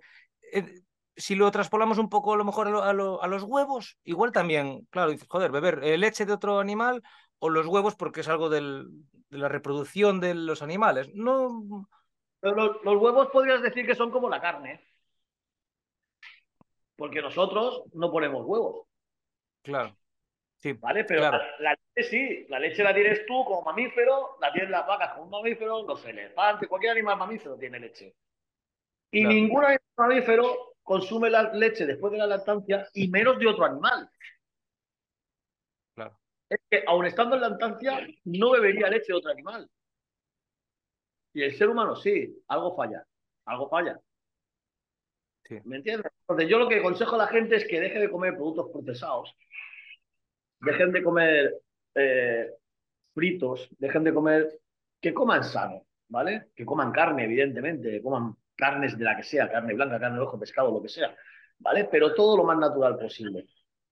si 1.15 1.35
lo 1.35 1.49
traspolamos 1.51 1.97
un 1.97 2.09
poco 2.09 2.33
a 2.33 2.37
lo 2.37 2.45
mejor 2.45 2.67
a, 2.67 2.71
lo- 2.71 2.83
a 2.83 2.93
lo- 2.93 3.21
a 3.23 3.27
los 3.27 3.43
huevos, 3.43 3.97
igual 4.03 4.31
también, 4.31 4.87
claro, 4.91 5.11
dices, 5.11 5.27
joder, 5.29 5.51
beber 5.51 5.79
leche 5.97 6.25
de 6.25 6.33
otro 6.33 6.59
animal 6.59 7.01
o 7.39 7.49
los 7.49 7.65
huevos 7.67 7.95
porque 7.95 8.21
es 8.21 8.27
algo 8.27 8.49
del- 8.49 8.87
de 9.29 9.37
la 9.37 9.49
reproducción 9.49 10.19
de 10.19 10.33
los 10.33 10.61
animales. 10.61 11.09
No, 11.13 11.87
Pero 12.39 12.55
los, 12.55 12.83
los 12.83 13.01
huevos 13.01 13.27
podrías 13.29 13.61
decir 13.61 13.85
que 13.85 13.95
son 13.95 14.11
como 14.11 14.29
la 14.29 14.41
carne. 14.41 14.81
Porque 16.95 17.21
nosotros 17.21 17.83
no 17.93 18.11
ponemos 18.11 18.43
huevos, 18.45 18.87
claro, 19.61 19.95
sí, 20.57 20.73
¿vale? 20.73 21.03
Pero 21.03 21.21
claro, 21.21 21.37
la, 21.59 21.71
la 21.71 21.77
leche 21.95 22.09
sí. 22.09 22.45
La 22.49 22.59
leche 22.59 22.83
la 22.83 22.93
tienes 22.93 23.23
tú 23.27 23.45
como 23.45 23.61
mamífero, 23.61 24.37
la 24.41 24.51
tienen 24.51 24.71
las 24.71 24.87
vacas 24.87 25.13
como 25.13 25.29
mamífero, 25.29 25.85
los 25.85 26.03
elefantes, 26.05 26.67
cualquier 26.67 26.93
animal 26.93 27.17
mamífero 27.17 27.55
tiene 27.57 27.79
leche. 27.79 28.15
Y 29.11 29.21
Claro. 29.21 29.35
ningún 29.35 29.63
animal 29.63 29.81
mamífero 29.95 30.73
consume 30.81 31.29
la 31.29 31.53
leche 31.53 31.85
después 31.85 32.11
de 32.11 32.17
la 32.17 32.27
lactancia 32.27 32.87
y 32.93 33.07
menos 33.09 33.37
de 33.37 33.47
otro 33.47 33.65
animal. 33.65 34.09
Es 36.49 36.59
que 36.69 36.83
aun 36.87 37.05
estando 37.05 37.35
en 37.35 37.41
lactancia, 37.41 38.07
no 38.25 38.51
bebería 38.51 38.89
leche 38.89 39.07
de 39.07 39.17
otro 39.17 39.31
animal. 39.31 39.69
Y 41.33 41.43
el 41.43 41.55
ser 41.55 41.69
humano 41.69 41.95
sí, 41.95 42.35
algo 42.47 42.75
falla, 42.75 43.05
algo 43.45 43.69
falla. 43.69 43.99
Sí. 45.43 45.59
¿Me 45.65 45.77
entiendes? 45.77 46.11
Entonces 46.21 46.49
yo 46.49 46.59
lo 46.59 46.67
que 46.67 46.79
aconsejo 46.79 47.15
a 47.15 47.19
la 47.19 47.27
gente 47.27 47.55
es 47.55 47.65
que 47.65 47.79
deje 47.79 47.99
de 47.99 48.09
comer 48.09 48.35
productos 48.35 48.69
procesados, 48.71 49.35
dejen 50.59 50.91
de 50.91 51.03
comer 51.03 51.61
eh, 51.95 52.51
fritos, 53.13 53.69
dejen 53.79 54.03
de 54.03 54.13
comer, 54.13 54.59
que 54.99 55.13
coman 55.13 55.43
sano, 55.43 55.85
¿vale? 56.09 56.49
Que 56.55 56.65
coman 56.65 56.91
carne, 56.91 57.25
evidentemente, 57.25 57.91
que 57.91 58.01
coman 58.01 58.35
carnes 58.55 58.97
de 58.97 59.05
la 59.05 59.15
que 59.15 59.23
sea, 59.23 59.49
carne 59.49 59.73
blanca, 59.73 59.99
carne 59.99 60.17
roja, 60.17 60.39
pescado, 60.39 60.71
lo 60.71 60.81
que 60.81 60.89
sea, 60.89 61.15
¿vale? 61.59 61.87
Pero 61.91 62.13
todo 62.13 62.37
lo 62.37 62.43
más 62.43 62.57
natural 62.57 62.97
posible, 62.97 63.45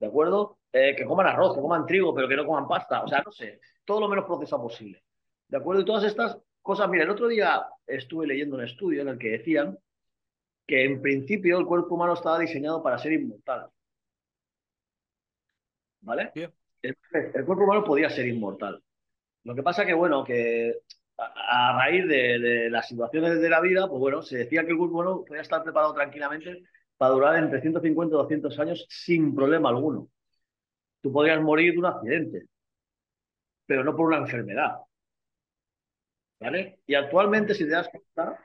¿de 0.06 0.10
acuerdo? 0.10 0.60
Eh, 0.72 0.96
que 0.96 1.04
coman 1.04 1.26
arroz, 1.26 1.56
que 1.56 1.62
coman 1.62 1.86
trigo, 1.86 2.14
pero 2.14 2.28
que 2.28 2.36
no 2.36 2.46
coman 2.46 2.68
pasta, 2.68 3.02
o 3.02 3.08
sea, 3.08 3.24
no 3.26 3.32
sé, 3.32 3.60
todo 3.84 4.00
lo 4.02 4.08
menos 4.08 4.26
procesado 4.26 4.62
posible, 4.62 5.04
¿de 5.48 5.58
acuerdo? 5.58 5.82
Y 5.82 5.86
todas 5.86 6.04
estas 6.04 6.38
cosas, 6.62 6.88
mira, 6.90 7.06
el 7.06 7.10
otro 7.10 7.28
día 7.28 7.66
estuve 7.88 8.28
leyendo 8.28 8.56
un 8.56 8.64
estudio 8.64 9.02
en 9.02 9.08
el 9.08 9.18
que 9.18 9.32
decían 9.32 9.80
que 10.68 10.84
en 10.86 11.02
principio 11.02 11.58
el 11.58 11.66
cuerpo 11.66 11.96
humano 11.96 12.14
estaba 12.14 12.38
diseñado 12.38 12.84
para 12.84 13.00
ser 13.00 13.14
inmortal. 13.14 13.68
¿Vale? 16.02 16.32
El, 16.36 16.96
el 17.12 17.46
cuerpo 17.46 17.64
humano 17.64 17.84
podía 17.84 18.10
ser 18.12 18.28
inmortal. 18.28 18.80
Lo 19.44 19.56
que 19.56 19.64
pasa 19.64 19.88
que, 19.88 19.94
bueno, 19.96 20.24
que 20.24 20.82
a, 21.18 21.72
a 21.72 21.78
raíz 21.80 22.08
de, 22.08 22.38
de 22.38 22.70
las 22.70 22.88
situaciones 22.88 23.42
de 23.42 23.50
la 23.50 23.60
vida, 23.60 23.88
pues 23.88 24.00
bueno, 24.00 24.22
se 24.22 24.38
decía 24.38 24.64
que 24.66 24.72
el 24.72 24.78
cuerpo 24.78 24.96
humano 24.96 25.26
podía 25.26 25.42
estar 25.42 25.64
preparado 25.64 25.96
tranquilamente 25.96 26.64
para 26.98 27.14
durar 27.14 27.44
entre 27.44 27.62
150 27.62 28.16
y 28.16 28.18
200 28.18 28.60
años 28.60 28.86
sin 28.90 29.36
problema 29.36 29.70
alguno. 29.70 30.10
Tú 31.02 31.12
podrías 31.12 31.42
morir 31.42 31.74
de 31.74 31.80
un 31.80 31.86
accidente, 31.86 32.48
pero 33.66 33.84
no 33.84 33.96
por 33.96 34.08
una 34.08 34.18
enfermedad. 34.18 34.78
¿Vale? 36.40 36.80
Y 36.86 36.96
actualmente, 36.96 37.54
si 37.54 37.64
te 37.64 37.72
das 37.72 37.90
cuenta, 37.90 38.40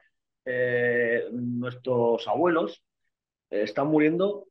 eh, 0.45 1.29
nuestros 1.33 2.27
abuelos 2.29 2.83
eh, 3.51 3.63
están 3.63 3.89
muriendo 3.89 4.47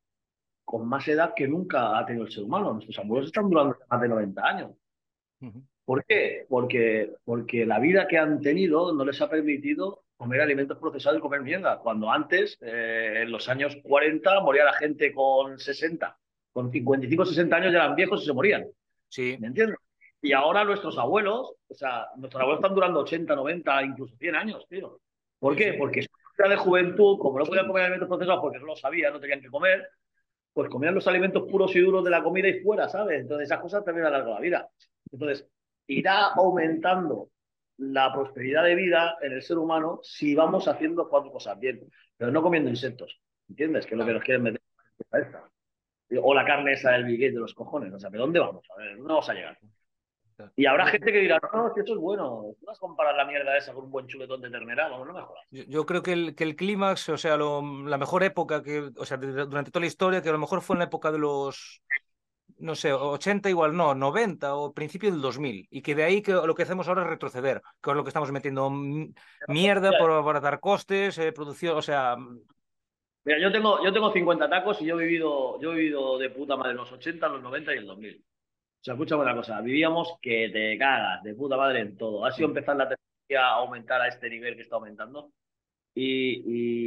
con 0.63 0.87
más 0.87 1.07
edad 1.07 1.33
que 1.35 1.47
nunca 1.47 1.97
ha 1.97 2.05
tenido 2.05 2.25
el 2.25 2.31
ser 2.31 2.43
humano. 2.43 2.73
Nuestros 2.73 2.99
abuelos 2.99 3.27
están 3.27 3.49
durando 3.49 3.77
más 3.89 4.01
de 4.01 4.07
90 4.07 4.45
años. 4.45 4.71
¿Por 5.85 6.05
qué? 6.05 6.45
Porque, 6.47 7.15
porque 7.23 7.65
la 7.65 7.79
vida 7.79 8.07
que 8.07 8.17
han 8.17 8.41
tenido 8.41 8.93
no 8.93 9.03
les 9.05 9.19
ha 9.21 9.29
permitido 9.29 10.03
comer 10.19 10.41
alimentos 10.41 10.77
procesados 10.77 11.17
y 11.17 11.21
comer 11.21 11.41
mierda. 11.41 11.79
Cuando 11.79 12.11
antes, 12.11 12.57
eh, 12.59 13.21
en 13.21 13.31
los 13.31 13.47
años 13.47 13.77
40, 13.81 14.41
moría 14.41 14.65
la 14.65 14.73
gente 14.73 15.13
con 15.13 15.57
60. 15.57 16.17
Con 16.51 16.69
55, 16.69 17.25
60 17.25 17.55
años 17.55 17.71
ya 17.71 17.79
eran 17.79 17.95
viejos 17.95 18.21
y 18.21 18.25
se 18.25 18.33
morían. 18.33 18.67
Sí, 19.07 19.37
¿Me 19.39 19.47
entiendes? 19.47 19.77
Y 20.21 20.33
ahora 20.33 20.65
nuestros 20.65 20.97
abuelos, 20.97 21.53
o 21.69 21.73
sea, 21.73 22.07
nuestros 22.17 22.41
abuelos 22.41 22.59
están 22.59 22.75
durando 22.75 22.99
80, 22.99 23.33
90, 23.33 23.83
incluso 23.83 24.17
100 24.17 24.35
años, 24.35 24.67
tío. 24.67 24.99
¿Por 25.39 25.55
qué? 25.55 25.71
sí. 25.71 25.77
Porque 25.77 26.05
de 26.49 26.55
juventud, 26.57 27.17
como 27.17 27.39
no 27.39 27.45
podían 27.45 27.67
comer 27.67 27.83
alimentos 27.83 28.09
procesados 28.09 28.41
porque 28.41 28.59
no 28.59 28.65
lo 28.65 28.75
sabían, 28.75 29.13
no 29.13 29.21
tenían 29.21 29.41
que 29.41 29.49
comer, 29.49 29.87
pues 30.51 30.69
comían 30.69 30.95
los 30.95 31.07
alimentos 31.07 31.49
puros 31.49 31.73
y 31.77 31.79
duros 31.79 32.03
de 32.03 32.09
la 32.09 32.23
comida 32.23 32.49
y 32.49 32.59
fuera, 32.59 32.89
¿sabes? 32.89 33.21
Entonces 33.21 33.45
esas 33.45 33.61
cosas 33.61 33.85
también 33.85 34.05
alargan 34.05 34.33
la 34.33 34.39
vida. 34.41 34.69
Entonces, 35.11 35.47
irá 35.87 36.27
aumentando 36.35 37.29
la 37.79 38.11
prosperidad 38.13 38.63
de 38.63 38.75
vida 38.75 39.17
en 39.21 39.31
el 39.33 39.41
ser 39.41 39.57
humano 39.57 39.99
si 40.03 40.35
vamos 40.35 40.67
haciendo 40.67 41.07
cuatro 41.09 41.31
cosas 41.31 41.59
bien, 41.59 41.89
pero 42.17 42.31
no 42.31 42.41
comiendo 42.41 42.69
insectos, 42.69 43.19
¿entiendes? 43.49 43.85
Que 43.85 43.95
es 43.95 43.99
lo 43.99 44.05
que 44.05 44.13
nos 44.13 44.23
quieren 44.23 44.43
meter 44.43 44.61
en 44.61 44.95
la 44.99 45.05
cabeza. 45.09 45.43
O 46.21 46.33
la 46.33 46.43
carne 46.45 46.73
esa 46.73 46.91
del 46.91 47.05
billete 47.05 47.33
de 47.33 47.39
los 47.39 47.53
cojones, 47.53 47.93
o 47.93 47.99
sea, 47.99 48.09
¿pero 48.09 48.23
dónde 48.23 48.39
vamos? 48.39 48.65
A 48.75 48.79
ver, 48.79 48.95
¿dónde 48.97 49.07
vamos 49.09 49.29
a 49.29 49.33
llegar? 49.33 49.57
Y 50.55 50.65
habrá 50.65 50.85
gente 50.85 51.11
que 51.11 51.19
dirá, 51.19 51.37
no, 51.53 51.67
es 51.67 51.73
que 51.73 51.81
esto 51.81 51.93
es 51.93 51.99
bueno, 51.99 52.55
tú 52.57 52.65
vas 52.65 52.77
a 52.77 52.79
comparar 52.79 53.13
la 53.15 53.25
mierda 53.25 53.57
esa 53.57 53.73
con 53.73 53.85
un 53.85 53.91
buen 53.91 54.07
chuletón 54.07 54.39
de 54.41 54.49
ternera, 54.49 54.87
vamos, 54.87 55.05
no 55.07 55.13
me 55.13 55.21
jodas. 55.21 55.43
Yo, 55.51 55.63
yo 55.67 55.85
creo 55.85 56.01
que 56.01 56.13
el, 56.13 56.33
que 56.33 56.45
el 56.45 56.55
clímax, 56.55 57.09
o 57.09 57.17
sea, 57.17 57.35
lo- 57.35 57.61
la 57.85 57.97
mejor 57.97 58.23
época 58.23 58.63
que, 58.63 58.89
o 58.95 59.05
sea, 59.05 59.17
de- 59.17 59.45
durante 59.45 59.69
toda 59.69 59.81
la 59.81 59.87
historia, 59.87 60.21
que 60.21 60.29
a 60.29 60.31
lo 60.31 60.37
mejor 60.39 60.61
fue 60.61 60.75
en 60.75 60.79
la 60.79 60.85
época 60.85 61.11
de 61.11 61.19
los, 61.19 61.81
no 62.59 62.75
sé, 62.75 62.93
80 62.93 63.49
igual, 63.49 63.75
no, 63.75 63.95
90 63.95 64.55
o 64.55 64.73
principio 64.73 65.11
del 65.11 65.21
2000, 65.21 65.67
y 65.71 65.81
que 65.81 65.95
de 65.95 66.03
ahí 66.03 66.21
que 66.21 66.33
lo 66.33 66.55
que 66.55 66.63
hacemos 66.63 66.87
ahora 66.87 67.03
es 67.03 67.09
retroceder, 67.09 67.61
que 67.81 67.89
es 67.91 67.95
lo 67.95 68.03
que 68.03 68.09
estamos 68.09 68.31
metiendo 68.31 68.69
mierda 69.47 69.97
por 69.97 70.11
abaratar 70.11 70.59
costes, 70.59 71.17
eh, 71.17 71.31
producción, 71.31 71.77
o 71.77 71.81
sea, 71.81 72.15
Mira, 73.25 73.39
yo 73.39 73.51
tengo, 73.51 73.83
yo 73.83 73.91
tengo 73.93 74.11
50 74.11 74.49
tacos 74.49 74.81
y 74.81 74.85
yo 74.85 74.99
he 74.99 75.03
vivido, 75.05 75.59
yo 75.61 75.73
he 75.73 75.75
vivido 75.75 76.17
de 76.17 76.29
puta 76.29 76.55
madre 76.55 76.73
los 76.73 76.91
80, 76.91 77.27
los 77.27 77.41
90 77.41 77.73
y 77.73 77.77
el 77.77 77.85
2000. 77.85 78.17
O 78.17 78.83
sea, 78.83 78.93
escúchame 78.93 79.23
una 79.23 79.35
cosa, 79.35 79.59
vivíamos 79.61 80.13
que 80.21 80.49
te 80.53 80.77
cagas 80.77 81.21
de 81.23 81.35
puta 81.35 81.57
madre 81.57 81.81
en 81.81 81.97
todo. 81.97 82.25
Ha 82.25 82.31
sido 82.31 82.47
empezar 82.47 82.77
la 82.77 82.87
tecnología 82.89 83.47
a 83.47 83.57
aumentar 83.59 84.01
a 84.01 84.07
este 84.07 84.29
nivel 84.29 84.55
que 84.55 84.61
está 84.61 84.75
aumentando. 84.77 85.31
Y, 85.95 86.43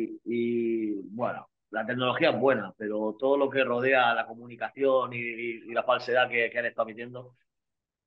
y- 0.07 0.21
y, 0.25 0.93
bueno, 1.11 1.49
la 1.73 1.85
tecnología 1.87 2.31
es 2.31 2.39
buena, 2.39 2.73
pero 2.79 3.17
todo 3.19 3.37
lo 3.37 3.51
que 3.51 3.65
rodea 3.65 4.15
la 4.15 4.27
comunicación 4.27 5.13
y, 5.13 5.17
y- 5.19 5.63
y 5.71 5.73
la 5.73 5.83
falsedad 5.83 6.29
que, 6.31 6.51
que 6.51 6.59
han 6.59 6.67
estado 6.67 6.87
metiendo. 6.87 7.37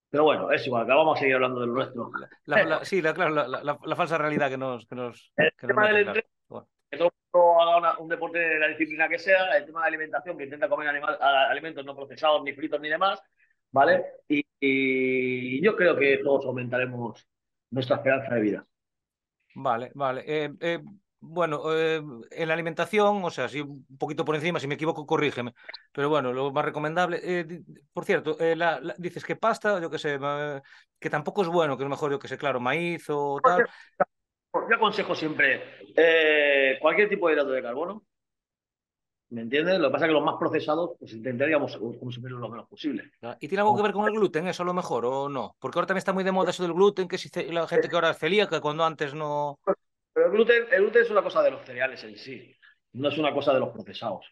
Pero 0.09 0.23
bueno, 0.23 0.51
es 0.51 0.65
igual, 0.65 0.85
vamos 0.85 1.17
a 1.17 1.19
seguir 1.19 1.35
hablando 1.35 1.59
de 1.59 1.67
lo 1.67 1.73
nuestro. 1.73 2.11
la- 2.45 2.63
la- 2.63 2.85
sí, 2.85 3.01
la, 3.01 3.13
claro, 3.13 3.31
la, 3.33 3.95
falsa 3.95 4.17
realidad 4.17 4.49
que 4.49 4.57
nos, 4.57 4.85
que 4.85 4.95
nos, 4.95 5.33
El 5.35 5.51
que 5.57 5.67
nos 5.67 5.75
tema 5.75 5.87
del 5.87 6.05
meten, 6.05 6.05
claro. 6.13 6.27
entreno, 6.27 6.29
Bueno, 6.47 6.67
que 6.89 6.97
todo 6.97 7.07
el 7.07 7.13
mundo 7.33 7.61
haga 7.61 7.77
una- 7.77 7.97
un 7.99 8.07
deporte 8.07 8.39
de 8.39 8.59
la 8.59 8.67
disciplina 8.69 9.09
que 9.09 9.19
sea, 9.19 9.57
el 9.57 9.65
tema 9.65 9.81
de 9.81 9.87
alimentación, 9.87 10.37
que 10.37 10.43
intenta 10.45 10.69
comer 10.69 10.87
animal- 10.87 11.17
alimentos 11.21 11.83
no 11.85 11.95
procesados, 11.95 12.43
ni 12.43 12.53
fritos, 12.53 12.79
ni 12.79 12.87
demás, 12.89 13.19
¿vale? 13.71 14.05
Y, 14.29 14.45
y 14.59 15.61
yo 15.61 15.75
creo 15.75 15.97
que 15.97 16.19
todos 16.23 16.45
aumentaremos 16.45 17.27
nuestra 17.71 17.97
esperanza 17.97 18.35
de 18.35 18.41
vida. 18.41 18.65
Vale, 19.55 19.91
vale. 19.95 20.23
Eh, 20.25 20.53
eh, 20.59 20.79
bueno, 21.27 21.61
eh, 21.73 22.01
en 22.31 22.47
la 22.47 22.53
alimentación, 22.53 23.23
o 23.23 23.29
sea, 23.29 23.49
si 23.49 23.61
un 23.61 23.85
poquito 23.97 24.23
por 24.23 24.35
encima, 24.35 24.59
si 24.59 24.67
me 24.67 24.75
equivoco, 24.75 25.05
corrígeme. 25.05 25.53
Pero 25.91 26.09
bueno, 26.09 26.31
lo 26.33 26.51
más 26.51 26.65
recomendable. 26.65 27.63
por 27.93 28.05
cierto, 28.05 28.37
dices 28.97 29.23
que 29.23 29.35
pasta, 29.35 29.79
yo 29.79 29.89
qué 29.89 29.99
sé, 29.99 30.19
que 30.99 31.09
tampoco 31.09 31.41
es 31.41 31.47
bueno, 31.47 31.77
que 31.77 31.83
es 31.83 31.89
mejor, 31.89 32.11
yo 32.11 32.19
que 32.19 32.27
sé, 32.27 32.37
claro, 32.37 32.59
maíz 32.59 33.05
o 33.09 33.39
tal. 33.43 33.65
Yo 34.69 34.75
aconsejo 34.75 35.15
siempre 35.15 35.61
cualquier 36.79 37.09
tipo 37.09 37.27
de 37.27 37.33
hidrato 37.33 37.51
de 37.51 37.61
carbono, 37.61 38.03
¿Me 39.29 39.41
entiendes? 39.41 39.79
Lo 39.79 39.87
que 39.87 39.93
pasa 39.93 40.05
es 40.05 40.09
que 40.09 40.13
los 40.13 40.23
más 40.23 40.35
procesados, 40.39 40.91
pues 40.99 41.13
intentaríamos 41.13 41.75
consumir 41.99 42.31
lo 42.31 42.47
menos 42.47 42.67
posible. 42.67 43.11
¿Y 43.39 43.47
tiene 43.47 43.61
algo 43.61 43.75
que 43.75 43.81
ver 43.81 43.91
con 43.91 44.07
el 44.07 44.13
gluten, 44.13 44.47
eso 44.47 44.63
a 44.63 44.65
lo 44.65 44.73
mejor, 44.73 45.05
o 45.05 45.29
no? 45.29 45.55
Porque 45.59 45.79
ahora 45.79 45.87
también 45.87 45.99
está 45.99 46.13
muy 46.13 46.23
de 46.23 46.31
moda 46.31 46.51
eso 46.51 46.63
del 46.63 46.73
gluten, 46.73 47.07
que 47.07 47.17
si 47.17 47.29
la 47.51 47.67
gente 47.67 47.89
que 47.89 47.95
ahora 47.95 48.11
es 48.11 48.19
celíaca, 48.19 48.61
cuando 48.61 48.85
antes 48.85 49.13
no. 49.13 49.59
Pero 50.15 50.27
el 50.27 50.31
gluten, 50.31 50.65
el 50.71 50.83
gluten 50.83 51.01
es 51.01 51.11
una 51.11 51.21
cosa 51.21 51.43
de 51.43 51.51
los 51.51 51.65
cereales 51.65 52.01
en 52.05 52.15
sí, 52.15 52.55
no 52.93 53.09
es 53.09 53.17
una 53.17 53.33
cosa 53.33 53.53
de 53.53 53.59
los 53.59 53.69
procesados. 53.69 54.25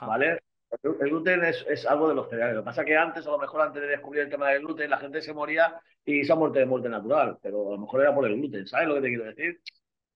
¿Vale? 0.00 0.40
El 0.82 1.10
gluten 1.10 1.44
es, 1.44 1.66
es, 1.68 1.86
algo 1.86 2.08
de 2.08 2.14
los 2.14 2.30
cereales. 2.30 2.56
Lo 2.56 2.62
que 2.62 2.64
pasa 2.64 2.80
es 2.80 2.86
que 2.86 2.96
antes, 2.96 3.26
a 3.26 3.30
lo 3.30 3.38
mejor 3.38 3.60
antes 3.60 3.82
de 3.82 3.88
descubrir 3.88 4.22
el 4.22 4.30
tema 4.30 4.48
del 4.48 4.62
gluten, 4.62 4.88
la 4.88 4.96
gente 4.96 5.20
se 5.20 5.34
moría 5.34 5.78
y 6.02 6.24
se 6.24 6.32
ha 6.32 6.36
muerto 6.36 6.58
de 6.58 6.64
muerte 6.64 6.88
natural, 6.88 7.36
pero 7.42 7.68
a 7.68 7.72
lo 7.72 7.78
mejor 7.78 8.00
era 8.00 8.14
por 8.14 8.26
el 8.26 8.36
gluten. 8.36 8.66
¿Sabes 8.66 8.88
lo 8.88 8.94
que 8.94 9.02
te 9.02 9.08
quiero 9.08 9.24
decir? 9.24 9.60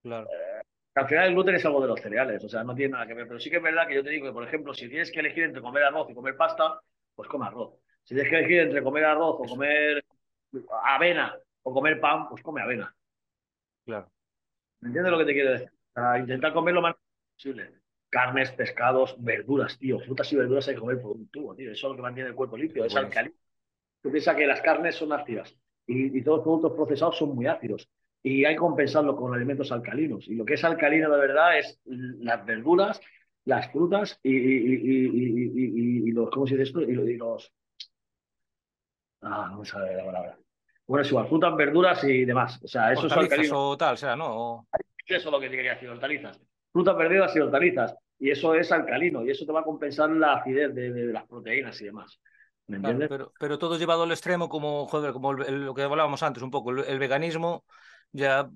Claro. 0.03 0.27
Eh, 0.27 0.63
al 0.95 1.07
final 1.07 1.29
el 1.29 1.35
gluten 1.35 1.55
es 1.57 1.65
algo 1.67 1.83
de 1.83 1.89
los 1.89 2.01
cereales, 2.01 2.43
o 2.43 2.49
sea, 2.49 2.65
no 2.65 2.75
tiene 2.75 2.93
nada 2.93 3.07
que 3.07 3.15
ver. 3.15 3.29
Pero 3.29 3.39
sí 3.39 3.51
que 3.51 3.59
es 3.59 3.63
verdad 3.63 3.87
que 3.87 3.97
yo 3.97 4.03
te 4.03 4.11
digo 4.11 4.27
que, 4.27 4.33
por 4.33 4.45
ejemplo, 4.45 4.73
si 4.73 4.89
tienes 4.89 5.13
que 5.13 5.21
elegir 5.21 5.45
entre 5.45 5.61
comer 5.61 5.85
arroz 5.85 6.09
y 6.11 6.15
comer 6.15 6.39
pasta, 6.39 6.81
pues 7.15 7.29
come 7.29 7.47
arroz. 7.47 7.75
Si 8.05 8.15
tienes 8.15 8.31
que 8.31 8.39
elegir 8.39 8.61
entre 8.61 8.83
comer 8.83 9.05
arroz 9.05 9.37
o 9.41 9.45
comer 9.45 10.03
avena 10.83 11.37
o 11.63 11.75
comer 11.75 12.01
pan, 12.01 12.31
pues 12.31 12.43
come 12.43 12.63
avena. 12.63 12.95
Claro. 13.85 14.11
¿Me 14.81 14.89
entiendes 14.89 15.13
lo 15.13 15.19
que 15.19 15.25
te 15.25 15.33
quiero 15.33 15.53
decir? 15.53 15.71
Para 15.93 16.19
intentar 16.19 16.53
comer 16.53 16.75
lo 16.75 16.83
más 16.83 16.97
posible. 17.35 17.73
Carnes, 18.09 18.51
pescados, 18.53 19.15
verduras, 19.19 19.79
tío. 19.79 20.01
Frutas 20.01 20.33
y 20.33 20.37
verduras 20.37 20.69
hay 20.69 20.75
que 20.75 20.81
comer 20.81 21.01
por 21.01 21.13
un 21.13 21.29
tubo, 21.29 21.55
tío. 21.55 21.71
Eso 21.71 21.87
es 21.87 21.91
lo 21.91 21.97
que 21.97 22.03
mantiene 22.03 22.31
el 22.31 22.35
cuerpo 22.35 22.57
limpio, 22.57 22.85
es 22.85 22.97
alcalino. 22.97 23.35
Tú 24.03 24.11
piensas 24.11 24.37
que 24.37 24.47
las 24.47 24.61
carnes 24.63 24.95
son 24.97 25.13
ácidas 25.13 25.55
y, 25.87 26.19
y 26.19 26.23
todos 26.23 26.39
los 26.39 26.45
productos 26.45 26.73
procesados 26.73 27.19
son 27.19 27.35
muy 27.35 27.47
ácidos 27.47 27.89
y 28.23 28.45
hay 28.45 28.55
que 28.55 28.61
compensarlo 28.61 29.17
con 29.17 29.35
alimentos 29.35 29.73
alcalinos. 29.73 30.29
Y 30.29 30.35
lo 30.35 30.45
que 30.45 30.55
es 30.55 30.65
alcalino 30.65 31.11
de 31.11 31.19
verdad 31.19 31.59
es 31.59 31.81
las 31.85 32.45
verduras, 32.45 33.01
las 33.45 33.71
frutas 33.73 34.19
y, 34.23 34.37
y, 34.37 36.11
los, 36.13 36.31
¿cómo 36.31 36.47
se 36.47 36.57
dice 36.57 36.65
esto? 36.65 36.83
Y, 36.83 37.17
los... 37.17 37.53
Ah, 39.23 39.49
no 39.51 39.61
me 39.61 39.65
sale 39.67 39.97
la 39.97 40.05
palabra. 40.05 40.39
Bueno, 40.91 41.03
es 41.03 41.09
igual, 41.09 41.29
frutas, 41.29 41.55
verduras 41.55 42.03
y 42.03 42.25
demás. 42.25 42.61
O 42.65 42.67
sea, 42.67 42.93
eso 42.93 43.07
es 43.07 43.13
alcalino. 43.13 43.69
o 43.69 43.77
tal, 43.77 43.95
o 43.95 43.97
sea, 43.97 44.17
¿no? 44.17 44.67
Eso 45.07 45.29
es 45.29 45.33
lo 45.33 45.39
que 45.39 45.49
te 45.49 45.55
quería 45.55 45.75
decir, 45.75 45.89
hortalizas. 45.89 46.41
Frutas, 46.73 46.97
verduras 46.97 47.37
y 47.37 47.39
hortalizas. 47.39 47.95
Y 48.19 48.31
eso 48.33 48.57
es 48.57 48.73
alcalino 48.73 49.25
y 49.25 49.31
eso 49.31 49.47
te 49.47 49.53
va 49.53 49.61
a 49.61 49.63
compensar 49.63 50.11
la 50.11 50.33
acidez 50.33 50.75
de, 50.75 51.13
las 51.13 51.29
proteínas 51.29 51.81
y 51.81 51.85
demás. 51.85 52.21
¿Me 52.67 52.79
entiendes? 52.79 53.09
pero, 53.09 53.33
pero 53.39 53.57
todo 53.57 53.79
llevado 53.79 54.03
al 54.03 54.11
extremo 54.11 54.49
como, 54.49 54.85
joder, 54.89 55.13
como 55.13 55.33
lo 55.33 55.75
que 55.75 55.83
hablábamos 55.83 56.25
antes, 56.25 56.43
un 56.43 56.51
poco, 56.51 56.73
el 56.73 56.99
veganismo 56.99 57.65
ya 58.11 58.51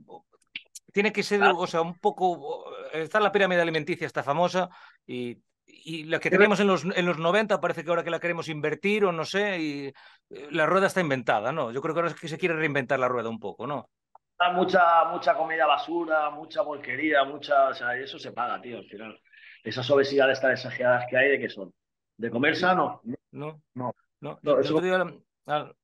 tiene 0.92 1.12
que 1.12 1.22
ser, 1.22 1.40
o 1.40 1.66
sea, 1.68 1.82
un 1.82 1.96
poco, 2.00 2.64
está 2.92 3.20
la 3.20 3.30
pirámide 3.30 3.60
alimenticia, 3.60 4.08
está 4.08 4.24
famosa, 4.24 4.70
y, 5.06 5.38
y 5.84 6.04
la 6.04 6.18
que 6.18 6.30
teníamos 6.30 6.60
en 6.60 6.66
los, 6.66 6.84
en 6.84 7.06
los 7.06 7.18
90 7.18 7.60
parece 7.60 7.84
que 7.84 7.90
ahora 7.90 8.02
que 8.02 8.10
la 8.10 8.18
queremos 8.18 8.48
invertir 8.48 9.04
o 9.04 9.12
no 9.12 9.24
sé, 9.24 9.60
y 9.60 9.86
eh, 9.86 10.48
la 10.50 10.66
rueda 10.66 10.86
está 10.86 11.00
inventada, 11.00 11.52
¿no? 11.52 11.70
Yo 11.70 11.82
creo 11.82 11.94
que 11.94 12.00
ahora 12.00 12.10
es 12.10 12.18
que 12.18 12.28
se 12.28 12.38
quiere 12.38 12.56
reinventar 12.56 12.98
la 12.98 13.08
rueda 13.08 13.28
un 13.28 13.38
poco, 13.38 13.66
¿no? 13.66 13.90
Mucha, 14.54 15.04
mucha 15.04 15.34
comida 15.34 15.66
basura, 15.66 16.30
mucha 16.30 16.64
porquería, 16.64 17.24
mucha, 17.24 17.68
o 17.68 17.74
sea, 17.74 17.98
y 17.98 18.02
eso 18.02 18.18
se 18.18 18.32
paga, 18.32 18.60
tío, 18.60 18.78
al 18.78 18.86
final. 18.86 19.18
Esas 19.62 19.88
obesidades 19.90 20.40
tan 20.40 20.52
exageradas 20.52 21.04
que 21.08 21.16
hay, 21.16 21.30
¿de 21.30 21.38
qué 21.38 21.48
son? 21.48 21.72
¿De 22.16 22.30
comer 22.30 22.56
sano? 22.56 23.00
No. 23.30 23.62
No. 23.74 23.94
no. 24.20 24.38
no 24.42 24.58
eso 24.58 24.80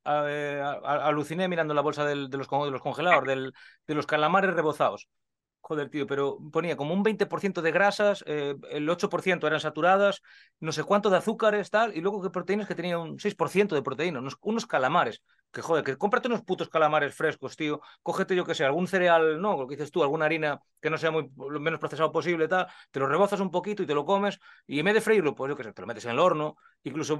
aluciné 0.04 1.48
mirando 1.48 1.74
la 1.74 1.80
bolsa 1.82 2.04
de, 2.04 2.16
los, 2.16 2.30
de 2.30 2.38
los 2.38 2.48
congelados, 2.80 3.24
de 3.26 3.94
los 3.94 4.06
calamares 4.06 4.54
rebozados. 4.54 5.08
Joder, 5.62 5.88
tío, 5.90 6.06
pero 6.06 6.38
ponía 6.52 6.76
como 6.76 6.94
un 6.94 7.02
20% 7.02 7.62
de 7.62 7.70
grasas, 7.70 8.24
eh, 8.26 8.56
el 8.70 8.88
8% 8.90 9.46
eran 9.46 9.60
saturadas, 9.60 10.20
no 10.58 10.72
sé 10.72 10.82
cuánto 10.84 11.10
de 11.10 11.18
azúcares, 11.18 11.70
tal, 11.70 11.96
y 11.96 12.00
luego 12.00 12.22
que 12.22 12.30
proteínas 12.30 12.66
que 12.66 12.74
tenía 12.74 12.98
un 12.98 13.20
6% 13.20 13.74
de 13.76 13.82
proteína, 13.82 14.20
unos 14.42 14.66
calamares 14.66 15.22
que 15.52 15.62
joder, 15.62 15.84
que 15.84 15.96
cómprate 15.96 16.28
unos 16.28 16.42
putos 16.42 16.68
calamares 16.68 17.14
frescos, 17.14 17.56
tío. 17.56 17.80
Cógete, 18.02 18.36
yo 18.36 18.44
que 18.44 18.54
sé, 18.54 18.64
algún 18.64 18.86
cereal, 18.86 19.40
no, 19.40 19.56
lo 19.56 19.66
que 19.66 19.76
dices 19.76 19.90
tú, 19.90 20.02
alguna 20.02 20.26
harina 20.26 20.60
que 20.80 20.90
no 20.90 20.98
sea 20.98 21.10
muy 21.10 21.30
lo 21.36 21.60
menos 21.60 21.80
procesado 21.80 22.12
posible, 22.12 22.48
tal, 22.48 22.66
te 22.90 23.00
lo 23.00 23.06
rebozas 23.06 23.40
un 23.40 23.50
poquito 23.50 23.82
y 23.82 23.86
te 23.86 23.94
lo 23.94 24.04
comes, 24.04 24.38
y 24.66 24.78
en 24.78 24.84
vez 24.84 24.94
de 24.94 25.00
freírlo, 25.00 25.34
pues 25.34 25.50
yo 25.50 25.56
que 25.56 25.64
sé, 25.64 25.72
te 25.72 25.82
lo 25.82 25.86
metes 25.86 26.04
en 26.04 26.12
el 26.12 26.18
horno. 26.18 26.56
Incluso 26.82 27.18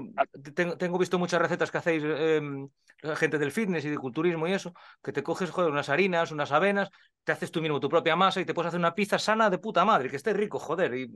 tengo, 0.55 0.97
visto 0.97 1.19
muchas 1.19 1.41
recetas 1.41 1.69
que 1.69 1.77
hacéis 1.77 2.03
em, 2.03 2.69
gente 3.15 3.37
del 3.37 3.51
fitness 3.51 3.85
y 3.85 3.89
de 3.89 3.97
culturismo 3.97 4.47
y 4.47 4.53
eso, 4.53 4.73
que 5.03 5.11
te 5.11 5.23
coges, 5.23 5.51
joder, 5.51 5.71
unas 5.71 5.89
harinas, 5.89 6.31
unas 6.31 6.51
avenas, 6.51 6.89
te 7.23 7.31
haces 7.31 7.51
tú 7.51 7.61
mismo 7.61 7.79
tu 7.79 7.89
propia 7.89 8.15
masa 8.15 8.41
y 8.41 8.45
te 8.45 8.53
puedes 8.53 8.69
hacer 8.69 8.79
una 8.79 8.95
pizza 8.95 9.19
sana 9.19 9.49
de 9.49 9.57
puta 9.57 9.85
madre, 9.85 10.09
que 10.09 10.15
esté 10.15 10.33
rico, 10.33 10.57
joder, 10.57 10.95
y 10.95 11.11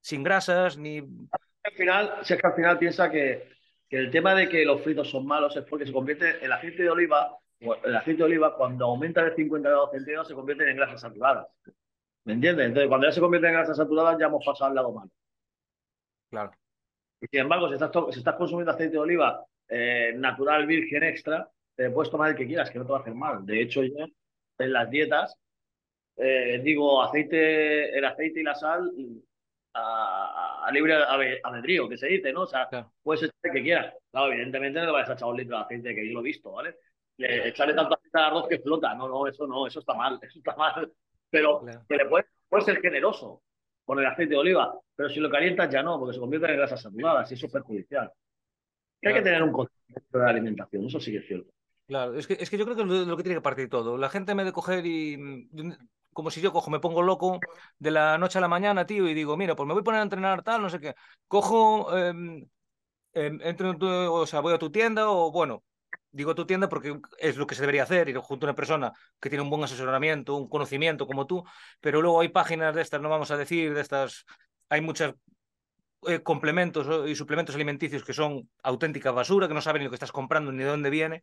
sin 0.00 0.22
grasas 0.22 0.76
ni. 0.76 0.98
Al 0.98 1.72
final, 1.74 2.18
si 2.22 2.34
es 2.34 2.40
que 2.40 2.46
al 2.46 2.54
final 2.54 2.78
piensa 2.78 3.10
que 3.10 3.48
que 3.92 3.98
el 3.98 4.10
tema 4.10 4.34
de 4.34 4.48
que 4.48 4.64
los 4.64 4.80
fritos 4.80 5.10
son 5.10 5.26
malos 5.26 5.54
es 5.54 5.64
porque 5.66 5.84
se 5.84 5.92
convierte 5.92 6.42
el 6.42 6.50
aceite 6.50 6.82
de 6.82 6.88
oliva, 6.88 7.36
el 7.60 7.94
aceite 7.94 8.20
de 8.20 8.24
oliva 8.24 8.56
cuando 8.56 8.86
aumenta 8.86 9.22
de 9.22 9.34
50 9.34 9.68
grados 9.68 9.90
centígrados 9.90 10.28
se 10.28 10.34
convierte 10.34 10.70
en 10.70 10.78
grasas 10.78 11.02
saturadas. 11.02 11.46
¿Me 12.24 12.32
entiendes? 12.32 12.68
Entonces, 12.68 12.88
cuando 12.88 13.06
ya 13.06 13.12
se 13.12 13.20
convierte 13.20 13.48
en 13.48 13.52
grasas 13.52 13.76
saturadas, 13.76 14.18
ya 14.18 14.28
hemos 14.28 14.42
pasado 14.46 14.70
al 14.70 14.74
lado 14.76 14.92
malo. 14.92 15.10
Claro. 16.30 16.52
Y 17.20 17.26
sin 17.26 17.40
embargo, 17.40 17.68
si 17.68 17.74
estás, 17.74 17.90
si 18.12 18.20
estás 18.20 18.36
consumiendo 18.36 18.72
aceite 18.72 18.92
de 18.92 18.98
oliva 18.98 19.44
eh, 19.68 20.14
natural, 20.16 20.66
virgen, 20.66 21.02
extra, 21.02 21.46
te 21.76 21.90
puedes 21.90 22.10
tomar 22.10 22.30
el 22.30 22.36
que 22.36 22.46
quieras, 22.46 22.70
que 22.70 22.78
no 22.78 22.86
te 22.86 22.92
va 22.92 22.98
a 22.98 23.00
hacer 23.02 23.14
mal. 23.14 23.44
De 23.44 23.60
hecho, 23.60 23.82
yo 23.82 24.06
en 24.58 24.72
las 24.72 24.88
dietas 24.88 25.38
eh, 26.16 26.62
digo 26.64 27.02
aceite, 27.02 27.94
el 27.94 28.06
aceite 28.06 28.40
y 28.40 28.42
la 28.42 28.54
sal 28.54 28.90
a, 29.74 30.70
libre 30.72 30.94
albedrío, 31.42 31.88
que 31.88 31.96
se 31.96 32.06
dice, 32.06 32.32
¿no? 32.32 32.42
O 32.42 32.46
sea, 32.46 32.68
puedes 33.02 33.22
echar 33.22 33.34
el 33.42 33.52
que 33.52 33.62
quieras. 33.62 33.94
Claro, 34.10 34.32
evidentemente 34.32 34.80
no 34.80 34.86
le 34.86 34.92
vas 34.92 35.08
a 35.08 35.14
echar 35.14 35.28
un 35.28 35.36
litro 35.36 35.56
de 35.56 35.62
aceite, 35.64 35.94
que 35.94 36.06
yo 36.06 36.14
lo 36.14 36.20
he 36.20 36.24
visto, 36.24 36.52
¿vale? 36.52 36.76
echarle 37.18 37.74
tanto 37.74 37.94
aceite 37.94 38.18
al 38.18 38.24
arroz 38.24 38.48
que 38.48 38.58
flota. 38.58 38.94
No, 38.94 39.08
no, 39.08 39.26
eso 39.26 39.46
no, 39.46 39.66
eso 39.66 39.80
está 39.80 39.94
mal, 39.94 40.18
eso 40.22 40.38
está 40.38 40.56
mal. 40.56 40.92
Pero 41.30 41.64
que 41.88 41.96
le 41.96 42.06
puedes, 42.06 42.26
ser 42.64 42.80
generoso 42.80 43.42
con 43.84 43.98
el 43.98 44.06
aceite 44.06 44.34
de 44.34 44.38
oliva, 44.38 44.78
pero 44.94 45.08
si 45.08 45.20
lo 45.20 45.30
calientas 45.30 45.70
ya 45.70 45.82
no, 45.82 45.98
porque 45.98 46.14
se 46.14 46.20
convierte 46.20 46.50
en 46.50 46.56
grasas 46.58 46.82
saturadas 46.82 47.30
y 47.30 47.34
eso 47.34 47.46
es 47.46 47.52
perjudicial. 47.52 48.12
Hay 49.02 49.14
que 49.14 49.22
tener 49.22 49.42
un 49.42 49.52
concepto 49.52 50.18
de 50.18 50.28
alimentación, 50.28 50.86
eso 50.86 51.00
sí 51.00 51.10
que 51.10 51.18
es 51.18 51.26
cierto. 51.26 51.50
Claro, 51.86 52.14
es 52.14 52.26
que, 52.26 52.34
es 52.34 52.48
que 52.48 52.56
yo 52.56 52.64
creo 52.64 52.76
que 52.76 52.82
es 52.82 52.88
lo 52.88 53.16
que 53.16 53.22
tiene 53.22 53.38
que 53.38 53.42
partir 53.42 53.68
todo. 53.68 53.98
La 53.98 54.08
gente 54.08 54.34
me 54.34 54.44
de 54.44 54.52
coger 54.52 54.86
y 54.86 55.48
como 56.12 56.30
si 56.30 56.40
yo 56.40 56.52
cojo, 56.52 56.70
me 56.70 56.80
pongo 56.80 57.02
loco 57.02 57.40
de 57.78 57.90
la 57.90 58.18
noche 58.18 58.38
a 58.38 58.40
la 58.40 58.48
mañana, 58.48 58.86
tío, 58.86 59.08
y 59.08 59.14
digo, 59.14 59.36
mira, 59.36 59.54
pues 59.56 59.66
me 59.66 59.74
voy 59.74 59.80
a 59.80 59.84
poner 59.84 60.00
a 60.00 60.04
entrenar 60.04 60.42
tal, 60.42 60.62
no 60.62 60.70
sé 60.70 60.80
qué. 60.80 60.94
Cojo, 61.28 61.88
eh, 61.96 62.12
entro 63.14 63.76
o 64.12 64.26
sea, 64.26 64.40
voy 64.40 64.54
a 64.54 64.58
tu 64.58 64.70
tienda 64.70 65.08
o 65.10 65.30
bueno, 65.30 65.62
digo 66.10 66.34
tu 66.34 66.46
tienda 66.46 66.68
porque 66.68 66.98
es 67.18 67.36
lo 67.36 67.46
que 67.46 67.54
se 67.54 67.62
debería 67.62 67.82
hacer, 67.84 68.08
ir 68.08 68.18
junto 68.18 68.46
a 68.46 68.50
una 68.50 68.56
persona 68.56 68.92
que 69.20 69.28
tiene 69.28 69.42
un 69.42 69.50
buen 69.50 69.64
asesoramiento, 69.64 70.36
un 70.36 70.48
conocimiento 70.48 71.06
como 71.06 71.26
tú, 71.26 71.44
pero 71.80 72.00
luego 72.02 72.20
hay 72.20 72.28
páginas 72.28 72.74
de 72.74 72.82
estas, 72.82 73.00
no 73.00 73.08
vamos 73.08 73.30
a 73.30 73.36
decir, 73.36 73.74
de 73.74 73.80
estas, 73.80 74.24
hay 74.68 74.80
muchas 74.80 75.14
eh, 76.06 76.22
complementos 76.22 77.08
y 77.08 77.14
suplementos 77.14 77.54
alimenticios 77.54 78.04
que 78.04 78.12
son 78.12 78.48
auténtica 78.62 79.10
basura, 79.10 79.48
que 79.48 79.54
no 79.54 79.60
saben 79.60 79.80
ni 79.80 79.84
lo 79.84 79.90
que 79.90 79.96
estás 79.96 80.12
comprando 80.12 80.52
ni 80.52 80.62
de 80.62 80.70
dónde 80.70 80.90
viene, 80.90 81.22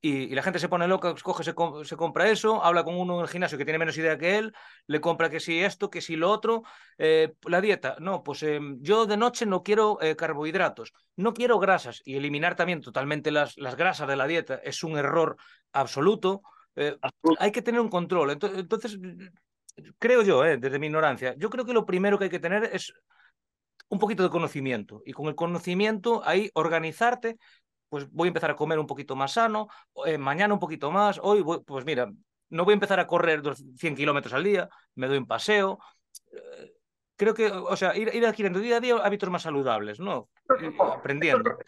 y, 0.00 0.34
la 0.34 0.42
gente 0.42 0.58
se 0.60 0.68
pone 0.68 0.86
loca, 0.86 1.14
coge, 1.22 1.42
se, 1.42 1.54
se, 1.84 1.96
compra 1.96 2.30
eso, 2.30 2.62
habla 2.62 2.84
con 2.84 2.94
uno 2.96 3.16
en 3.16 3.22
el 3.22 3.28
gimnasio 3.28 3.58
que 3.58 3.64
tiene 3.64 3.78
menos 3.78 3.98
idea 3.98 4.16
que 4.16 4.38
él, 4.38 4.54
le 4.86 5.00
compra 5.00 5.28
que 5.28 5.40
si 5.40 5.58
esto, 5.58 5.90
que 5.90 6.00
si 6.00 6.14
lo 6.14 6.30
otro. 6.30 6.62
Eh, 6.98 7.34
la 7.46 7.60
dieta, 7.60 7.96
no, 7.98 8.22
pues 8.22 8.42
em, 8.44 8.78
yo 8.80 9.06
de 9.06 9.16
noche 9.16 9.44
no 9.44 9.62
quiero 9.62 10.00
eh, 10.00 10.14
carbohidratos, 10.14 10.92
no 11.16 11.34
quiero 11.34 11.58
grasas 11.58 12.00
y 12.04 12.16
eliminar 12.16 12.54
también 12.54 12.80
totalmente 12.80 13.32
las, 13.32 13.56
las 13.58 13.76
grasas 13.76 14.06
de 14.06 14.16
la 14.16 14.26
dieta 14.26 14.60
es 14.62 14.84
un 14.84 14.96
error 14.96 15.36
absoluto. 15.72 16.42
Eh, 16.76 16.96
hay 17.40 17.50
que 17.50 17.62
tener 17.62 17.80
un 17.80 17.88
control. 17.88 18.30
Entonces, 18.30 18.98
creo 19.98 20.22
yo, 20.22 20.42
desde 20.42 20.78
mi 20.78 20.86
ignorancia, 20.86 21.34
yo 21.36 21.50
creo 21.50 21.64
que 21.64 21.72
lo 21.72 21.86
primero 21.86 22.18
que 22.18 22.24
hay 22.24 22.30
que 22.30 22.38
tener 22.38 22.70
es 22.72 22.92
un 23.88 23.98
poquito 23.98 24.22
de 24.22 24.30
conocimiento 24.30 25.02
y 25.04 25.12
con 25.12 25.26
el 25.26 25.34
conocimiento 25.34 26.22
ahí 26.24 26.50
organizarte 26.54 27.38
pues 27.88 28.10
voy 28.10 28.26
a 28.26 28.30
empezar 28.30 28.50
a 28.50 28.56
comer 28.56 28.78
un 28.78 28.86
poquito 28.86 29.16
más 29.16 29.32
sano, 29.32 29.68
eh, 30.06 30.18
mañana 30.18 30.54
un 30.54 30.60
poquito 30.60 30.90
más, 30.90 31.18
hoy, 31.22 31.44
pues 31.64 31.84
mira, 31.84 32.10
no 32.50 32.64
voy 32.64 32.72
a 32.72 32.74
empezar 32.74 33.00
a 33.00 33.06
correr 33.06 33.42
100 33.76 33.94
kilómetros 33.94 34.34
al 34.34 34.44
día, 34.44 34.68
me 34.94 35.06
doy 35.06 35.18
un 35.18 35.26
paseo. 35.26 35.78
Eh, 36.32 36.72
creo 37.16 37.34
que, 37.34 37.46
o 37.46 37.76
sea, 37.76 37.96
ir, 37.96 38.10
ir 38.14 38.26
adquiriendo 38.26 38.60
día 38.60 38.76
a 38.76 38.80
día 38.80 38.96
hábitos 38.96 39.30
más 39.30 39.42
saludables, 39.42 40.00
¿no? 40.00 40.28
Aprendiendo. 40.78 41.58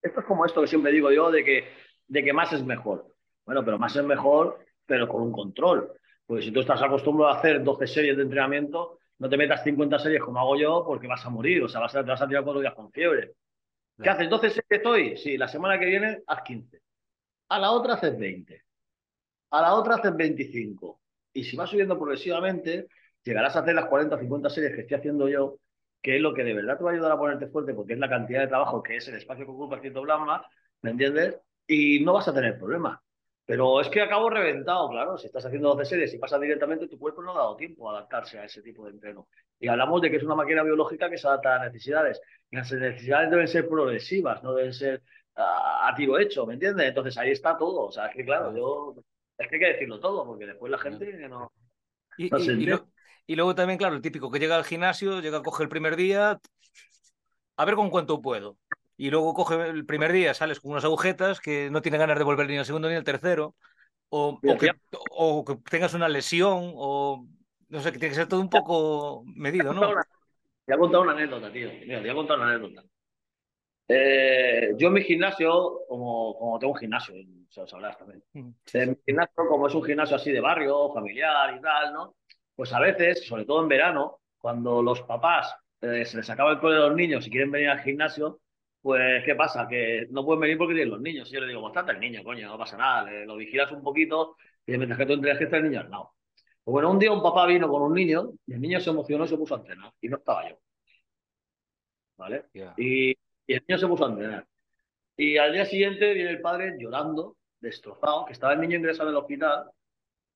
Esto 0.00 0.20
es 0.20 0.26
como 0.26 0.44
esto 0.44 0.60
que 0.60 0.66
siempre 0.66 0.92
digo 0.92 1.10
yo, 1.10 1.30
de 1.30 1.44
que, 1.44 1.68
de 2.06 2.24
que 2.24 2.32
más 2.32 2.52
es 2.52 2.64
mejor. 2.64 3.06
Bueno, 3.44 3.64
pero 3.64 3.78
más 3.78 3.96
es 3.96 4.04
mejor, 4.04 4.58
pero 4.86 5.08
con 5.08 5.22
un 5.22 5.32
control. 5.32 5.92
Pues 6.26 6.44
si 6.44 6.50
tú 6.50 6.60
estás 6.60 6.82
acostumbrado 6.82 7.32
a 7.32 7.38
hacer 7.38 7.62
12 7.62 7.86
series 7.86 8.16
de 8.16 8.22
entrenamiento, 8.22 8.98
no 9.18 9.28
te 9.28 9.36
metas 9.36 9.62
50 9.62 9.98
series 9.98 10.22
como 10.22 10.40
hago 10.40 10.56
yo 10.56 10.84
porque 10.86 11.06
vas 11.06 11.24
a 11.24 11.30
morir, 11.30 11.62
o 11.62 11.68
sea, 11.68 11.80
vas 11.80 11.94
a, 11.94 12.02
te 12.02 12.10
vas 12.10 12.20
a 12.20 12.26
tirar 12.26 12.44
cuatro 12.44 12.60
días 12.60 12.74
con 12.74 12.90
fiebre. 12.90 13.32
¿Qué 14.02 14.10
haces? 14.10 14.28
¿12 14.28 14.50
series 14.50 14.86
hoy? 14.86 15.16
Sí, 15.16 15.36
la 15.36 15.48
semana 15.48 15.78
que 15.78 15.86
viene 15.86 16.22
haz 16.26 16.42
15. 16.42 16.80
A 17.48 17.58
la 17.58 17.70
otra 17.70 17.94
haces 17.94 18.18
20. 18.18 18.62
A 19.50 19.62
la 19.62 19.74
otra 19.74 19.96
haces 19.96 20.16
25. 20.16 21.00
Y 21.32 21.44
si 21.44 21.56
vas 21.56 21.70
subiendo 21.70 21.98
progresivamente, 21.98 22.88
llegarás 23.22 23.56
a 23.56 23.60
hacer 23.60 23.74
las 23.74 23.86
40 23.86 24.16
o 24.16 24.18
50 24.18 24.50
series 24.50 24.74
que 24.74 24.80
estoy 24.82 24.96
haciendo 24.96 25.28
yo, 25.28 25.58
que 26.02 26.16
es 26.16 26.22
lo 26.22 26.34
que 26.34 26.44
de 26.44 26.54
verdad 26.54 26.78
te 26.78 26.84
va 26.84 26.90
a 26.90 26.94
ayudar 26.94 27.12
a 27.12 27.18
ponerte 27.18 27.46
fuerte, 27.48 27.74
porque 27.74 27.94
es 27.94 27.98
la 27.98 28.08
cantidad 28.08 28.40
de 28.40 28.48
trabajo 28.48 28.82
que 28.82 28.96
es 28.96 29.08
el 29.08 29.16
espacio 29.16 29.44
que 29.44 29.52
ocupa 29.52 29.80
cierto 29.80 30.02
plasma, 30.02 30.46
¿me 30.82 30.90
entiendes? 30.90 31.38
Y 31.66 32.00
no 32.00 32.12
vas 32.12 32.28
a 32.28 32.34
tener 32.34 32.58
problemas. 32.58 32.98
Pero 33.46 33.80
es 33.80 33.88
que 33.88 34.00
acabo 34.00 34.30
reventado, 34.30 34.88
claro. 34.88 35.18
Si 35.18 35.26
estás 35.26 35.44
haciendo 35.44 35.68
12 35.70 35.84
series 35.84 36.14
y 36.14 36.18
pasas 36.18 36.40
directamente, 36.40 36.88
tu 36.88 36.98
cuerpo 36.98 37.22
no 37.22 37.32
ha 37.32 37.38
dado 37.38 37.56
tiempo 37.56 37.88
a 37.88 37.98
adaptarse 37.98 38.38
a 38.38 38.44
ese 38.44 38.62
tipo 38.62 38.84
de 38.84 38.92
entreno. 38.92 39.28
Y 39.60 39.68
hablamos 39.68 40.00
de 40.00 40.10
que 40.10 40.16
es 40.16 40.22
una 40.22 40.34
máquina 40.34 40.62
biológica 40.62 41.10
que 41.10 41.18
se 41.18 41.26
adapta 41.26 41.56
a 41.56 41.66
necesidades. 41.66 42.20
Y 42.50 42.56
las 42.56 42.72
necesidades 42.72 43.30
deben 43.30 43.48
ser 43.48 43.68
progresivas, 43.68 44.42
no 44.42 44.54
deben 44.54 44.72
ser 44.72 45.02
uh, 45.36 45.40
a 45.40 45.94
tiro 45.94 46.18
hecho, 46.18 46.46
¿me 46.46 46.54
entiendes? 46.54 46.88
Entonces 46.88 47.18
ahí 47.18 47.32
está 47.32 47.56
todo. 47.58 47.86
O 47.86 47.92
sea, 47.92 48.06
es 48.06 48.16
que 48.16 48.24
claro, 48.24 48.56
yo. 48.56 48.94
Es 49.36 49.48
que 49.48 49.56
hay 49.56 49.60
que 49.60 49.72
decirlo 49.72 50.00
todo, 50.00 50.24
porque 50.24 50.46
después 50.46 50.70
la 50.70 50.78
gente 50.78 51.28
no. 51.28 51.52
Y, 52.16 52.30
no 52.30 52.38
y, 52.38 52.48
y, 52.48 52.66
lo, 52.66 52.88
y 53.26 53.36
luego 53.36 53.54
también, 53.54 53.78
claro, 53.78 53.96
el 53.96 54.02
típico 54.02 54.30
que 54.30 54.38
llega 54.38 54.56
al 54.56 54.64
gimnasio, 54.64 55.20
llega, 55.20 55.42
coge 55.42 55.64
el 55.64 55.68
primer 55.68 55.96
día, 55.96 56.40
a 57.56 57.64
ver 57.64 57.74
con 57.74 57.90
cuánto 57.90 58.22
puedo 58.22 58.56
y 58.96 59.10
luego 59.10 59.34
coge 59.34 59.68
el 59.68 59.86
primer 59.86 60.12
día, 60.12 60.34
sales 60.34 60.60
con 60.60 60.72
unas 60.72 60.84
agujetas 60.84 61.40
que 61.40 61.70
no 61.70 61.82
tiene 61.82 61.98
ganas 61.98 62.18
de 62.18 62.24
volver 62.24 62.48
ni 62.48 62.58
al 62.58 62.64
segundo 62.64 62.88
ni 62.88 62.94
al 62.94 63.04
tercero, 63.04 63.54
o, 64.08 64.38
o, 64.42 64.58
que, 64.58 64.70
o, 65.10 65.44
que, 65.44 65.56
tengas 65.68 65.94
una 65.94 66.08
lesión, 66.08 66.72
o 66.76 67.26
no 67.68 67.80
sé, 67.80 67.90
que 67.90 67.98
tiene 67.98 68.10
que 68.10 68.20
ser 68.20 68.28
todo 68.28 68.40
un 68.40 68.50
poco 68.50 69.24
medido, 69.26 69.72
¿no? 69.72 69.80
Te 69.80 70.74
voy 70.74 70.76
a 70.76 70.78
contar 70.78 71.00
una 71.00 71.12
anécdota, 71.12 71.52
tío. 71.52 71.68
Mira, 71.80 71.96
te 71.96 72.02
voy 72.02 72.10
a 72.10 72.14
contar 72.14 72.38
una 72.38 72.50
anécdota. 72.50 72.84
Eh, 73.86 74.72
yo 74.78 74.88
en 74.88 74.94
mi 74.94 75.02
gimnasio, 75.02 75.80
como, 75.88 76.38
como 76.38 76.58
tengo 76.58 76.72
un 76.72 76.78
gimnasio, 76.78 77.14
se 77.50 77.60
lo 77.60 77.66
sabrás 77.66 77.98
también. 77.98 78.22
Mm, 78.32 78.50
sí, 78.64 78.78
en 78.78 78.90
mi 78.90 78.96
gimnasio, 79.04 79.46
como 79.48 79.66
es 79.66 79.74
un 79.74 79.82
gimnasio 79.84 80.16
así 80.16 80.32
de 80.32 80.40
barrio, 80.40 80.92
familiar 80.94 81.54
y 81.56 81.60
tal, 81.60 81.92
¿no? 81.92 82.16
Pues 82.56 82.72
a 82.72 82.80
veces, 82.80 83.26
sobre 83.26 83.44
todo 83.44 83.62
en 83.62 83.68
verano, 83.68 84.20
cuando 84.38 84.82
los 84.82 85.02
papás 85.02 85.54
eh, 85.80 86.04
se 86.04 86.16
les 86.16 86.30
acaba 86.30 86.52
el 86.52 86.60
cole 86.60 86.76
de 86.76 86.88
los 86.88 86.96
niños 86.96 87.26
y 87.26 87.30
quieren 87.30 87.50
venir 87.50 87.68
al 87.68 87.80
gimnasio, 87.80 88.40
pues, 88.84 89.24
¿qué 89.24 89.34
pasa? 89.34 89.66
Que 89.66 90.08
no 90.10 90.26
pueden 90.26 90.42
venir 90.42 90.58
porque 90.58 90.74
tienen 90.74 90.90
los 90.90 91.00
niños. 91.00 91.30
Y 91.30 91.34
yo 91.34 91.40
le 91.40 91.46
digo, 91.46 91.62
bastante 91.62 91.92
el 91.92 92.00
niño, 92.00 92.22
coño, 92.22 92.46
no 92.46 92.58
pasa 92.58 92.76
nada. 92.76 93.10
Le, 93.10 93.24
lo 93.24 93.34
vigilas 93.34 93.72
un 93.72 93.82
poquito 93.82 94.36
y 94.66 94.76
mientras 94.76 94.98
que 94.98 95.06
tú 95.06 95.14
entrenas 95.14 95.38
que 95.38 95.44
está 95.44 95.56
el 95.56 95.70
niño 95.70 95.80
al 95.80 95.90
lado. 95.90 96.12
Pues 96.62 96.72
bueno, 96.72 96.90
un 96.90 96.98
día 96.98 97.10
un 97.10 97.22
papá 97.22 97.46
vino 97.46 97.66
con 97.66 97.80
un 97.80 97.94
niño 97.94 98.32
y 98.46 98.52
el 98.52 98.60
niño 98.60 98.80
se 98.80 98.90
emocionó 98.90 99.24
y 99.24 99.28
se 99.28 99.38
puso 99.38 99.54
a 99.54 99.58
entrenar. 99.60 99.90
Y 100.02 100.08
no 100.08 100.18
estaba 100.18 100.50
yo. 100.50 100.58
¿Vale? 102.18 102.44
Yeah. 102.52 102.74
Y, 102.76 103.12
y, 103.12 103.54
el 103.54 103.64
niño 103.66 103.78
se 103.78 103.86
puso 103.86 104.04
a 104.04 104.10
entrenar. 104.10 104.46
Y 105.16 105.38
al 105.38 105.54
día 105.54 105.64
siguiente 105.64 106.12
viene 106.12 106.28
el 106.28 106.42
padre 106.42 106.74
llorando, 106.78 107.38
destrozado, 107.60 108.26
que 108.26 108.34
estaba 108.34 108.52
el 108.52 108.60
niño 108.60 108.76
ingresado 108.76 109.08
en 109.08 109.14
el 109.14 109.22
hospital 109.22 109.64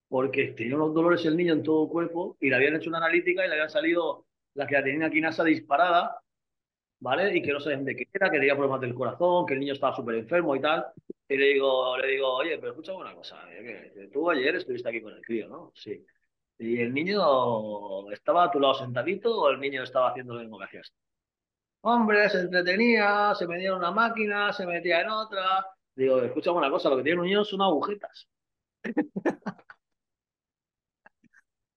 porque 0.09 0.55
tenía 0.57 0.75
unos 0.77 0.95
dolores 0.95 1.23
el 1.27 1.37
niño 1.37 1.53
en 1.53 1.63
todo 1.63 1.85
el 1.85 1.91
cuerpo 1.91 2.39
y 2.41 2.49
le 2.49 2.57
habían 2.57 2.77
hecho 2.77 2.89
una 2.89 2.97
analítica 2.97 3.45
y 3.45 3.49
le 3.49 3.57
habían 3.57 3.69
salido 3.69 4.25
la 4.55 4.67
creatinina 4.67 5.11
quinasa 5.11 5.45
disparada 5.45 6.23
¿vale? 7.01 7.37
Y 7.37 7.43
que 7.43 7.53
no 7.53 7.61
sabían 7.61 7.85
de 7.85 7.97
qué 7.97 8.09
era, 8.13 8.31
que 8.31 8.39
tenía 8.39 8.55
problemas 8.55 8.81
del 8.81 8.95
corazón, 8.95 9.47
que 9.47 9.55
el 9.55 9.61
niño 9.61 9.75
estaba 9.75 9.95
súper 9.95 10.17
enfermo 10.17 10.57
y 10.57 10.61
tal. 10.61 10.87
Y 11.29 11.37
le 11.37 11.47
digo, 11.55 11.97
le 11.99 12.09
digo, 12.09 12.35
oye, 12.35 12.59
pero 12.59 12.73
escucha 12.73 12.95
una 12.95 13.15
cosa, 13.15 13.37
¿eh? 13.53 13.93
que 13.95 14.09
tú 14.09 14.31
ayer 14.31 14.57
estuviste 14.57 14.89
aquí 14.89 15.03
con 15.03 15.13
el 15.13 15.23
crío, 15.23 15.49
¿no? 15.49 15.73
Sí. 15.75 16.05
¿Y 16.59 16.81
el 16.81 16.93
niño 16.93 18.11
estaba 18.11 18.45
a 18.45 18.51
tu 18.51 18.59
lado 18.59 18.75
sentadito 18.75 19.41
o 19.41 19.51
el 19.51 19.61
niño 19.61 19.83
estaba 19.83 20.11
haciendo 20.11 20.35
lo 20.35 20.41
mismo 20.41 20.59
que 20.59 20.65
hacías? 20.65 20.93
Hombre, 21.83 22.29
se 22.29 22.41
entretenía, 22.41 23.35
se 23.35 23.47
metía 23.47 23.69
en 23.69 23.75
una 23.75 23.91
máquina, 23.93 24.53
se 24.53 24.67
metía 24.67 25.01
en 25.03 25.11
otra. 25.11 25.67
Digo, 25.95 26.21
escucha 26.21 26.51
una 26.51 26.71
cosa, 26.71 26.91
lo 26.91 26.97
que 26.97 27.05
tiene 27.05 27.21
un 27.21 27.27
niño 27.27 27.45
son 27.45 27.63
agujetas. 27.63 28.29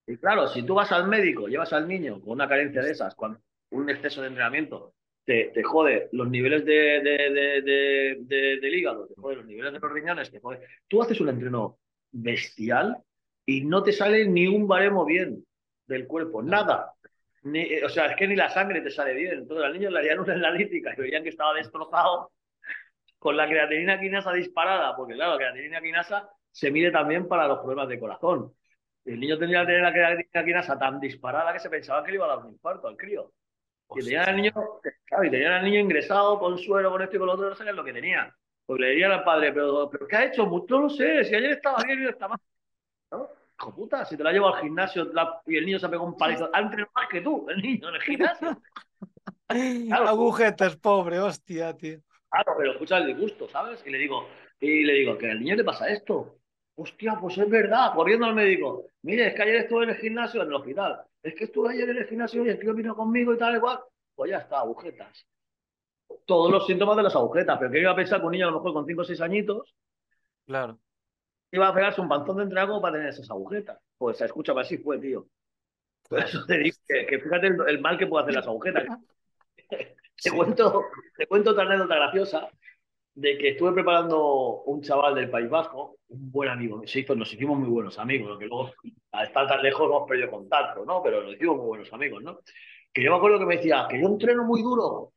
y 0.08 0.18
claro, 0.18 0.48
si 0.48 0.64
tú 0.64 0.74
vas 0.76 0.92
al 0.92 1.08
médico, 1.08 1.48
llevas 1.48 1.74
al 1.74 1.88
niño 1.88 2.20
con 2.20 2.32
una 2.32 2.48
carencia 2.48 2.82
de 2.82 2.92
esas, 2.92 3.14
con 3.16 3.40
un 3.70 3.90
exceso 3.90 4.22
de 4.22 4.28
entrenamiento, 4.30 4.96
te, 5.26 5.52
te 5.54 5.64
jode 5.64 6.10
los 6.12 6.30
niveles 6.30 6.66
de, 6.66 6.74
de, 6.74 7.62
de, 7.62 8.18
de, 8.22 8.60
del 8.60 8.76
hígado, 8.76 9.08
te 9.08 9.14
jode 9.20 9.36
los 9.38 9.46
niveles 9.46 9.74
de 9.74 9.80
los 9.80 9.92
riñones, 9.92 10.32
te 10.32 10.40
jode. 10.40 10.62
Tú 10.88 11.02
haces 11.02 11.20
un 11.22 11.30
entreno 11.30 11.80
bestial 12.12 12.98
y 13.46 13.64
no 13.66 13.84
te 13.84 13.92
sale 13.92 14.28
ni 14.28 14.48
un 14.48 14.68
baremo 14.68 15.06
bien 15.06 15.46
del 15.88 16.08
cuerpo, 16.08 16.42
nada. 16.42 16.94
Ni, 17.44 17.82
o 17.82 17.90
sea, 17.90 18.06
es 18.08 18.16
que 18.16 18.28
ni 18.28 18.36
la 18.36 18.50
sangre 18.50 18.82
te 18.82 18.92
sale 18.92 19.14
bien. 19.14 19.40
Entonces 19.40 19.66
al 19.66 19.74
niño 19.74 19.90
le 19.90 20.00
harían 20.00 20.20
una 20.20 20.34
analítica 20.34 20.94
y 20.96 21.02
veían 21.02 21.24
que 21.24 21.30
estaba 21.30 21.54
destrozado 21.54 22.32
con 23.18 23.38
la 23.38 23.48
creatinina 23.48 24.00
quinasa 24.00 24.34
disparada, 24.34 24.96
porque 24.96 25.14
claro, 25.14 25.34
la 25.34 25.38
creatinina 25.38 25.82
quinasa 25.82 26.30
se 26.52 26.72
mide 26.72 26.92
también 26.92 27.28
para 27.28 27.48
los 27.48 27.60
problemas 27.60 27.88
de 27.88 28.00
corazón. 28.00 28.54
El 29.06 29.20
niño 29.20 29.38
tendría 29.38 29.62
que 29.62 29.68
tener 29.68 29.82
la 29.82 29.94
creatinina 29.94 30.46
quinasa 30.46 30.78
tan 30.78 31.00
disparada 31.00 31.54
que 31.54 31.60
se 31.60 31.70
pensaba 31.70 32.04
que 32.04 32.12
le 32.12 32.18
iba 32.18 32.26
a 32.26 32.36
dar 32.36 32.46
un 32.46 32.54
infarto 32.54 32.88
al 32.88 32.98
crío. 32.98 33.32
Y 33.96 34.04
tenían 34.04 34.30
al 34.30 34.36
niño, 34.36 34.54
claro, 35.06 35.24
y 35.26 35.30
tenían 35.30 35.54
al 35.54 35.66
niño 35.66 35.80
ingresado 35.80 36.40
con 36.40 36.58
suero, 36.58 36.92
con 36.92 37.02
esto 37.02 37.16
y 37.16 37.20
con 37.20 37.28
lo 37.28 37.34
otro, 37.34 37.50
no 37.50 37.56
sabían 37.56 37.76
lo 37.76 37.84
que 37.84 37.94
tenía. 37.94 38.34
Porque 38.66 38.84
le 38.84 38.90
dirían 38.92 39.12
al 39.12 39.24
padre, 39.24 39.52
pero, 39.52 39.90
pero 39.90 40.08
¿qué 40.08 40.16
ha 40.16 40.26
hecho? 40.26 40.46
No 40.46 40.80
lo 40.80 40.90
sé, 40.90 41.24
si 41.26 41.36
ayer 41.36 41.52
estaba 41.52 41.84
bien 41.84 42.00
y 42.00 42.06
hoy 42.06 42.12
está 42.12 42.28
mal. 42.28 42.40
¿No? 43.12 43.30
Hijo 43.60 43.76
puta, 43.76 44.06
si 44.06 44.16
te 44.16 44.24
la 44.24 44.32
llevo 44.32 44.48
al 44.48 44.62
gimnasio 44.62 45.06
la, 45.14 45.42
y 45.46 45.58
el 45.58 45.66
niño 45.66 45.80
se 45.80 45.86
ha 45.86 45.90
pegado 45.90 46.08
un 46.08 46.18
palito, 46.18 46.50
ha 46.54 46.60
entrenado 46.60 46.92
más 46.96 47.08
que 47.10 47.22
tú, 47.22 47.46
el 47.50 47.62
niño 47.62 47.90
en 47.90 47.96
el 47.96 48.02
gimnasio. 48.02 48.62
Claro, 49.48 50.08
Agujetas, 50.08 50.78
pobre, 50.78 51.20
hostia, 51.20 51.76
tío. 51.76 52.00
Claro, 52.30 52.54
pero 52.58 52.72
escucha 52.72 52.98
el 52.98 53.08
disgusto, 53.08 53.50
¿sabes? 53.50 53.84
Y 53.86 53.90
le 53.90 53.98
digo, 53.98 54.30
y 54.62 54.86
le 54.86 54.94
digo, 54.94 55.18
que 55.18 55.30
al 55.30 55.40
niño 55.42 55.56
le 55.56 55.66
pasa 55.66 55.90
esto. 55.90 56.38
Hostia, 56.76 57.18
pues 57.20 57.38
es 57.38 57.50
verdad, 57.50 57.94
corriendo 57.94 58.26
al 58.26 58.34
médico. 58.34 58.86
Mire, 59.02 59.28
es 59.28 59.34
que 59.34 59.42
ayer 59.42 59.56
estuve 59.56 59.84
en 59.84 59.90
el 59.90 59.98
gimnasio, 59.98 60.42
en 60.42 60.48
el 60.48 60.54
hospital 60.54 61.04
es 61.24 61.36
que 61.36 61.46
estuve 61.46 61.74
ayer 61.74 61.90
en 61.90 61.98
el 61.98 62.08
gimnasio 62.08 62.46
y 62.46 62.50
el 62.50 62.60
tío 62.60 62.74
vino 62.74 62.96
conmigo 62.96 63.34
y 63.34 63.38
tal, 63.38 63.56
igual. 63.56 63.80
Pues 64.16 64.32
ya 64.32 64.38
está, 64.38 64.60
agujetas. 64.60 65.26
Todos 66.26 66.52
los 66.52 66.66
síntomas 66.66 66.98
de 66.98 67.04
las 67.04 67.16
agujetas, 67.16 67.58
pero 67.60 67.72
que 67.72 67.80
iba 67.80 67.92
a 67.92 67.96
pensar 67.96 68.20
que 68.20 68.26
un 68.26 68.32
niño 68.32 68.48
a 68.48 68.52
lo 68.52 68.58
mejor 68.58 68.74
con 68.74 68.86
5 68.86 69.02
o 69.02 69.06
6 69.06 69.22
añitos. 69.22 69.76
Claro. 70.46 70.80
Iba 71.52 71.68
a 71.68 71.74
pegarse 71.74 72.02
un 72.02 72.10
panzón 72.10 72.38
de 72.38 72.44
entrego 72.44 72.82
para 72.82 72.94
tener 72.94 73.10
esas 73.10 73.30
agujetas. 73.30 73.80
Pues 73.98 74.20
escúchame, 74.22 74.62
así 74.62 74.78
fue, 74.78 75.00
tío. 75.00 75.28
Por 76.10 76.20
eso 76.20 76.46
te 76.46 76.58
digo 76.58 76.78
que, 76.88 77.06
que 77.06 77.20
fíjate 77.20 77.48
el, 77.48 77.58
el, 77.68 77.82
mal 77.82 77.98
que 77.98 78.08
puede 78.08 78.24
hacer 78.24 78.36
las 78.36 78.48
agujetas. 78.48 78.86
te, 79.70 79.96
sí. 80.16 80.30
cuento, 80.30 80.86
te 81.18 81.28
cuento 81.28 81.52
otra 81.52 81.64
anécdota 81.64 81.96
graciosa 81.96 82.50
de 83.14 83.38
que 83.38 83.50
estuve 83.50 83.74
preparando 83.74 84.64
un 84.64 84.82
chaval 84.82 85.16
del 85.16 85.30
País 85.30 85.50
Vasco, 85.50 85.98
un 86.10 86.32
buen 86.32 86.50
amigo, 86.50 86.82
se 86.86 87.00
hizo, 87.00 87.16
nos 87.16 87.32
hicimos 87.34 87.58
muy 87.60 87.70
buenos 87.70 88.00
amigos, 88.00 88.38
que 88.40 88.46
luego 88.46 88.72
al 89.12 89.28
estar 89.28 89.48
tan 89.48 89.62
lejos 89.62 89.86
hemos 89.86 90.08
perdido 90.08 90.32
contacto, 90.32 90.86
¿no? 90.86 91.02
Pero 91.04 91.24
nos 91.24 91.34
hicimos 91.34 91.58
muy 91.58 91.66
buenos 91.68 91.92
amigos, 91.94 92.24
¿no? 92.24 92.40
Que 92.94 93.04
yo 93.04 93.12
me 93.12 93.18
acuerdo 93.18 93.40
que 93.40 93.46
me 93.46 93.58
decía, 93.58 93.88
que 93.90 94.00
yo 94.00 94.08
entreno 94.08 94.44
muy 94.44 94.62
duro. 94.62 95.14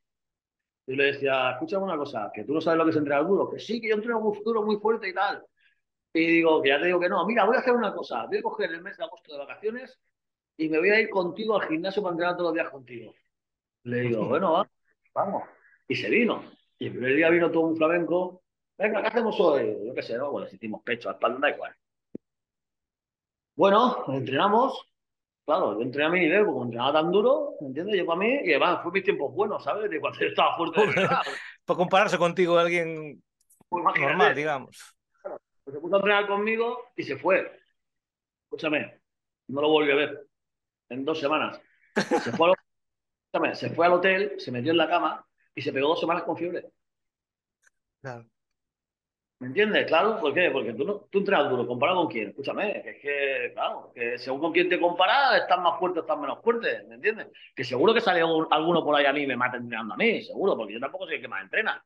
Y 0.87 0.97
le 0.97 1.05
decía, 1.05 1.53
escúchame 1.53 1.85
una 1.85 1.97
cosa, 1.97 2.31
que 2.35 2.45
tú 2.45 2.53
no 2.53 2.61
sabes 2.61 2.79
lo 2.79 2.85
que 2.85 2.91
es 2.91 2.97
entrenar 2.97 3.27
duro, 3.27 3.49
que 3.49 3.59
sí, 3.59 3.81
que 3.81 3.89
yo 3.89 3.95
entreno 3.95 4.21
muy 4.21 4.39
duro, 4.45 4.63
muy 4.63 4.77
fuerte 4.77 5.09
y 5.09 5.15
tal. 5.15 5.43
Y 6.13 6.27
digo, 6.27 6.63
que 6.63 6.69
ya 6.69 6.79
te 6.79 6.87
digo 6.87 7.01
que 7.01 7.09
no, 7.09 7.25
mira, 7.27 7.45
voy 7.45 7.57
a 7.57 7.61
hacer 7.61 7.73
una 7.75 7.93
cosa, 7.93 8.27
voy 8.27 8.39
a 8.39 8.43
coger 8.43 8.71
el 8.71 8.83
mes 8.83 8.97
de 8.97 9.05
agosto 9.05 9.33
de 9.33 9.39
vacaciones 9.39 9.99
y 10.57 10.69
me 10.69 10.79
voy 10.79 10.91
a 10.91 11.01
ir 11.01 11.09
contigo 11.09 11.61
al 11.61 11.69
gimnasio 11.69 12.03
para 12.03 12.13
entrenar 12.13 12.37
todos 12.37 12.49
los 12.51 12.55
días 12.55 12.71
contigo. 12.71 13.15
Le 13.85 14.01
digo, 14.01 14.25
bueno, 14.29 14.53
va, 14.53 14.69
vamos. 15.15 15.45
Y 15.89 15.95
se 15.95 16.09
vino. 16.11 16.45
Y 16.85 16.89
el 16.89 16.93
primer 16.93 17.17
día 17.17 17.31
vino 17.31 17.51
todo 17.51 17.63
un 17.63 17.77
flamenco. 17.79 18.43
Venga, 18.77 19.01
¿qué 19.01 19.09
hacemos 19.09 19.41
hoy? 19.41 19.75
Yo 19.87 19.95
qué 19.95 20.03
sé, 20.03 20.19
¿no? 20.19 20.31
Bueno, 20.31 20.47
hicimos 20.53 20.83
pecho, 20.83 21.11
espalda, 21.11 21.39
da 21.41 21.49
igual. 21.49 21.75
Bueno, 23.57 24.05
entrenamos. 24.09 24.87
Claro, 25.47 25.79
yo 25.79 25.81
entrené 25.81 26.09
a 26.09 26.11
mi 26.11 26.21
nivel, 26.21 26.45
porque 26.45 26.65
entrenaba 26.65 26.93
tan 26.93 27.11
duro, 27.11 27.55
¿me 27.63 27.69
entiendes? 27.69 27.97
Yo 27.97 28.05
para 28.05 28.19
mí, 28.19 28.39
y 28.45 28.51
además 28.51 28.83
fue 28.83 28.93
mis 28.93 29.03
tiempos 29.03 29.33
buenos, 29.33 29.65
¿sabes? 29.65 29.89
De 29.89 29.99
cuando 29.99 30.21
yo 30.21 30.27
estaba 30.27 30.59
fuerte 30.59 30.79
de 30.83 30.87
verdad. 30.89 31.23
Para 31.65 31.77
compararse 31.79 32.19
contigo 32.19 32.59
alguien 32.59 33.23
pues 33.71 33.83
normal, 33.99 34.35
digamos. 34.35 34.95
Claro, 35.23 35.39
pues 35.65 35.75
se 35.77 35.81
puso 35.81 35.95
a 35.95 35.99
entrenar 36.01 36.27
conmigo 36.27 36.93
y 36.97 37.03
se 37.03 37.17
fue. 37.17 37.51
Escúchame, 38.43 39.01
no 39.49 39.63
lo 39.63 39.71
volví 39.71 39.91
a 39.91 39.95
ver. 39.95 40.27
En 40.91 41.03
dos 41.03 41.19
semanas. 41.19 41.59
Se 41.97 42.31
fue, 42.33 42.49
al... 42.49 42.55
Escúchame, 43.33 43.55
se 43.55 43.71
fue 43.71 43.87
al 43.87 43.95
hotel, 43.95 44.35
se 44.37 44.53
metió 44.53 44.73
en 44.73 44.77
la 44.77 44.89
cama 44.91 45.27
y 45.55 45.63
se 45.63 45.73
pegó 45.73 45.89
dos 45.89 46.01
semanas 46.01 46.25
con 46.25 46.37
fiebre. 46.37 46.67
Claro. 48.01 48.27
¿Me 49.41 49.49
entiendes? 49.49 49.87
Claro, 49.87 50.21
¿por 50.21 50.33
qué? 50.33 50.51
Porque 50.51 50.73
tú, 50.73 50.85
no, 50.85 51.07
tú 51.11 51.19
entrenas 51.19 51.51
duro, 51.51 51.67
¿comparado 51.67 51.99
con 51.99 52.09
quién? 52.09 52.29
Escúchame, 52.29 52.83
que 52.83 52.91
es 52.91 53.03
que, 53.03 53.53
claro, 53.53 53.93
que 53.95 54.17
según 54.17 54.41
con 54.41 54.53
quién 54.53 54.69
te 54.69 54.81
comparas, 54.81 55.43
estás 55.43 55.61
más 55.61 55.79
fuerte 55.79 55.99
o 55.99 56.03
estás 56.03 56.19
menos 56.19 56.41
fuerte, 56.43 56.85
¿me 56.89 56.95
entiendes? 56.95 57.29
Que 57.55 57.65
seguro 57.65 57.93
que 57.93 58.01
sale 58.01 58.21
alguno 58.23 58.85
por 58.85 58.95
ahí 58.95 59.05
a 59.05 59.13
mí 59.13 59.23
y 59.23 59.27
me 59.27 59.37
mata 59.37 59.57
entrenando 59.57 59.95
a 59.95 59.97
mí, 59.97 60.23
seguro, 60.23 60.57
porque 60.57 60.75
yo 60.75 60.81
tampoco 60.81 61.07
soy 61.07 61.17
el 61.17 61.21
que 61.21 61.29
más 61.29 61.43
entrena. 61.43 61.85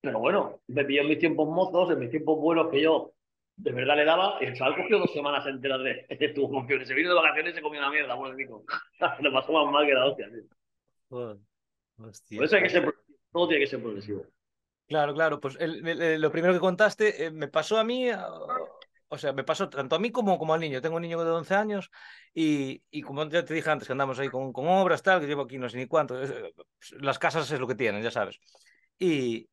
Pero 0.00 0.18
bueno, 0.18 0.60
me 0.66 0.84
pilló 0.84 1.02
en 1.02 1.08
mis 1.08 1.18
tiempos 1.18 1.48
mozos, 1.48 1.90
en 1.92 1.98
mis 1.98 2.10
tiempos 2.10 2.38
buenos 2.38 2.68
que 2.68 2.82
yo 2.82 3.12
de 3.56 3.72
verdad 3.72 3.96
le 3.96 4.04
daba 4.04 4.38
y 4.40 4.46
el 4.46 4.54
chaval 4.54 4.76
cogió 4.76 4.98
dos 4.98 5.12
semanas 5.12 5.46
enteras 5.46 5.80
de, 5.82 6.06
de 6.16 6.34
funciones. 6.34 6.86
Se 6.86 6.94
vino 6.94 7.08
de 7.08 7.14
vacaciones 7.14 7.52
y 7.52 7.56
se 7.56 7.62
comió 7.62 7.80
una 7.80 7.90
mierda, 7.90 8.14
bueno. 8.14 8.36
Le 9.20 9.30
pasó 9.30 9.52
más 9.52 9.72
mal 9.72 9.86
que 9.86 9.94
la 9.94 10.06
hostia, 10.06 10.28
tío. 10.28 10.42
Por 11.08 12.44
eso 12.44 12.56
hay 12.56 12.62
que 12.62 12.68
ser 12.68 12.94
todo 13.32 13.48
tiene 13.48 13.64
que 13.64 13.70
ser 13.70 13.80
progresivo. 13.80 14.24
Claro, 14.86 15.12
claro, 15.14 15.38
pues 15.38 15.56
lo 15.60 16.32
primero 16.32 16.54
que 16.54 16.60
contaste 16.60 17.26
eh, 17.26 17.30
me 17.30 17.48
pasó 17.48 17.78
a 17.78 17.84
mí, 17.84 18.08
o 19.08 19.18
sea, 19.18 19.32
me 19.32 19.44
pasó 19.44 19.68
tanto 19.68 19.96
a 19.96 19.98
mí 19.98 20.10
como, 20.10 20.38
como 20.38 20.54
al 20.54 20.60
niño. 20.60 20.80
Tengo 20.80 20.96
un 20.96 21.02
niño 21.02 21.22
de 21.22 21.30
11 21.30 21.54
años 21.54 21.90
y, 22.34 22.82
y 22.90 23.02
como 23.02 23.28
ya 23.28 23.44
te 23.44 23.54
dije 23.54 23.70
antes 23.70 23.86
que 23.86 23.92
andamos 23.92 24.18
ahí 24.18 24.28
con, 24.28 24.52
con 24.52 24.66
obras, 24.66 25.02
tal, 25.02 25.20
que 25.20 25.26
llevo 25.26 25.42
aquí 25.42 25.58
no 25.58 25.68
sé 25.68 25.76
ni 25.76 25.86
cuánto, 25.86 26.22
eh, 26.22 26.52
las 27.00 27.18
casas 27.18 27.50
es 27.50 27.60
lo 27.60 27.66
que 27.66 27.74
tienen, 27.74 28.02
ya 28.02 28.10
sabes. 28.10 28.40
Y 28.98 29.48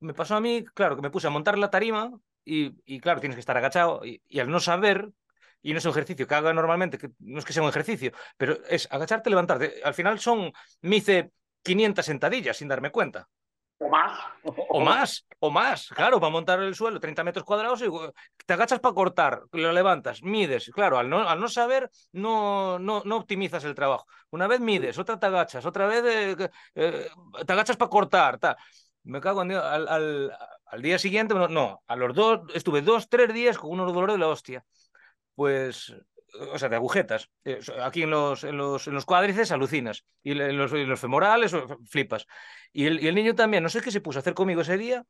me 0.00 0.14
pasó 0.14 0.36
a 0.36 0.40
mí, 0.40 0.64
claro, 0.74 0.96
que 0.96 1.02
me 1.02 1.10
puse 1.10 1.26
a 1.26 1.30
montar 1.30 1.58
la 1.58 1.70
tarima 1.70 2.12
y, 2.44 2.72
y 2.84 3.00
claro, 3.00 3.20
tienes 3.20 3.36
que 3.36 3.40
estar 3.40 3.56
agachado 3.56 4.04
y, 4.04 4.22
y, 4.28 4.40
al 4.40 4.50
no 4.50 4.60
saber, 4.60 5.10
y 5.62 5.72
no 5.72 5.78
es 5.78 5.84
un 5.84 5.90
ejercicio 5.90 6.26
que 6.26 6.34
haga 6.34 6.52
normalmente, 6.52 6.96
que 6.98 7.10
no 7.18 7.38
es 7.38 7.44
que 7.44 7.52
sea 7.52 7.62
un 7.62 7.68
ejercicio, 7.68 8.12
pero 8.36 8.64
es 8.66 8.88
agacharte, 8.90 9.30
levantarte. 9.30 9.80
Al 9.84 9.94
final 9.94 10.18
son, 10.20 10.52
me 10.80 10.96
hice 10.96 11.32
500 11.62 12.04
sentadillas 12.04 12.56
sin 12.56 12.68
darme 12.68 12.90
cuenta. 12.90 13.28
O 13.82 13.88
más. 13.88 14.18
O 14.68 14.80
más, 14.80 15.26
o 15.38 15.50
más. 15.50 15.88
Claro, 15.88 16.20
para 16.20 16.30
montar 16.30 16.60
el 16.60 16.74
suelo 16.74 17.00
30 17.00 17.24
metros 17.24 17.46
cuadrados, 17.46 17.80
y 17.80 17.86
te 18.44 18.52
agachas 18.52 18.78
para 18.78 18.94
cortar, 18.94 19.42
lo 19.52 19.72
levantas, 19.72 20.22
mides. 20.22 20.70
Claro, 20.74 20.98
al 20.98 21.08
no, 21.08 21.26
al 21.26 21.40
no 21.40 21.48
saber, 21.48 21.90
no, 22.12 22.78
no, 22.78 23.02
no 23.06 23.16
optimizas 23.16 23.64
el 23.64 23.74
trabajo. 23.74 24.06
Una 24.30 24.46
vez 24.46 24.60
mides, 24.60 24.98
otra 24.98 25.18
te 25.18 25.26
agachas, 25.26 25.64
otra 25.64 25.86
vez 25.86 26.04
eh, 26.04 26.50
eh, 26.74 27.08
te 27.46 27.52
agachas 27.54 27.78
para 27.78 27.88
cortar. 27.88 28.38
Tal. 28.38 28.56
Me 29.04 29.18
cago 29.18 29.40
en 29.40 29.48
Dios. 29.48 29.64
Al, 29.64 29.88
al, 29.88 30.36
al, 30.66 30.82
día 30.82 30.98
siguiente, 30.98 31.34
no, 31.34 31.82
a 31.86 31.96
los 31.96 32.14
dos, 32.14 32.40
estuve 32.52 32.82
dos, 32.82 33.08
tres 33.08 33.32
días 33.32 33.56
con 33.56 33.70
unos 33.70 33.94
dolores 33.94 34.16
de 34.16 34.20
la 34.20 34.28
hostia. 34.28 34.62
Pues 35.34 35.94
o 36.52 36.58
sea, 36.58 36.68
de 36.68 36.76
agujetas. 36.76 37.30
Eh, 37.44 37.60
aquí 37.82 38.02
en 38.02 38.10
los, 38.10 38.44
en 38.44 38.56
los, 38.56 38.86
en 38.86 38.94
los 38.94 39.04
cuádrices 39.04 39.52
alucinas. 39.52 40.04
Y 40.22 40.32
en 40.32 40.56
los, 40.56 40.72
en 40.72 40.88
los 40.88 41.00
femorales 41.00 41.54
flipas. 41.88 42.26
Y 42.72 42.86
el, 42.86 43.02
y 43.02 43.08
el, 43.08 43.14
niño 43.14 43.34
también, 43.34 43.62
no 43.62 43.68
sé 43.68 43.80
qué 43.80 43.90
se 43.90 44.00
puso 44.00 44.18
a 44.18 44.20
hacer 44.20 44.34
conmigo 44.34 44.60
ese 44.60 44.78
día. 44.78 45.04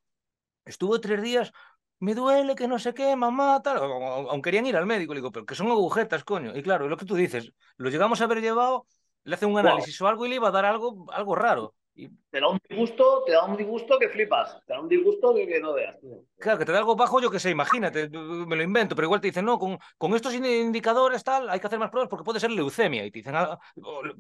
Estuvo 0.65 1.01
tres 1.01 1.23
días, 1.23 1.53
me 1.99 2.15
duele, 2.15 2.55
que 2.55 2.69
no 2.69 2.79
sé 2.79 2.95
qué, 2.95 3.15
mamá, 3.17 3.61
tal. 3.63 3.79
Aún 3.79 4.43
querían 4.43 4.67
ir 4.67 4.77
al 4.77 4.87
médico, 4.87 5.15
le 5.15 5.21
digo, 5.21 5.33
pero 5.33 5.47
que 5.47 5.55
son 5.55 5.69
agujetas, 5.69 6.25
coño. 6.25 6.57
Y 6.57 6.63
claro, 6.63 6.89
lo 6.89 6.97
que 6.97 7.05
tú 7.05 7.15
dices, 7.15 7.53
lo 7.77 7.91
llegamos 7.91 8.21
a 8.21 8.25
haber 8.25 8.41
llevado, 8.41 8.87
le 9.25 9.35
hace 9.35 9.47
un 9.47 9.59
análisis 9.59 9.99
wow. 9.99 10.07
o 10.07 10.11
algo 10.11 10.27
y 10.27 10.31
le 10.31 10.35
iba 10.37 10.49
a 10.49 10.53
dar 10.53 10.65
algo, 10.65 11.07
algo 11.13 11.35
raro. 11.35 11.75
Y... 12.01 12.09
Te 12.31 12.41
da 12.41 12.49
un 12.49 12.59
disgusto, 12.69 13.25
te 13.27 13.33
da 13.33 13.45
un 13.45 13.57
disgusto 13.57 13.99
que 13.99 14.09
flipas, 14.09 14.65
te 14.67 14.73
da 14.73 14.81
un 14.81 14.89
disgusto 14.89 15.35
que, 15.35 15.47
que 15.47 15.61
no 15.61 15.75
veas. 15.75 15.97
Claro, 16.39 16.59
que 16.59 16.65
te 16.65 16.73
da 16.73 16.79
algo 16.79 16.97
bajo, 16.97 17.21
yo 17.21 17.31
que 17.31 17.39
sé, 17.39 17.51
imagínate, 17.51 18.09
me 18.09 18.57
lo 18.57 18.63
invento, 18.63 18.95
pero 18.95 19.07
igual 19.07 19.21
te 19.21 19.27
dicen, 19.27 19.45
no, 19.45 19.59
con, 19.59 19.79
con 19.99 20.15
estos 20.15 20.35
indicadores 20.35 21.23
tal, 21.23 21.51
hay 21.51 21.61
que 21.61 21.67
hacer 21.67 21.79
más 21.79 21.91
pruebas 21.91 22.09
porque 22.09 22.25
puede 22.25 22.41
ser 22.41 22.51
leucemia. 22.51 23.05
Y 23.05 23.11
te 23.11 23.19
dicen, 23.19 23.35
ah, 23.37 23.59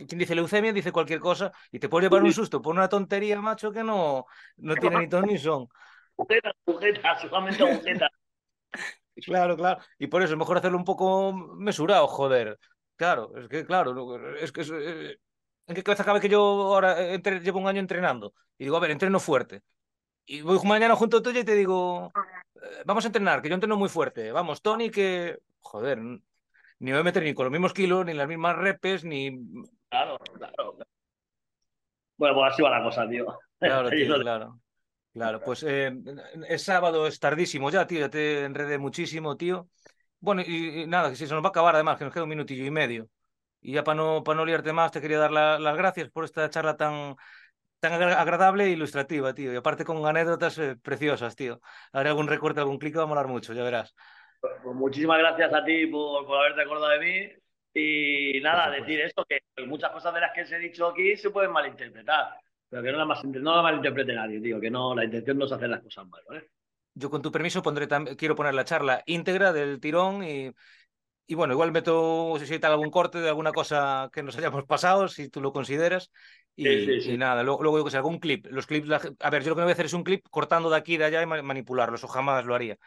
quien 0.06 0.18
dice 0.18 0.34
leucemia 0.34 0.72
dice 0.72 0.92
cualquier 0.92 1.20
cosa 1.20 1.52
y 1.72 1.78
te 1.78 1.88
puede 1.88 2.06
llevar 2.06 2.22
un 2.22 2.32
susto 2.32 2.60
por 2.60 2.74
una 2.74 2.88
tontería, 2.88 3.40
macho, 3.40 3.72
que 3.72 3.82
no, 3.82 4.26
no 4.58 4.74
tiene 4.76 4.98
ni 4.98 5.08
ton 5.08 5.26
ni 5.26 5.38
son. 5.38 5.66
Agujetas, 6.18 6.52
agujetas, 6.66 7.20
solamente 7.22 7.62
agujetas. 7.62 8.10
claro, 9.24 9.56
claro. 9.56 9.80
Y 9.98 10.08
por 10.08 10.22
eso 10.22 10.34
es 10.34 10.38
mejor 10.38 10.58
hacerlo 10.58 10.76
un 10.76 10.84
poco 10.84 11.32
mesurado, 11.32 12.06
joder. 12.06 12.58
Claro, 12.96 13.32
es 13.34 13.48
que, 13.48 13.64
claro, 13.64 14.34
es 14.36 14.52
que 14.52 14.60
es, 14.60 14.70
eh, 14.70 15.16
¿En 15.70 15.76
qué 15.76 15.84
cabeza 15.84 16.04
cabe 16.04 16.20
que 16.20 16.28
yo 16.28 16.40
ahora 16.40 17.12
entre, 17.12 17.38
llevo 17.38 17.60
un 17.60 17.68
año 17.68 17.78
entrenando? 17.78 18.34
Y 18.58 18.64
digo, 18.64 18.76
a 18.76 18.80
ver, 18.80 18.90
entreno 18.90 19.20
fuerte. 19.20 19.62
Y 20.26 20.40
voy 20.40 20.58
mañana 20.64 20.96
junto 20.96 21.18
a 21.18 21.22
tuya 21.22 21.42
y 21.42 21.44
te 21.44 21.54
digo, 21.54 22.10
eh, 22.56 22.82
vamos 22.84 23.04
a 23.04 23.06
entrenar, 23.06 23.40
que 23.40 23.48
yo 23.48 23.54
entreno 23.54 23.76
muy 23.76 23.88
fuerte. 23.88 24.32
Vamos, 24.32 24.62
Tony, 24.62 24.90
que, 24.90 25.38
joder, 25.60 25.98
ni 26.00 26.20
me 26.80 26.90
voy 26.90 27.02
a 27.02 27.04
meter 27.04 27.22
ni 27.22 27.34
con 27.34 27.44
los 27.44 27.52
mismos 27.52 27.72
kilos, 27.72 28.04
ni 28.04 28.14
las 28.14 28.26
mismas 28.26 28.56
repes, 28.56 29.04
ni... 29.04 29.30
Claro, 29.88 30.18
claro. 30.18 30.76
Bueno, 32.16 32.34
pues 32.34 32.52
así 32.52 32.62
va 32.62 32.70
la 32.70 32.82
cosa, 32.82 33.08
tío. 33.08 33.38
Claro, 33.60 33.90
tío, 33.90 34.18
claro. 34.18 34.60
Claro, 35.12 35.40
pues 35.40 35.62
eh, 35.62 35.92
es 36.48 36.64
sábado, 36.64 37.06
es 37.06 37.20
tardísimo 37.20 37.70
ya, 37.70 37.86
tío, 37.86 38.00
ya 38.00 38.10
te 38.10 38.44
enredé 38.44 38.76
muchísimo, 38.78 39.36
tío. 39.36 39.68
Bueno, 40.18 40.42
y, 40.44 40.82
y 40.82 40.86
nada, 40.88 41.10
que 41.10 41.16
si 41.16 41.28
se 41.28 41.34
nos 41.34 41.44
va 41.44 41.48
a 41.48 41.50
acabar 41.50 41.76
además, 41.76 41.96
que 41.96 42.04
nos 42.06 42.12
queda 42.12 42.24
un 42.24 42.30
minutillo 42.30 42.64
y 42.64 42.72
medio. 42.72 43.08
Y 43.60 43.72
ya 43.74 43.84
para 43.84 43.96
no, 43.96 44.22
para 44.24 44.36
no 44.36 44.44
liarte 44.44 44.72
más, 44.72 44.92
te 44.92 45.00
quería 45.00 45.18
dar 45.18 45.30
la, 45.30 45.58
las 45.58 45.76
gracias 45.76 46.10
por 46.10 46.24
esta 46.24 46.48
charla 46.48 46.76
tan, 46.76 47.16
tan 47.78 47.92
agradable 47.92 48.64
e 48.64 48.70
ilustrativa, 48.70 49.34
tío. 49.34 49.52
Y 49.52 49.56
aparte 49.56 49.84
con 49.84 50.04
anécdotas 50.06 50.58
eh, 50.58 50.76
preciosas, 50.76 51.36
tío. 51.36 51.60
Haré 51.92 52.08
algún 52.08 52.28
recorte, 52.28 52.60
algún 52.60 52.78
clic, 52.78 52.96
va 52.96 53.02
a 53.02 53.06
molar 53.06 53.26
mucho, 53.26 53.52
ya 53.52 53.62
verás. 53.62 53.94
Pues, 54.40 54.54
pues 54.62 54.76
muchísimas 54.76 55.18
gracias 55.18 55.52
a 55.52 55.64
ti 55.64 55.86
por, 55.86 56.26
por 56.26 56.38
haberte 56.38 56.62
acordado 56.62 56.92
de 56.92 56.98
mí. 57.00 57.32
Y 57.72 58.40
nada, 58.40 58.70
decir 58.70 59.00
esto, 59.00 59.24
que 59.24 59.40
muchas 59.66 59.90
cosas 59.92 60.12
de 60.14 60.20
las 60.20 60.32
que 60.32 60.42
os 60.42 60.52
he 60.52 60.58
dicho 60.58 60.88
aquí 60.88 61.16
se 61.16 61.30
pueden 61.30 61.52
malinterpretar. 61.52 62.36
Pero 62.68 62.82
que 62.82 62.92
no 62.92 62.98
la, 62.98 63.04
más, 63.04 63.24
no 63.24 63.56
la 63.56 63.62
malinterprete 63.62 64.14
nadie, 64.14 64.40
tío. 64.40 64.60
Que 64.60 64.70
no, 64.70 64.94
la 64.94 65.04
intención 65.04 65.38
no 65.38 65.44
es 65.44 65.52
hacer 65.52 65.68
las 65.68 65.82
cosas 65.82 66.06
mal, 66.08 66.22
¿vale? 66.28 66.48
Yo 66.94 67.08
con 67.08 67.22
tu 67.22 67.30
permiso 67.30 67.62
pondré 67.62 67.86
quiero 68.16 68.34
poner 68.34 68.54
la 68.54 68.64
charla 68.64 69.02
íntegra 69.06 69.52
del 69.52 69.78
tirón 69.80 70.24
y 70.24 70.52
y 71.30 71.36
bueno, 71.36 71.52
igual 71.54 71.70
meto 71.70 72.34
si 72.44 72.58
tal 72.58 72.72
algún 72.72 72.90
corte 72.90 73.20
de 73.20 73.28
alguna 73.28 73.52
cosa 73.52 74.10
que 74.12 74.20
nos 74.20 74.36
hayamos 74.36 74.64
pasado, 74.64 75.06
si 75.06 75.28
tú 75.28 75.40
lo 75.40 75.52
consideras. 75.52 76.10
Y, 76.56 76.64
sí, 76.64 76.86
sí, 76.86 77.00
sí. 77.02 77.12
y 77.12 77.18
nada, 77.18 77.44
luego, 77.44 77.62
luego 77.62 77.84
que 77.84 77.92
sé, 77.92 77.98
algún 77.98 78.18
clip. 78.18 78.46
Los 78.50 78.66
clips, 78.66 78.88
la, 78.88 79.00
a 79.20 79.30
ver, 79.30 79.44
yo 79.44 79.50
lo 79.50 79.54
que 79.54 79.60
no 79.60 79.66
voy 79.66 79.70
a 79.70 79.74
hacer 79.74 79.86
es 79.86 79.92
un 79.92 80.02
clip 80.02 80.26
cortando 80.28 80.68
de 80.70 80.76
aquí 80.76 80.94
y 80.94 80.96
de 80.96 81.04
allá 81.04 81.22
y 81.22 81.26
manipularlo, 81.26 81.94
eso 81.94 82.08
jamás 82.08 82.44
lo 82.46 82.56
haría. 82.56 82.78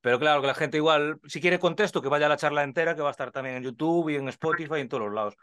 Pero 0.00 0.18
claro, 0.18 0.40
que 0.40 0.48
la 0.48 0.54
gente 0.54 0.78
igual, 0.78 1.20
si 1.26 1.40
quiere 1.40 1.60
contexto, 1.60 2.02
que 2.02 2.08
vaya 2.08 2.26
a 2.26 2.30
la 2.30 2.36
charla 2.36 2.64
entera, 2.64 2.96
que 2.96 3.02
va 3.02 3.08
a 3.10 3.12
estar 3.12 3.30
también 3.30 3.54
en 3.54 3.62
YouTube 3.62 4.08
y 4.08 4.16
en 4.16 4.26
Spotify 4.30 4.78
y 4.78 4.80
en 4.80 4.88
todos 4.88 5.04
los 5.04 5.14
lados. 5.14 5.36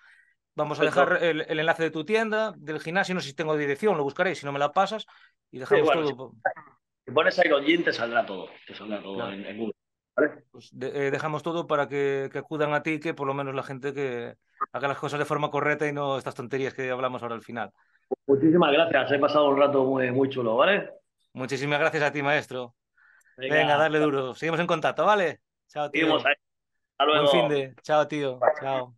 Vamos 0.53 0.81
a 0.81 0.83
dejar 0.83 1.23
el, 1.23 1.45
el, 1.47 1.59
enlace 1.59 1.83
de 1.83 1.91
tu 1.91 2.03
tienda, 2.03 2.51
del 2.57 2.81
gimnasio, 2.81 3.15
no 3.15 3.21
sé 3.21 3.29
si 3.29 3.35
tengo 3.35 3.55
dirección, 3.55 3.95
lo 3.95 4.03
buscaré, 4.03 4.35
si 4.35 4.45
no 4.45 4.51
me 4.51 4.59
la 4.59 4.73
pasas, 4.73 5.05
y 5.49 5.59
dejamos 5.59 5.85
bueno, 5.85 6.09
todo. 6.09 6.33
Si 7.05 7.13
pones 7.13 7.39
ahí 7.39 7.77
te 7.81 7.93
saldrá 7.93 8.25
todo, 8.25 8.49
te 8.67 8.75
saldrá 8.75 9.01
todo 9.01 9.15
claro. 9.15 9.31
en, 9.31 9.45
en 9.45 9.57
Google. 9.57 9.78
¿Vale? 10.19 10.43
Pues 10.51 10.69
de, 10.71 11.07
eh, 11.07 11.11
dejamos 11.11 11.43
todo 11.43 11.67
para 11.67 11.87
que, 11.87 12.29
que, 12.31 12.39
acudan 12.39 12.73
a 12.73 12.83
ti, 12.83 12.99
que 12.99 13.13
por 13.13 13.27
lo 13.27 13.33
menos 13.33 13.55
la 13.55 13.63
gente 13.63 13.93
que 13.93 14.35
haga 14.73 14.87
las 14.87 14.97
cosas 14.97 15.19
de 15.19 15.25
forma 15.25 15.49
correcta 15.49 15.87
y 15.87 15.93
no 15.93 16.17
estas 16.17 16.35
tonterías 16.35 16.73
que 16.73 16.89
hablamos 16.89 17.21
ahora 17.21 17.35
al 17.35 17.41
final. 17.41 17.71
Muchísimas 18.27 18.71
gracias, 18.71 19.11
he 19.11 19.19
pasado 19.19 19.49
un 19.49 19.57
rato 19.57 19.85
muy, 19.85 20.11
muy 20.11 20.29
chulo, 20.29 20.55
¿vale? 20.55 20.89
Muchísimas 21.33 21.79
gracias 21.79 22.03
a 22.03 22.11
ti, 22.11 22.21
maestro. 22.21 22.75
Venga, 23.37 23.55
Venga 23.55 23.77
darle 23.77 23.99
duro. 23.99 24.35
Seguimos 24.35 24.59
en 24.59 24.67
contacto, 24.67 25.05
¿vale? 25.05 25.39
Chao, 25.67 25.89
tío. 25.89 26.01
Seguimos 26.01 26.25
ahí. 26.25 26.33
Hasta 26.91 27.05
luego. 27.05 27.31
Buen 27.31 27.41
fin 27.41 27.49
de. 27.49 27.75
Chao, 27.81 28.07
tío. 28.07 28.39
Chao. 28.59 28.93